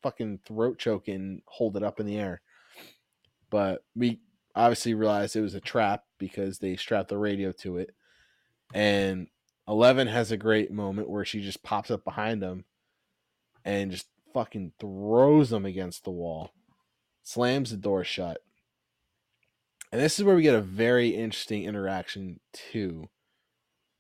fucking 0.03 0.41
throat 0.47 0.79
choke 0.79 1.09
and 1.09 1.43
hold 1.47 1.77
it 1.77 1.83
up 1.83 2.01
in 2.01 2.07
the 2.07 2.19
air. 2.19 2.41
But 3.51 3.85
we 3.95 4.21
obviously 4.55 4.95
realized 4.95 5.37
it 5.37 5.43
was 5.43 5.55
a 5.55 5.61
trap 5.61 6.05
because 6.19 6.59
they 6.59 6.77
strapped 6.77 7.11
the 7.11 7.19
radio 7.19 7.53
to 7.53 7.77
it. 7.79 7.95
And 8.73 9.29
Eleven 9.69 10.07
has 10.07 10.33
a 10.33 10.37
great 10.37 10.73
moment 10.73 11.11
where 11.11 11.25
she 11.25 11.43
just 11.43 11.63
pops 11.63 11.91
up 11.91 12.05
behind 12.05 12.43
him 12.43 12.65
and 13.65 13.91
just 13.91 14.07
fucking 14.33 14.73
throws 14.81 15.53
him 15.53 15.67
against 15.67 16.05
the 16.05 16.11
wall, 16.11 16.53
slams 17.31 17.71
the 17.71 17.77
door 17.77 18.03
shut. 18.03 18.39
And 19.93 20.01
this 20.01 20.19
is 20.19 20.25
where 20.25 20.37
we 20.37 20.43
get 20.43 20.55
a 20.55 20.61
very 20.61 21.11
interesting 21.11 21.65
interaction 21.65 22.41
too, 22.53 23.09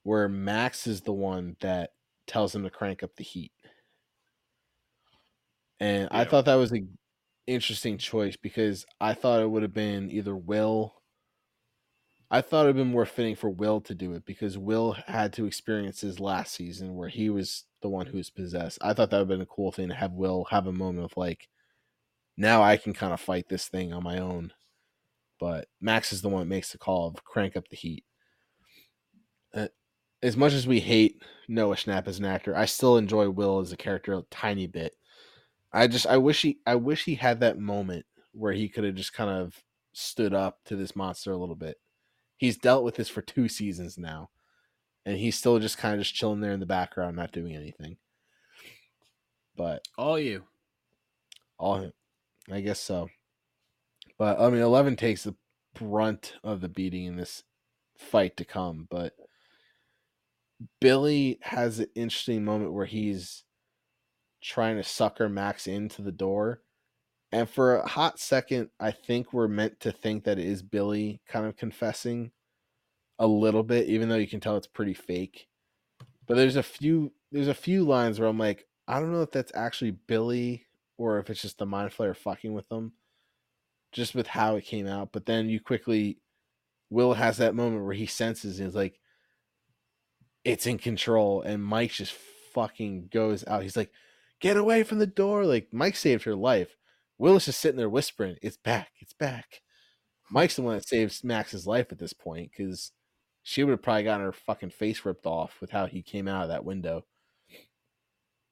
where 0.02 0.28
Max 0.28 0.86
is 0.86 1.02
the 1.02 1.12
one 1.12 1.56
that 1.60 1.90
tells 2.26 2.54
him 2.54 2.64
to 2.64 2.70
crank 2.70 3.02
up 3.02 3.16
the 3.16 3.24
heat. 3.24 3.52
And 5.78 6.08
I 6.10 6.24
thought 6.24 6.44
that 6.44 6.56
was 6.56 6.72
an 6.72 6.98
interesting 7.46 7.98
choice 7.98 8.36
because 8.36 8.84
I 9.00 9.14
thought 9.14 9.42
it 9.42 9.50
would 9.50 9.62
have 9.62 9.74
been 9.74 10.10
either 10.10 10.36
Will. 10.36 10.94
I 12.30 12.40
thought 12.40 12.64
it 12.64 12.68
would 12.68 12.76
have 12.76 12.84
been 12.84 12.92
more 12.92 13.06
fitting 13.06 13.34
for 13.34 13.50
Will 13.50 13.80
to 13.82 13.94
do 13.94 14.12
it 14.14 14.24
because 14.24 14.58
Will 14.58 14.92
had 15.06 15.32
to 15.34 15.46
experience 15.46 16.00
his 16.00 16.20
last 16.20 16.54
season 16.54 16.94
where 16.94 17.08
he 17.08 17.30
was 17.30 17.64
the 17.80 17.88
one 17.88 18.06
who 18.06 18.18
was 18.18 18.30
possessed. 18.30 18.78
I 18.82 18.92
thought 18.92 19.10
that 19.10 19.18
would 19.18 19.28
have 19.30 19.38
been 19.38 19.40
a 19.40 19.46
cool 19.46 19.72
thing 19.72 19.88
to 19.88 19.94
have 19.94 20.12
Will 20.12 20.44
have 20.50 20.66
a 20.66 20.72
moment 20.72 21.04
of 21.04 21.16
like, 21.16 21.48
now 22.36 22.62
I 22.62 22.76
can 22.76 22.92
kind 22.92 23.12
of 23.12 23.20
fight 23.20 23.48
this 23.48 23.68
thing 23.68 23.92
on 23.92 24.02
my 24.02 24.18
own. 24.18 24.52
But 25.38 25.68
Max 25.80 26.12
is 26.12 26.22
the 26.22 26.28
one 26.28 26.40
that 26.40 26.54
makes 26.54 26.72
the 26.72 26.78
call 26.78 27.08
of 27.08 27.24
crank 27.24 27.56
up 27.56 27.68
the 27.68 27.76
heat. 27.76 28.04
Uh, 29.54 29.68
as 30.22 30.36
much 30.36 30.52
as 30.52 30.66
we 30.66 30.80
hate 30.80 31.22
Noah 31.48 31.76
Schnapp 31.76 32.06
as 32.06 32.18
an 32.18 32.26
actor, 32.26 32.54
I 32.54 32.66
still 32.66 32.96
enjoy 32.98 33.30
Will 33.30 33.60
as 33.60 33.72
a 33.72 33.76
character 33.76 34.12
a 34.12 34.22
tiny 34.30 34.66
bit. 34.66 34.94
I 35.72 35.86
just 35.86 36.06
I 36.06 36.18
wish 36.18 36.42
he 36.42 36.58
I 36.66 36.74
wish 36.74 37.04
he 37.04 37.14
had 37.14 37.40
that 37.40 37.58
moment 37.58 38.04
where 38.32 38.52
he 38.52 38.68
could 38.68 38.84
have 38.84 38.94
just 38.94 39.12
kind 39.12 39.30
of 39.30 39.62
stood 39.92 40.34
up 40.34 40.58
to 40.66 40.76
this 40.76 40.94
monster 40.94 41.32
a 41.32 41.36
little 41.36 41.56
bit. 41.56 41.78
He's 42.36 42.58
dealt 42.58 42.84
with 42.84 42.96
this 42.96 43.08
for 43.08 43.22
two 43.22 43.48
seasons 43.48 43.96
now, 43.98 44.30
and 45.06 45.16
he's 45.16 45.38
still 45.38 45.58
just 45.58 45.78
kind 45.78 45.94
of 45.94 46.00
just 46.00 46.14
chilling 46.14 46.40
there 46.40 46.52
in 46.52 46.60
the 46.60 46.66
background, 46.66 47.16
not 47.16 47.32
doing 47.32 47.54
anything. 47.54 47.96
But 49.56 49.82
All 49.96 50.18
you. 50.18 50.44
all 51.58 51.90
I 52.52 52.60
guess 52.60 52.80
so. 52.80 53.08
But 54.18 54.40
I 54.40 54.50
mean, 54.50 54.62
Eleven 54.62 54.96
takes 54.96 55.24
the 55.24 55.34
brunt 55.74 56.34
of 56.42 56.60
the 56.60 56.68
beating 56.68 57.04
in 57.04 57.16
this 57.16 57.44
fight 57.96 58.36
to 58.36 58.44
come. 58.44 58.86
But 58.90 59.14
Billy 60.80 61.38
has 61.42 61.78
an 61.78 61.86
interesting 61.94 62.44
moment 62.44 62.72
where 62.72 62.86
he's 62.86 63.44
trying 64.42 64.76
to 64.76 64.82
sucker 64.82 65.28
Max 65.28 65.66
into 65.66 66.02
the 66.02 66.12
door. 66.12 66.62
And 67.32 67.48
for 67.48 67.76
a 67.76 67.86
hot 67.86 68.18
second, 68.18 68.70
I 68.80 68.90
think 68.90 69.32
we're 69.32 69.48
meant 69.48 69.80
to 69.80 69.92
think 69.92 70.24
that 70.24 70.38
it 70.38 70.46
is 70.46 70.62
Billy 70.62 71.20
kind 71.28 71.46
of 71.46 71.56
confessing 71.56 72.32
a 73.18 73.26
little 73.26 73.62
bit, 73.62 73.86
even 73.86 74.08
though 74.08 74.16
you 74.16 74.26
can 74.26 74.40
tell 74.40 74.56
it's 74.56 74.66
pretty 74.66 74.94
fake. 74.94 75.46
But 76.26 76.36
there's 76.36 76.56
a 76.56 76.62
few 76.62 77.12
there's 77.30 77.48
a 77.48 77.54
few 77.54 77.84
lines 77.84 78.18
where 78.18 78.28
I'm 78.28 78.38
like, 78.38 78.66
I 78.88 78.98
don't 78.98 79.12
know 79.12 79.22
if 79.22 79.30
that's 79.30 79.52
actually 79.54 79.92
Billy 79.92 80.66
or 81.00 81.18
if 81.18 81.30
it's 81.30 81.40
just 81.40 81.56
the 81.56 81.64
mind 81.64 81.90
flayer 81.90 82.14
fucking 82.14 82.52
with 82.52 82.68
them, 82.68 82.92
just 83.90 84.14
with 84.14 84.26
how 84.26 84.56
it 84.56 84.66
came 84.66 84.86
out. 84.86 85.12
But 85.12 85.24
then 85.24 85.48
you 85.48 85.58
quickly, 85.58 86.18
Will 86.90 87.14
has 87.14 87.38
that 87.38 87.54
moment 87.54 87.86
where 87.86 87.94
he 87.94 88.04
senses 88.04 88.60
and 88.60 88.68
is 88.68 88.74
like, 88.74 89.00
it's 90.44 90.66
in 90.66 90.76
control, 90.76 91.40
and 91.40 91.64
Mike 91.64 91.92
just 91.92 92.12
fucking 92.52 93.08
goes 93.10 93.46
out. 93.46 93.62
He's 93.62 93.78
like, 93.78 93.90
get 94.40 94.58
away 94.58 94.82
from 94.82 94.98
the 94.98 95.06
door! 95.06 95.46
Like 95.46 95.72
Mike 95.72 95.96
saved 95.96 96.24
her 96.24 96.34
life. 96.34 96.76
Will 97.16 97.36
is 97.36 97.46
just 97.46 97.60
sitting 97.60 97.78
there 97.78 97.88
whispering, 97.88 98.36
"It's 98.42 98.56
back, 98.58 98.90
it's 99.00 99.12
back." 99.14 99.62
Mike's 100.30 100.56
the 100.56 100.62
one 100.62 100.74
that 100.76 100.88
saves 100.88 101.24
Max's 101.24 101.66
life 101.66 101.88
at 101.92 101.98
this 101.98 102.12
point 102.12 102.50
because 102.50 102.92
she 103.42 103.64
would 103.64 103.72
have 103.72 103.82
probably 103.82 104.04
gotten 104.04 104.24
her 104.24 104.32
fucking 104.32 104.70
face 104.70 105.04
ripped 105.04 105.26
off 105.26 105.60
with 105.60 105.70
how 105.70 105.86
he 105.86 106.02
came 106.02 106.28
out 106.28 106.44
of 106.44 106.48
that 106.50 106.64
window. 106.64 107.04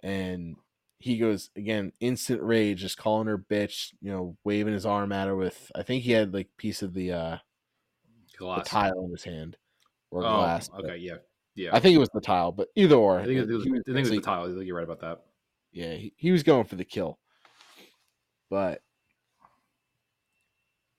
And 0.02 0.56
he 0.98 1.16
goes 1.18 1.50
again, 1.56 1.92
instant 2.00 2.42
rage, 2.42 2.80
just 2.80 2.98
calling 2.98 3.28
her 3.28 3.38
bitch, 3.38 3.92
you 4.00 4.10
know, 4.10 4.36
waving 4.44 4.72
his 4.74 4.86
arm 4.86 5.12
at 5.12 5.28
her 5.28 5.36
with 5.36 5.70
I 5.74 5.82
think 5.82 6.02
he 6.04 6.12
had 6.12 6.34
like 6.34 6.48
piece 6.56 6.82
of 6.82 6.92
the 6.94 7.12
uh 7.12 7.38
the 8.38 8.62
tile 8.64 9.04
in 9.04 9.10
his 9.10 9.24
hand. 9.24 9.56
Or 10.10 10.20
Oh, 10.24 10.36
glass. 10.36 10.70
okay, 10.78 10.96
yeah, 10.96 11.16
yeah. 11.54 11.70
I 11.74 11.80
think 11.80 11.94
it 11.94 11.98
was 11.98 12.08
the 12.14 12.20
tile, 12.20 12.50
but 12.50 12.68
either 12.74 12.94
or. 12.96 13.20
I 13.20 13.26
think 13.26 13.40
it, 13.40 13.50
it 13.50 13.54
was, 13.54 13.64
I 13.66 13.68
think 13.68 13.86
it 13.86 14.00
was 14.00 14.10
the 14.10 14.20
tile. 14.20 14.44
I 14.44 14.54
think 14.54 14.64
you're 14.64 14.76
right 14.76 14.84
about 14.84 15.00
that. 15.00 15.20
yeah, 15.70 15.92
he, 15.94 16.14
he 16.16 16.30
was 16.32 16.42
going 16.42 16.64
for 16.64 16.76
the 16.76 16.84
kill. 16.84 17.18
But 18.48 18.80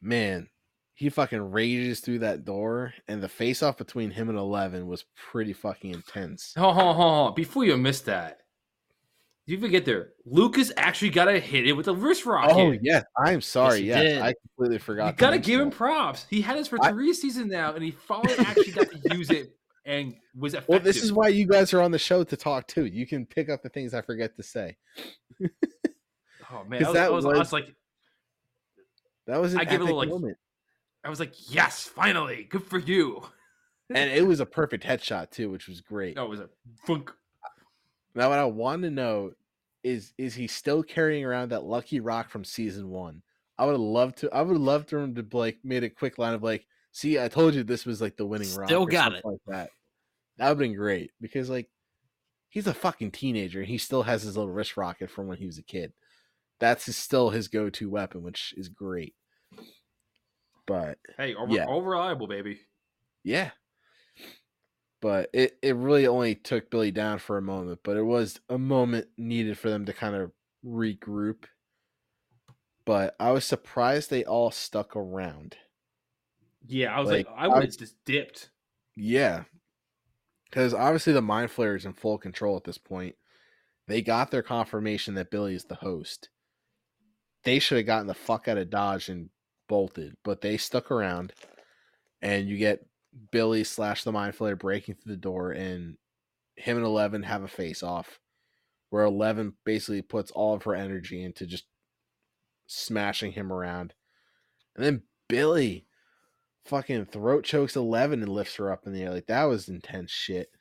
man, 0.01 0.47
he 0.93 1.09
fucking 1.09 1.51
rages 1.51 2.01
through 2.01 2.19
that 2.19 2.45
door, 2.45 2.93
and 3.07 3.21
the 3.23 3.29
face 3.29 3.63
off 3.63 3.77
between 3.77 4.11
him 4.11 4.29
and 4.29 4.37
Eleven 4.37 4.85
was 4.87 5.05
pretty 5.15 5.53
fucking 5.53 5.91
intense. 5.93 6.53
Hold 6.57 6.77
on, 6.77 6.95
hold 6.95 7.29
on. 7.29 7.33
Before 7.35 7.65
you 7.65 7.77
miss 7.77 8.01
that, 8.01 8.41
you 9.49 9.59
forget 9.59 9.85
there. 9.85 10.09
Lucas 10.25 10.71
actually 10.77 11.09
got 11.09 11.25
to 11.25 11.39
hit 11.39 11.67
it 11.67 11.73
with 11.73 11.87
a 11.87 11.93
wrist 11.93 12.25
rocket. 12.25 12.53
Oh 12.55 12.71
yes, 12.81 13.03
I'm 13.17 13.41
sorry. 13.41 13.81
he 13.81 13.87
Yes. 13.87 14.21
I 14.21 14.33
completely 14.33 14.77
forgot. 14.79 15.07
You 15.07 15.13
gotta 15.17 15.39
give 15.39 15.59
him 15.59 15.71
props. 15.71 16.25
He 16.29 16.41
had 16.41 16.57
this 16.57 16.67
for 16.67 16.77
I- 16.81 16.91
three 16.91 17.13
seasons 17.13 17.51
now, 17.51 17.73
and 17.73 17.83
he 17.83 17.91
finally 17.91 18.35
actually 18.37 18.71
got 18.71 18.87
to 18.91 18.99
use 19.15 19.29
it 19.29 19.55
and 19.85 20.15
was 20.37 20.53
effective. 20.53 20.69
Well, 20.69 20.79
this 20.79 21.03
is 21.03 21.11
why 21.11 21.29
you 21.29 21.47
guys 21.47 21.73
are 21.73 21.81
on 21.81 21.91
the 21.91 21.97
show 21.99 22.23
to 22.23 22.37
talk 22.37 22.67
too. 22.67 22.85
You 22.85 23.07
can 23.07 23.25
pick 23.25 23.49
up 23.49 23.63
the 23.63 23.69
things 23.69 23.93
I 23.93 24.01
forget 24.01 24.35
to 24.37 24.43
say. 24.43 24.77
oh 26.51 26.63
man, 26.67 26.83
I 26.83 26.87
was, 26.89 26.97
I 26.97 26.99
that 27.01 27.11
was, 27.13 27.25
I 27.25 27.29
was- 27.29 27.39
was 27.39 27.53
like, 27.53 27.75
That 29.27 29.41
was 29.41 29.53
an 29.53 29.59
I 29.61 29.63
give 29.65 29.73
it 29.73 29.75
a 29.75 29.83
epic 29.83 29.85
little, 29.85 29.97
like, 29.99 30.09
moment, 30.09 30.37
I 31.03 31.09
was 31.09 31.19
like, 31.19 31.33
yes, 31.53 31.83
finally, 31.85 32.43
good 32.49 32.63
for 32.63 32.77
you. 32.77 33.23
and 33.89 34.11
it 34.11 34.27
was 34.27 34.39
a 34.39 34.45
perfect 34.45 34.83
headshot 34.83 35.31
too, 35.31 35.49
which 35.49 35.67
was 35.67 35.81
great. 35.81 36.15
No, 36.17 36.25
it 36.25 36.29
was 36.29 36.39
a 36.41 36.49
funk. 36.85 37.11
Now, 38.15 38.29
what 38.29 38.39
I 38.39 38.45
want 38.45 38.81
to 38.83 38.89
know 38.89 39.31
is 39.83 40.13
is 40.17 40.35
he 40.35 40.47
still 40.47 40.83
carrying 40.83 41.23
around 41.25 41.49
that 41.49 41.63
lucky 41.63 41.99
rock 41.99 42.29
from 42.29 42.43
season 42.43 42.89
one? 42.89 43.21
I 43.57 43.65
would 43.65 43.79
love 43.79 44.15
to. 44.15 44.33
I 44.33 44.41
would 44.41 44.57
love 44.57 44.85
to 44.87 44.97
him 44.97 45.15
to 45.15 45.25
like 45.37 45.57
made 45.63 45.83
a 45.83 45.89
quick 45.89 46.17
line 46.17 46.33
of 46.33 46.43
like, 46.43 46.65
"See, 46.91 47.19
I 47.19 47.27
told 47.27 47.53
you 47.55 47.63
this 47.63 47.85
was 47.85 48.01
like 48.01 48.15
the 48.17 48.25
winning 48.25 48.53
rock." 48.55 48.67
Still 48.69 48.85
got 48.85 49.11
something 49.13 49.21
Like 49.23 49.39
that. 49.47 49.69
That 50.37 50.45
would 50.45 50.49
have 50.49 50.57
been 50.59 50.75
great 50.75 51.11
because 51.19 51.49
like 51.49 51.69
he's 52.49 52.67
a 52.67 52.73
fucking 52.73 53.11
teenager 53.11 53.59
and 53.59 53.67
he 53.67 53.77
still 53.77 54.03
has 54.03 54.23
his 54.23 54.35
little 54.37 54.51
wrist 54.51 54.77
rocket 54.77 55.11
from 55.11 55.27
when 55.27 55.37
he 55.37 55.45
was 55.45 55.57
a 55.57 55.63
kid. 55.63 55.93
That's 56.59 56.85
his, 56.87 56.95
still 56.97 57.29
his 57.29 57.47
go-to 57.47 57.89
weapon, 57.89 58.23
which 58.23 58.53
is 58.57 58.69
great. 58.69 59.13
But 60.65 60.97
Hey, 61.17 61.35
over, 61.35 61.53
Yeah. 61.53 61.65
all 61.65 61.81
reliable, 61.81 62.27
baby. 62.27 62.61
yeah. 63.23 63.51
But 65.01 65.29
it, 65.33 65.57
it 65.61 65.75
really 65.75 66.07
only 66.07 66.35
took 66.35 66.69
Billy 66.69 66.91
down 66.91 67.19
for 67.19 67.37
a 67.37 67.41
moment, 67.41 67.79
but 67.83 67.95
it 67.95 68.03
was 68.03 68.39
a 68.49 68.57
moment 68.57 69.07
needed 69.17 69.57
for 69.57 69.69
them 69.69 69.85
to 69.85 69.93
kind 69.93 70.15
of 70.15 70.31
regroup. 70.65 71.45
But 72.85 73.15
I 73.19 73.31
was 73.31 73.45
surprised 73.45 74.09
they 74.09 74.25
all 74.25 74.51
stuck 74.51 74.95
around. 74.95 75.55
Yeah, 76.67 76.95
I 76.95 76.99
was 76.99 77.09
like, 77.09 77.27
Like, 77.27 77.35
I 77.37 77.47
would 77.47 77.63
have 77.63 77.77
just 77.77 77.95
dipped. 78.05 78.49
Yeah. 78.95 79.43
Because 80.49 80.73
obviously 80.73 81.13
the 81.13 81.21
Mind 81.21 81.51
Flayer 81.51 81.77
is 81.77 81.85
in 81.85 81.93
full 81.93 82.17
control 82.17 82.57
at 82.57 82.63
this 82.63 82.77
point. 82.77 83.15
They 83.87 84.01
got 84.01 84.31
their 84.31 84.43
confirmation 84.43 85.15
that 85.15 85.31
Billy 85.31 85.55
is 85.55 85.65
the 85.65 85.75
host. 85.75 86.29
They 87.43 87.59
should 87.59 87.77
have 87.77 87.87
gotten 87.87 88.07
the 88.07 88.13
fuck 88.13 88.47
out 88.47 88.57
of 88.57 88.69
Dodge 88.69 89.09
and 89.09 89.29
bolted, 89.67 90.17
but 90.23 90.41
they 90.41 90.57
stuck 90.57 90.91
around. 90.91 91.33
And 92.21 92.49
you 92.49 92.57
get 92.57 92.85
Billy 93.31 93.63
slash 93.63 94.03
the 94.03 94.11
Mind 94.11 94.35
Flayer 94.35 94.57
breaking 94.57 94.95
through 94.95 95.13
the 95.13 95.17
door, 95.21 95.51
and 95.51 95.97
him 96.55 96.77
and 96.77 96.85
Eleven 96.85 97.23
have 97.23 97.43
a 97.43 97.47
face 97.47 97.81
off 97.83 98.19
where 98.89 99.03
Eleven 99.03 99.53
basically 99.65 100.01
puts 100.01 100.31
all 100.31 100.55
of 100.55 100.63
her 100.63 100.75
energy 100.75 101.23
into 101.23 101.45
just 101.45 101.65
smashing 102.67 103.31
him 103.33 103.51
around. 103.51 103.93
And 104.75 104.85
then 104.85 105.01
Billy 105.27 105.85
fucking 106.65 107.05
throat 107.05 107.43
chokes 107.43 107.75
Eleven 107.75 108.21
and 108.21 108.31
lifts 108.31 108.55
her 108.55 108.71
up 108.71 108.85
in 108.85 108.93
the 108.93 109.03
air. 109.03 109.11
Like 109.11 109.27
that 109.27 109.43
was 109.45 109.69
intense 109.69 110.11
shit. 110.11 110.51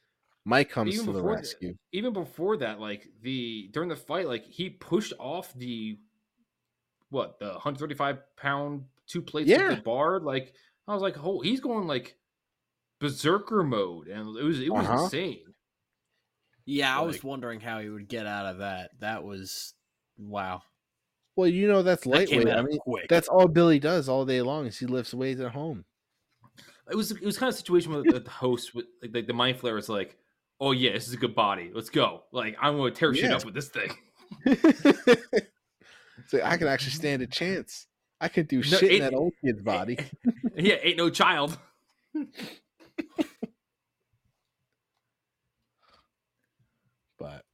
Mike 0.44 0.70
comes 0.70 0.94
Even 0.94 1.07
to 1.07 1.12
the 1.12 1.22
that- 1.22 1.28
rescue. 1.28 1.74
even 1.92 2.12
before 2.12 2.57
that, 2.59 2.80
like 2.80 3.07
the 3.22 3.68
during 3.72 3.88
the 3.90 3.96
fight, 3.96 4.26
like 4.26 4.44
he 4.46 4.70
pushed 4.70 5.12
off 5.18 5.53
the 5.55 5.99
what 7.11 7.38
the 7.38 7.49
135 7.49 8.18
pound 8.36 8.84
two 9.07 9.22
plates 9.22 9.51
of 9.51 9.59
Yeah. 9.61 9.74
the 9.74 9.80
bar. 9.82 10.20
Like 10.20 10.55
I 10.86 10.92
was 10.94 11.03
like, 11.03 11.16
oh, 11.22 11.40
he's 11.40 11.61
going 11.61 11.86
like 11.86 12.16
berserker 13.01 13.62
mode, 13.62 14.09
and 14.09 14.36
it 14.36 14.42
was 14.42 14.61
it 14.61 14.72
was 14.72 14.86
Uh-huh. 14.86 15.05
insane. 15.05 15.40
Yeah, 16.64 16.99
I 16.99 17.01
was 17.03 17.24
wondering 17.24 17.61
how 17.61 17.80
he 17.80 17.88
would 17.88 18.09
get 18.09 18.26
out 18.26 18.44
of 18.46 18.59
that. 18.59 18.90
That 19.01 19.24
was 19.24 19.72
wow. 20.18 20.62
Well, 21.34 21.49
you 21.49 21.66
know 21.68 21.82
that's 21.82 22.05
lightweight. 22.05 22.49
out 22.49 22.59
I 22.59 22.62
mean, 22.62 22.78
quick. 22.80 23.09
that's 23.09 23.28
all 23.28 23.49
Billy 23.49 23.78
does 23.78 24.09
all 24.09 24.26
day 24.26 24.42
long 24.42 24.66
is 24.66 24.78
he 24.78 24.86
lifts 24.86 25.14
weights 25.14 25.40
at 25.40 25.53
home. 25.53 25.84
It 26.90 26.96
was 26.96 27.11
it 27.12 27.22
was 27.22 27.38
kind 27.38 27.49
of 27.49 27.55
a 27.55 27.59
situation 27.59 27.92
where 27.92 28.03
the, 28.03 28.20
the 28.20 28.30
host 28.30 28.74
with 28.74 28.86
like, 29.03 29.14
like 29.14 29.26
the 29.26 29.32
mind 29.32 29.59
flayer 29.59 29.74
was 29.74 29.88
like, 29.88 30.16
oh 30.61 30.72
yeah, 30.72 30.92
this 30.92 31.07
is 31.07 31.14
a 31.14 31.18
good 31.18 31.34
body. 31.34 31.70
Let's 31.72 31.90
go. 31.90 32.24
Like 32.32 32.57
I'm 32.61 32.76
going 32.76 32.92
to 32.92 32.99
tear 32.99 33.14
shit 33.14 33.30
up 33.30 33.44
with 33.44 33.55
this 33.55 33.68
thing. 33.68 33.90
so 36.26 36.40
I 36.42 36.57
can 36.57 36.66
actually 36.68 36.92
stand 36.92 37.22
a 37.22 37.26
chance. 37.26 37.86
I 38.20 38.28
could 38.28 38.49
do 38.49 38.57
No, 38.57 38.62
shit 38.62 38.92
in 38.92 39.01
that 39.01 39.14
old 39.14 39.32
kid's 39.44 39.62
body. 39.62 39.99
yeah, 40.57 40.74
ain't 40.82 40.96
no 40.99 41.09
child. 41.09 41.57
But 47.18 47.44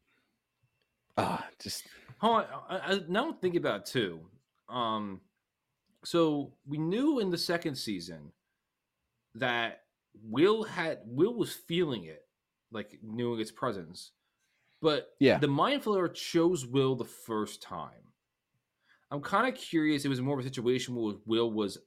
ah, 1.17 1.47
just 1.61 1.85
Hold 2.19 2.45
on, 2.45 2.47
I, 2.69 2.77
I, 2.77 3.01
now 3.09 3.29
I'm 3.29 3.35
thinking 3.35 3.61
about 3.61 3.81
it 3.81 3.87
too. 3.87 4.21
Um, 4.69 5.21
so 6.05 6.53
we 6.67 6.79
knew 6.79 7.19
in 7.21 7.31
the 7.31 7.39
second 7.39 7.75
season 7.77 8.31
that 9.35 9.81
Will 10.23 10.63
had 10.65 11.01
Will 11.07 11.35
was 11.35 11.53
feeling 11.53 12.05
it, 12.05 12.23
like 12.73 12.99
knowing 13.03 13.41
its 13.41 13.51
presence, 13.51 14.13
but 14.81 15.09
Yeah. 15.19 15.39
the 15.39 15.49
mind 15.49 15.83
flayer 15.83 16.13
chose 16.13 16.67
Will 16.67 16.95
the 16.95 17.05
first 17.05 17.63
time. 17.63 17.91
I'm 19.11 19.21
kind 19.23 19.47
of 19.53 19.59
curious. 19.61 20.05
It 20.05 20.09
was 20.09 20.21
more 20.21 20.39
of 20.39 20.45
a 20.45 20.49
situation 20.49 20.95
where 20.95 21.15
Will 21.27 21.51
was 21.51 21.79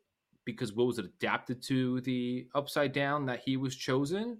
because 0.47 0.73
Will 0.73 0.87
was 0.87 0.97
adapted 0.97 1.61
to 1.63 2.01
the 2.01 2.47
upside 2.55 2.93
down 2.93 3.27
that 3.27 3.41
he 3.45 3.57
was 3.57 3.75
chosen. 3.75 4.39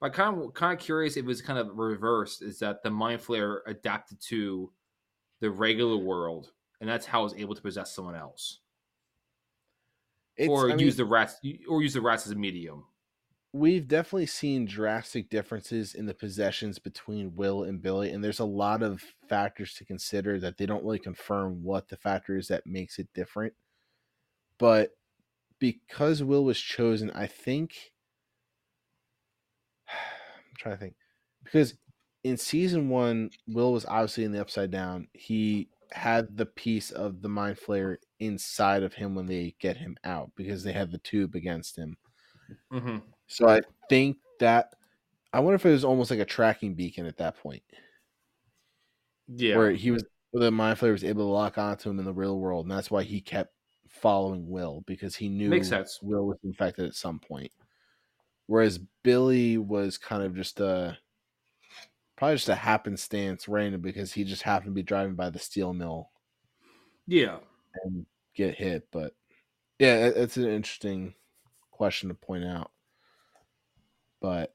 I 0.00 0.08
kind 0.08 0.42
of 0.42 0.54
kind 0.54 0.72
of 0.72 0.78
curious 0.82 1.18
if 1.18 1.24
it 1.24 1.26
was 1.26 1.42
kind 1.42 1.58
of 1.58 1.76
reversed. 1.76 2.40
Is 2.40 2.60
that 2.60 2.82
the 2.82 2.90
mind 2.90 3.20
flayer 3.20 3.58
adapted 3.66 4.18
to 4.28 4.72
the 5.40 5.50
regular 5.50 5.98
world, 5.98 6.52
and 6.80 6.88
that's 6.88 7.04
how 7.04 7.20
it 7.20 7.24
was 7.24 7.34
able 7.34 7.54
to 7.54 7.62
possess 7.62 7.94
someone 7.94 8.14
else, 8.14 8.60
it's, 10.36 10.48
or 10.48 10.70
I 10.70 10.76
mean, 10.76 10.86
use 10.86 10.96
the 10.96 11.04
rats, 11.04 11.38
or 11.68 11.82
use 11.82 11.92
the 11.94 12.00
rats 12.00 12.24
as 12.26 12.32
a 12.32 12.36
medium. 12.36 12.84
we've 13.52 13.88
definitely 13.88 14.26
seen 14.26 14.64
drastic 14.64 15.28
differences 15.28 15.94
in 15.94 16.06
the 16.06 16.14
possessions 16.14 16.78
between 16.78 17.34
Will 17.34 17.64
and 17.64 17.82
Billy, 17.82 18.10
and 18.12 18.22
there's 18.22 18.38
a 18.40 18.44
lot 18.44 18.82
of 18.82 19.02
factors 19.28 19.74
to 19.74 19.84
consider 19.84 20.38
that 20.38 20.56
they 20.56 20.66
don't 20.66 20.84
really 20.84 20.98
confirm 21.00 21.62
what 21.62 21.88
the 21.88 21.96
factor 21.96 22.36
is 22.36 22.48
that 22.48 22.66
makes 22.66 22.98
it 22.98 23.08
different. 23.14 23.52
But 24.58 24.90
because 25.60 26.22
Will 26.22 26.44
was 26.44 26.58
chosen, 26.58 27.10
I 27.12 27.26
think 27.26 27.92
I'm 29.88 30.56
trying 30.58 30.74
to 30.74 30.80
think 30.80 30.94
because 31.44 31.74
in 32.24 32.36
season 32.36 32.88
one, 32.88 33.30
Will 33.46 33.72
was 33.72 33.86
obviously 33.86 34.24
in 34.24 34.32
the 34.32 34.40
upside 34.40 34.70
down. 34.70 35.08
He 35.12 35.68
had 35.92 36.36
the 36.36 36.46
piece 36.46 36.90
of 36.90 37.22
the 37.22 37.28
mind 37.28 37.58
flayer 37.58 37.96
inside 38.18 38.82
of 38.82 38.94
him 38.94 39.14
when 39.14 39.26
they 39.26 39.54
get 39.60 39.76
him 39.76 39.96
out 40.04 40.30
because 40.36 40.62
they 40.62 40.72
had 40.72 40.90
the 40.92 40.98
tube 40.98 41.34
against 41.34 41.78
him. 41.78 41.96
Mm-hmm. 42.72 42.98
So 43.26 43.48
I 43.48 43.60
think 43.88 44.18
that 44.40 44.74
I 45.32 45.40
wonder 45.40 45.54
if 45.56 45.66
it 45.66 45.70
was 45.70 45.84
almost 45.84 46.10
like 46.10 46.20
a 46.20 46.24
tracking 46.24 46.74
beacon 46.74 47.06
at 47.06 47.18
that 47.18 47.38
point, 47.38 47.62
Yeah, 49.28 49.56
where 49.56 49.70
he 49.70 49.90
was 49.90 50.04
where 50.30 50.44
the 50.44 50.50
mind 50.50 50.78
flayer 50.78 50.92
was 50.92 51.04
able 51.04 51.26
to 51.26 51.32
lock 51.32 51.58
onto 51.58 51.90
him 51.90 51.98
in 51.98 52.04
the 52.04 52.12
real 52.12 52.38
world, 52.38 52.66
and 52.66 52.72
that's 52.72 52.90
why 52.90 53.02
he 53.02 53.20
kept 53.20 53.52
following 54.00 54.48
Will 54.48 54.82
because 54.86 55.16
he 55.16 55.28
knew 55.28 55.48
Makes 55.48 55.68
sense. 55.68 56.00
Will 56.02 56.26
was 56.26 56.38
infected 56.44 56.86
at 56.86 56.94
some 56.94 57.18
point. 57.18 57.52
Whereas 58.46 58.78
Billy 59.04 59.58
was 59.58 59.98
kind 59.98 60.22
of 60.22 60.34
just 60.34 60.60
a 60.60 60.98
probably 62.16 62.36
just 62.36 62.48
a 62.48 62.54
happenstance 62.54 63.48
random 63.48 63.80
because 63.80 64.12
he 64.12 64.24
just 64.24 64.42
happened 64.42 64.72
to 64.72 64.74
be 64.74 64.82
driving 64.82 65.14
by 65.14 65.30
the 65.30 65.38
steel 65.38 65.72
mill 65.72 66.10
yeah. 67.06 67.38
and 67.84 68.04
get 68.34 68.56
hit. 68.56 68.88
But 68.90 69.14
yeah, 69.78 70.06
it- 70.06 70.16
it's 70.16 70.36
an 70.36 70.48
interesting 70.48 71.14
question 71.70 72.08
to 72.08 72.14
point 72.14 72.44
out. 72.44 72.72
But 74.20 74.54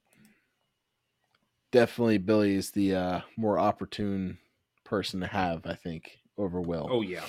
definitely 1.72 2.20
Billy 2.20 2.56
is 2.56 2.72
the 2.72 2.96
uh, 2.96 3.22
more 3.36 3.58
opportune 3.58 4.38
person 4.84 5.20
to 5.22 5.28
have, 5.28 5.66
I 5.66 5.74
think, 5.76 6.20
over 6.38 6.62
Will. 6.62 6.88
Oh 6.92 7.02
yeah. 7.02 7.24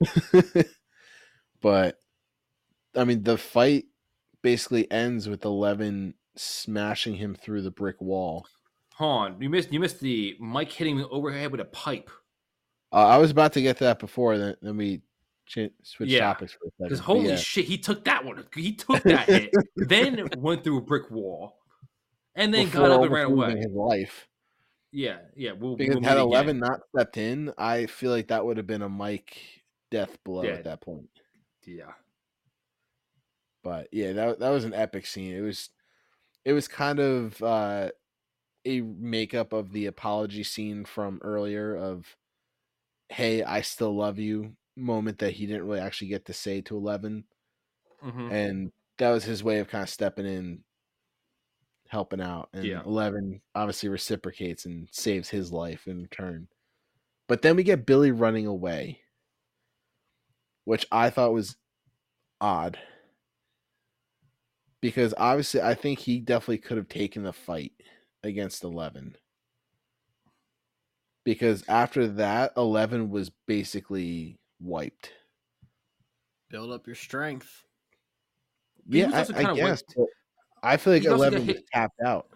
but 1.64 1.98
I 2.94 3.04
mean, 3.04 3.22
the 3.22 3.38
fight 3.38 3.86
basically 4.42 4.88
ends 4.92 5.28
with 5.30 5.44
Eleven 5.46 6.12
smashing 6.36 7.14
him 7.14 7.34
through 7.34 7.62
the 7.62 7.70
brick 7.70 7.98
wall. 8.02 8.46
Han, 8.96 9.36
you 9.40 9.48
missed 9.48 9.72
you 9.72 9.80
missed 9.80 9.98
the 10.00 10.36
Mike 10.38 10.70
hitting 10.70 10.98
the 10.98 11.08
overhead 11.08 11.50
with 11.50 11.60
a 11.60 11.64
pipe. 11.64 12.10
Uh, 12.92 13.06
I 13.06 13.16
was 13.16 13.30
about 13.30 13.54
to 13.54 13.62
get 13.62 13.78
to 13.78 13.84
that 13.84 13.98
before, 13.98 14.36
then 14.36 14.56
then 14.62 14.76
we 14.76 15.00
ch- 15.46 15.70
switched 15.82 16.12
Yeah. 16.12 16.20
topics 16.20 16.52
for 16.52 16.66
a 16.66 16.70
second. 16.70 16.84
Because 16.84 16.98
holy 17.00 17.28
yeah. 17.30 17.36
shit, 17.36 17.64
he 17.64 17.78
took 17.78 18.04
that 18.04 18.24
one. 18.24 18.44
He 18.54 18.74
took 18.74 19.02
that 19.04 19.26
hit, 19.28 19.50
then 19.76 20.28
went 20.36 20.62
through 20.62 20.78
a 20.78 20.82
brick 20.82 21.10
wall, 21.10 21.56
and 22.36 22.52
then 22.52 22.66
Before 22.66 22.88
got 22.88 22.90
up 22.98 23.02
and 23.04 23.10
ran 23.12 23.26
away. 23.26 23.56
his 23.56 23.72
life. 23.72 24.28
Yeah, 24.92 25.16
yeah. 25.34 25.52
We'll, 25.58 25.74
Because 25.76 25.96
we'll 25.96 26.04
had 26.04 26.18
again. 26.18 26.26
Eleven 26.26 26.58
not 26.58 26.80
stepped 26.94 27.16
in, 27.16 27.52
I 27.58 27.86
feel 27.86 28.12
like 28.12 28.28
that 28.28 28.44
would 28.44 28.58
have 28.58 28.66
been 28.68 28.82
a 28.82 28.88
Mike 28.88 29.36
death 29.90 30.16
blow 30.22 30.42
Dead. 30.42 30.58
at 30.58 30.64
that 30.64 30.80
point. 30.82 31.08
Yeah. 31.66 31.94
But 33.62 33.88
yeah, 33.92 34.12
that 34.12 34.38
that 34.40 34.50
was 34.50 34.64
an 34.64 34.74
epic 34.74 35.06
scene. 35.06 35.32
It 35.34 35.40
was 35.40 35.70
it 36.44 36.54
was 36.54 36.68
kind 36.68 37.00
of 37.00 37.42
uh 37.42 37.92
a 38.66 38.82
makeup 38.82 39.52
of 39.52 39.72
the 39.72 39.86
apology 39.86 40.44
scene 40.44 40.84
from 40.86 41.20
earlier 41.22 41.76
of 41.76 42.16
hey, 43.10 43.42
I 43.44 43.62
still 43.62 43.94
love 43.96 44.18
you 44.18 44.56
moment 44.76 45.18
that 45.20 45.32
he 45.34 45.46
didn't 45.46 45.66
really 45.66 45.80
actually 45.80 46.08
get 46.08 46.26
to 46.26 46.34
say 46.34 46.60
to 46.62 46.76
Eleven. 46.76 47.26
hmm 48.00 48.28
And 48.28 48.72
that 48.98 49.10
was 49.10 49.24
his 49.24 49.42
way 49.42 49.58
of 49.60 49.68
kind 49.68 49.82
of 49.82 49.88
stepping 49.90 50.26
in 50.26 50.64
helping 51.88 52.20
out. 52.20 52.50
And 52.52 52.70
Yeah. 52.70 52.84
Eleven 52.84 53.42
obviously 53.54 53.88
reciprocates 53.88 54.64
and 54.64 54.88
saves 54.92 55.28
his 55.30 55.52
life 55.52 55.86
in 55.86 56.02
return. 56.02 56.48
But 57.28 57.42
then 57.42 57.56
we 57.56 57.64
get 57.64 57.86
Billy 57.86 58.12
running 58.12 58.46
away, 58.46 59.03
which 60.64 60.86
I 60.92 61.10
thought 61.10 61.32
was 61.32 61.56
odd. 62.40 62.78
Because 64.80 65.14
obviously, 65.16 65.62
I 65.62 65.74
think 65.74 65.98
he 65.98 66.20
definitely 66.20 66.58
could 66.58 66.76
have 66.76 66.88
taken 66.88 67.22
the 67.22 67.32
fight 67.32 67.72
against 68.22 68.62
Eleven. 68.64 69.16
Because 71.24 71.64
after 71.68 72.06
that, 72.06 72.52
Eleven 72.56 73.08
was 73.08 73.30
basically 73.46 74.38
wiped. 74.60 75.10
Build 76.50 76.70
up 76.70 76.86
your 76.86 76.96
strength. 76.96 77.64
But 78.86 78.96
yeah, 78.98 79.06
was 79.06 79.30
I, 79.30 79.34
I 79.38 79.44
kinda 79.44 79.54
guess. 79.54 79.82
but 79.96 80.06
I 80.62 80.76
feel 80.76 80.92
like 80.92 81.02
He 81.02 81.08
also 81.08 81.22
got 81.24 81.32
Eleven 81.32 81.46
was 81.46 81.56
hit- 81.56 81.66
tapped 81.72 82.00
out. 82.04 82.28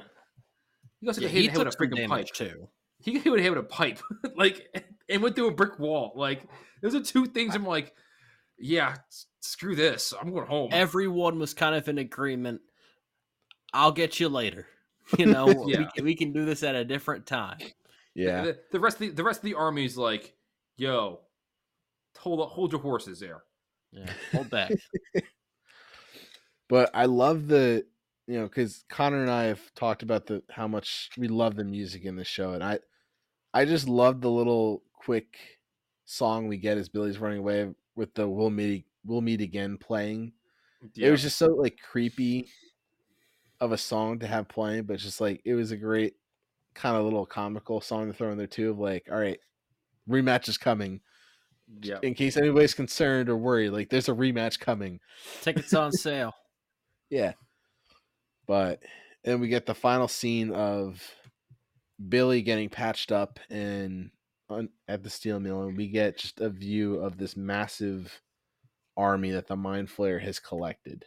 He 1.00 1.06
also 1.06 1.20
Yeah, 1.20 1.28
got 1.28 1.32
hit 1.34 1.40
he 1.42 1.48
in 1.48 1.52
the 1.55 1.59
took 1.59 1.66
with 1.66 1.74
a 1.74 1.78
some 1.78 1.98
freaking 1.98 2.09
pipe. 2.09 2.26
too. 2.32 2.68
He 3.00 3.12
got 3.12 3.22
hit 3.24 3.30
with 3.30 3.44
a 3.44 3.50
with 3.50 3.59
a 3.59 3.62
pipe, 3.62 4.00
like, 4.36 4.74
and 5.10 5.22
went 5.22 5.36
through 5.36 5.48
a 5.48 5.55
brick 5.55 5.78
wall. 5.78 6.12
Like, 6.16 6.44
those 6.80 6.94
are 6.94 7.02
two 7.02 7.26
things. 7.26 7.55
I'm 7.55 7.66
like, 7.66 7.94
yeah, 8.59 8.97
screw 9.40 9.74
this. 9.76 10.12
I'm 10.20 10.32
going 10.32 10.47
home. 10.47 10.70
Everyone 10.72 11.39
was 11.39 11.55
kind 11.55 11.74
of 11.74 11.89
in 11.89 11.98
agreement. 11.98 12.60
I'll 13.72 13.93
get 13.93 14.20
you 14.20 14.28
later. 14.28 14.66
You 15.18 15.24
know, 15.24 15.47
we, 15.47 15.72
Yeah. 15.72 15.89
can, 15.97 16.05
we 16.05 16.14
can 16.14 16.35
do 16.35 16.44
this 16.44 16.62
at 16.62 16.74
a 16.74 16.85
different 16.85 17.24
time. 17.24 17.56
Yeah. 18.14 18.43
The, 18.43 18.59
the 18.72 18.78
rest 18.78 18.97
of 18.97 19.01
the, 19.01 19.09
the 19.10 19.24
rest 19.24 19.39
of 19.39 19.44
the 19.44 19.55
army's 19.55 19.97
like, 19.97 20.35
yo, 20.76 21.20
hold 22.18 22.47
hold 22.51 22.72
your 22.72 22.82
horses 22.82 23.18
there. 23.18 23.43
Yeah, 23.90 24.12
hold 24.32 24.51
back. 24.51 24.70
But 26.68 26.90
I 26.93 27.06
love 27.06 27.48
the 27.48 27.86
you 28.26 28.39
know, 28.39 28.44
because 28.44 28.85
Connor 28.90 29.22
and 29.22 29.30
I 29.30 29.44
have 29.44 29.74
talked 29.74 30.02
about 30.02 30.26
the 30.26 30.43
how 30.51 30.68
much 30.68 31.09
we 31.16 31.28
love 31.28 31.56
the 31.56 31.64
music 31.64 32.05
in 32.05 32.16
the 32.16 32.24
show, 32.24 32.52
and 32.52 32.62
I 32.62 32.80
I 33.55 33.64
just 33.64 33.89
love 33.89 34.20
the 34.20 34.30
little 34.30 34.82
quick 34.93 35.39
song 36.05 36.47
we 36.48 36.59
get 36.59 36.76
as 36.76 36.90
Billy's 36.90 37.18
running 37.18 37.39
away 37.39 37.72
with 37.98 38.14
the 38.14 38.26
"We'll 38.28 38.50
meet 38.50 38.86
We'll 39.04 39.20
meet 39.20 39.40
again" 39.40 39.76
playing. 39.76 40.32
It 40.96 41.10
was 41.10 41.22
just 41.22 41.36
so 41.36 41.48
like 41.48 41.78
creepy 41.82 42.48
of 43.60 43.72
a 43.72 43.78
song 43.78 44.20
to 44.20 44.26
have 44.26 44.48
playing, 44.48 44.84
but 44.84 44.98
just 44.98 45.20
like 45.20 45.42
it 45.44 45.54
was 45.54 45.72
a 45.72 45.76
great 45.76 46.14
kind 46.74 46.96
of 46.96 47.04
little 47.04 47.26
comical 47.26 47.80
song 47.80 48.06
to 48.06 48.12
throw 48.12 48.30
in 48.30 48.38
there 48.38 48.46
too. 48.46 48.70
Of 48.70 48.78
like, 48.78 49.08
all 49.10 49.18
right, 49.18 49.40
rematch 50.08 50.48
is 50.48 50.56
coming. 50.56 51.00
Yeah. 51.82 51.98
in 52.02 52.14
case 52.14 52.38
anybody's 52.38 52.72
concerned 52.72 53.28
or 53.28 53.36
worried. 53.36 53.70
Like, 53.70 53.90
there's 53.90 54.08
a 54.08 54.14
rematch 54.14 54.58
coming. 54.58 55.00
Tickets 55.42 55.74
on 55.74 55.92
sale. 55.92 56.34
Yeah. 57.10 57.32
But 58.46 58.82
then 59.24 59.40
we 59.40 59.48
get 59.48 59.64
the 59.64 59.74
final 59.74 60.08
scene 60.08 60.50
of 60.50 61.02
Billy 62.08 62.42
getting 62.42 62.68
patched 62.68 63.12
up 63.12 63.40
and 63.48 64.10
on, 64.50 64.68
at 64.86 65.02
the 65.02 65.10
steel 65.10 65.40
mill, 65.40 65.62
and 65.62 65.76
we 65.76 65.88
get 65.88 66.18
just 66.18 66.40
a 66.40 66.48
view 66.50 66.96
of 66.96 67.18
this 67.18 67.36
massive 67.36 68.20
army 68.96 69.30
that 69.30 69.46
the 69.46 69.56
Mind 69.56 69.88
Flayer 69.88 70.20
has 70.22 70.38
collected. 70.38 71.04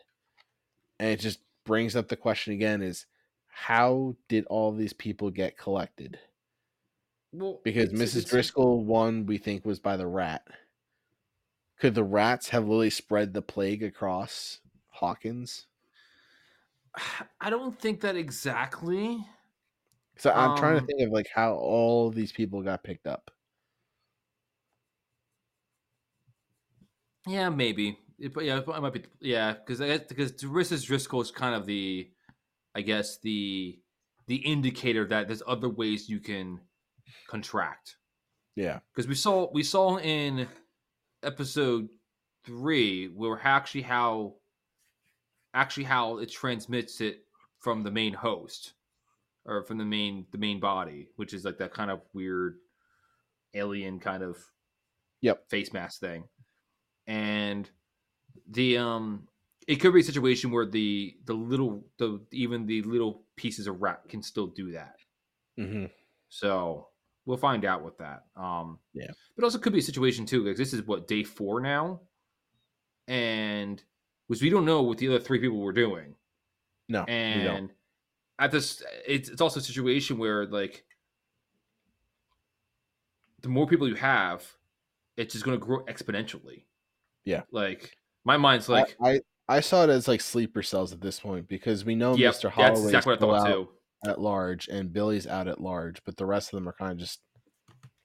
And 0.99 1.09
it 1.09 1.19
just 1.19 1.39
brings 1.65 1.95
up 1.95 2.07
the 2.07 2.15
question 2.15 2.53
again: 2.53 2.81
is 2.81 3.05
how 3.47 4.15
did 4.27 4.45
all 4.45 4.72
these 4.72 4.93
people 4.93 5.30
get 5.30 5.57
collected? 5.57 6.19
Well, 7.34 7.59
Because 7.63 7.85
it's- 7.93 7.99
Mrs. 7.99 8.18
it's- 8.18 8.30
Driscoll 8.30 8.84
one 8.84 9.26
we 9.26 9.38
think 9.38 9.65
was 9.65 9.80
by 9.80 9.97
the 9.97 10.07
rat. 10.07 10.45
Could 11.80 11.95
the 11.95 12.03
rats 12.03 12.49
have 12.49 12.63
literally 12.65 12.89
spread 12.91 13.34
the 13.34 13.41
plague 13.41 13.81
across 13.84 14.59
Hawkins? 14.89 15.65
I 17.41 17.49
don't 17.49 17.77
think 17.80 18.01
that 18.01 18.15
exactly. 18.15 19.26
So 20.22 20.30
I'm 20.31 20.56
trying 20.56 20.76
to 20.76 20.81
Um, 20.81 20.85
think 20.85 21.02
of 21.02 21.10
like 21.10 21.30
how 21.34 21.56
all 21.56 22.07
of 22.07 22.14
these 22.14 22.31
people 22.31 22.61
got 22.61 22.84
picked 22.84 23.07
up. 23.07 23.31
Yeah, 27.27 27.49
maybe. 27.49 27.98
It, 28.19 28.31
but 28.31 28.43
yeah, 28.45 28.60
it 28.60 28.68
might 28.68 28.93
be. 28.93 29.03
Yeah, 29.19 29.53
because 29.53 29.81
I 29.81 29.88
guess 29.88 30.02
because 30.07 30.34
Mrs. 30.34 30.85
Driscoll 30.85 31.22
is 31.22 31.31
kind 31.31 31.56
of 31.56 31.65
the, 31.65 32.11
I 32.76 32.81
guess 32.81 33.18
the, 33.18 33.80
the 34.27 34.35
indicator 34.35 35.07
that 35.07 35.26
there's 35.27 35.41
other 35.48 35.69
ways 35.69 36.07
you 36.07 36.19
can 36.19 36.60
contract. 37.27 37.98
Yeah. 38.56 38.81
Because 38.93 39.07
we 39.07 39.15
saw 39.15 39.49
we 39.52 39.64
saw 39.64 39.98
in 39.98 40.48
episode 41.23 41.89
three 42.45 43.07
where 43.07 43.39
actually 43.43 43.81
how, 43.81 44.35
actually 45.56 45.85
how 45.85 46.19
it 46.19 46.31
transmits 46.31 47.02
it 47.02 47.26
from 47.60 47.81
the 47.81 47.89
main 47.91 48.14
host, 48.14 48.73
or 49.45 49.63
from 49.65 49.77
the 49.77 49.85
main 49.85 50.27
the 50.31 50.38
main 50.38 50.59
body, 50.59 51.09
which 51.15 51.34
is 51.34 51.45
like 51.45 51.57
that 51.59 51.73
kind 51.73 51.91
of 51.91 52.01
weird, 52.13 52.59
alien 53.53 53.99
kind 53.99 54.23
of 54.23 54.38
Yep. 55.22 55.45
face 55.49 55.73
mask 55.73 55.99
thing. 55.99 56.27
And 57.07 57.69
the 58.47 58.77
um 58.80 59.27
it 59.68 59.77
could 59.77 59.93
be 59.93 60.01
a 60.01 60.03
situation 60.03 60.51
where 60.51 60.65
the 60.65 61.18
the 61.26 61.34
little 61.35 61.89
the 61.97 62.26
even 62.31 62.65
the 62.65 62.84
little 62.84 63.26
pieces 63.38 63.68
of 63.68 63.81
rat 63.81 64.03
can 64.09 64.23
still 64.23 64.47
do 64.47 64.72
that. 64.73 64.97
Hmm 65.57 65.85
so 66.30 66.89
we'll 67.26 67.38
find 67.38 67.65
out 67.65 67.84
with 67.84 67.97
that. 67.97 68.26
Um 68.35 68.80
Yeah. 68.93 69.11
but 69.35 69.43
also 69.45 69.59
could 69.59 69.73
be 69.73 69.80
a 69.80 69.84
situation 69.84 70.26
too 70.26 70.43
because 70.43 70.57
this 70.57 70.73
is 70.73 70.84
what 70.88 71.07
day 71.07 71.23
four 71.23 71.59
now? 71.61 72.01
And 73.07 73.84
which 74.27 74.41
we 74.41 74.49
don't 74.49 74.65
know 74.65 74.81
what 74.84 74.97
the 74.97 75.07
other 75.09 75.19
three 75.19 75.39
people 75.39 75.59
were 75.59 75.73
doing. 75.73 76.15
No, 76.88 77.07
and 77.07 77.73
at 78.41 78.51
this 78.51 78.84
it's, 79.07 79.30
it's 79.30 79.39
also 79.39 79.59
a 79.59 79.63
situation 79.63 80.18
where 80.18 80.45
like 80.47 80.84
the 83.41 83.47
more 83.47 83.68
people 83.68 83.88
you 83.88 83.95
have 83.95 84.45
it's 85.15 85.34
just 85.34 85.45
going 85.45 85.57
to 85.57 85.63
grow 85.63 85.85
exponentially 85.85 86.63
Yeah. 87.23 87.43
like 87.51 87.95
my 88.26 88.35
mind's 88.38 88.68
like 88.68 88.95
I, 89.01 89.11
I 89.11 89.22
I 89.47 89.59
saw 89.59 89.84
it 89.84 89.89
as 89.89 90.07
like 90.07 90.22
sleeper 90.22 90.63
cells 90.63 90.91
at 90.91 91.01
this 91.01 91.19
point 91.19 91.47
because 91.47 91.85
we 91.85 91.95
know 91.95 92.15
yep, 92.15 92.34
Mr. 92.34 92.49
Holloway 92.49 92.85
exactly 92.85 93.11
what 93.11 93.18
i 93.18 93.39
thought 93.43 93.47
out 93.47 93.68
at 94.07 94.19
large 94.19 94.68
and 94.68 94.91
Billy's 94.91 95.27
out 95.27 95.47
at 95.47 95.61
large, 95.61 96.03
but 96.05 96.18
the 96.18 96.26
rest 96.26 96.51
of 96.51 96.57
them 96.57 96.68
are 96.68 96.73
kind 96.73 96.91
of 96.93 96.97
just 96.97 97.19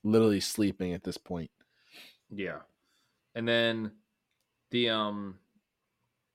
literally 0.04 0.40
sleeping 0.40 0.92
at 0.92 1.02
this 1.02 1.16
point. 1.16 1.50
yeah 2.30 2.58
and 3.34 3.48
then 3.48 3.92
the 4.70 4.90
um 4.90 5.38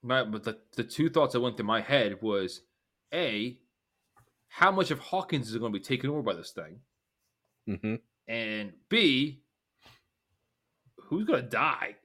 my 0.02 0.24
but 0.24 0.42
the, 0.42 0.58
the 0.76 0.82
two 0.82 1.08
thoughts 1.08 1.34
that 1.34 1.40
went 1.40 1.56
through 1.56 1.66
my 1.66 1.80
head 1.80 2.20
was 2.22 2.62
a 3.14 3.58
how 4.52 4.70
much 4.70 4.90
of 4.90 4.98
hawkins 4.98 5.48
is 5.48 5.56
going 5.56 5.72
to 5.72 5.78
be 5.78 5.82
taken 5.84 6.10
over 6.10 6.22
by 6.22 6.34
this 6.34 6.52
thing 6.52 6.80
hmm 7.66 7.94
and 8.28 8.72
b 8.88 9.40
who's 10.98 11.24
going 11.26 11.42
to 11.42 11.48
die 11.48 11.96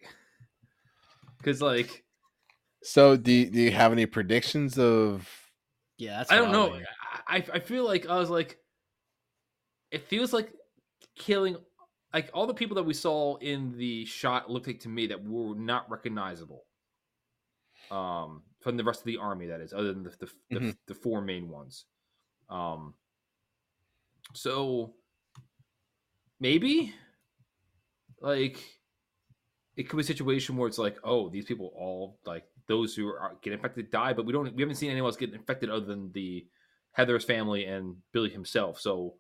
because 1.37 1.61
like 1.61 2.03
So 2.83 3.17
do 3.17 3.31
you, 3.31 3.49
do 3.49 3.59
you 3.59 3.71
have 3.71 3.91
any 3.91 4.05
predictions 4.05 4.79
of? 4.79 5.29
Yeah, 5.97 6.19
that's 6.19 6.31
I 6.31 6.37
don't 6.37 6.51
know. 6.51 6.79
I 7.27 7.43
I 7.53 7.59
feel 7.59 7.85
like 7.85 8.07
I 8.07 8.17
was 8.17 8.29
like, 8.29 8.59
it 9.91 10.07
feels 10.07 10.31
like 10.31 10.53
killing 11.15 11.57
like 12.13 12.29
all 12.33 12.47
the 12.47 12.53
people 12.53 12.75
that 12.75 12.83
we 12.83 12.93
saw 12.93 13.35
in 13.37 13.77
the 13.77 14.05
shot 14.05 14.49
looked 14.49 14.67
like 14.67 14.79
to 14.81 14.89
me 14.89 15.07
that 15.07 15.21
were 15.23 15.55
not 15.55 15.89
recognizable. 15.89 16.63
Um, 17.89 18.43
from 18.61 18.77
the 18.77 18.83
rest 18.83 19.01
of 19.01 19.05
the 19.05 19.17
army, 19.17 19.47
that 19.47 19.61
is, 19.61 19.73
other 19.73 19.93
than 19.93 20.03
the 20.03 20.09
the, 20.19 20.31
the, 20.51 20.59
Mhm. 20.59 20.77
the 20.87 20.95
four 20.95 21.21
main 21.21 21.49
ones. 21.49 21.85
Um, 22.49 22.93
so 24.33 24.93
maybe 26.39 26.93
like 28.21 28.63
it 29.75 29.89
could 29.89 29.97
be 29.97 30.01
a 30.01 30.05
situation 30.05 30.57
where 30.57 30.67
it's 30.67 30.77
like, 30.77 30.97
oh, 31.03 31.29
these 31.29 31.45
people 31.45 31.71
all 31.75 32.19
like 32.25 32.45
those 32.67 32.95
who 32.95 33.07
are 33.07 33.37
get 33.41 33.53
infected 33.53 33.91
die, 33.91 34.13
but 34.13 34.25
we 34.25 34.33
don't 34.33 34.55
we 34.55 34.61
haven't 34.61 34.75
seen 34.75 34.91
anyone 34.91 35.09
else 35.09 35.17
get 35.17 35.33
infected 35.33 35.69
other 35.69 35.85
than 35.85 36.11
the 36.13 36.45
Heather's 36.91 37.23
family 37.23 37.65
and 37.65 37.97
Billy 38.11 38.29
himself. 38.29 38.79
So 38.79 39.15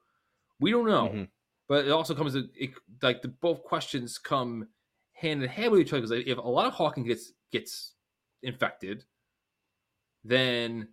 we 0.59 0.71
don't 0.71 0.87
know. 0.87 1.09
Mhm. 1.09 1.27
But 1.67 1.85
it 1.85 1.91
also 1.91 2.15
comes 2.15 2.33
to 2.33 2.47
it, 2.55 2.71
like 3.01 3.21
the 3.21 3.27
both 3.27 3.63
questions 3.63 4.17
come 4.17 4.69
hand 5.11 5.43
in 5.43 5.49
hand 5.49 5.71
with 5.71 5.81
each 5.81 5.93
other 5.93 6.01
because 6.01 6.25
if 6.25 6.37
a 6.37 6.41
lot 6.41 6.65
of 6.65 6.73
Hawkins 6.73 7.07
gets 7.07 7.33
gets 7.51 7.93
infected, 8.41 9.03
then 10.23 10.89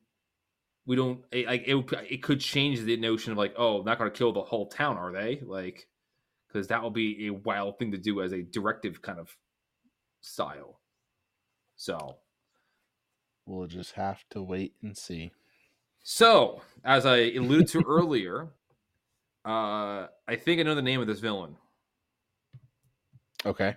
we 0.87 0.97
don't 0.97 1.25
it, 1.33 1.47
like 1.47 1.65
it. 1.67 1.87
It 2.11 2.23
could 2.23 2.41
change 2.41 2.81
the 2.81 2.97
notion 2.97 3.33
of 3.33 3.39
like, 3.39 3.55
oh, 3.57 3.83
not 3.83 3.99
going 3.99 4.11
to 4.11 4.17
kill 4.17 4.33
the 4.33 4.43
whole 4.43 4.69
town, 4.69 4.97
are 4.99 5.13
they? 5.13 5.41
Like, 5.45 5.89
because 6.49 6.69
that 6.69 6.83
will 6.83 6.91
be 6.91 7.27
a 7.27 7.33
wild 7.33 7.79
thing 7.79 7.93
to 7.93 7.99
do 7.99 8.23
as 8.23 8.33
a 8.33 8.43
directive 8.43 9.03
kind 9.03 9.19
of 9.19 9.37
style. 10.21 10.81
So, 11.77 12.19
We'll 13.47 13.67
just 13.67 13.93
have 13.93 14.25
to 14.31 14.43
wait 14.43 14.75
and 14.83 14.97
see. 14.97 15.33
so 16.03 16.63
as 16.85 17.07
I 17.07 17.17
alluded 17.33 17.69
to 17.69 17.83
earlier, 17.85 18.49
uh, 19.45 20.07
I 20.29 20.37
think 20.37 20.61
I 20.61 20.63
know 20.65 20.75
the 20.75 20.83
name 20.83 21.01
of 21.01 21.07
this 21.07 21.21
villain. 21.21 21.57
Okay. 23.47 23.77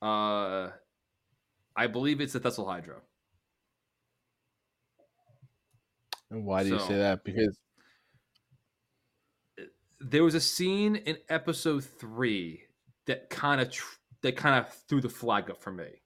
Uh, 0.00 0.70
I 1.76 1.86
believe 1.88 2.20
it's 2.20 2.32
the 2.34 2.40
Thessalhydra. 2.40 3.00
And 6.30 6.44
why 6.44 6.62
do 6.62 6.70
you 6.70 6.78
say 6.80 6.96
that? 6.98 7.24
Because 7.24 7.58
There 10.00 10.22
was 10.22 10.34
a 10.34 10.40
scene 10.40 10.96
in 10.96 11.16
episode 11.28 11.84
three 11.84 12.62
that 13.06 13.30
kind 13.30 13.60
of 13.60 13.70
tr- 13.70 13.96
that 14.22 14.36
kind 14.36 14.64
of 14.64 14.72
threw 14.88 15.00
the 15.00 15.08
flag 15.08 15.50
up 15.50 15.60
for 15.62 15.72
me 15.72 16.02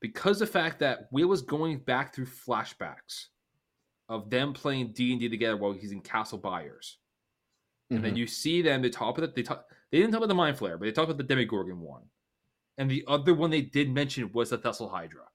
because 0.00 0.38
the 0.38 0.46
fact 0.46 0.78
that 0.80 1.08
Will 1.12 1.28
was 1.28 1.42
going 1.42 1.78
back 1.78 2.14
through 2.14 2.26
flashbacks 2.26 3.26
of 4.08 4.30
them 4.30 4.52
playing 4.52 4.92
D 4.92 5.12
and 5.12 5.20
D 5.20 5.28
together 5.28 5.56
while 5.56 5.72
he's 5.72 5.92
in 5.92 6.00
Castle 6.00 6.38
Byers, 6.38 6.98
and 7.90 8.04
then 8.04 8.14
Mhm. 8.14 8.18
you 8.18 8.26
see 8.26 8.62
them. 8.62 8.82
They 8.82 8.90
talk 8.90 9.16
about 9.18 9.34
they 9.34 9.42
talk. 9.42 9.68
They 9.90 9.98
didn't 9.98 10.12
talk 10.12 10.18
about 10.18 10.28
the 10.28 10.34
Mind 10.34 10.58
Flayer, 10.58 10.78
but 10.78 10.84
they 10.86 10.92
talked 10.92 11.10
about 11.10 11.18
the 11.18 11.24
Demogorgon 11.34 11.80
one, 11.80 12.10
and 12.78 12.90
the 12.90 13.04
other 13.06 13.34
one 13.34 13.50
they 13.50 13.62
did 13.62 13.90
mention 13.90 14.30
was 14.32 14.50
the 14.50 14.58
Thessalhydra. 14.58 15.26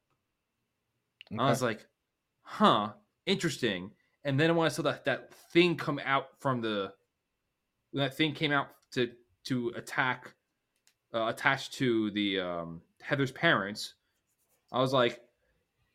I 1.39 1.49
was 1.49 1.61
like, 1.61 1.87
huh, 2.41 2.93
interesting. 3.25 3.91
And 4.23 4.39
then 4.39 4.55
when 4.55 4.65
I 4.65 4.69
saw 4.69 4.83
that 4.83 5.05
that 5.05 5.33
thing 5.51 5.75
come 5.75 5.99
out 6.05 6.27
from 6.39 6.61
the 6.61 6.93
when 7.91 8.03
that 8.05 8.15
thing 8.15 8.33
came 8.33 8.51
out 8.51 8.67
to 8.91 9.11
to 9.45 9.71
attack 9.75 10.33
uh, 11.13 11.27
attached 11.27 11.73
to 11.73 12.11
the 12.11 12.39
um, 12.39 12.81
Heather's 13.01 13.31
parents, 13.31 13.95
I 14.71 14.79
was 14.79 14.93
like, 14.93 15.19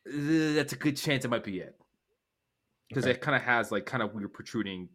"Uh, 0.06 0.54
that's 0.54 0.72
a 0.72 0.76
good 0.76 0.96
chance 0.96 1.24
it 1.24 1.28
might 1.28 1.44
be 1.44 1.60
it 1.60 1.76
because 2.88 3.04
Okay. 3.04 3.12
it 3.12 3.20
kind 3.20 3.36
of 3.36 3.42
has 3.42 3.70
like 3.72 3.86
kind 3.86 4.02
of 4.02 4.14
weird 4.14 4.32
protruding. 4.32 4.88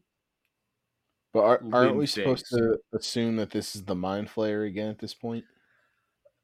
but 1.34 1.40
are, 1.42 1.62
aren't 1.72 1.72
limb 1.92 1.98
we 1.98 2.06
supposed 2.08 2.46
things. 2.50 2.62
to 2.62 2.78
assume 2.94 3.38
that 3.38 3.50
this 3.52 3.76
is 3.76 3.84
the 3.86 3.96
Mind 3.96 4.28
Flayer 4.30 4.68
again 4.68 4.90
at 4.90 5.00
this 5.00 5.14
point? 5.14 5.46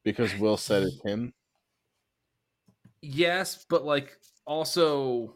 Because 0.03 0.33
Will 0.37 0.55
said 0.57 0.83
it's 0.83 1.01
him. 1.05 1.33
Yes, 3.01 3.65
but 3.69 3.85
like 3.85 4.17
also, 4.45 5.35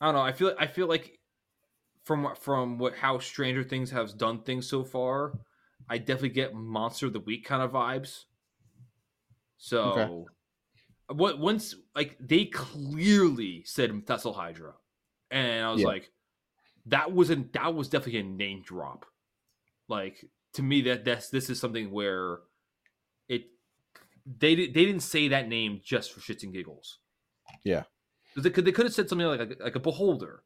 I 0.00 0.06
don't 0.06 0.14
know. 0.14 0.20
I 0.20 0.32
feel 0.32 0.54
I 0.58 0.66
feel 0.66 0.86
like 0.86 1.18
from 2.04 2.34
from 2.36 2.78
what 2.78 2.94
how 2.96 3.18
Stranger 3.18 3.64
Things 3.64 3.90
has 3.90 4.12
done 4.14 4.42
things 4.42 4.68
so 4.68 4.84
far, 4.84 5.38
I 5.88 5.98
definitely 5.98 6.30
get 6.30 6.54
Monster 6.54 7.06
of 7.06 7.12
the 7.12 7.20
Week 7.20 7.44
kind 7.44 7.62
of 7.62 7.72
vibes. 7.72 8.24
So, 9.58 10.26
what 11.08 11.38
once 11.38 11.74
like 11.94 12.16
they 12.20 12.44
clearly 12.46 13.62
said 13.64 13.90
Thessalhydra, 14.06 14.74
and 15.30 15.64
I 15.64 15.72
was 15.72 15.80
Yeah. 15.82 15.88
like, 15.88 16.12
that 16.86 17.10
wasn't 17.12 17.52
that 17.54 17.74
was 17.74 17.88
definitely 17.88 18.20
a 18.20 18.24
name 18.24 18.62
drop. 18.62 19.04
Like 19.88 20.24
to 20.54 20.62
me 20.62 20.82
that 20.82 21.04
that's 21.04 21.28
this 21.30 21.50
is 21.50 21.58
something 21.58 21.90
where 21.90 22.38
it 23.28 23.46
they 24.24 24.54
they 24.54 24.66
didn't 24.66 25.00
say 25.00 25.28
that 25.28 25.48
name 25.48 25.80
just 25.82 26.12
for 26.12 26.20
shits 26.20 26.44
and 26.44 26.52
giggles. 26.52 26.98
Yeah. 27.64 27.84
They 28.42 28.50
could 28.50 28.64
they 28.64 28.72
could 28.72 28.86
have 28.86 28.94
said 28.94 29.08
something 29.08 29.26
like 29.26 29.40
like, 29.40 29.60
like 29.60 29.76
a 29.76 29.80
beholder, 29.80 30.42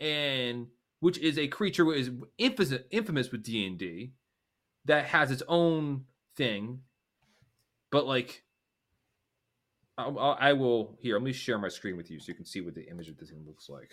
and 0.00 0.68
which 1.00 1.18
is 1.18 1.38
a 1.38 1.48
creature 1.48 1.92
is 1.92 2.10
infamous 2.38 2.74
infamous 2.90 3.30
with 3.30 3.42
D 3.42 3.66
and 3.66 3.78
D, 3.78 4.12
that 4.84 5.06
has 5.06 5.30
its 5.30 5.42
own 5.48 6.04
thing, 6.36 6.80
but 7.90 8.06
like. 8.06 8.42
I, 9.96 10.06
I 10.08 10.48
I 10.48 10.52
will 10.54 10.98
here. 11.00 11.14
Let 11.14 11.22
me 11.22 11.32
share 11.32 11.56
my 11.56 11.68
screen 11.68 11.96
with 11.96 12.10
you 12.10 12.18
so 12.18 12.26
you 12.26 12.34
can 12.34 12.44
see 12.44 12.60
what 12.60 12.74
the 12.74 12.88
image 12.90 13.08
of 13.08 13.16
this 13.16 13.30
thing 13.30 13.44
looks 13.46 13.68
like. 13.68 13.92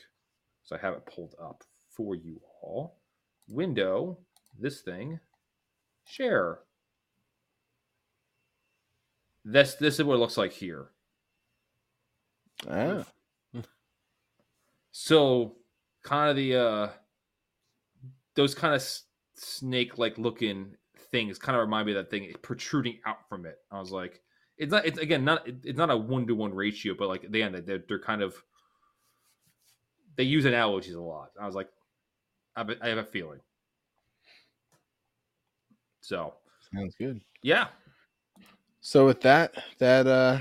So 0.63 0.75
I 0.75 0.79
have 0.79 0.95
it 0.95 1.05
pulled 1.05 1.35
up 1.39 1.63
for 1.89 2.15
you 2.15 2.41
all. 2.63 2.97
Window, 3.47 4.17
this 4.57 4.81
thing, 4.81 5.19
share. 6.05 6.59
This 9.45 9.75
this 9.75 9.99
is 9.99 10.05
what 10.05 10.15
it 10.15 10.19
looks 10.19 10.37
like 10.37 10.53
here. 10.53 10.89
Ah, 12.67 13.05
So 14.91 15.57
kind 16.03 16.29
of 16.29 16.35
the 16.35 16.55
uh 16.55 16.89
those 18.35 18.55
kind 18.55 18.73
of 18.73 18.83
snake 19.35 19.97
like 19.97 20.17
looking 20.17 20.75
things 21.11 21.37
kind 21.37 21.55
of 21.55 21.61
remind 21.61 21.85
me 21.85 21.93
of 21.93 21.97
that 21.97 22.09
thing 22.09 22.31
protruding 22.41 22.99
out 23.05 23.27
from 23.27 23.45
it. 23.45 23.57
I 23.71 23.79
was 23.79 23.91
like, 23.91 24.21
it's 24.57 24.71
not. 24.71 24.85
It's 24.85 24.99
again 24.99 25.25
not. 25.25 25.47
It's 25.47 25.77
not 25.77 25.89
a 25.89 25.97
one 25.97 26.27
to 26.27 26.35
one 26.35 26.53
ratio, 26.53 26.93
but 26.97 27.07
like 27.07 27.23
again, 27.23 27.63
they're 27.65 27.83
they're 27.87 27.99
kind 27.99 28.21
of 28.21 28.35
they 30.17 30.23
use 30.23 30.45
analogies 30.45 30.93
a 30.93 31.01
lot. 31.01 31.31
I 31.39 31.45
was 31.45 31.55
like, 31.55 31.69
I 32.55 32.59
have 32.59 32.69
a, 32.69 32.85
I 32.85 32.89
have 32.89 32.97
a 32.99 33.03
feeling. 33.03 33.39
So 36.01 36.33
sounds 36.73 36.95
good. 36.99 37.21
yeah, 37.43 37.67
So 38.81 39.05
with 39.05 39.21
that, 39.21 39.53
that 39.79 40.07
uh 40.07 40.39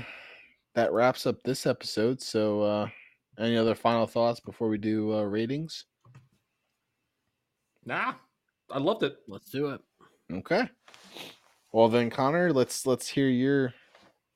that 0.73 0.93
wraps 0.93 1.25
up 1.25 1.41
this 1.43 1.65
episode. 1.65 2.21
So 2.21 2.61
uh 2.61 2.89
any 3.39 3.57
other 3.57 3.75
final 3.75 4.07
thoughts 4.07 4.39
before 4.39 4.69
we 4.69 4.77
do 4.77 5.13
uh 5.13 5.23
ratings? 5.23 5.85
nah, 7.85 8.13
I 8.69 8.79
loved 8.79 9.03
it. 9.03 9.17
Let's 9.27 9.49
do 9.49 9.69
it. 9.69 9.81
Okay. 10.31 10.69
Well 11.73 11.89
then 11.89 12.09
Connor, 12.09 12.53
let's 12.53 12.85
let's 12.85 13.07
hear 13.07 13.27
your 13.27 13.73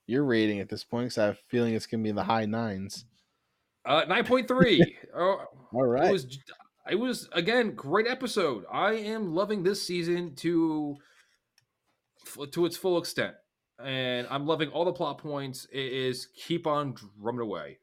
your 0.07 0.23
rating 0.23 0.59
at 0.59 0.69
this 0.69 0.84
point 0.84 1.05
because 1.05 1.17
I 1.17 1.26
have 1.27 1.35
a 1.35 1.49
feeling 1.49 1.73
it's 1.73 1.88
gonna 1.88 2.03
be 2.03 2.09
in 2.09 2.15
the 2.15 2.23
high 2.23 2.45
nines. 2.45 3.05
Uh, 3.85 4.03
nine 4.07 4.26
point 4.26 4.47
three. 4.47 4.97
Oh, 5.17 5.45
All 5.72 5.93
It 5.93 6.11
was 6.11 6.39
it 6.89 6.95
was 6.95 7.30
again 7.31 7.72
great 7.73 8.07
episode. 8.07 8.65
I 8.72 8.93
am 8.93 9.34
loving 9.34 9.63
this 9.63 9.85
season 9.85 10.35
to 10.38 10.97
to 12.51 12.65
its 12.65 12.76
full 12.76 12.97
extent, 12.97 13.35
and 13.81 14.27
I'm 14.30 14.45
loving 14.45 14.69
all 14.69 14.84
the 14.84 14.91
plot 14.91 15.19
points. 15.19 15.67
It 15.72 15.93
is 15.93 16.27
keep 16.35 16.67
on 16.67 16.93
drumming 16.93 17.41
away, 17.41 17.80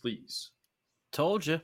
please. 0.00 0.50
Told 1.16 1.46
you. 1.46 1.60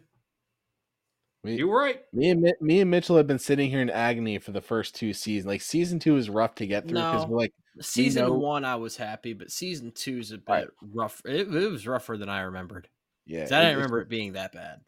We- 1.44 1.56
You're 1.56 1.76
right. 1.76 2.00
Me 2.14 2.30
and 2.30 2.50
me 2.60 2.80
and 2.80 2.90
Mitchell 2.90 3.16
have 3.18 3.26
been 3.26 3.38
sitting 3.38 3.68
here 3.68 3.82
in 3.82 3.90
agony 3.90 4.38
for 4.38 4.52
the 4.52 4.62
first 4.62 4.94
two 4.94 5.12
seasons. 5.12 5.46
Like 5.46 5.60
season 5.60 5.98
two 5.98 6.16
is 6.16 6.30
rough 6.30 6.54
to 6.56 6.66
get 6.66 6.84
through 6.84 6.94
because 6.94 7.24
No. 7.24 7.28
we're 7.30 7.38
like, 7.38 7.52
Season 7.80 8.24
know- 8.24 8.32
one, 8.34 8.64
I 8.64 8.76
was 8.76 8.96
happy, 8.96 9.32
but 9.34 9.50
season 9.50 9.92
two 9.92 10.18
is 10.18 10.30
a 10.30 10.38
bit 10.38 10.48
Right. 10.48 10.68
rough. 10.80 11.20
It, 11.26 11.52
it 11.54 11.70
was 11.70 11.86
rougher 11.86 12.16
than 12.16 12.28
I 12.30 12.42
remembered. 12.42 12.88
yeah, 13.26 13.40
'Cause 13.42 13.52
I 13.52 13.56
didn't 13.60 13.72
it's- 13.72 13.76
remember 13.76 14.00
it 14.00 14.08
being 14.08 14.32
that 14.34 14.52
bad. 14.52 14.80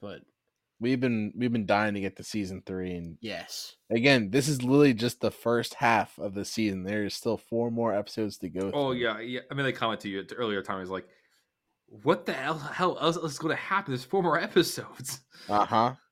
But 0.00 0.22
We've 0.80 1.00
been 1.00 1.32
we've 1.36 1.50
been 1.52 1.66
dying 1.66 1.94
to 1.94 2.00
get 2.00 2.14
to 2.16 2.22
season 2.24 2.62
three, 2.64 2.94
and 2.94 3.18
yes, 3.20 3.74
again, 3.90 4.30
this 4.30 4.46
is 4.46 4.62
literally 4.62 4.94
just 4.94 5.20
the 5.20 5.32
first 5.32 5.74
half 5.74 6.16
of 6.20 6.34
the 6.34 6.44
season. 6.44 6.84
There 6.84 7.04
is 7.04 7.14
still 7.14 7.36
four 7.36 7.70
more 7.72 7.92
episodes 7.92 8.38
to 8.38 8.48
go. 8.48 8.70
Oh 8.72 8.92
through. 8.92 9.00
yeah, 9.00 9.18
yeah. 9.20 9.40
I 9.50 9.54
mean, 9.54 9.64
they 9.64 9.72
commented 9.72 10.02
to 10.02 10.08
you 10.10 10.20
at 10.20 10.28
the 10.28 10.36
earlier 10.36 10.62
time. 10.62 10.80
Is 10.80 10.88
like, 10.90 11.08
what 12.02 12.26
the 12.26 12.32
hell, 12.32 12.58
hell 12.58 12.98
else 13.00 13.16
is 13.16 13.38
going 13.38 13.54
to 13.54 13.60
happen? 13.62 13.92
There's 13.92 14.04
four 14.04 14.22
more 14.22 14.38
episodes. 14.38 15.20
Uh 15.48 15.64
huh. 15.64 15.94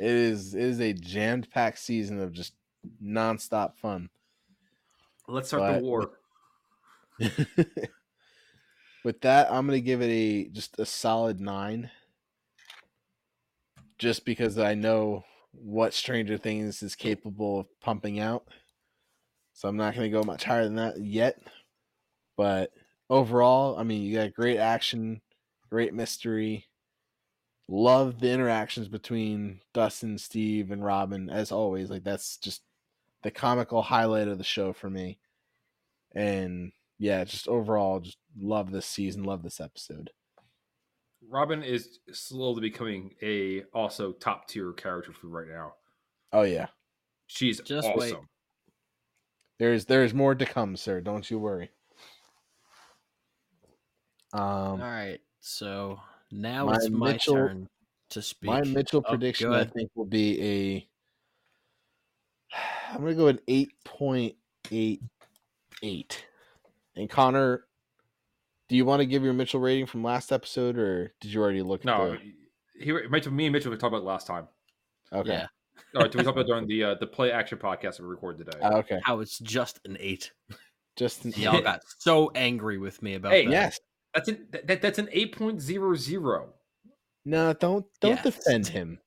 It 0.00 0.06
is 0.12 0.54
it 0.54 0.62
is 0.62 0.80
a 0.80 0.92
jammed 0.92 1.50
packed 1.50 1.80
season 1.80 2.20
of 2.20 2.32
just 2.32 2.52
nonstop 3.02 3.74
fun. 3.78 4.08
Let's 5.26 5.48
start 5.48 5.62
But- 5.62 5.80
the 5.80 5.84
war. 5.84 6.10
With 9.04 9.20
that, 9.22 9.50
I'm 9.50 9.66
gonna 9.66 9.80
give 9.80 10.02
it 10.02 10.10
a 10.10 10.44
just 10.50 10.78
a 10.78 10.86
solid 10.86 11.40
nine. 11.40 11.90
Just 13.98 14.24
because 14.24 14.56
I 14.56 14.74
know 14.74 15.24
what 15.50 15.94
Stranger 15.94 16.38
Things 16.38 16.80
is 16.84 16.94
capable 16.94 17.60
of 17.60 17.80
pumping 17.80 18.20
out. 18.20 18.46
So 19.52 19.68
I'm 19.68 19.76
not 19.76 19.96
gonna 19.96 20.10
go 20.10 20.22
much 20.22 20.44
higher 20.44 20.62
than 20.62 20.76
that 20.76 21.00
yet. 21.00 21.42
But 22.36 22.70
overall, 23.10 23.78
I 23.78 23.82
mean 23.84 24.02
you 24.02 24.16
got 24.16 24.34
great 24.34 24.58
action, 24.58 25.20
great 25.70 25.94
mystery. 25.94 26.66
Love 27.70 28.18
the 28.20 28.30
interactions 28.30 28.88
between 28.88 29.60
Dustin, 29.74 30.16
Steve, 30.18 30.70
and 30.70 30.82
Robin, 30.84 31.28
as 31.28 31.52
always. 31.52 31.90
Like 31.90 32.04
that's 32.04 32.38
just 32.38 32.62
the 33.22 33.30
comical 33.30 33.82
highlight 33.82 34.28
of 34.28 34.38
the 34.38 34.44
show 34.44 34.72
for 34.72 34.88
me. 34.88 35.18
And 36.14 36.72
yeah, 36.98 37.24
just 37.24 37.46
overall, 37.48 38.00
just 38.00 38.18
love 38.40 38.70
this 38.72 38.86
season, 38.86 39.24
love 39.24 39.42
this 39.42 39.60
episode. 39.60 40.10
Robin 41.28 41.62
is 41.62 41.98
slowly 42.12 42.60
becoming 42.62 43.14
a 43.22 43.64
also 43.74 44.12
top 44.12 44.48
tier 44.48 44.72
character 44.72 45.12
for 45.12 45.26
right 45.28 45.48
now. 45.48 45.74
Oh 46.32 46.42
yeah, 46.42 46.68
She's 47.26 47.60
Just 47.60 47.86
awesome. 47.86 47.98
wait. 47.98 48.14
there's 49.58 49.84
there's 49.84 50.14
more 50.14 50.34
to 50.34 50.46
come, 50.46 50.76
sir. 50.76 51.00
Don't 51.00 51.30
you 51.30 51.38
worry. 51.38 51.70
Um, 54.32 54.42
all 54.42 54.78
right. 54.78 55.18
So 55.40 56.00
now 56.30 56.66
my 56.66 56.74
it's 56.74 56.90
my 56.90 57.12
Mitchell- 57.12 57.34
turn 57.34 57.68
to 58.10 58.22
speak. 58.22 58.48
my 58.48 58.62
Mitchell 58.62 59.02
Oh, 59.06 59.10
prediction, 59.10 59.52
I 59.52 59.64
think, 59.64 59.90
will 59.94 60.04
be 60.06 60.42
a. 60.42 60.88
I'm 62.92 63.00
gonna 63.02 63.14
go 63.14 63.26
an 63.28 63.40
eight 63.48 63.70
point 63.84 64.34
eight 64.70 65.02
eight. 65.82 66.24
And 66.96 67.08
Connor, 67.08 67.64
do 68.68 68.76
you 68.76 68.84
want 68.84 69.00
to 69.00 69.06
give 69.06 69.22
your 69.22 69.32
Mitchell 69.34 69.60
rating 69.60 69.86
from 69.86 70.02
last 70.02 70.32
episode, 70.32 70.76
or 70.78 71.12
did 71.20 71.32
you 71.32 71.40
already 71.42 71.62
look? 71.62 71.84
No, 71.84 72.12
at 72.14 72.20
he, 72.80 72.92
Mitchell, 73.10 73.32
me 73.32 73.46
and 73.46 73.52
Mitchell 73.52 73.70
we 73.70 73.76
talked 73.76 73.92
about 73.94 74.02
it 74.02 74.06
last 74.06 74.26
time. 74.26 74.48
okay, 75.12 75.30
Yeah, 75.30 75.46
Or 75.94 76.02
did 76.08 76.16
we 76.16 76.22
talk 76.24 76.34
about 76.34 76.46
during 76.46 76.66
the 76.66 76.82
uh, 76.84 76.94
the 76.94 77.06
play 77.06 77.30
action 77.30 77.58
podcast 77.58 77.96
that 77.98 78.00
we 78.02 78.08
recorded 78.08 78.46
today? 78.46 78.58
Uh, 78.60 78.78
okay, 78.78 79.00
how 79.04 79.20
it's 79.20 79.38
just 79.38 79.80
an 79.84 79.96
eight. 80.00 80.32
just 80.96 81.24
Y'all 81.36 81.60
got 81.62 81.82
so 81.98 82.30
angry 82.34 82.78
with 82.78 83.00
me 83.02 83.14
about 83.14 83.32
Hey, 83.32 83.44
that. 83.46 83.50
yes. 83.52 83.80
That's 84.26 84.28
an 84.28 84.48
that, 84.66 84.82
that's 84.82 84.98
an 84.98 85.08
eight 85.12 85.36
point 85.36 85.60
zero 85.60 85.94
zero. 85.94 86.54
No, 87.24 87.52
don't 87.52 87.84
don't 88.00 88.16
Yes. 88.16 88.22
defend 88.24 88.66
him. 88.68 88.98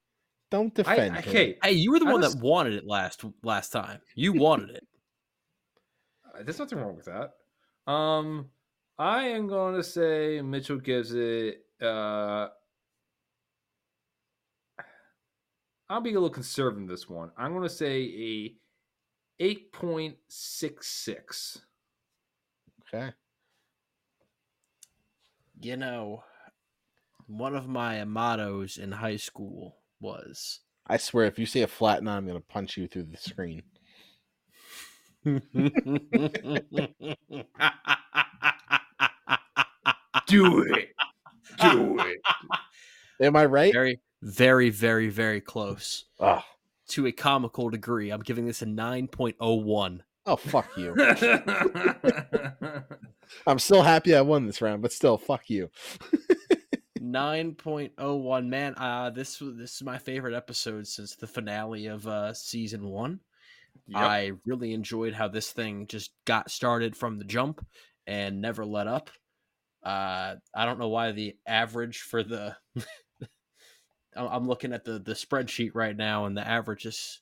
Don't 0.50 0.74
defend 0.76 1.16
I 1.18 1.22
him. 1.22 1.30
okay, 1.30 1.58
Hey, 1.64 1.72
you 1.74 1.92
were 1.92 2.00
the 2.00 2.06
I 2.08 2.12
one 2.12 2.22
was- 2.22 2.36
that 2.36 2.42
wanted 2.44 2.74
it 2.74 2.86
last 2.86 3.24
last 3.44 3.72
time. 3.72 4.02
You 4.16 4.34
wanted 4.34 4.72
it. 4.72 4.88
uh, 6.34 6.44
there's 6.44 6.60
nothing 6.60 6.78
wrong 6.80 6.96
with 6.96 7.06
that. 7.06 7.32
Um, 7.92 8.50
I 9.00 9.24
am 9.30 9.48
going 9.48 9.76
to 9.76 9.84
say 9.84 10.42
Mitchell 10.42 10.78
gives 10.78 11.14
it. 11.14 11.66
uh 11.82 12.50
I'll 15.90 16.00
be 16.02 16.12
a 16.12 16.14
little 16.14 16.30
conservative 16.30 16.80
in 16.80 16.86
this 16.88 17.10
one. 17.10 17.32
I'm 17.38 17.52
going 17.52 17.64
to 17.68 17.70
say 17.70 18.04
a 18.04 18.56
eight 19.44 19.74
point 19.74 20.16
six 20.30 20.88
six. 20.88 21.66
Okay. 22.94 23.12
You 25.62 25.78
know, 25.78 26.24
one 27.28 27.56
of 27.56 27.68
my 27.68 28.04
mottos 28.04 28.78
in 28.78 28.92
high 28.94 29.18
school 29.18 29.78
was 30.00 30.62
I 30.88 30.98
swear, 30.98 31.26
if 31.26 31.38
you 31.38 31.46
say 31.46 31.62
a 31.62 31.68
flat 31.68 32.04
nine, 32.04 32.18
I'm 32.18 32.28
gonna 32.28 32.42
punch 32.42 32.78
you 32.78 32.88
through 32.88 33.04
the 33.04 33.18
screen. 33.18 33.64
Do 40.28 40.62
it, 40.64 40.90
do 41.60 42.00
it. 42.00 42.22
Am 43.22 43.36
I 43.36 43.46
right? 43.46 43.74
very, 43.74 44.00
very, 44.22 44.70
very, 44.70 45.10
very 45.10 45.42
close 45.42 46.06
Oh, 46.20 46.44
to 46.90 47.08
a 47.08 47.12
comical 47.12 47.70
degree. 47.70 48.10
I'm 48.10 48.22
giving 48.22 48.46
this 48.46 48.62
a 48.62 48.66
9.01. 48.66 50.02
oh, 50.26 50.36
fuck 50.36 50.70
you. 50.78 50.96
I'm 53.48 53.60
still 53.60 53.82
happy 53.82 54.16
I 54.16 54.22
won 54.22 54.46
this 54.46 54.62
round, 54.62 54.82
but 54.82 54.92
still, 54.92 55.18
fuck 55.18 55.50
you. 55.50 55.70
9.01 57.02 58.46
man 58.48 58.76
uh 58.78 59.10
this 59.10 59.42
was 59.42 59.58
this 59.58 59.74
is 59.76 59.84
my 59.84 59.98
favorite 59.98 60.36
episode 60.36 60.86
since 60.88 61.16
the 61.16 61.26
finale 61.26 61.88
of 61.88 62.06
uh 62.08 62.32
season 62.34 62.88
1 62.88 63.20
Yep. 63.88 64.00
i 64.02 64.32
really 64.46 64.74
enjoyed 64.74 65.14
how 65.14 65.28
this 65.28 65.52
thing 65.52 65.88
just 65.88 66.12
got 66.26 66.52
started 66.52 66.96
from 66.96 67.18
the 67.18 67.24
jump 67.26 67.66
and 68.06 68.40
never 68.40 68.64
let 68.66 68.86
up 68.88 69.10
uh 69.84 70.36
i 70.56 70.66
don't 70.66 70.78
know 70.78 70.90
why 70.90 71.12
the 71.12 71.36
average 71.48 72.00
for 72.02 72.22
the 72.24 72.56
I'm- 74.16 74.30
i'm 74.30 74.48
looking 74.48 74.72
at 74.72 74.86
the 74.86 75.00
the 75.00 75.14
spreadsheet 75.14 75.72
right 75.74 75.98
now 75.98 76.26
and 76.26 76.38
the 76.38 76.48
average 76.48 76.86
is 76.86 77.20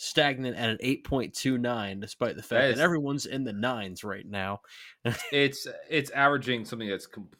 stagnant 0.00 0.56
at 0.56 0.70
an 0.70 0.78
8.29, 0.82 2.00
despite 2.00 2.36
the 2.36 2.42
fact 2.42 2.50
That 2.50 2.66
that, 2.68 2.70
is- 2.74 2.78
everyone's 2.80 3.26
in 3.26 3.42
the 3.44 3.52
nines 3.52 4.04
right 4.04 4.24
now. 4.26 4.60
It's 5.32 5.66
it's 5.90 6.10
averaging 6.10 6.64
something 6.64 6.88
that's 6.88 7.06
complete. 7.06 7.34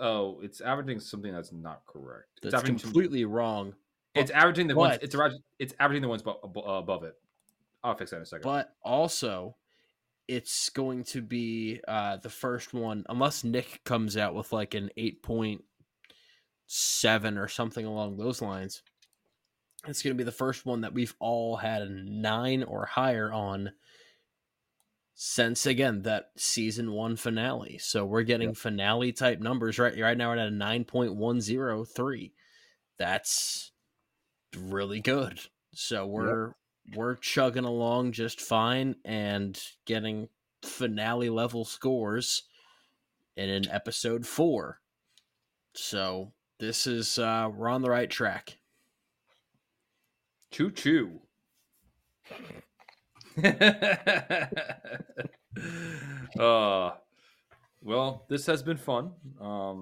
Oh, 0.00 0.40
it's 0.42 0.60
averaging 0.60 0.98
something 1.00 1.32
that's 1.32 1.52
not 1.52 1.82
correct. 1.86 2.26
It's 2.42 2.52
That's 2.52 2.66
some- 2.66 2.78
completely 2.78 3.24
wrong. 3.24 3.74
It's 4.14 4.30
averaging 4.30 4.66
the 4.66 4.74
ones. 4.74 4.98
It's 5.00 5.14
averaging. 5.14 5.42
It's 5.58 5.74
averaging 5.80 6.02
the 6.02 6.08
ones 6.08 6.22
abo- 6.22 6.42
abo- 6.42 6.78
above 6.80 7.04
it. 7.04 7.14
I'll 7.84 7.94
fix 7.94 8.10
that 8.10 8.16
in 8.18 8.22
a 8.24 8.26
second. 8.26 8.42
But 8.44 8.74
also, 8.82 9.56
it's 10.28 10.68
going 10.70 11.04
to 11.04 11.22
be 11.22 11.80
uh, 11.88 12.16
the 12.18 12.28
first 12.30 12.74
one, 12.74 13.04
unless 13.08 13.42
Nick 13.44 13.80
comes 13.84 14.16
out 14.16 14.34
with 14.34 14.52
like 14.52 14.74
an 14.74 14.90
8.7 14.98 15.60
or 17.38 17.48
something 17.48 17.86
along 17.86 18.16
those 18.16 18.42
lines. 18.42 18.82
It's 19.86 20.02
going 20.02 20.16
to 20.16 20.18
be 20.18 20.24
the 20.24 20.32
first 20.32 20.64
one 20.64 20.82
that 20.82 20.94
we've 20.94 21.14
all 21.18 21.56
had 21.56 21.82
a 21.82 21.88
nine 21.88 22.62
or 22.62 22.86
higher 22.86 23.32
on 23.32 23.72
since 25.14 25.66
again 25.66 26.02
that 26.02 26.30
season 26.36 26.92
one 26.92 27.16
finale. 27.16 27.78
So 27.78 28.04
we're 28.04 28.22
getting 28.22 28.54
finale 28.54 29.12
type 29.12 29.40
numbers 29.40 29.78
right 29.78 29.98
right 29.98 30.16
now. 30.16 30.30
We're 30.30 30.38
at 30.38 30.48
a 30.48 30.50
nine 30.50 30.84
point 30.84 31.14
one 31.14 31.40
zero 31.40 31.84
three. 31.84 32.32
That's 32.98 33.72
really 34.56 35.00
good. 35.00 35.40
So 35.74 36.06
we're 36.06 36.54
we're 36.94 37.16
chugging 37.16 37.64
along 37.64 38.12
just 38.12 38.40
fine 38.40 38.96
and 39.04 39.60
getting 39.84 40.28
finale 40.62 41.30
level 41.30 41.64
scores 41.64 42.44
in 43.36 43.48
an 43.48 43.68
episode 43.70 44.26
four. 44.26 44.80
So 45.74 46.32
this 46.58 46.86
is 46.86 47.18
uh 47.18 47.50
we're 47.52 47.68
on 47.68 47.82
the 47.82 47.90
right 47.90 48.10
track. 48.10 48.58
Choo 50.52 50.70
choo. 50.70 51.20
uh, 56.38 56.90
well, 57.80 58.26
this 58.28 58.44
has 58.46 58.62
been 58.62 58.76
fun. 58.76 59.12
Um, 59.40 59.80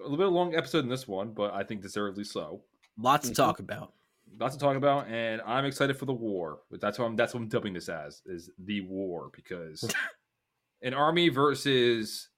a 0.00 0.02
little 0.02 0.16
bit 0.16 0.26
of 0.26 0.32
a 0.32 0.36
long 0.36 0.56
episode 0.56 0.82
in 0.84 0.90
this 0.90 1.06
one, 1.06 1.30
but 1.32 1.54
I 1.54 1.62
think 1.62 1.82
deservedly 1.82 2.24
so. 2.24 2.62
Lots 2.98 3.28
to 3.28 3.34
talk 3.34 3.60
about. 3.60 3.92
Lots 4.40 4.56
to 4.56 4.60
talk 4.60 4.76
about, 4.76 5.06
and 5.06 5.40
I'm 5.46 5.64
excited 5.64 5.96
for 5.96 6.06
the 6.06 6.12
war. 6.12 6.58
But 6.68 6.80
that's 6.80 6.98
what 6.98 7.06
I'm. 7.06 7.14
That's 7.14 7.32
what 7.32 7.40
I'm 7.40 7.48
dubbing 7.48 7.74
this 7.74 7.88
as 7.88 8.22
is 8.26 8.50
the 8.58 8.80
war 8.80 9.30
because 9.32 9.88
an 10.82 10.94
army 10.94 11.28
versus 11.28 12.28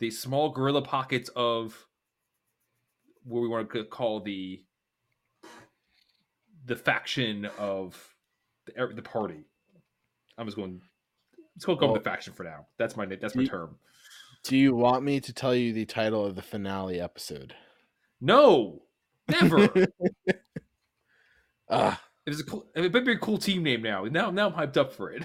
the 0.00 0.10
small 0.10 0.50
guerrilla 0.50 0.82
pockets 0.82 1.30
of 1.36 1.86
what 3.22 3.40
we 3.40 3.48
want 3.48 3.70
to 3.70 3.84
call 3.84 4.20
the 4.20 4.65
the 6.66 6.76
faction 6.76 7.46
of 7.58 7.96
the, 8.66 8.78
er, 8.82 8.92
the 8.94 9.02
party. 9.02 9.46
I'm 10.36 10.46
just 10.46 10.56
going. 10.56 10.82
Let's 11.56 11.64
go 11.64 11.74
go 11.74 11.92
with 11.92 12.04
the 12.04 12.10
faction 12.10 12.34
for 12.34 12.44
now. 12.44 12.66
That's 12.78 12.96
my 12.96 13.06
that's 13.06 13.34
my 13.34 13.42
you- 13.42 13.48
term. 13.48 13.76
Do 14.44 14.56
you 14.56 14.74
want 14.76 15.02
me 15.02 15.18
to 15.20 15.32
tell 15.32 15.54
you 15.56 15.72
the 15.72 15.86
title 15.86 16.24
of 16.24 16.36
the 16.36 16.42
finale 16.42 17.00
episode? 17.00 17.54
No, 18.20 18.82
never. 19.28 19.68
Ah, 21.68 22.00
it 22.24 22.30
was 22.30 22.40
a 22.40 22.44
cool. 22.44 22.66
It 22.76 22.92
might 22.92 23.04
be 23.04 23.12
a 23.12 23.18
cool 23.18 23.38
team 23.38 23.64
name 23.64 23.82
now. 23.82 24.04
Now, 24.04 24.30
now 24.30 24.46
I'm 24.48 24.52
hyped 24.52 24.76
up 24.76 24.92
for 24.92 25.10
it. 25.10 25.24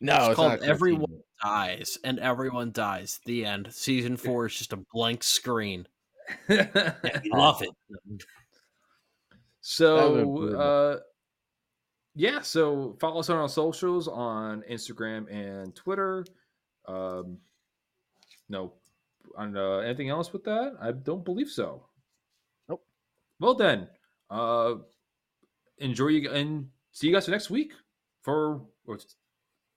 no, 0.00 0.14
It's 0.16 0.26
it's, 0.28 0.36
called 0.36 0.60
cool 0.60 0.70
Everyone- 0.70 1.06
team. 1.10 1.20
Dies 1.42 1.98
and 2.04 2.18
everyone 2.20 2.70
dies. 2.70 3.18
The 3.26 3.44
end. 3.44 3.68
Season 3.74 4.16
four 4.16 4.46
is 4.46 4.54
just 4.56 4.72
a 4.72 4.78
blank 4.92 5.22
screen. 5.24 5.86
so, 6.48 6.56
We 7.22 7.30
love 7.32 7.60
it. 7.60 7.70
Would've 10.24 10.60
uh, 10.60 10.96
yeah. 12.14 12.40
So 12.42 12.96
follow 13.00 13.20
us 13.20 13.30
on 13.30 13.36
our 13.38 13.48
socials 13.48 14.08
on 14.08 14.62
Instagram 14.70 15.30
and 15.32 15.74
Twitter. 15.74 16.24
Um, 16.86 17.38
no, 18.48 18.74
on 19.38 19.56
uh, 19.56 19.78
anything 19.78 20.10
else 20.10 20.32
with 20.32 20.44
that? 20.44 20.74
I 20.80 20.92
don't 20.92 21.24
believe 21.24 21.48
so. 21.48 21.86
Nope. 22.68 22.84
Well 23.40 23.54
then, 23.54 23.88
uh, 24.30 24.74
enjoy 25.78 26.08
you 26.08 26.30
and 26.30 26.68
see 26.92 27.08
you 27.08 27.14
guys 27.14 27.24
for 27.24 27.30
next 27.30 27.48
week 27.50 27.72
for 28.22 28.60
or 28.86 28.98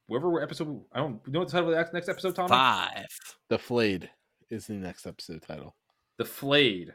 whatever 0.08 0.42
episode. 0.42 0.82
I 0.92 1.00
don't 1.00 1.22
you 1.26 1.32
know 1.32 1.40
what 1.40 1.48
the 1.48 1.52
title 1.54 1.70
of 1.70 1.76
the 1.76 1.78
next- 1.82 1.94
next 1.94 2.10
episode, 2.10 2.36
Tommy. 2.36 2.50
Five. 2.50 3.08
The 3.50 3.58
Flayed 3.58 4.10
is 4.50 4.68
the 4.68 4.74
next 4.74 5.08
episode 5.08 5.42
title. 5.42 5.76
The 6.18 6.26
Flayed. 6.26 6.94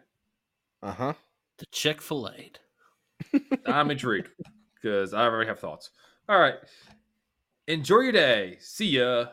Uh 0.83 0.93
huh. 0.93 1.13
The 1.59 1.67
Chick 1.73 2.03
fil 2.03 2.29
A. 2.29 2.51
I'm 3.67 3.91
intrigued 3.91 4.29
because 4.75 5.15
I 5.15 5.25
already 5.25 5.49
have 5.49 5.59
thoughts. 5.59 5.91
All 6.29 6.39
right. 6.39 6.55
Enjoy 7.67 8.01
your 8.01 8.13
day. 8.13 8.57
See 8.61 8.99
ya. 8.99 9.27